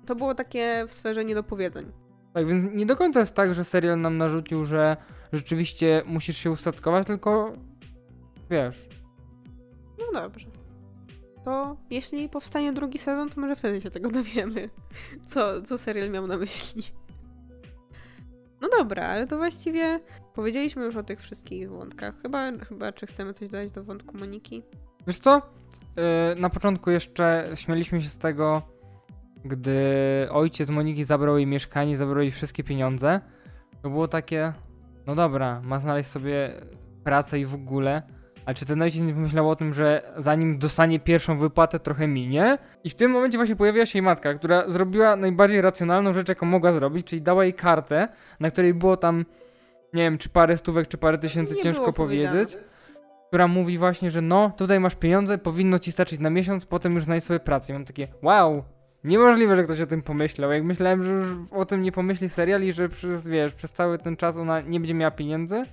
to 0.05 0.15
było 0.15 0.35
takie 0.35 0.85
w 0.87 0.93
sferze 0.93 1.25
niedopowiedzeń. 1.25 2.02
Tak, 2.33 2.47
więc 2.47 2.65
nie 2.73 2.85
do 2.85 2.95
końca 2.95 3.19
jest 3.19 3.35
tak, 3.35 3.53
że 3.53 3.63
serial 3.63 4.01
nam 4.01 4.17
narzucił, 4.17 4.65
że 4.65 4.97
rzeczywiście 5.33 6.03
musisz 6.05 6.37
się 6.37 6.51
ustatkować, 6.51 7.07
tylko 7.07 7.53
wiesz. 8.49 8.87
No 9.99 10.21
dobrze. 10.21 10.47
To 11.45 11.77
jeśli 11.89 12.29
powstanie 12.29 12.73
drugi 12.73 12.99
sezon, 12.99 13.29
to 13.29 13.41
może 13.41 13.55
wtedy 13.55 13.81
się 13.81 13.91
tego 13.91 14.09
dowiemy. 14.09 14.69
Co, 15.25 15.61
co 15.61 15.77
serial 15.77 16.09
miał 16.09 16.27
na 16.27 16.37
myśli. 16.37 16.83
No 18.61 18.69
dobra, 18.77 19.07
ale 19.07 19.27
to 19.27 19.37
właściwie 19.37 19.99
powiedzieliśmy 20.33 20.85
już 20.85 20.95
o 20.95 21.03
tych 21.03 21.21
wszystkich 21.21 21.69
wątkach. 21.69 22.21
Chyba, 22.21 22.51
chyba 22.57 22.91
czy 22.91 23.07
chcemy 23.07 23.33
coś 23.33 23.49
dodać 23.49 23.71
do 23.71 23.83
wątku 23.83 24.17
Moniki? 24.17 24.63
Wiesz 25.07 25.19
co? 25.19 25.41
Yy, 25.95 26.41
na 26.41 26.49
początku 26.49 26.91
jeszcze 26.91 27.51
śmialiśmy 27.55 28.01
się 28.01 28.09
z 28.09 28.17
tego, 28.17 28.61
gdy 29.45 29.77
ojciec 30.31 30.69
Moniki 30.69 31.03
zabrał 31.03 31.37
jej 31.37 31.47
mieszkanie, 31.47 31.97
zabrał 31.97 32.21
jej 32.21 32.31
wszystkie 32.31 32.63
pieniądze. 32.63 33.21
To 33.81 33.89
było 33.89 34.07
takie, 34.07 34.53
no 35.07 35.15
dobra, 35.15 35.61
ma 35.63 35.79
znaleźć 35.79 36.09
sobie 36.09 36.53
pracę 37.03 37.39
i 37.39 37.45
w 37.45 37.53
ogóle. 37.53 38.01
A 38.45 38.53
czy 38.53 38.65
ten 38.65 38.81
ojciec 38.81 39.01
nie 39.01 39.13
pomyślał 39.13 39.49
o 39.49 39.55
tym, 39.55 39.73
że 39.73 40.13
zanim 40.17 40.59
dostanie 40.59 40.99
pierwszą 40.99 41.37
wypłatę, 41.37 41.79
trochę 41.79 42.07
minie? 42.07 42.57
I 42.83 42.89
w 42.89 42.95
tym 42.95 43.11
momencie 43.11 43.37
właśnie 43.37 43.55
pojawiła 43.55 43.85
się 43.85 43.99
jej 43.99 44.03
matka, 44.03 44.33
która 44.33 44.71
zrobiła 44.71 45.15
najbardziej 45.15 45.61
racjonalną 45.61 46.13
rzecz, 46.13 46.29
jaką 46.29 46.45
mogła 46.45 46.71
zrobić, 46.71 47.07
czyli 47.07 47.21
dała 47.21 47.43
jej 47.43 47.53
kartę, 47.53 48.07
na 48.39 48.51
której 48.51 48.73
było 48.73 48.97
tam, 48.97 49.25
nie 49.93 50.01
wiem, 50.03 50.17
czy 50.17 50.29
parę 50.29 50.57
stówek, 50.57 50.87
czy 50.87 50.97
parę 50.97 51.17
tysięcy, 51.17 51.55
Nie 51.55 51.63
ciężko 51.63 51.93
powiedzieć. 51.93 52.57
Która 53.27 53.47
mówi 53.47 53.77
właśnie, 53.77 54.11
że 54.11 54.21
no, 54.21 54.51
tutaj 54.57 54.79
masz 54.79 54.95
pieniądze, 54.95 55.37
powinno 55.37 55.79
ci 55.79 55.91
starczyć 55.91 56.19
na 56.19 56.29
miesiąc, 56.29 56.65
potem 56.65 56.93
już 56.93 57.03
znajdź 57.03 57.23
sobie 57.23 57.39
pracę. 57.39 57.73
I 57.73 57.73
mam 57.73 57.85
takie, 57.85 58.07
wow, 58.21 58.63
niemożliwe, 59.03 59.55
że 59.55 59.63
ktoś 59.63 59.81
o 59.81 59.87
tym 59.87 60.01
pomyślał. 60.01 60.51
Jak 60.51 60.63
myślałem, 60.63 61.03
że 61.03 61.13
już 61.13 61.25
o 61.51 61.65
tym 61.65 61.81
nie 61.81 61.91
pomyśli 61.91 62.29
serial 62.29 62.63
i 62.63 62.73
że 62.73 62.89
przez, 62.89 63.27
wiesz, 63.27 63.53
przez 63.53 63.71
cały 63.71 63.97
ten 63.97 64.17
czas 64.17 64.37
ona 64.37 64.61
nie 64.61 64.79
będzie 64.79 64.93
miała 64.93 65.11
pieniędzy, 65.11 65.63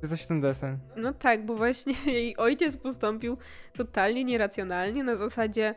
to 0.00 0.08
coś 0.08 0.22
w 0.22 0.26
ten 0.26 0.40
desen. 0.40 0.78
No 0.96 1.12
tak, 1.12 1.46
bo 1.46 1.54
właśnie 1.54 1.94
jej 2.12 2.36
ojciec 2.36 2.76
postąpił 2.76 3.36
totalnie 3.76 4.24
nieracjonalnie 4.24 5.04
na 5.04 5.16
zasadzie 5.16 5.74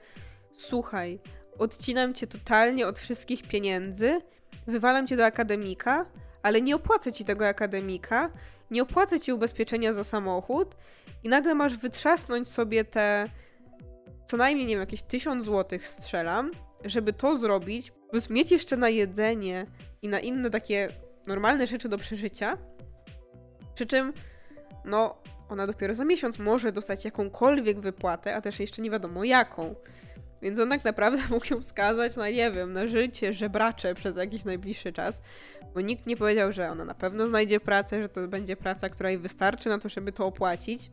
słuchaj, 0.58 1.20
odcinam 1.58 2.14
cię 2.14 2.28
totalnie 2.28 2.88
od 2.88 2.99
wszystkich 2.99 3.47
pieniędzy, 3.47 4.22
wywalam 4.68 5.08
cię 5.08 5.18
do 5.18 5.26
akademika, 5.26 6.06
ale 6.43 6.62
nie 6.62 6.76
opłacę 6.76 7.12
ci 7.12 7.26
tego 7.26 7.47
akademika, 7.47 8.30
nie 8.72 8.82
opłacę 8.82 9.20
ci 9.20 9.34
ubezpieczenia 9.34 9.93
za 9.93 10.04
samochód 10.04 10.76
i 11.24 11.30
nagle 11.30 11.56
masz 11.56 11.78
wytrzasnąć 11.78 12.47
sobie 12.47 12.86
te 12.86 13.30
co 14.26 14.38
najmniej, 14.38 14.68
nie 14.68 14.74
wiem, 14.74 14.80
jakieś 14.80 15.04
tysiąc 15.04 15.43
złotych 15.43 15.88
strzelam, 15.88 16.52
żeby 16.86 17.14
to 17.14 17.38
zrobić, 17.38 17.92
plus 18.10 18.30
mieć 18.30 18.52
jeszcze 18.52 18.78
na 18.78 18.90
jedzenie 18.90 19.66
i 20.02 20.10
na 20.10 20.20
inne 20.20 20.50
takie 20.50 20.90
normalne 21.28 21.68
rzeczy 21.68 21.90
do 21.90 21.98
przeżycia, 21.98 22.58
przy 23.76 23.86
czym, 23.86 24.14
no, 24.86 25.22
ona 25.50 25.68
dopiero 25.68 25.94
za 25.94 26.06
miesiąc 26.06 26.40
może 26.40 26.72
dostać 26.72 27.06
jakąkolwiek 27.06 27.80
wypłatę, 27.80 28.36
a 28.36 28.42
też 28.42 28.60
jeszcze 28.60 28.82
nie 28.82 28.92
wiadomo 28.92 29.24
jaką. 29.24 29.76
Więc 30.42 30.60
on 30.60 30.70
tak 30.70 30.84
naprawdę 30.84 31.22
mógł 31.30 31.54
ją 31.54 31.62
skazać 31.62 32.16
na, 32.16 32.30
nie 32.30 32.51
wiem, 32.51 32.74
na 32.74 32.88
życie 32.88 33.34
żebracze 33.34 33.96
przez 33.96 34.18
jakiś 34.18 34.46
najbliższy 34.46 34.93
czas, 34.93 35.22
bo 35.74 35.82
nikt 35.82 36.08
nie 36.08 36.18
powiedział, 36.18 36.51
że 36.51 36.70
ona 36.70 36.86
na 36.86 36.93
pewno 36.93 37.28
znajdzie 37.28 37.60
pracę, 37.60 38.01
że 38.01 38.10
to 38.10 38.28
będzie 38.28 38.55
praca, 38.55 38.89
która 38.89 39.10
jej 39.10 39.20
wystarczy 39.20 39.70
na 39.70 39.80
to, 39.80 39.89
żeby 39.89 40.12
to 40.12 40.26
opłacić. 40.26 40.92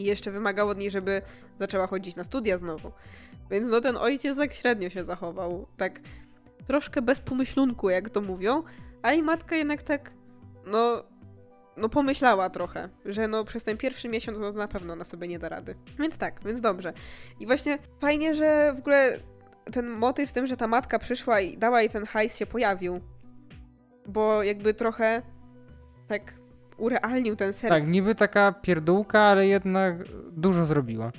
I 0.00 0.04
jeszcze 0.04 0.30
wymagał 0.30 0.68
od 0.68 0.78
niej, 0.78 0.90
żeby 0.90 1.22
zaczęła 1.58 1.86
chodzić 1.86 2.16
na 2.16 2.24
studia 2.24 2.58
znowu. 2.58 2.92
Więc 3.50 3.70
no 3.70 3.80
ten 3.80 3.96
ojciec 3.96 4.36
tak 4.36 4.52
średnio 4.52 4.90
się 4.90 5.04
zachował. 5.04 5.66
Tak 5.76 6.00
troszkę 6.66 7.02
bez 7.02 7.20
pomyślunku, 7.20 7.90
jak 7.90 8.10
to 8.10 8.20
mówią. 8.20 8.62
A 9.02 9.12
i 9.12 9.22
matka 9.22 9.56
jednak 9.56 9.82
tak, 9.82 10.12
no, 10.66 11.04
no 11.76 11.88
pomyślała 11.88 12.50
trochę, 12.50 12.88
że 13.04 13.28
no 13.28 13.44
przez 13.44 13.64
ten 13.64 13.76
pierwszy 13.76 14.08
miesiąc 14.08 14.38
no 14.38 14.52
na 14.52 14.68
pewno 14.68 14.92
ona 14.92 15.04
sobie 15.04 15.28
nie 15.28 15.38
da 15.38 15.48
rady. 15.48 15.74
Więc 15.98 16.18
tak, 16.18 16.40
więc 16.44 16.60
dobrze. 16.60 16.92
I 17.40 17.46
właśnie 17.46 17.78
fajnie, 18.00 18.34
że 18.34 18.74
w 18.76 18.78
ogóle 18.78 19.18
ten 19.72 19.90
motyw 19.90 20.30
z 20.30 20.32
tym, 20.32 20.46
że 20.46 20.56
ta 20.56 20.66
matka 20.66 20.98
przyszła 20.98 21.40
i 21.40 21.58
dała 21.58 21.80
jej 21.80 21.90
ten 21.90 22.06
hajs 22.06 22.36
się 22.36 22.46
pojawił. 22.46 23.00
Bo 24.06 24.42
jakby 24.42 24.74
trochę 24.74 25.22
tak 26.08 26.39
urealnił 26.80 27.36
ten 27.36 27.52
serial. 27.52 27.80
Tak, 27.80 27.88
niby 27.90 28.14
taka 28.14 28.52
pierdółka, 28.52 29.20
ale 29.20 29.46
jednak 29.46 29.94
dużo 30.32 30.66
zrobiła. 30.66 31.12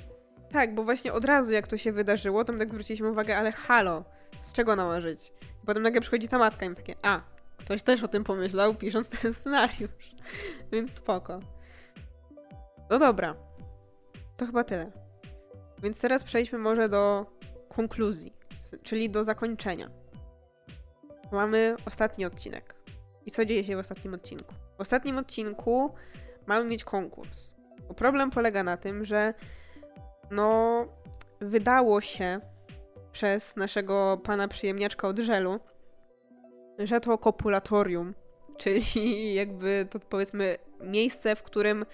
Tak, 0.52 0.74
bo 0.74 0.84
właśnie 0.84 1.12
od 1.12 1.24
razu 1.24 1.52
jak 1.52 1.68
to 1.68 1.76
się 1.76 1.92
wydarzyło, 1.92 2.44
to 2.44 2.52
my 2.52 2.58
tak 2.58 2.68
zwróciliśmy 2.68 3.10
uwagę, 3.10 3.36
ale 3.36 3.52
halo, 3.52 4.04
z 4.42 4.52
czego 4.52 4.72
ona 4.72 4.86
ma 4.86 5.00
żyć? 5.00 5.32
I 5.62 5.66
potem 5.66 5.82
nagle 5.82 6.00
przychodzi 6.00 6.28
ta 6.28 6.38
matka 6.38 6.66
i 6.66 6.68
my 6.68 6.74
takie, 6.74 6.94
a, 7.02 7.20
ktoś 7.58 7.82
też 7.82 8.02
o 8.02 8.08
tym 8.08 8.24
pomyślał, 8.24 8.74
pisząc 8.74 9.08
ten 9.08 9.34
scenariusz. 9.34 10.14
Więc 10.72 10.92
spoko. 10.92 11.40
No 12.90 12.98
dobra. 12.98 13.34
To 14.36 14.46
chyba 14.46 14.64
tyle. 14.64 14.90
Więc 15.82 16.00
teraz 16.00 16.24
przejdźmy 16.24 16.58
może 16.58 16.88
do 16.88 17.26
konkluzji, 17.68 18.32
czyli 18.82 19.10
do 19.10 19.24
zakończenia. 19.24 19.90
Mamy 21.32 21.76
ostatni 21.86 22.24
odcinek. 22.24 22.74
I 23.26 23.30
co 23.30 23.44
dzieje 23.44 23.64
się 23.64 23.76
w 23.76 23.78
ostatnim 23.78 24.14
odcinku? 24.14 24.54
W 24.82 24.84
ostatnim 24.84 25.18
odcinku 25.18 25.94
mamy 26.46 26.64
mieć 26.64 26.84
konkurs. 26.84 27.52
Bo 27.88 27.94
problem 27.94 28.30
polega 28.30 28.62
na 28.62 28.76
tym, 28.76 29.04
że 29.04 29.34
no 30.30 30.86
wydało 31.40 32.00
się 32.00 32.40
przez 33.12 33.56
naszego 33.56 34.20
pana 34.24 34.48
przyjemniaczka 34.48 35.08
od 35.08 35.18
żelu, 35.18 35.60
że 36.78 37.00
to 37.00 37.18
kopulatorium, 37.18 38.14
czyli 38.60 39.34
jakby 39.34 39.86
to 39.90 40.00
powiedzmy 40.00 40.58
miejsce, 40.80 41.36
w 41.36 41.42
którym 41.42 41.86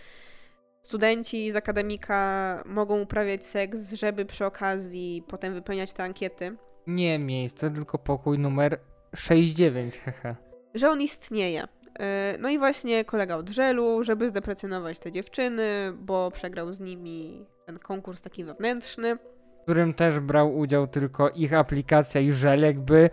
studenci 0.83 1.53
z 1.53 1.57
akademika 1.57 2.63
mogą 2.67 3.01
uprawiać 3.01 3.45
seks, 3.45 3.93
żeby 3.93 4.25
przy 4.25 4.47
okazji 4.47 5.25
potem 5.27 5.55
wypełniać 5.55 5.93
te 5.93 6.05
ankiety. 6.05 6.57
Nie 6.87 7.19
miejsce, 7.19 7.71
tylko 7.71 7.99
pokój 7.99 8.39
numer 8.39 8.81
69, 9.17 9.97
hehe. 9.99 10.37
Że 10.75 10.91
on 10.91 11.01
istnieje. 11.01 11.69
E, 12.01 12.35
no 12.41 12.49
i 12.49 12.59
właśnie 12.59 13.05
kolega 13.05 13.37
od 13.37 13.49
żelu, 13.49 14.05
żeby 14.05 14.29
zdeprecjonować 14.29 14.99
te 14.99 15.13
dziewczyny, 15.13 15.93
bo 16.01 16.31
przegrał 16.31 16.73
z 16.73 16.81
nimi 16.81 17.47
ten 17.67 17.79
konkurs 17.79 18.21
taki 18.21 18.45
wewnętrzny. 18.45 19.17
W 19.17 19.63
którym 19.63 19.95
też 19.95 20.21
brał 20.21 20.59
udział 20.59 20.87
tylko 20.87 21.31
ich 21.31 21.55
aplikacja 21.55 22.21
i 22.21 22.33
żel, 22.33 22.61
jakby. 22.61 23.11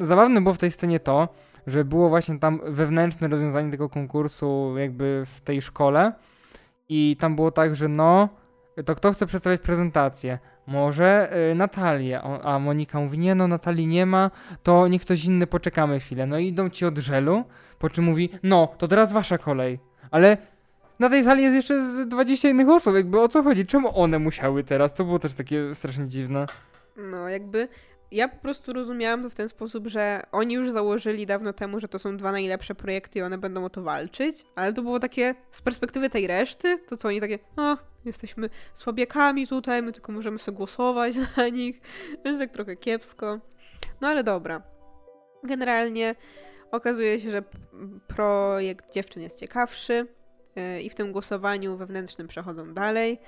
Zabawne 0.00 0.40
było 0.40 0.54
w 0.54 0.58
tej 0.58 0.70
scenie 0.70 1.00
to, 1.00 1.28
że 1.66 1.84
było 1.84 2.08
właśnie 2.08 2.38
tam 2.38 2.60
wewnętrzne 2.64 3.28
rozwiązanie 3.28 3.70
tego 3.70 3.88
konkursu, 3.88 4.74
jakby 4.78 5.22
w 5.26 5.40
tej 5.40 5.62
szkole. 5.62 6.12
I 6.88 7.16
tam 7.20 7.36
było 7.36 7.50
tak, 7.50 7.74
że 7.74 7.88
no, 7.88 8.28
to 8.84 8.94
kto 8.94 9.12
chce 9.12 9.26
przedstawiać 9.26 9.60
prezentację? 9.60 10.38
Może 10.66 11.36
y, 11.50 11.54
Natalię. 11.54 12.22
A 12.22 12.58
Monika 12.58 13.00
mówi, 13.00 13.18
nie 13.18 13.34
no, 13.34 13.48
Natalii 13.48 13.86
nie 13.86 14.06
ma, 14.06 14.30
to 14.62 14.88
niech 14.88 15.02
ktoś 15.02 15.24
inny 15.24 15.46
poczekamy 15.46 16.00
chwilę. 16.00 16.26
No 16.26 16.38
i 16.38 16.48
idą 16.48 16.70
ci 16.70 16.86
od 16.86 16.98
żelu, 16.98 17.44
po 17.78 17.90
czym 17.90 18.04
mówi, 18.04 18.30
no, 18.42 18.74
to 18.78 18.88
teraz 18.88 19.12
wasza 19.12 19.38
kolej. 19.38 19.78
Ale 20.10 20.36
na 20.98 21.08
tej 21.08 21.24
sali 21.24 21.42
jest 21.42 21.56
jeszcze 21.56 21.86
z 21.86 22.08
20 22.08 22.48
innych 22.48 22.68
osób, 22.68 22.94
jakby 22.94 23.20
o 23.20 23.28
co 23.28 23.42
chodzi? 23.42 23.66
Czemu 23.66 23.98
one 24.00 24.18
musiały 24.18 24.64
teraz? 24.64 24.94
To 24.94 25.04
było 25.04 25.18
też 25.18 25.34
takie 25.34 25.74
strasznie 25.74 26.08
dziwne. 26.08 26.46
No, 26.96 27.28
jakby 27.28 27.68
ja 28.10 28.28
po 28.28 28.36
prostu 28.36 28.72
rozumiałam 28.72 29.22
to 29.22 29.30
w 29.30 29.34
ten 29.34 29.48
sposób, 29.48 29.86
że 29.86 30.22
oni 30.32 30.54
już 30.54 30.70
założyli 30.70 31.26
dawno 31.26 31.52
temu, 31.52 31.80
że 31.80 31.88
to 31.88 31.98
są 31.98 32.16
dwa 32.16 32.32
najlepsze 32.32 32.74
projekty 32.74 33.18
i 33.18 33.22
one 33.22 33.38
będą 33.38 33.64
o 33.64 33.70
to 33.70 33.82
walczyć, 33.82 34.46
ale 34.54 34.72
to 34.72 34.82
było 34.82 35.00
takie 35.00 35.34
z 35.50 35.62
perspektywy 35.62 36.10
tej 36.10 36.26
reszty, 36.26 36.78
to 36.88 36.96
co 36.96 37.08
oni 37.08 37.20
takie, 37.20 37.38
o, 37.56 37.76
jesteśmy 38.04 38.50
słabiakami 38.74 39.46
tutaj, 39.46 39.82
my 39.82 39.92
tylko 39.92 40.12
możemy 40.12 40.38
sobie 40.38 40.56
głosować 40.56 41.14
na 41.36 41.48
nich, 41.48 41.80
więc 42.24 42.38
tak 42.38 42.50
trochę 42.50 42.76
kiepsko. 42.76 43.40
No 44.00 44.08
ale 44.08 44.24
dobra. 44.24 44.62
Generalnie 45.44 46.14
okazuje 46.70 47.20
się, 47.20 47.30
że 47.30 47.42
projekt 48.06 48.92
dziewczyn 48.92 49.22
jest 49.22 49.40
ciekawszy 49.40 50.06
yy, 50.56 50.82
i 50.82 50.90
w 50.90 50.94
tym 50.94 51.12
głosowaniu 51.12 51.76
wewnętrznym 51.76 52.28
przechodzą 52.28 52.74
dalej, 52.74 53.20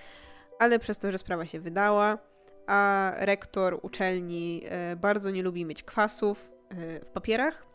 ale 0.59 0.79
przez 0.79 0.99
to, 0.99 1.13
że 1.13 1.19
sprawa 1.19 1.47
się 1.47 1.61
wydała, 1.61 2.19
a 2.67 3.13
rektor 3.17 3.79
uczelni 3.83 4.63
e, 4.65 4.97
bardzo 4.97 5.31
nie 5.31 5.43
lubi 5.43 5.65
mieć 5.65 5.83
kwasów 5.83 6.51
e, 6.69 6.75
w 7.05 7.11
papierach, 7.11 7.67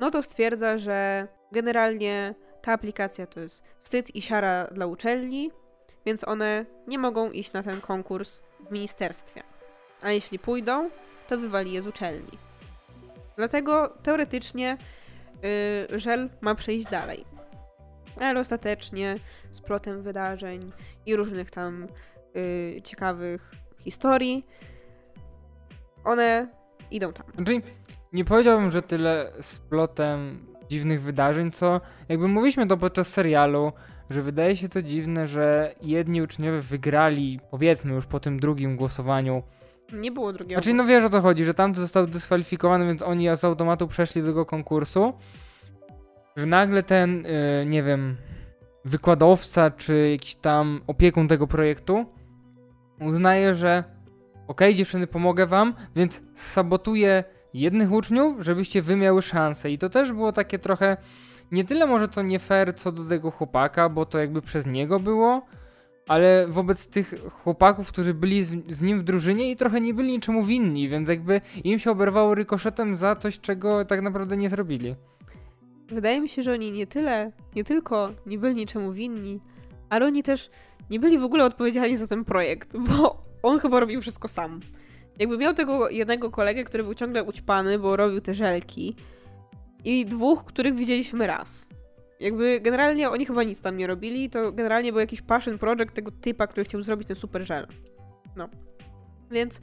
no 0.00 0.10
to 0.10 0.22
stwierdza, 0.22 0.78
że 0.78 1.28
generalnie 1.52 2.34
ta 2.62 2.72
aplikacja 2.72 3.26
to 3.26 3.40
jest 3.40 3.62
wstyd 3.82 4.16
i 4.16 4.22
siara 4.22 4.66
dla 4.72 4.86
uczelni, 4.86 5.50
więc 6.06 6.28
one 6.28 6.66
nie 6.86 6.98
mogą 6.98 7.30
iść 7.30 7.52
na 7.52 7.62
ten 7.62 7.80
konkurs 7.80 8.40
w 8.60 8.70
ministerstwie. 8.70 9.42
A 10.02 10.12
jeśli 10.12 10.38
pójdą, 10.38 10.90
to 11.28 11.38
wywali 11.38 11.72
je 11.72 11.82
z 11.82 11.86
uczelni. 11.86 12.38
Dlatego 13.36 13.88
teoretycznie 14.02 14.76
yy, 15.90 15.98
żel 15.98 16.30
ma 16.40 16.54
przejść 16.54 16.86
dalej. 16.90 17.24
Ale 18.20 18.40
ostatecznie 18.40 19.16
z 19.52 19.60
plotem 19.60 20.02
wydarzeń 20.02 20.72
i 21.06 21.16
różnych 21.16 21.50
tam 21.50 21.86
yy, 22.34 22.82
ciekawych 22.82 23.52
historii, 23.78 24.46
one 26.04 26.48
idą 26.90 27.12
tam. 27.12 27.26
Znaczy, 27.34 27.60
nie 28.12 28.24
powiedziałbym, 28.24 28.70
że 28.70 28.82
tyle 28.82 29.32
z 29.40 29.58
plotem 29.58 30.46
dziwnych 30.70 31.02
wydarzeń, 31.02 31.50
co 31.50 31.80
jakby 32.08 32.28
mówiliśmy 32.28 32.66
to 32.66 32.76
podczas 32.76 33.08
serialu, 33.08 33.72
że 34.10 34.22
wydaje 34.22 34.56
się 34.56 34.68
to 34.68 34.82
dziwne, 34.82 35.26
że 35.26 35.74
jedni 35.82 36.22
uczniowie 36.22 36.60
wygrali, 36.60 37.40
powiedzmy 37.50 37.94
już 37.94 38.06
po 38.06 38.20
tym 38.20 38.40
drugim 38.40 38.76
głosowaniu. 38.76 39.42
Nie 39.94 40.12
było 40.12 40.32
drugiego. 40.32 40.62
Znaczy, 40.62 40.74
no 40.74 40.84
wiesz 40.84 41.04
o 41.04 41.10
to 41.10 41.20
chodzi, 41.20 41.44
że 41.44 41.54
tamty 41.54 41.80
został 41.80 42.06
dyskwalifikowany, 42.06 42.86
więc 42.86 43.02
oni 43.02 43.36
z 43.36 43.44
automatu 43.44 43.88
przeszli 43.88 44.22
do 44.22 44.28
tego 44.28 44.46
konkursu. 44.46 45.12
Że 46.36 46.46
nagle 46.46 46.82
ten, 46.82 47.22
yy, 47.22 47.66
nie 47.66 47.82
wiem, 47.82 48.16
wykładowca 48.84 49.70
czy 49.70 50.10
jakiś 50.10 50.34
tam 50.34 50.80
opiekun 50.86 51.28
tego 51.28 51.46
projektu 51.46 52.06
uznaje, 53.00 53.54
że 53.54 53.84
okej, 54.48 54.68
okay, 54.68 54.74
dziewczyny, 54.74 55.06
pomogę 55.06 55.46
wam, 55.46 55.74
więc 55.96 56.22
sabotuję 56.34 57.24
jednych 57.54 57.92
uczniów, 57.92 58.40
żebyście 58.40 58.82
wy 58.82 58.96
miały 58.96 59.22
szansę. 59.22 59.70
I 59.70 59.78
to 59.78 59.88
też 59.88 60.12
było 60.12 60.32
takie 60.32 60.58
trochę, 60.58 60.96
nie 61.52 61.64
tyle 61.64 61.86
może 61.86 62.08
to 62.08 62.22
nie 62.22 62.38
fair 62.38 62.74
co 62.74 62.92
do 62.92 63.04
tego 63.04 63.30
chłopaka, 63.30 63.88
bo 63.88 64.06
to 64.06 64.18
jakby 64.18 64.42
przez 64.42 64.66
niego 64.66 65.00
było, 65.00 65.46
ale 66.08 66.46
wobec 66.48 66.86
tych 66.86 67.14
chłopaków, 67.30 67.88
którzy 67.88 68.14
byli 68.14 68.44
z, 68.44 68.76
z, 68.76 68.80
nim 68.80 69.00
w 69.00 69.02
drużynie 69.02 69.50
i 69.50 69.56
trochę 69.56 69.80
nie 69.80 69.94
byli 69.94 70.12
niczemu 70.12 70.42
winni, 70.42 70.88
więc 70.88 71.08
jakby 71.08 71.40
im 71.64 71.78
się 71.78 71.90
oberwało 71.90 72.34
rykoszetem 72.34 72.96
za 72.96 73.16
coś, 73.16 73.40
czego 73.40 73.84
tak 73.84 74.02
naprawdę 74.02 74.36
nie 74.36 74.48
zrobili. 74.48 74.94
Wydaje 75.88 76.20
mi 76.20 76.28
się, 76.28 76.42
że 76.42 76.52
oni 76.52 76.72
nie 76.72 76.86
tyle, 76.86 77.32
nie 77.56 77.64
tylko 77.64 78.10
nie 78.26 78.38
byli 78.38 78.54
niczemu 78.54 78.92
winni, 78.92 79.40
ale 79.90 80.06
oni 80.06 80.22
też 80.22 80.50
nie 80.90 81.00
byli 81.00 81.18
w 81.18 81.24
ogóle 81.24 81.44
odpowiedzialni 81.44 81.96
za 81.96 82.06
ten 82.06 82.24
projekt, 82.24 82.76
bo 82.88 83.24
on 83.42 83.58
chyba 83.58 83.80
robił 83.80 84.00
wszystko 84.00 84.28
sam. 84.28 84.60
Jakby 85.18 85.38
miał 85.38 85.54
tego 85.54 85.90
jednego 85.90 86.30
kolegę, 86.30 86.64
który 86.64 86.84
był 86.84 86.94
ciągle 86.94 87.24
ućpany, 87.24 87.78
bo 87.78 87.96
robił 87.96 88.20
te 88.20 88.34
żelki 88.34 88.96
i 89.84 90.06
dwóch, 90.06 90.44
których 90.44 90.74
widzieliśmy 90.74 91.26
raz. 91.26 91.68
Jakby 92.20 92.60
generalnie 92.60 93.10
oni 93.10 93.26
chyba 93.26 93.42
nic 93.42 93.60
tam 93.60 93.76
nie 93.76 93.86
robili, 93.86 94.30
to 94.30 94.52
generalnie 94.52 94.92
był 94.92 95.00
jakiś 95.00 95.22
passion 95.22 95.58
project 95.58 95.94
tego 95.94 96.10
typa, 96.10 96.46
który 96.46 96.64
chciał 96.64 96.82
zrobić 96.82 97.08
ten 97.08 97.16
super 97.16 97.46
żel. 97.46 97.66
No. 98.36 98.48
Więc 99.30 99.60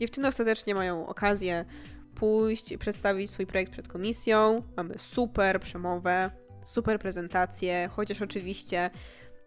dziewczyny 0.00 0.28
ostatecznie 0.28 0.74
mają 0.74 1.06
okazję 1.06 1.64
pójść 2.14 2.76
przedstawić 2.76 3.30
swój 3.30 3.46
projekt 3.46 3.72
przed 3.72 3.88
komisją. 3.88 4.62
Mamy 4.76 4.98
super 4.98 5.60
przemowę, 5.60 6.30
super 6.64 6.98
prezentację, 6.98 7.88
chociaż 7.92 8.22
oczywiście 8.22 8.90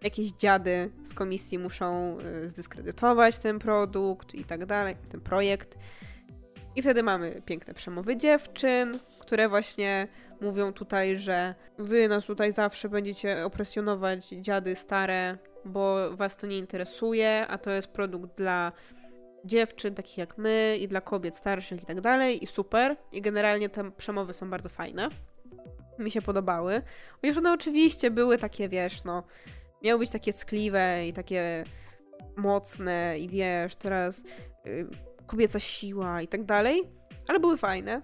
jakieś 0.01 0.31
dziady 0.31 0.91
z 1.03 1.13
komisji 1.13 1.59
muszą 1.59 2.17
y, 2.45 2.49
zdyskredytować 2.49 3.37
ten 3.37 3.59
produkt 3.59 4.35
i 4.35 4.45
tak 4.45 4.65
dalej, 4.65 4.95
ten 5.11 5.21
projekt. 5.21 5.77
I 6.75 6.81
wtedy 6.81 7.03
mamy 7.03 7.41
piękne 7.45 7.73
przemowy 7.73 8.17
dziewczyn, 8.17 8.99
które 9.19 9.49
właśnie 9.49 10.07
mówią 10.41 10.73
tutaj, 10.73 11.17
że 11.17 11.55
wy 11.77 12.07
nas 12.07 12.25
tutaj 12.25 12.51
zawsze 12.51 12.89
będziecie 12.89 13.45
opresjonować 13.45 14.27
dziady 14.27 14.75
stare, 14.75 15.37
bo 15.65 16.15
was 16.15 16.37
to 16.37 16.47
nie 16.47 16.57
interesuje, 16.57 17.47
a 17.47 17.57
to 17.57 17.71
jest 17.71 17.87
produkt 17.87 18.37
dla 18.37 18.71
dziewczyn 19.45 19.95
takich 19.95 20.17
jak 20.17 20.37
my 20.37 20.77
i 20.81 20.87
dla 20.87 21.01
kobiet 21.01 21.35
starszych 21.35 21.83
i 21.83 21.85
tak 21.85 22.01
dalej 22.01 22.43
i 22.43 22.47
super. 22.47 22.97
I 23.11 23.21
generalnie 23.21 23.69
te 23.69 23.91
przemowy 23.91 24.33
są 24.33 24.49
bardzo 24.49 24.69
fajne. 24.69 25.09
Mi 25.99 26.11
się 26.11 26.21
podobały. 26.21 26.81
Chociaż 27.21 27.37
one 27.37 27.53
oczywiście 27.53 28.11
były 28.11 28.37
takie, 28.37 28.69
wiesz, 28.69 29.03
no 29.03 29.23
miały 29.83 29.99
być 29.99 30.11
takie 30.11 30.33
skliwe 30.33 31.07
i 31.07 31.13
takie 31.13 31.63
mocne 32.35 33.19
i 33.19 33.29
wiesz, 33.29 33.75
teraz 33.75 34.23
y, 34.65 34.87
kobieca 35.27 35.59
siła 35.59 36.21
i 36.21 36.27
tak 36.27 36.43
dalej, 36.43 36.81
ale 37.27 37.39
były 37.39 37.57
fajne. 37.57 38.01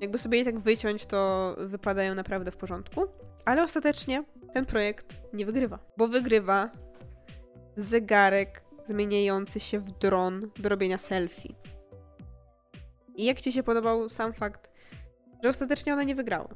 Jakby 0.00 0.18
sobie 0.18 0.38
je 0.38 0.44
tak 0.44 0.58
wyciąć, 0.58 1.06
to 1.06 1.54
wypadają 1.58 2.14
naprawdę 2.14 2.50
w 2.50 2.56
porządku. 2.56 3.06
Ale 3.44 3.62
ostatecznie 3.62 4.24
ten 4.54 4.66
projekt 4.66 5.16
nie 5.32 5.46
wygrywa, 5.46 5.78
bo 5.96 6.08
wygrywa 6.08 6.70
zegarek 7.76 8.62
zmieniający 8.86 9.60
się 9.60 9.78
w 9.78 9.90
dron 9.90 10.50
do 10.58 10.68
robienia 10.68 10.98
selfie. 10.98 11.54
I 13.16 13.24
jak 13.24 13.40
ci 13.40 13.52
się 13.52 13.62
podobał 13.62 14.08
sam 14.08 14.32
fakt, 14.32 14.70
że 15.42 15.48
ostatecznie 15.48 15.92
one 15.92 16.06
nie 16.06 16.14
wygrały? 16.14 16.48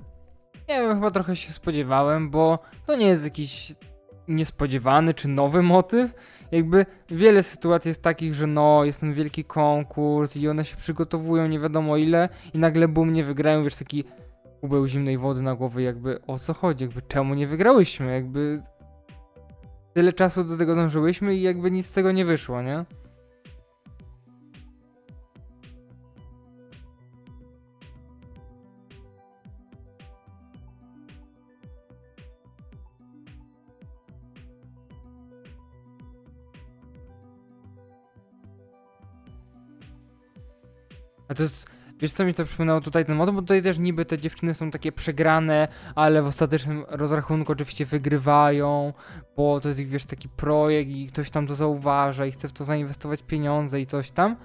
Nie 0.69 0.81
wiem, 0.81 0.95
chyba 0.95 1.11
trochę 1.11 1.37
się 1.37 1.53
spodziewałem, 1.53 2.31
bo 2.31 2.59
to 2.87 2.97
nie 2.97 3.07
jest 3.07 3.25
jakiś 3.25 3.75
niespodziewany 4.29 5.15
czy 5.15 5.29
nowy 5.29 5.63
motyw. 5.63 6.15
Jakby 6.53 6.87
wiele 7.11 7.43
sytuacji 7.43 7.89
jest 7.89 8.03
takich, 8.03 8.35
że 8.35 8.47
no, 8.47 8.85
jest 8.85 9.01
ten 9.01 9.13
wielki 9.13 9.45
konkurs 9.45 10.37
i 10.37 10.49
one 10.49 10.65
się 10.65 10.77
przygotowują 10.77 11.47
nie 11.47 11.61
wiadomo 11.61 11.97
ile 11.97 12.29
i 12.55 12.59
nagle 12.59 12.89
bum, 12.89 13.13
nie 13.13 13.25
wygrają, 13.25 13.65
wiesz, 13.65 13.75
taki 13.75 14.05
kubeł 14.61 14.89
zimnej 14.89 15.19
wody 15.19 15.43
na 15.43 15.55
głowę, 15.55 15.83
jakby 15.83 16.21
o 16.27 16.39
co 16.39 16.55
chodzi, 16.55 16.85
jakby 16.85 17.03
czemu 17.03 17.35
nie 17.35 17.47
wygrałyśmy, 17.47 18.13
jakby 18.13 18.63
tyle 19.95 20.13
czasu 20.13 20.45
do 20.45 20.57
tego 20.57 20.75
dążyłyśmy 20.75 21.35
i 21.35 21.43
jakby 21.43 21.71
nic 21.71 21.87
z 21.87 21.93
tego 21.93 22.13
nie 22.13 22.25
wyszło, 22.25 22.63
nie? 22.63 22.85
A 41.29 41.35
to 41.35 41.43
jest, 41.43 41.67
wiesz 42.01 42.13
co 42.13 42.25
mi 42.25 42.35
to 42.35 42.45
przypomniało 42.45 42.81
tutaj 42.81 43.05
ten 43.05 43.17
motyw, 43.17 43.35
bo 43.35 43.41
tutaj 43.41 43.63
też 43.63 43.79
niby 43.79 44.05
te 44.05 44.19
dziewczyny 44.19 44.55
są 44.55 44.71
takie 44.71 44.93
przegrane, 44.93 45.69
ale 45.95 46.23
w 46.23 46.27
ostatecznym 46.27 46.85
rozrachunku 46.89 47.53
oczywiście 47.53 47.85
wygrywają, 47.85 48.93
bo 49.37 49.61
to 49.61 49.69
jest 49.69 49.81
ich, 49.81 49.89
wiesz, 49.89 50.05
taki 50.05 50.29
projekt 50.29 50.91
i 50.91 51.07
ktoś 51.07 51.31
tam 51.31 51.47
to 51.47 51.55
zauważa 51.55 52.27
i 52.27 52.33
chce 52.33 52.49
w 52.49 52.53
to 52.53 52.65
zainwestować 52.65 53.23
pieniądze 53.23 53.81
i 53.81 53.87
coś 53.87 54.11
tam. 54.11 54.37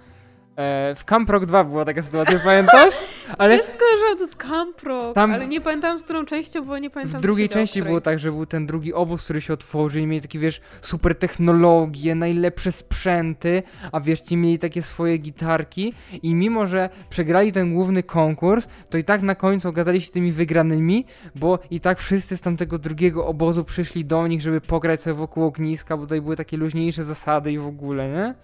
E, 0.60 0.96
w 0.96 1.06
Camp 1.06 1.30
Rock 1.30 1.46
2 1.46 1.64
była 1.64 1.86
taka 1.86 2.02
sytuacja, 2.02 2.40
pamiętasz? 2.40 2.94
Ale 3.38 3.60
Też 3.60 3.68
skojarzyłam 3.70 4.18
to 4.18 4.28
z 4.28 4.36
Camp 4.36 4.84
Rock, 4.84 5.16
Tam- 5.16 5.34
ale 5.34 5.48
nie 5.48 5.62
pamiętam 5.62 6.00
z 6.00 6.04
którą 6.04 6.26
częścią, 6.26 6.66
bo 6.66 6.78
nie 6.78 6.90
pamiętam 6.90 7.22
w 7.22 7.24
drugiej 7.24 7.50
części 7.50 7.84
było 7.84 8.02
tak, 8.02 8.20
że 8.20 8.32
był 8.32 8.46
ten 8.46 8.66
drugi 8.66 8.94
obóz, 8.94 9.24
który 9.24 9.42
się 9.42 9.54
otworzył 9.54 10.02
i 10.02 10.08
mieli 10.08 10.22
takie, 10.22 10.40
wiesz, 10.40 10.62
super 10.82 11.16
technologie, 11.16 12.16
najlepsze 12.16 12.72
sprzęty, 12.72 13.64
a 13.92 14.00
wiesz, 14.00 14.22
ci 14.22 14.38
mieli 14.38 14.60
takie 14.60 14.82
swoje 14.82 15.18
gitarki 15.18 15.94
i 16.24 16.36
mimo, 16.36 16.68
że 16.68 16.90
przegrali 17.10 17.52
ten 17.52 17.74
główny 17.74 18.04
konkurs, 18.04 18.68
to 18.90 18.98
i 18.98 19.04
tak 19.04 19.22
na 19.22 19.36
końcu 19.36 19.70
okazali 19.70 20.02
się 20.02 20.12
tymi 20.12 20.32
wygranymi, 20.32 21.06
bo 21.36 21.60
i 21.72 21.80
tak 21.80 22.00
wszyscy 22.00 22.38
z 22.38 22.42
tamtego 22.42 22.78
drugiego 22.80 23.26
obozu 23.26 23.64
przyszli 23.64 24.06
do 24.06 24.28
nich, 24.28 24.42
żeby 24.42 24.62
pograć 24.62 25.02
sobie 25.02 25.14
wokół 25.14 25.44
ogniska, 25.44 25.98
bo 25.98 26.04
tutaj 26.04 26.22
były 26.22 26.36
takie 26.36 26.58
luźniejsze 26.58 27.04
zasady 27.04 27.52
i 27.52 27.58
w 27.58 27.68
ogóle, 27.68 28.10
nie? 28.10 28.36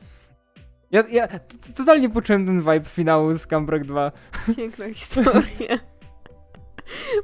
Ja, 0.96 1.04
ja 1.10 1.28
totalnie 1.76 2.10
poczułem 2.10 2.46
ten 2.46 2.60
vibe 2.60 2.90
finału 2.90 3.34
z 3.34 3.48
Camp 3.48 3.70
Rock 3.70 3.84
2. 3.84 4.12
Piękna 4.58 4.90
historia. 4.94 5.80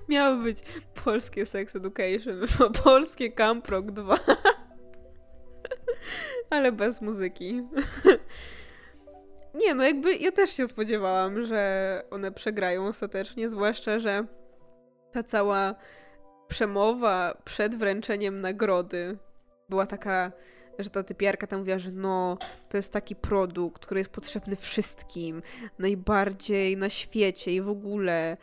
Miało 0.10 0.38
być 0.38 0.60
polskie 1.04 1.46
Sex 1.46 1.76
Education, 1.76 2.42
polskie 2.84 3.32
Camp 3.32 3.70
Rock 3.70 3.92
2. 3.92 4.18
Ale 6.50 6.72
bez 6.72 7.02
muzyki. 7.02 7.64
Nie, 9.54 9.76
no 9.76 9.84
jakby 9.84 10.16
ja 10.16 10.32
też 10.32 10.50
się 10.50 10.68
spodziewałam, 10.68 11.44
że 11.44 12.04
one 12.10 12.32
przegrają 12.32 12.88
ostatecznie, 12.88 13.50
zwłaszcza, 13.50 14.00
że 14.00 14.26
ta 15.12 15.24
cała 15.24 15.76
przemowa 16.48 17.38
przed 17.44 17.76
wręczeniem 17.76 18.42
nagrody 18.42 19.18
była 19.70 19.86
taka, 19.86 20.32
że 20.84 20.90
ta 20.90 21.04
typiarka 21.04 21.48
tam 21.48 21.60
mówiła, 21.60 21.80
że 21.80 21.92
no, 21.92 22.38
to 22.70 22.78
jest 22.78 22.92
taki 22.92 23.16
produkt, 23.16 23.86
który 23.86 24.00
jest 24.00 24.10
potrzebny 24.10 24.56
wszystkim, 24.56 25.42
najbardziej 25.80 26.78
na 26.78 26.90
świecie 26.90 27.54
i 27.54 27.62
w 27.62 27.70
ogóle 27.70 28.38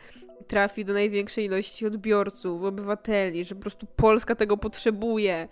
trafi 0.47 0.85
do 0.85 0.93
największej 0.93 1.45
ilości 1.45 1.85
odbiorców, 1.85 2.63
obywateli, 2.63 3.45
że 3.45 3.55
po 3.55 3.61
prostu 3.61 3.87
Polska 3.95 4.35
tego 4.35 4.57
potrzebuje. 4.57 5.47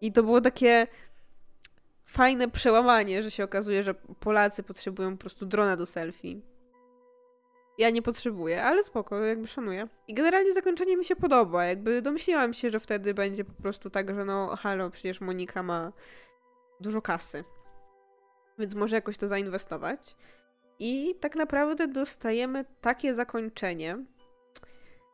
I 0.00 0.12
to 0.12 0.22
było 0.22 0.40
takie 0.40 0.86
fajne 2.04 2.50
przełamanie, 2.50 3.22
że 3.22 3.30
się 3.30 3.44
okazuje, 3.44 3.82
że 3.82 3.94
Polacy 3.94 4.62
potrzebują 4.62 5.12
po 5.12 5.20
prostu 5.20 5.46
drona 5.46 5.76
do 5.76 5.86
selfie. 5.86 6.40
Ja 7.78 7.90
nie 7.90 8.02
potrzebuję, 8.02 8.62
ale 8.64 8.84
spoko, 8.84 9.24
jakby 9.24 9.46
szanuję. 9.46 9.88
I 10.08 10.14
generalnie 10.14 10.52
zakończenie 10.52 10.96
mi 10.96 11.04
się 11.04 11.16
podoba, 11.16 11.64
jakby 11.64 12.02
domyśliłam 12.02 12.52
się, 12.52 12.70
że 12.70 12.80
wtedy 12.80 13.14
będzie 13.14 13.44
po 13.44 13.62
prostu 13.62 13.90
tak, 13.90 14.14
że 14.14 14.24
no 14.24 14.56
halo, 14.56 14.90
przecież 14.90 15.20
Monika 15.20 15.62
ma 15.62 15.92
dużo 16.80 17.02
kasy. 17.02 17.44
Więc 18.58 18.74
może 18.74 18.96
jakoś 18.96 19.18
to 19.18 19.28
zainwestować. 19.28 20.16
I 20.78 21.14
tak 21.20 21.36
naprawdę 21.36 21.88
dostajemy 21.88 22.64
takie 22.80 23.14
zakończenie, 23.14 24.04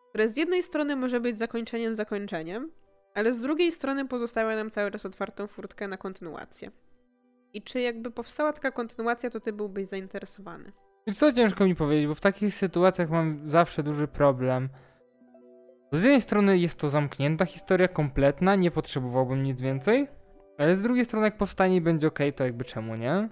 które 0.09 0.29
z 0.29 0.37
jednej 0.37 0.63
strony 0.63 0.97
może 0.97 1.21
być 1.21 1.39
zakończeniem 1.39 1.97
zakończeniem, 1.97 2.73
ale 3.15 3.33
z 3.33 3.41
drugiej 3.41 3.73
strony 3.73 4.09
pozostawia 4.09 4.57
nam 4.57 4.71
cały 4.71 4.91
czas 4.91 5.07
otwartą 5.07 5.47
furtkę 5.47 5.89
na 5.89 5.97
kontynuację. 5.97 6.71
I 7.53 7.63
czy 7.63 7.81
jakby 7.81 8.11
powstała 8.11 8.53
taka 8.53 8.71
kontynuacja, 8.71 9.31
to 9.31 9.41
ty 9.41 9.53
byłbyś 9.53 9.89
zainteresowany? 9.89 10.73
Co, 11.13 11.33
ciężko 11.33 11.65
mi 11.65 11.75
powiedzieć, 11.75 12.07
bo 12.07 12.15
w 12.15 12.21
takich 12.21 12.55
sytuacjach 12.55 13.11
mam 13.11 13.51
zawsze 13.51 13.83
duży 13.83 14.09
problem. 14.09 14.69
Z 15.93 16.03
jednej 16.03 16.21
strony 16.21 16.59
jest 16.59 16.79
to 16.79 16.91
zamknięta 16.91 17.47
historia, 17.47 17.89
kompletna, 17.89 18.55
nie 18.55 18.71
potrzebowałbym 18.71 19.43
nic 19.43 19.61
więcej, 19.61 20.09
ale 20.59 20.77
z 20.77 20.83
drugiej 20.83 21.05
strony 21.05 21.27
jak 21.27 21.37
powstanie 21.37 21.77
i 21.77 21.81
będzie 21.81 22.07
ok, 22.07 22.19
to 22.37 22.45
jakby 22.45 22.65
czemu 22.65 22.97
nie? 22.97 23.29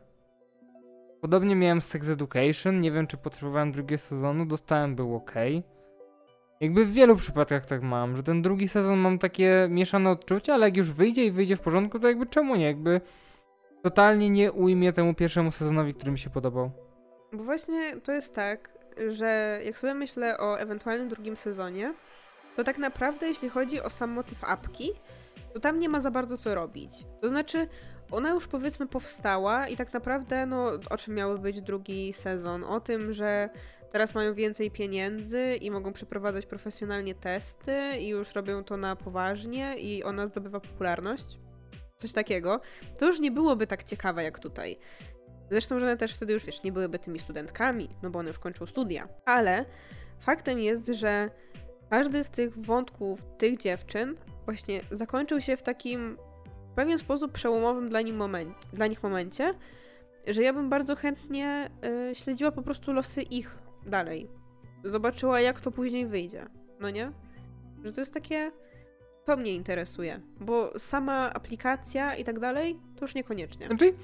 Podobnie 1.20 1.56
miałem 1.56 1.80
Sex 1.80 2.08
Education, 2.08 2.78
nie 2.78 2.92
wiem 2.92 3.06
czy 3.06 3.16
potrzebowałem 3.16 3.72
drugiego 3.72 4.02
sezonu, 4.02 4.46
dostałem, 4.46 4.96
był 4.96 5.14
ok. 5.16 5.32
Jakby 6.60 6.84
w 6.84 6.92
wielu 6.92 7.16
przypadkach 7.16 7.66
tak 7.66 7.82
mam, 7.82 8.16
że 8.16 8.22
ten 8.22 8.42
drugi 8.42 8.68
sezon 8.68 8.98
mam 8.98 9.18
takie 9.18 9.66
mieszane 9.70 10.10
odczucia, 10.10 10.54
ale 10.54 10.66
jak 10.66 10.76
już 10.76 10.92
wyjdzie 10.92 11.24
i 11.26 11.30
wyjdzie 11.30 11.56
w 11.56 11.60
porządku, 11.60 11.98
to 11.98 12.08
jakby 12.08 12.26
czemu 12.26 12.56
nie? 12.56 12.64
Jakby 12.64 13.00
totalnie 13.82 14.30
nie 14.30 14.52
ujmie 14.52 14.92
temu 14.92 15.14
pierwszemu 15.14 15.50
sezonowi, 15.50 15.94
który 15.94 16.12
mi 16.12 16.18
się 16.18 16.30
podobał. 16.30 16.91
Bo 17.32 17.44
właśnie 17.44 18.00
to 18.00 18.12
jest 18.12 18.34
tak, 18.34 18.78
że 19.08 19.60
jak 19.64 19.78
sobie 19.78 19.94
myślę 19.94 20.38
o 20.38 20.60
ewentualnym 20.60 21.08
drugim 21.08 21.36
sezonie, 21.36 21.94
to 22.56 22.64
tak 22.64 22.78
naprawdę 22.78 23.28
jeśli 23.28 23.48
chodzi 23.48 23.80
o 23.80 23.90
sam 23.90 24.10
motyw 24.10 24.44
apki, 24.44 24.90
to 25.54 25.60
tam 25.60 25.78
nie 25.78 25.88
ma 25.88 26.00
za 26.00 26.10
bardzo 26.10 26.38
co 26.38 26.54
robić. 26.54 26.90
To 27.20 27.28
znaczy, 27.28 27.68
ona 28.10 28.30
już 28.30 28.46
powiedzmy 28.46 28.86
powstała 28.86 29.68
i 29.68 29.76
tak 29.76 29.92
naprawdę, 29.92 30.46
no 30.46 30.70
o 30.90 30.96
czym 30.96 31.14
miały 31.14 31.38
być 31.38 31.60
drugi 31.60 32.12
sezon? 32.12 32.64
O 32.64 32.80
tym, 32.80 33.12
że 33.12 33.50
teraz 33.92 34.14
mają 34.14 34.34
więcej 34.34 34.70
pieniędzy 34.70 35.54
i 35.54 35.70
mogą 35.70 35.92
przeprowadzać 35.92 36.46
profesjonalnie 36.46 37.14
testy 37.14 37.76
i 37.98 38.08
już 38.08 38.34
robią 38.34 38.64
to 38.64 38.76
na 38.76 38.96
poważnie 38.96 39.76
i 39.78 40.04
ona 40.04 40.26
zdobywa 40.26 40.60
popularność. 40.60 41.38
Coś 41.96 42.12
takiego. 42.12 42.60
To 42.98 43.06
już 43.06 43.20
nie 43.20 43.30
byłoby 43.30 43.66
tak 43.66 43.84
ciekawe 43.84 44.24
jak 44.24 44.38
tutaj. 44.38 44.78
Zresztą, 45.52 45.78
że 45.78 45.86
one 45.86 45.96
też 45.96 46.14
wtedy 46.14 46.32
już, 46.32 46.44
wiesz, 46.44 46.62
nie 46.62 46.72
byłyby 46.72 46.98
tymi 46.98 47.18
studentkami, 47.18 47.88
no 48.02 48.10
bo 48.10 48.18
one 48.18 48.28
już 48.28 48.38
kończą 48.38 48.66
studia. 48.66 49.08
Ale 49.24 49.64
faktem 50.20 50.58
jest, 50.58 50.86
że 50.86 51.30
każdy 51.90 52.24
z 52.24 52.28
tych 52.28 52.58
wątków 52.58 53.20
tych 53.38 53.56
dziewczyn 53.56 54.16
właśnie 54.44 54.80
zakończył 54.90 55.40
się 55.40 55.56
w 55.56 55.62
takim 55.62 56.16
w 56.70 56.74
pewien 56.74 56.98
sposób 56.98 57.32
przełomowym 57.32 57.88
dla, 57.88 58.00
nim 58.00 58.16
moment, 58.16 58.54
dla 58.72 58.86
nich 58.86 59.02
momencie, 59.02 59.54
że 60.26 60.42
ja 60.42 60.52
bym 60.52 60.70
bardzo 60.70 60.96
chętnie 60.96 61.70
y, 62.10 62.14
śledziła 62.14 62.52
po 62.52 62.62
prostu 62.62 62.92
losy 62.92 63.22
ich 63.22 63.58
dalej. 63.86 64.28
Zobaczyła, 64.84 65.40
jak 65.40 65.60
to 65.60 65.70
później 65.70 66.06
wyjdzie. 66.06 66.46
No 66.80 66.90
nie? 66.90 67.12
Że 67.84 67.92
to 67.92 68.00
jest 68.00 68.14
takie. 68.14 68.52
To 69.24 69.36
mnie 69.36 69.54
interesuje, 69.54 70.20
bo 70.40 70.78
sama 70.78 71.32
aplikacja 71.34 72.14
i 72.14 72.24
tak 72.24 72.38
dalej, 72.38 72.78
to 72.96 73.04
już 73.04 73.14
niekoniecznie. 73.14 73.66
Znaczy, 73.66 73.94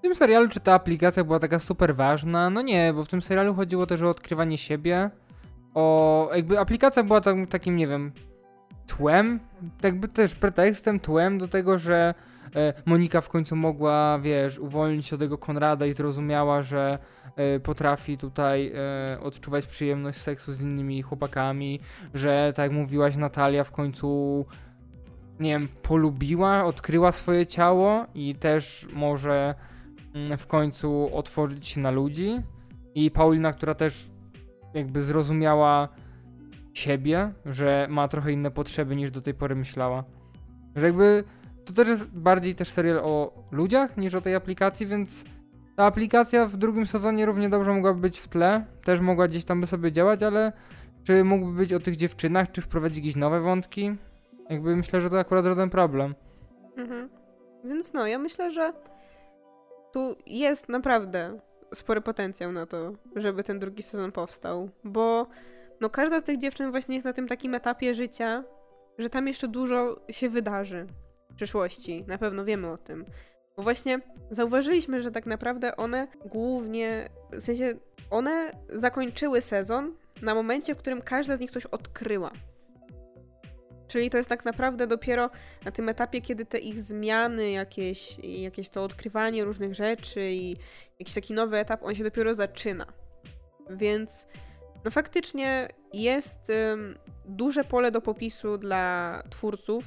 w 0.00 0.02
tym 0.02 0.14
serialu 0.14 0.48
czy 0.48 0.60
ta 0.60 0.74
aplikacja 0.74 1.24
była 1.24 1.38
taka 1.38 1.58
super 1.58 1.96
ważna? 1.96 2.50
No 2.50 2.62
nie, 2.62 2.92
bo 2.94 3.04
w 3.04 3.08
tym 3.08 3.22
serialu 3.22 3.54
chodziło 3.54 3.86
też 3.86 4.02
o 4.02 4.10
odkrywanie 4.10 4.58
siebie, 4.58 5.10
o 5.74 6.30
jakby 6.34 6.58
aplikacja 6.58 7.02
była 7.02 7.20
tam, 7.20 7.46
takim, 7.46 7.76
nie 7.76 7.86
wiem, 7.86 8.12
tłem, 8.86 9.40
jakby 9.82 10.08
też 10.08 10.34
pretekstem, 10.34 11.00
tłem 11.00 11.38
do 11.38 11.48
tego, 11.48 11.78
że 11.78 12.14
e, 12.56 12.72
Monika 12.86 13.20
w 13.20 13.28
końcu 13.28 13.56
mogła, 13.56 14.18
wiesz, 14.18 14.58
uwolnić 14.58 15.06
się 15.06 15.16
od 15.16 15.20
tego 15.20 15.38
Konrada 15.38 15.86
i 15.86 15.92
zrozumiała, 15.92 16.62
że 16.62 16.98
e, 17.36 17.60
potrafi 17.60 18.18
tutaj 18.18 18.72
e, 18.74 19.20
odczuwać 19.20 19.66
przyjemność 19.66 20.20
seksu 20.20 20.52
z 20.52 20.60
innymi 20.60 21.02
chłopakami, 21.02 21.80
że 22.14 22.52
tak 22.56 22.62
jak 22.62 22.72
mówiłaś 22.72 23.16
Natalia 23.16 23.64
w 23.64 23.72
końcu 23.72 24.46
nie 25.40 25.50
wiem, 25.50 25.68
polubiła, 25.82 26.64
odkryła 26.64 27.12
swoje 27.12 27.46
ciało 27.46 28.06
i 28.14 28.34
też 28.34 28.88
może 28.92 29.54
w 30.38 30.46
końcu 30.46 31.16
otworzyć 31.16 31.68
się 31.68 31.80
na 31.80 31.90
ludzi. 31.90 32.42
I 32.94 33.10
Paulina, 33.10 33.52
która 33.52 33.74
też 33.74 34.10
jakby 34.74 35.02
zrozumiała 35.02 35.88
siebie, 36.74 37.32
że 37.46 37.86
ma 37.90 38.08
trochę 38.08 38.32
inne 38.32 38.50
potrzeby 38.50 38.96
niż 38.96 39.10
do 39.10 39.20
tej 39.20 39.34
pory 39.34 39.56
myślała. 39.56 40.04
Że 40.76 40.86
jakby 40.86 41.24
to 41.64 41.72
też 41.72 41.88
jest 41.88 42.18
bardziej 42.18 42.54
też 42.54 42.68
serial 42.68 42.98
o 42.98 43.44
ludziach 43.52 43.96
niż 43.96 44.14
o 44.14 44.20
tej 44.20 44.34
aplikacji, 44.34 44.86
więc 44.86 45.24
ta 45.76 45.84
aplikacja 45.84 46.46
w 46.46 46.56
drugim 46.56 46.86
sezonie 46.86 47.26
równie 47.26 47.48
dobrze 47.48 47.72
mogłaby 47.72 48.00
być 48.00 48.18
w 48.18 48.28
tle, 48.28 48.64
też 48.84 49.00
mogła 49.00 49.28
gdzieś 49.28 49.44
tam 49.44 49.60
by 49.60 49.66
sobie 49.66 49.92
działać, 49.92 50.22
ale 50.22 50.52
czy 51.04 51.24
mógłby 51.24 51.52
być 51.52 51.72
o 51.72 51.80
tych 51.80 51.96
dziewczynach, 51.96 52.52
czy 52.52 52.60
wprowadzić 52.60 52.98
jakieś 52.98 53.16
nowe 53.16 53.40
wątki? 53.40 53.96
Jakby 54.50 54.76
myślę, 54.76 55.00
że 55.00 55.10
to 55.10 55.18
akurat 55.18 55.44
żaden 55.44 55.70
problem. 55.70 56.14
Mhm. 56.76 57.08
Więc 57.64 57.92
no, 57.92 58.06
ja 58.06 58.18
myślę, 58.18 58.50
że 58.50 58.72
tu 59.92 60.16
jest 60.26 60.68
naprawdę 60.68 61.40
spory 61.74 62.00
potencjał 62.00 62.52
na 62.52 62.66
to, 62.66 62.92
żeby 63.16 63.44
ten 63.44 63.58
drugi 63.58 63.82
sezon 63.82 64.12
powstał, 64.12 64.70
bo 64.84 65.26
no 65.80 65.90
każda 65.90 66.20
z 66.20 66.24
tych 66.24 66.38
dziewczyn 66.38 66.70
właśnie 66.70 66.94
jest 66.94 67.04
na 67.04 67.12
tym 67.12 67.28
takim 67.28 67.54
etapie 67.54 67.94
życia, 67.94 68.44
że 68.98 69.10
tam 69.10 69.28
jeszcze 69.28 69.48
dużo 69.48 70.00
się 70.08 70.28
wydarzy 70.28 70.86
w 71.30 71.34
przyszłości. 71.34 72.04
Na 72.06 72.18
pewno 72.18 72.44
wiemy 72.44 72.70
o 72.70 72.76
tym. 72.76 73.04
Bo 73.56 73.62
właśnie 73.62 74.00
zauważyliśmy, 74.30 75.02
że 75.02 75.10
tak 75.10 75.26
naprawdę 75.26 75.76
one 75.76 76.08
głównie, 76.24 77.08
w 77.32 77.42
sensie 77.42 77.74
one 78.10 78.52
zakończyły 78.68 79.40
sezon 79.40 79.94
na 80.22 80.34
momencie, 80.34 80.74
w 80.74 80.78
którym 80.78 81.02
każda 81.02 81.36
z 81.36 81.40
nich 81.40 81.50
coś 81.50 81.66
odkryła. 81.66 82.32
Czyli 83.90 84.10
to 84.10 84.16
jest 84.16 84.28
tak 84.28 84.44
naprawdę 84.44 84.86
dopiero 84.86 85.30
na 85.64 85.70
tym 85.70 85.88
etapie, 85.88 86.20
kiedy 86.20 86.46
te 86.46 86.58
ich 86.58 86.82
zmiany, 86.82 87.50
jakieś, 87.50 88.18
jakieś 88.18 88.68
to 88.68 88.84
odkrywanie 88.84 89.44
różnych 89.44 89.74
rzeczy 89.74 90.30
i 90.30 90.56
jakiś 90.98 91.14
taki 91.14 91.34
nowy 91.34 91.56
etap, 91.56 91.82
on 91.82 91.94
się 91.94 92.04
dopiero 92.04 92.34
zaczyna. 92.34 92.86
Więc 93.70 94.26
no 94.84 94.90
faktycznie 94.90 95.68
jest 95.92 96.38
um, 96.48 96.98
duże 97.24 97.64
pole 97.64 97.90
do 97.90 98.00
popisu 98.00 98.58
dla 98.58 99.22
twórców, 99.30 99.84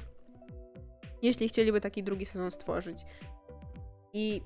jeśli 1.22 1.48
chcieliby 1.48 1.80
taki 1.80 2.02
drugi 2.02 2.26
sezon 2.26 2.50
stworzyć. 2.50 2.98
I 4.12 4.40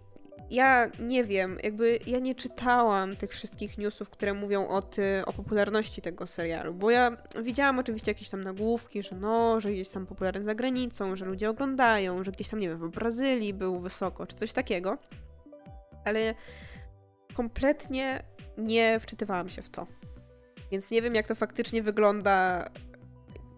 ja 0.51 0.91
nie 0.99 1.25
wiem, 1.25 1.59
jakby 1.63 1.99
ja 2.07 2.19
nie 2.19 2.35
czytałam 2.35 3.17
tych 3.17 3.31
wszystkich 3.31 3.79
newsów, 3.79 4.11
które 4.11 4.35
mówią 4.35 4.69
o, 4.69 4.83
ty, 4.83 5.23
o 5.27 5.33
popularności 5.33 6.03
tego 6.03 6.27
serialu, 6.27 6.75
bo 6.75 6.91
ja 6.91 7.17
widziałam 7.43 7.79
oczywiście 7.79 8.11
jakieś 8.11 8.31
tam 8.31 8.45
nagłówki, 8.45 9.03
że 9.03 9.17
no, 9.17 9.61
że 9.61 9.73
gdzieś 9.73 9.89
tam 9.89 10.07
popularny 10.07 10.45
za 10.45 10.55
granicą, 10.55 11.17
że 11.17 11.25
ludzie 11.25 11.51
oglądają, 11.51 12.25
że 12.25 12.33
gdzieś 12.33 12.49
tam, 12.49 12.61
nie 12.61 12.69
wiem, 12.69 12.79
w 12.79 12.91
Brazylii 12.91 13.55
był 13.55 13.81
wysoko, 13.81 14.27
czy 14.27 14.37
coś 14.37 14.53
takiego, 14.53 14.99
ale 16.05 16.35
kompletnie 17.35 18.23
nie 18.59 19.01
wczytywałam 19.01 19.49
się 19.49 19.63
w 19.63 19.71
to. 19.71 19.87
Więc 20.73 20.91
nie 20.91 21.03
wiem, 21.03 21.15
jak 21.15 21.27
to 21.27 21.35
faktycznie 21.35 21.83
wygląda 21.83 22.71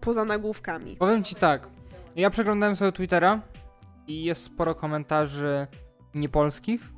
poza 0.01 0.25
nagłówkami. 0.25 0.95
Powiem 0.95 1.23
ci 1.23 1.35
tak, 1.35 1.67
ja 2.15 2.29
przeglądałem 2.29 2.75
sobie 2.75 2.91
Twittera 2.91 3.41
i 4.07 4.23
jest 4.23 4.43
sporo 4.43 4.75
komentarzy 4.75 5.67
niepolskich. 6.15 6.89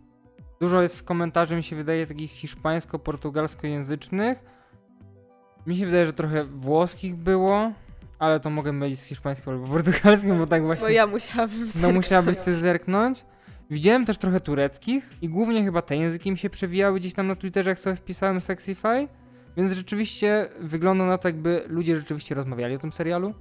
Dużo 0.62 0.82
jest 0.82 1.04
komentarzy, 1.04 1.56
mi 1.56 1.64
się 1.64 1.76
wydaje, 1.76 2.08
takich 2.08 2.32
hiszpańsko-portugalskojęzycznych. 2.32 4.44
Mi 5.68 5.78
się 5.78 5.86
wydaje, 5.86 6.06
że 6.06 6.14
trochę 6.14 6.44
włoskich 6.44 7.16
było, 7.16 7.72
ale 8.20 8.40
to 8.40 8.50
mogę 8.50 8.74
mylić 8.74 9.00
z 9.00 9.06
hiszpańskim 9.06 9.54
albo 9.54 9.68
portugalskim, 9.68 10.38
bo 10.38 10.48
tak 10.48 10.64
właśnie... 10.64 10.84
No 10.84 10.90
ja 10.90 11.08
musiałabym 11.08 11.58
zerknąć. 11.58 11.82
No 11.82 11.94
musiałabyś 11.94 12.38
ty 12.38 12.54
zerknąć. 12.54 13.26
Widziałem 13.70 14.06
też 14.06 14.18
trochę 14.18 14.40
tureckich 14.40 15.10
i 15.22 15.30
głównie 15.30 15.64
chyba 15.64 15.82
te 15.82 15.98
języki 15.98 16.32
mi 16.32 16.38
się 16.38 16.50
przewijały 16.50 17.00
gdzieś 17.00 17.14
tam 17.14 17.28
na 17.28 17.36
Twitterze, 17.36 17.70
jak 17.70 17.80
sobie 17.80 17.96
wpisałem 17.96 18.42
Sexify. 18.42 19.08
Więc 19.58 19.72
rzeczywiście 19.72 20.50
wygląda 20.60 21.06
na 21.06 21.18
to, 21.18 21.28
jakby 21.28 21.64
ludzie 21.68 21.96
rzeczywiście 21.96 22.36
rozmawiali 22.36 22.76
o 22.76 22.80
tym 22.80 22.92
serialu. 22.92 23.34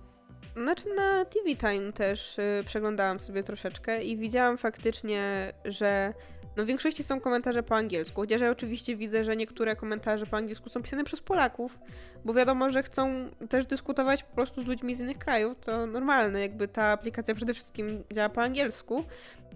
Znaczy 0.56 0.94
na 0.96 1.24
TV 1.24 1.56
Time 1.56 1.92
też 1.92 2.38
y, 2.38 2.64
przeglądałam 2.66 3.20
sobie 3.20 3.42
troszeczkę 3.42 4.02
i 4.02 4.16
widziałam 4.16 4.58
faktycznie, 4.58 5.52
że 5.64 6.14
no 6.56 6.64
w 6.64 6.66
większości 6.66 7.02
są 7.02 7.20
komentarze 7.20 7.62
po 7.62 7.76
angielsku, 7.76 8.20
chociaż 8.20 8.40
ja 8.40 8.50
oczywiście 8.50 8.96
widzę, 8.96 9.24
że 9.24 9.36
niektóre 9.36 9.76
komentarze 9.76 10.26
po 10.26 10.36
angielsku 10.36 10.68
są 10.68 10.82
pisane 10.82 11.04
przez 11.04 11.20
Polaków, 11.20 11.78
bo 12.24 12.34
wiadomo, 12.34 12.70
że 12.70 12.82
chcą 12.82 13.30
też 13.48 13.66
dyskutować 13.66 14.22
po 14.22 14.34
prostu 14.34 14.62
z 14.62 14.66
ludźmi 14.66 14.94
z 14.94 15.00
innych 15.00 15.18
krajów, 15.18 15.58
to 15.60 15.86
normalne, 15.86 16.40
jakby 16.40 16.68
ta 16.68 16.84
aplikacja 16.84 17.34
przede 17.34 17.54
wszystkim 17.54 18.04
działa 18.12 18.28
po 18.28 18.42
angielsku 18.42 19.04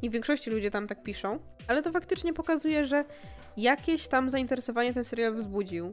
i 0.02 0.10
w 0.10 0.12
większości 0.12 0.50
ludzie 0.50 0.70
tam 0.70 0.86
tak 0.86 1.02
piszą, 1.02 1.38
ale 1.68 1.82
to 1.82 1.92
faktycznie 1.92 2.32
pokazuje, 2.34 2.84
że 2.84 3.04
jakieś 3.56 4.08
tam 4.08 4.30
zainteresowanie 4.30 4.94
ten 4.94 5.04
serial 5.04 5.34
wzbudził 5.34 5.92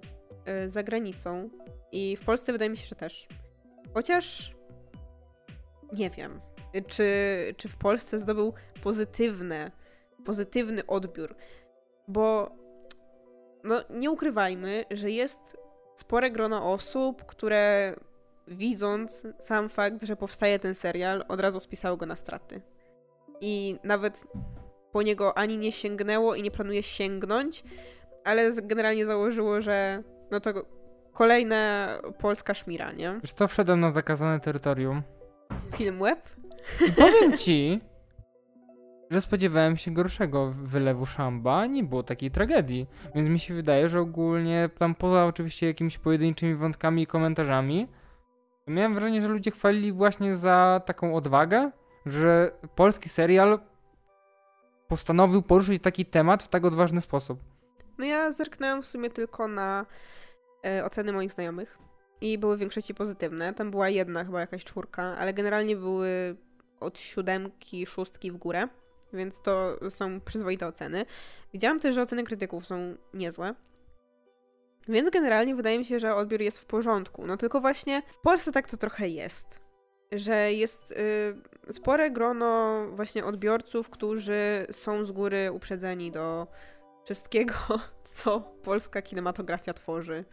y, 0.66 0.70
za 0.70 0.84
granicą 0.84 1.50
i 1.92 2.18
w 2.18 2.26
Polsce 2.26 2.52
wydaje 2.52 2.70
mi 2.70 2.78
się, 2.78 2.88
że 2.88 2.96
też. 2.96 3.28
Chociaż 3.94 4.54
nie 5.94 6.10
wiem, 6.10 6.42
czy, 6.88 7.08
czy 7.58 7.70
w 7.70 7.78
Polsce 7.78 8.20
zdobył 8.20 8.54
pozytywne, 8.84 9.72
pozytywny 10.26 10.86
odbiór, 10.86 11.36
bo 12.08 12.56
no, 13.64 13.84
nie 13.90 14.12
ukrywajmy, 14.12 14.86
że 14.92 15.12
jest 15.12 15.58
spore 15.96 16.32
grono 16.32 16.72
osób, 16.74 17.26
które 17.26 17.96
widząc 18.48 19.28
sam 19.40 19.70
fakt, 19.70 20.04
że 20.04 20.16
powstaje 20.16 20.60
ten 20.60 20.76
serial, 20.76 21.26
od 21.28 21.40
razu 21.40 21.60
spisało 21.60 21.98
go 21.98 22.06
na 22.06 22.16
straty. 22.16 22.62
I 23.42 23.80
nawet 23.84 24.24
po 24.92 25.02
niego 25.02 25.38
ani 25.38 25.58
nie 25.58 25.72
sięgnęło 25.72 26.36
i 26.36 26.44
nie 26.44 26.52
planuje 26.52 26.84
sięgnąć, 26.84 27.64
ale 28.24 28.52
generalnie 28.62 29.06
założyło, 29.06 29.62
że 29.62 30.04
no 30.32 30.40
to 30.40 30.52
kolejna 31.14 31.90
polska 32.20 32.54
szmira, 32.54 32.92
nie? 32.92 33.20
Już 33.22 33.34
to 33.34 33.48
wszedłem 33.48 33.80
na 33.80 33.92
zakazane 33.92 34.40
terytorium. 34.40 35.02
Film 35.76 36.00
web? 36.00 36.30
I 36.88 36.92
powiem 36.92 37.38
ci, 37.38 37.82
że 39.12 39.22
spodziewałem 39.22 39.78
się 39.78 39.92
gorszego 39.92 40.52
wylewu 40.52 41.06
szamba, 41.06 41.66
nie 41.66 41.84
było 41.84 42.04
takiej 42.04 42.32
tragedii. 42.32 42.88
Więc 43.16 43.30
mi 43.30 43.40
się 43.40 43.54
wydaje, 43.54 43.90
że 43.90 44.00
ogólnie 44.00 44.70
tam 44.80 44.96
poza 44.96 45.26
oczywiście 45.26 45.68
jakimiś 45.68 45.98
pojedynczymi 45.98 46.56
wątkami 46.56 47.02
i 47.02 47.08
komentarzami, 47.08 47.88
miałem 48.68 48.94
wrażenie, 48.94 49.22
że 49.22 49.28
ludzie 49.28 49.52
chwalili 49.52 49.92
właśnie 49.92 50.36
za 50.36 50.82
taką 50.86 51.16
odwagę, 51.16 51.72
że 52.06 52.52
polski 52.76 53.10
serial 53.10 53.60
postanowił 54.88 55.42
poruszyć 55.42 55.84
taki 55.84 56.06
temat 56.06 56.44
w 56.44 56.48
tak 56.48 56.66
odważny 56.66 57.02
sposób. 57.02 57.40
No 57.98 58.06
ja 58.06 58.32
zerknęłam 58.32 58.82
w 58.82 58.86
sumie 58.86 59.10
tylko 59.10 59.48
na 59.48 59.86
e, 60.66 60.86
oceny 60.86 61.14
moich 61.14 61.32
znajomych 61.32 61.78
i 62.24 62.38
były 62.38 62.56
w 62.56 62.60
większości 62.60 62.94
pozytywne. 62.94 63.54
Tam 63.54 63.72
była 63.72 63.90
jedna, 63.90 64.26
chyba 64.26 64.40
jakaś 64.40 64.64
czwórka, 64.64 65.04
ale 65.04 65.34
generalnie 65.34 65.76
były 65.76 66.36
od 66.80 67.00
siódemki, 67.00 67.86
szóstki 67.86 68.32
w 68.32 68.38
górę, 68.38 68.68
więc 69.14 69.42
to 69.42 69.78
są 69.90 70.22
przyzwoite 70.22 70.68
oceny. 70.68 71.06
Widziałam 71.54 71.80
też, 71.80 71.96
że 71.96 72.02
oceny 72.02 72.24
krytyków 72.24 72.66
są 72.66 72.96
niezłe. 73.14 73.54
Więc 74.88 75.10
generalnie 75.10 75.56
wydaje 75.56 75.80
mi 75.80 75.86
się, 75.86 76.00
że 76.00 76.16
odbiór 76.16 76.42
jest 76.42 76.60
w 76.60 76.66
porządku. 76.66 77.28
No 77.28 77.38
tylko 77.38 77.62
właśnie 77.62 78.02
w 78.08 78.18
Polsce 78.18 78.52
tak 78.52 78.68
to 78.68 78.78
trochę 78.78 79.10
jest. 79.10 79.62
Że 80.12 80.54
jest 80.54 80.92
y, 80.92 81.74
spore 81.74 82.12
grono 82.12 82.84
właśnie 82.92 83.26
odbiorców, 83.26 83.90
którzy 83.90 84.68
są 84.72 85.06
z 85.06 85.12
góry 85.12 85.52
uprzedzeni 85.52 86.12
do 86.12 86.48
wszystkiego, 87.06 87.54
co 88.14 88.42
polska 88.64 89.02
kinematografia 89.02 89.74
tworzy. 89.74 90.26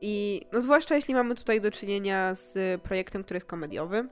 I 0.00 0.46
no 0.52 0.60
zwłaszcza 0.60 0.94
jeśli 0.94 1.14
mamy 1.14 1.34
tutaj 1.34 1.60
do 1.60 1.70
czynienia 1.70 2.34
z 2.34 2.82
projektem, 2.82 3.24
który 3.24 3.36
jest 3.36 3.46
komediowy, 3.46 4.08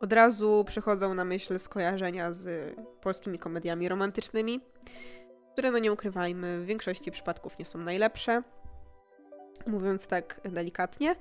od 0.00 0.12
razu 0.12 0.64
przychodzą 0.66 1.14
na 1.14 1.24
myśl 1.24 1.58
skojarzenia 1.58 2.32
z 2.32 2.74
polskimi 3.00 3.38
komediami 3.38 3.88
romantycznymi, 3.88 4.60
które, 5.52 5.70
no 5.70 5.78
nie 5.78 5.92
ukrywajmy, 5.92 6.60
w 6.60 6.66
większości 6.66 7.10
przypadków 7.10 7.58
nie 7.58 7.64
są 7.64 7.78
najlepsze, 7.78 8.42
mówiąc 9.66 10.06
tak 10.06 10.40
delikatnie. 10.44 11.16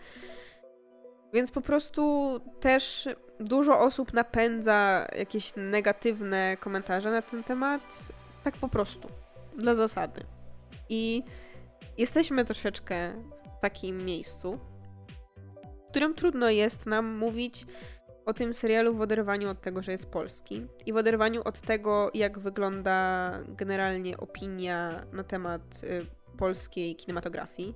Więc 1.33 1.51
po 1.51 1.61
prostu 1.61 2.31
też 2.59 3.09
dużo 3.39 3.79
osób 3.79 4.13
napędza 4.13 5.07
jakieś 5.15 5.53
negatywne 5.55 6.57
komentarze 6.59 7.11
na 7.11 7.21
ten 7.21 7.43
temat, 7.43 7.81
tak 8.43 8.57
po 8.57 8.69
prostu, 8.69 9.07
dla 9.57 9.75
zasady. 9.75 10.23
I 10.89 11.23
jesteśmy 11.97 12.45
troszeczkę 12.45 13.13
w 13.57 13.61
takim 13.61 14.05
miejscu, 14.05 14.59
w 15.87 15.89
którym 15.89 16.13
trudno 16.13 16.49
jest 16.49 16.85
nam 16.85 17.17
mówić 17.17 17.65
o 18.25 18.33
tym 18.33 18.53
serialu 18.53 18.95
w 18.95 19.01
oderwaniu 19.01 19.49
od 19.49 19.61
tego, 19.61 19.81
że 19.81 19.91
jest 19.91 20.11
polski 20.11 20.67
i 20.85 20.93
w 20.93 20.95
oderwaniu 20.95 21.41
od 21.45 21.61
tego, 21.61 22.11
jak 22.13 22.39
wygląda 22.39 23.31
generalnie 23.47 24.17
opinia 24.17 25.05
na 25.13 25.23
temat 25.23 25.61
y, 25.83 26.05
polskiej 26.37 26.95
kinematografii. 26.95 27.75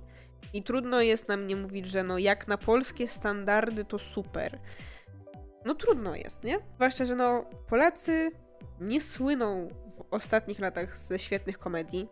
I 0.52 0.62
trudno 0.62 1.00
jest 1.00 1.28
nam 1.28 1.46
nie 1.46 1.56
mówić, 1.56 1.86
że 1.86 2.02
no 2.02 2.18
jak 2.18 2.48
na 2.48 2.58
polskie 2.58 3.08
standardy 3.08 3.84
to 3.84 3.98
super. 3.98 4.58
No 5.64 5.74
trudno 5.74 6.14
jest, 6.14 6.44
nie? 6.44 6.58
Zwłaszcza, 6.74 7.04
że 7.04 7.16
no 7.16 7.44
Polacy 7.68 8.30
nie 8.80 9.00
słyną 9.00 9.68
w 9.68 10.04
ostatnich 10.10 10.58
latach 10.58 10.98
ze 10.98 11.18
świetnych 11.18 11.58
komedii. 11.58 12.08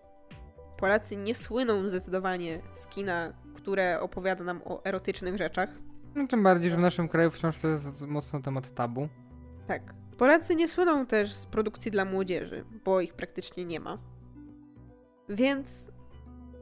Polacy 0.77 1.17
nie 1.17 1.35
słyną 1.35 1.89
zdecydowanie 1.89 2.61
z 2.75 2.87
kina, 2.87 3.33
które 3.55 4.01
opowiada 4.01 4.45
nam 4.45 4.61
o 4.65 4.85
erotycznych 4.85 5.39
rzeczach. 5.39 5.71
No 6.15 6.27
tym 6.27 6.43
bardziej, 6.43 6.71
że 6.71 6.77
w 6.77 6.81
naszym 6.81 7.09
kraju 7.09 7.31
wciąż 7.31 7.59
to 7.59 7.69
jest 7.69 8.01
mocno 8.01 8.41
temat 8.41 8.75
tabu. 8.75 9.09
Tak. 9.67 9.95
Polacy 10.19 10.55
nie 10.55 10.69
słyną 10.69 11.07
też 11.07 11.35
z 11.35 11.47
produkcji 11.47 11.91
dla 11.91 12.05
młodzieży, 12.05 12.65
bo 12.85 13.01
ich 13.01 13.15
praktycznie 13.15 13.65
nie 13.65 13.81
ma. 13.81 13.99
Więc 15.29 15.91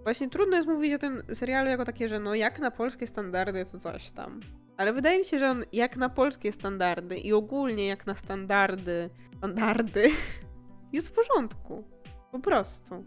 właśnie 0.02 0.30
trudno 0.30 0.56
jest 0.56 0.68
mówić 0.68 0.94
o 0.94 0.98
tym 0.98 1.22
serialu 1.32 1.70
jako 1.70 1.84
takie, 1.84 2.08
że 2.08 2.20
no 2.20 2.34
jak 2.34 2.58
na 2.58 2.70
polskie 2.70 3.06
standardy 3.06 3.64
to 3.64 3.78
coś 3.78 4.10
tam. 4.10 4.40
Ale 4.76 4.92
wydaje 4.92 5.18
mi 5.18 5.24
się, 5.24 5.38
że 5.38 5.50
on 5.50 5.64
jak 5.72 5.96
na 5.96 6.08
polskie 6.08 6.52
standardy 6.52 7.16
i 7.16 7.32
ogólnie 7.32 7.86
jak 7.86 8.06
na 8.06 8.14
standardy, 8.14 9.10
standardy 9.38 10.10
jest 10.92 11.08
w 11.08 11.12
porządku. 11.12 11.84
Po 12.32 12.38
prostu. 12.38 13.04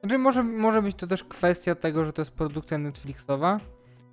Znaczy 0.00 0.18
może, 0.18 0.42
może 0.42 0.82
być 0.82 0.96
to 0.96 1.06
też 1.06 1.24
kwestia 1.24 1.74
tego, 1.74 2.04
że 2.04 2.12
to 2.12 2.22
jest 2.22 2.32
produkcja 2.32 2.78
Netflixowa, 2.78 3.60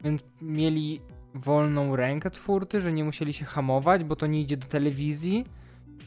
więc 0.03 0.23
mieli 0.41 1.01
wolną 1.33 1.95
rękę 1.95 2.31
twórcy, 2.31 2.81
że 2.81 2.93
nie 2.93 3.03
musieli 3.03 3.33
się 3.33 3.45
hamować, 3.45 4.03
bo 4.03 4.15
to 4.15 4.27
nie 4.27 4.41
idzie 4.41 4.57
do 4.57 4.67
telewizji. 4.67 5.45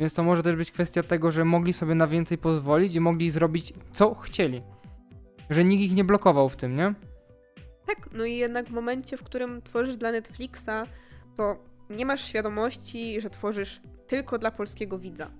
Więc 0.00 0.14
to 0.14 0.22
może 0.22 0.42
też 0.42 0.56
być 0.56 0.70
kwestia 0.70 1.02
tego, 1.02 1.30
że 1.30 1.44
mogli 1.44 1.72
sobie 1.72 1.94
na 1.94 2.06
więcej 2.06 2.38
pozwolić 2.38 2.94
i 2.94 3.00
mogli 3.00 3.30
zrobić 3.30 3.72
co 3.92 4.14
chcieli. 4.14 4.62
Że 5.50 5.64
nikt 5.64 5.82
ich 5.82 5.94
nie 5.94 6.04
blokował 6.04 6.48
w 6.48 6.56
tym, 6.56 6.76
nie? 6.76 6.94
Tak, 7.86 8.08
no 8.12 8.24
i 8.24 8.36
jednak 8.36 8.66
w 8.66 8.72
momencie, 8.72 9.16
w 9.16 9.22
którym 9.22 9.62
tworzysz 9.62 9.96
dla 9.96 10.12
Netflixa, 10.12 10.86
to 11.36 11.56
nie 11.90 12.06
masz 12.06 12.24
świadomości, 12.24 13.20
że 13.20 13.30
tworzysz 13.30 13.80
tylko 14.06 14.38
dla 14.38 14.50
polskiego 14.50 14.98
widza. 14.98 15.30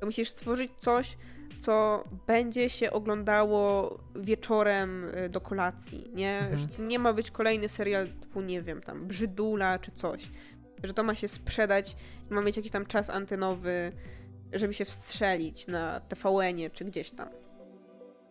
To 0.00 0.06
musisz 0.06 0.28
stworzyć 0.28 0.72
coś, 0.78 1.16
co 1.62 2.04
będzie 2.26 2.70
się 2.70 2.90
oglądało 2.90 3.98
wieczorem 4.14 5.04
y, 5.04 5.28
do 5.28 5.40
kolacji, 5.40 6.10
nie? 6.14 6.38
Mhm. 6.38 6.88
Nie 6.88 6.98
ma 6.98 7.12
być 7.12 7.30
kolejny 7.30 7.68
serial 7.68 8.08
typu, 8.08 8.40
nie 8.40 8.62
wiem, 8.62 8.80
tam 8.80 9.06
Brzydula 9.06 9.78
czy 9.78 9.90
coś. 9.90 10.30
Że 10.84 10.94
to 10.94 11.02
ma 11.02 11.14
się 11.14 11.28
sprzedać 11.28 11.96
i 12.30 12.34
ma 12.34 12.42
mieć 12.42 12.56
jakiś 12.56 12.72
tam 12.72 12.86
czas 12.86 13.10
antenowy, 13.10 13.92
żeby 14.52 14.74
się 14.74 14.84
wstrzelić 14.84 15.66
na 15.66 16.00
TVN-ie 16.00 16.70
czy 16.70 16.84
gdzieś 16.84 17.10
tam. 17.10 17.28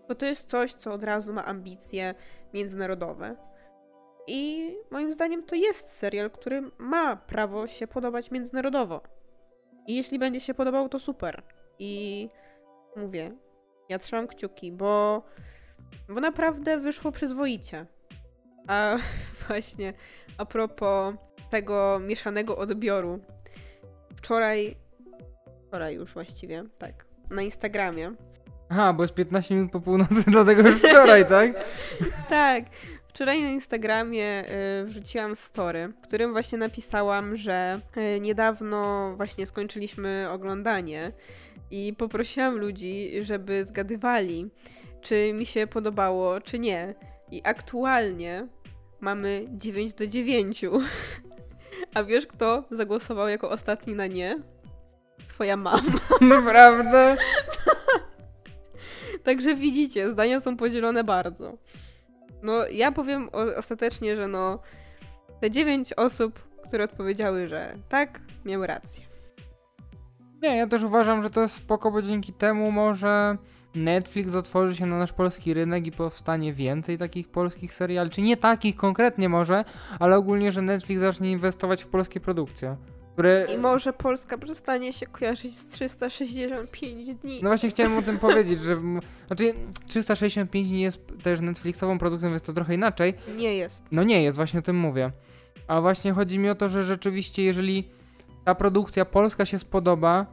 Bo 0.07 0.15
to 0.15 0.25
jest 0.25 0.47
coś, 0.47 0.73
co 0.73 0.93
od 0.93 1.03
razu 1.03 1.33
ma 1.33 1.45
ambicje 1.45 2.15
międzynarodowe. 2.53 3.35
I 4.27 4.71
moim 4.91 5.13
zdaniem 5.13 5.43
to 5.43 5.55
jest 5.55 5.95
serial, 5.95 6.31
który 6.31 6.71
ma 6.77 7.15
prawo 7.15 7.67
się 7.67 7.87
podobać 7.87 8.31
międzynarodowo. 8.31 9.01
I 9.87 9.95
jeśli 9.95 10.19
będzie 10.19 10.39
się 10.39 10.53
podobał, 10.53 10.89
to 10.89 10.99
super. 10.99 11.43
I 11.79 12.29
mówię, 12.95 13.31
ja 13.89 13.99
trzymam 13.99 14.27
kciuki, 14.27 14.71
bo, 14.71 15.23
bo 16.09 16.19
naprawdę 16.19 16.77
wyszło 16.77 17.11
przyzwoicie. 17.11 17.85
A 18.67 18.97
właśnie, 19.47 19.93
a 20.37 20.45
propos 20.45 21.15
tego 21.49 21.99
mieszanego 21.99 22.57
odbioru. 22.57 23.19
Wczoraj, 24.15 24.75
wczoraj 25.67 25.95
już 25.95 26.13
właściwie, 26.13 26.63
tak, 26.77 27.05
na 27.29 27.41
Instagramie. 27.41 28.11
Aha, 28.69 28.93
bo 28.93 29.03
jest 29.03 29.13
15 29.13 29.55
minut 29.55 29.71
po 29.71 29.79
północy, 29.79 30.23
dlatego 30.31 30.61
już 30.61 30.75
wczoraj, 30.75 31.27
tak? 31.27 31.51
Tak. 32.29 32.63
Wczoraj 33.07 33.43
na 33.43 33.49
Instagramie 33.49 34.43
y, 34.81 34.85
wrzuciłam 34.85 35.35
story, 35.35 35.87
w 35.87 36.07
którym 36.07 36.31
właśnie 36.31 36.57
napisałam, 36.57 37.35
że 37.35 37.81
y, 37.97 38.19
niedawno 38.19 39.13
właśnie 39.17 39.45
skończyliśmy 39.45 40.27
oglądanie 40.29 41.11
i 41.71 41.93
poprosiłam 41.93 42.57
ludzi, 42.57 43.11
żeby 43.21 43.65
zgadywali, 43.65 44.49
czy 45.01 45.33
mi 45.33 45.45
się 45.45 45.67
podobało, 45.67 46.41
czy 46.41 46.59
nie. 46.59 46.95
I 47.31 47.41
aktualnie 47.43 48.47
mamy 48.99 49.45
9 49.49 49.93
do 49.93 50.07
9. 50.07 50.65
A 51.93 52.03
wiesz, 52.03 52.27
kto 52.27 52.63
zagłosował 52.71 53.27
jako 53.27 53.49
ostatni 53.49 53.95
na 53.95 54.07
nie? 54.07 54.39
Twoja 55.27 55.57
mama. 55.57 55.81
Naprawdę? 56.21 57.17
Także 59.23 59.55
widzicie, 59.55 60.11
zdania 60.11 60.39
są 60.39 60.57
podzielone 60.57 61.03
bardzo. 61.03 61.57
No, 62.43 62.67
ja 62.67 62.91
powiem 62.91 63.29
ostatecznie, 63.57 64.15
że 64.15 64.27
no, 64.27 64.59
te 65.41 65.51
dziewięć 65.51 65.93
osób, 65.93 66.39
które 66.67 66.83
odpowiedziały, 66.83 67.47
że 67.47 67.75
tak, 67.89 68.19
miały 68.45 68.67
rację. 68.67 69.10
Nie, 70.41 70.57
ja 70.57 70.67
też 70.67 70.83
uważam, 70.83 71.21
że 71.21 71.29
to 71.29 71.41
jest 71.41 71.55
spoko, 71.55 71.91
bo 71.91 72.01
dzięki 72.01 72.33
temu 72.33 72.71
może 72.71 73.37
Netflix 73.75 74.35
otworzy 74.35 74.75
się 74.75 74.85
na 74.85 74.97
nasz 74.97 75.13
polski 75.13 75.53
rynek 75.53 75.87
i 75.87 75.91
powstanie 75.91 76.53
więcej 76.53 76.97
takich 76.97 77.27
polskich 77.27 77.73
seriali. 77.73 78.09
Czy 78.09 78.21
nie 78.21 78.37
takich 78.37 78.75
konkretnie 78.75 79.29
może, 79.29 79.65
ale 79.99 80.17
ogólnie, 80.17 80.51
że 80.51 80.61
Netflix 80.61 81.01
zacznie 81.01 81.31
inwestować 81.31 81.83
w 81.83 81.87
polskie 81.87 82.19
produkcje. 82.19 82.77
Które... 83.13 83.47
I 83.55 83.57
może 83.57 83.93
Polska 83.93 84.37
przestanie 84.37 84.93
się 84.93 85.05
kojarzyć 85.05 85.57
z 85.57 85.69
365 85.69 87.15
dni. 87.15 87.39
No 87.43 87.49
właśnie 87.49 87.69
chciałem 87.69 87.97
o 87.97 88.01
tym 88.01 88.17
powiedzieć, 88.17 88.61
że... 88.61 88.77
Znaczy 89.27 89.53
365 89.87 90.69
nie 90.69 90.81
jest 90.81 91.23
też 91.23 91.39
Netflixową 91.39 91.99
produkcją, 91.99 92.29
więc 92.29 92.41
to 92.41 92.53
trochę 92.53 92.73
inaczej. 92.73 93.13
Nie 93.37 93.55
jest. 93.55 93.85
No 93.91 94.03
nie 94.03 94.23
jest, 94.23 94.35
właśnie 94.35 94.59
o 94.59 94.63
tym 94.63 94.75
mówię. 94.75 95.11
A 95.67 95.81
właśnie 95.81 96.11
chodzi 96.11 96.39
mi 96.39 96.49
o 96.49 96.55
to, 96.55 96.69
że 96.69 96.83
rzeczywiście 96.83 97.43
jeżeli 97.43 97.89
ta 98.45 98.55
produkcja 98.55 99.05
polska 99.05 99.45
się 99.45 99.59
spodoba, 99.59 100.25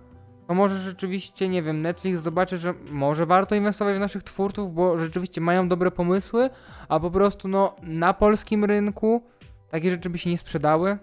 to 0.49 0.55
może 0.55 0.79
rzeczywiście, 0.79 1.49
nie 1.49 1.63
wiem, 1.63 1.83
Netflix 1.83 2.21
zobaczy, 2.21 2.57
że 2.57 2.75
może 2.91 3.27
warto 3.27 3.55
inwestować 3.55 3.97
w 3.97 4.01
naszych 4.01 4.23
twórców, 4.23 4.75
bo 4.75 4.97
rzeczywiście 4.97 5.41
mają 5.41 5.69
dobre 5.69 5.91
pomysły, 5.91 6.51
a 6.89 7.01
po 7.01 7.11
prostu 7.11 7.49
no 7.49 7.77
na 7.83 8.15
polskim 8.15 8.65
rynku 8.65 9.23
takie 9.71 9.91
rzeczy 9.91 10.11
by 10.11 10.19
się 10.19 10.31
nie 10.31 10.39
sprzedały. 10.39 10.99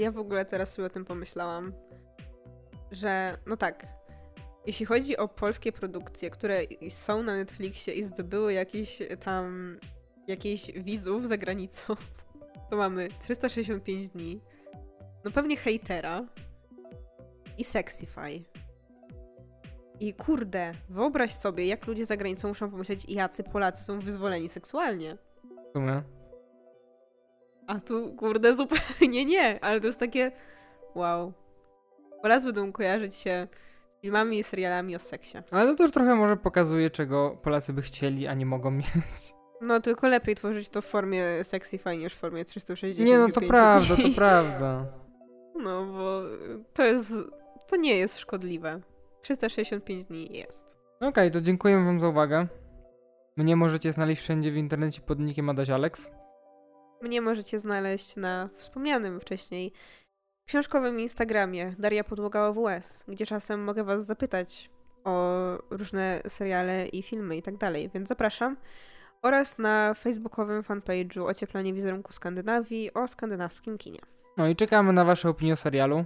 Ja 0.00 0.10
w 0.10 0.18
ogóle 0.18 0.44
teraz 0.44 0.72
sobie 0.72 0.86
o 0.86 0.90
tym 0.90 1.04
pomyślałam, 1.04 1.72
że 2.90 3.38
no 3.46 3.56
tak, 3.56 3.86
jeśli 4.66 4.86
chodzi 4.86 5.16
o 5.16 5.28
polskie 5.28 5.72
produkcje, 5.72 6.30
które 6.30 6.60
są 6.88 7.22
na 7.22 7.36
Netflixie 7.36 7.94
i 7.94 8.04
zdobyły 8.04 8.52
jakiś 8.52 9.02
tam 9.24 9.76
jakichś 10.26 10.72
widzów 10.72 11.28
za 11.28 11.36
granicą, 11.36 11.94
to 12.70 12.76
mamy 12.76 13.08
365 13.20 14.08
dni, 14.08 14.40
no 15.24 15.30
pewnie 15.30 15.56
hejtera 15.56 16.24
i 17.58 17.64
Sexify. 17.64 18.42
I 20.00 20.14
kurde, 20.14 20.72
wyobraź 20.88 21.34
sobie, 21.34 21.66
jak 21.66 21.86
ludzie 21.86 22.06
za 22.06 22.16
granicą 22.16 22.48
muszą 22.48 22.70
pomyśleć, 22.70 23.04
jacy 23.08 23.44
Polacy 23.44 23.84
są 23.84 24.00
wyzwoleni 24.00 24.48
seksualnie. 24.48 25.16
W 25.68 25.72
sumie. 25.72 26.02
A 27.66 27.80
tu, 27.80 28.14
kurde, 28.14 28.56
zupełnie 28.56 29.24
nie, 29.24 29.64
ale 29.64 29.80
to 29.80 29.86
jest 29.86 30.00
takie 30.00 30.32
wow. 30.94 31.32
Polacy 32.22 32.46
będą 32.46 32.72
kojarzyć 32.72 33.14
się 33.14 33.48
z 33.98 34.00
filmami 34.00 34.38
i 34.38 34.44
serialami 34.44 34.96
o 34.96 34.98
seksie. 34.98 35.38
Ale 35.50 35.70
to 35.70 35.74
też 35.74 35.90
trochę 35.90 36.14
może 36.14 36.36
pokazuje, 36.36 36.90
czego 36.90 37.38
Polacy 37.42 37.72
by 37.72 37.82
chcieli, 37.82 38.26
a 38.26 38.34
nie 38.34 38.46
mogą 38.46 38.70
mieć. 38.80 39.34
No, 39.60 39.80
tylko 39.80 40.08
lepiej 40.08 40.34
tworzyć 40.34 40.68
to 40.68 40.82
w 40.82 40.86
formie 40.86 41.44
Sexify 41.44 41.96
niż 41.96 42.14
w 42.14 42.18
formie 42.18 42.44
360. 42.44 43.08
Nie, 43.08 43.18
no 43.18 43.28
to 43.28 43.40
prawda, 43.54 43.96
to 43.96 44.08
prawda. 44.16 44.99
No, 45.62 45.86
bo 45.86 46.22
to 46.74 46.84
jest, 46.84 47.12
to 47.68 47.76
nie 47.76 47.98
jest 47.98 48.18
szkodliwe. 48.18 48.80
365 49.20 50.04
dni 50.04 50.36
jest. 50.38 50.76
Okej, 51.00 51.30
to 51.30 51.40
dziękuję 51.40 51.84
wam 51.84 52.00
za 52.00 52.08
uwagę. 52.08 52.46
Mnie 53.36 53.56
możecie 53.56 53.92
znaleźć 53.92 54.22
wszędzie 54.22 54.52
w 54.52 54.56
internecie 54.56 55.00
pod 55.00 55.18
nickiem 55.18 55.48
Adaś 55.48 55.70
Alex. 55.70 56.10
Mnie 57.02 57.20
możecie 57.20 57.60
znaleźć 57.60 58.16
na 58.16 58.48
wspomnianym 58.56 59.20
wcześniej 59.20 59.72
książkowym 60.46 61.00
Instagramie 61.00 61.74
Daria 61.78 62.04
Podłoga 62.04 62.40
OWS, 62.40 63.04
gdzie 63.08 63.26
czasem 63.26 63.64
mogę 63.64 63.84
was 63.84 64.06
zapytać 64.06 64.70
o 65.04 65.34
różne 65.70 66.22
seriale 66.28 66.86
i 66.86 67.02
filmy 67.02 67.36
i 67.36 67.42
tak 67.42 67.56
dalej, 67.56 67.90
więc 67.94 68.08
zapraszam. 68.08 68.56
Oraz 69.22 69.58
na 69.58 69.94
facebookowym 69.94 70.62
fanpage'u 70.62 71.26
Ocieplanie 71.26 71.74
wizerunku 71.74 72.12
Skandynawii 72.12 72.94
o 72.94 73.08
skandynawskim 73.08 73.78
kinie. 73.78 74.00
No 74.40 74.48
i 74.48 74.56
czekamy 74.56 74.92
na 74.92 75.04
wasze 75.04 75.28
opinie 75.28 75.52
o 75.52 75.56
serialu. 75.56 76.04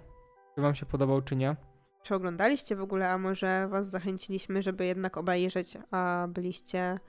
Czy 0.54 0.60
wam 0.60 0.74
się 0.74 0.86
podobał, 0.86 1.22
czy 1.22 1.36
nie. 1.36 1.56
Czy 2.02 2.14
oglądaliście 2.14 2.76
w 2.76 2.82
ogóle, 2.82 3.10
a 3.10 3.18
może 3.18 3.68
was 3.68 3.90
zachęciliśmy, 3.90 4.62
żeby 4.62 4.86
jednak 4.86 5.16
obejrzeć, 5.16 5.78
a 5.90 6.26
byliście 6.28 7.00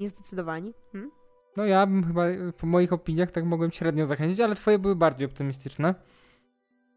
niezdecydowani? 0.00 0.74
Hmm? 0.92 1.10
No 1.56 1.64
ja 1.64 1.86
bym 1.86 2.06
chyba 2.06 2.26
y, 2.26 2.52
po 2.52 2.66
moich 2.66 2.92
opiniach 2.92 3.30
tak 3.30 3.44
mogłem 3.44 3.70
średnio 3.70 4.06
zachęcić, 4.06 4.40
ale 4.40 4.54
twoje 4.54 4.78
były 4.78 4.96
bardziej 4.96 5.26
optymistyczne. 5.26 5.94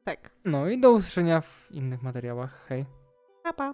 Tak. 0.03 0.32
No 0.45 0.70
i 0.70 0.80
do 0.80 0.91
usłyszenia 0.91 1.41
w 1.41 1.72
innych 1.72 2.03
materiałach. 2.03 2.66
Hej. 2.68 2.86
Pa, 3.44 3.53
pa. 3.53 3.74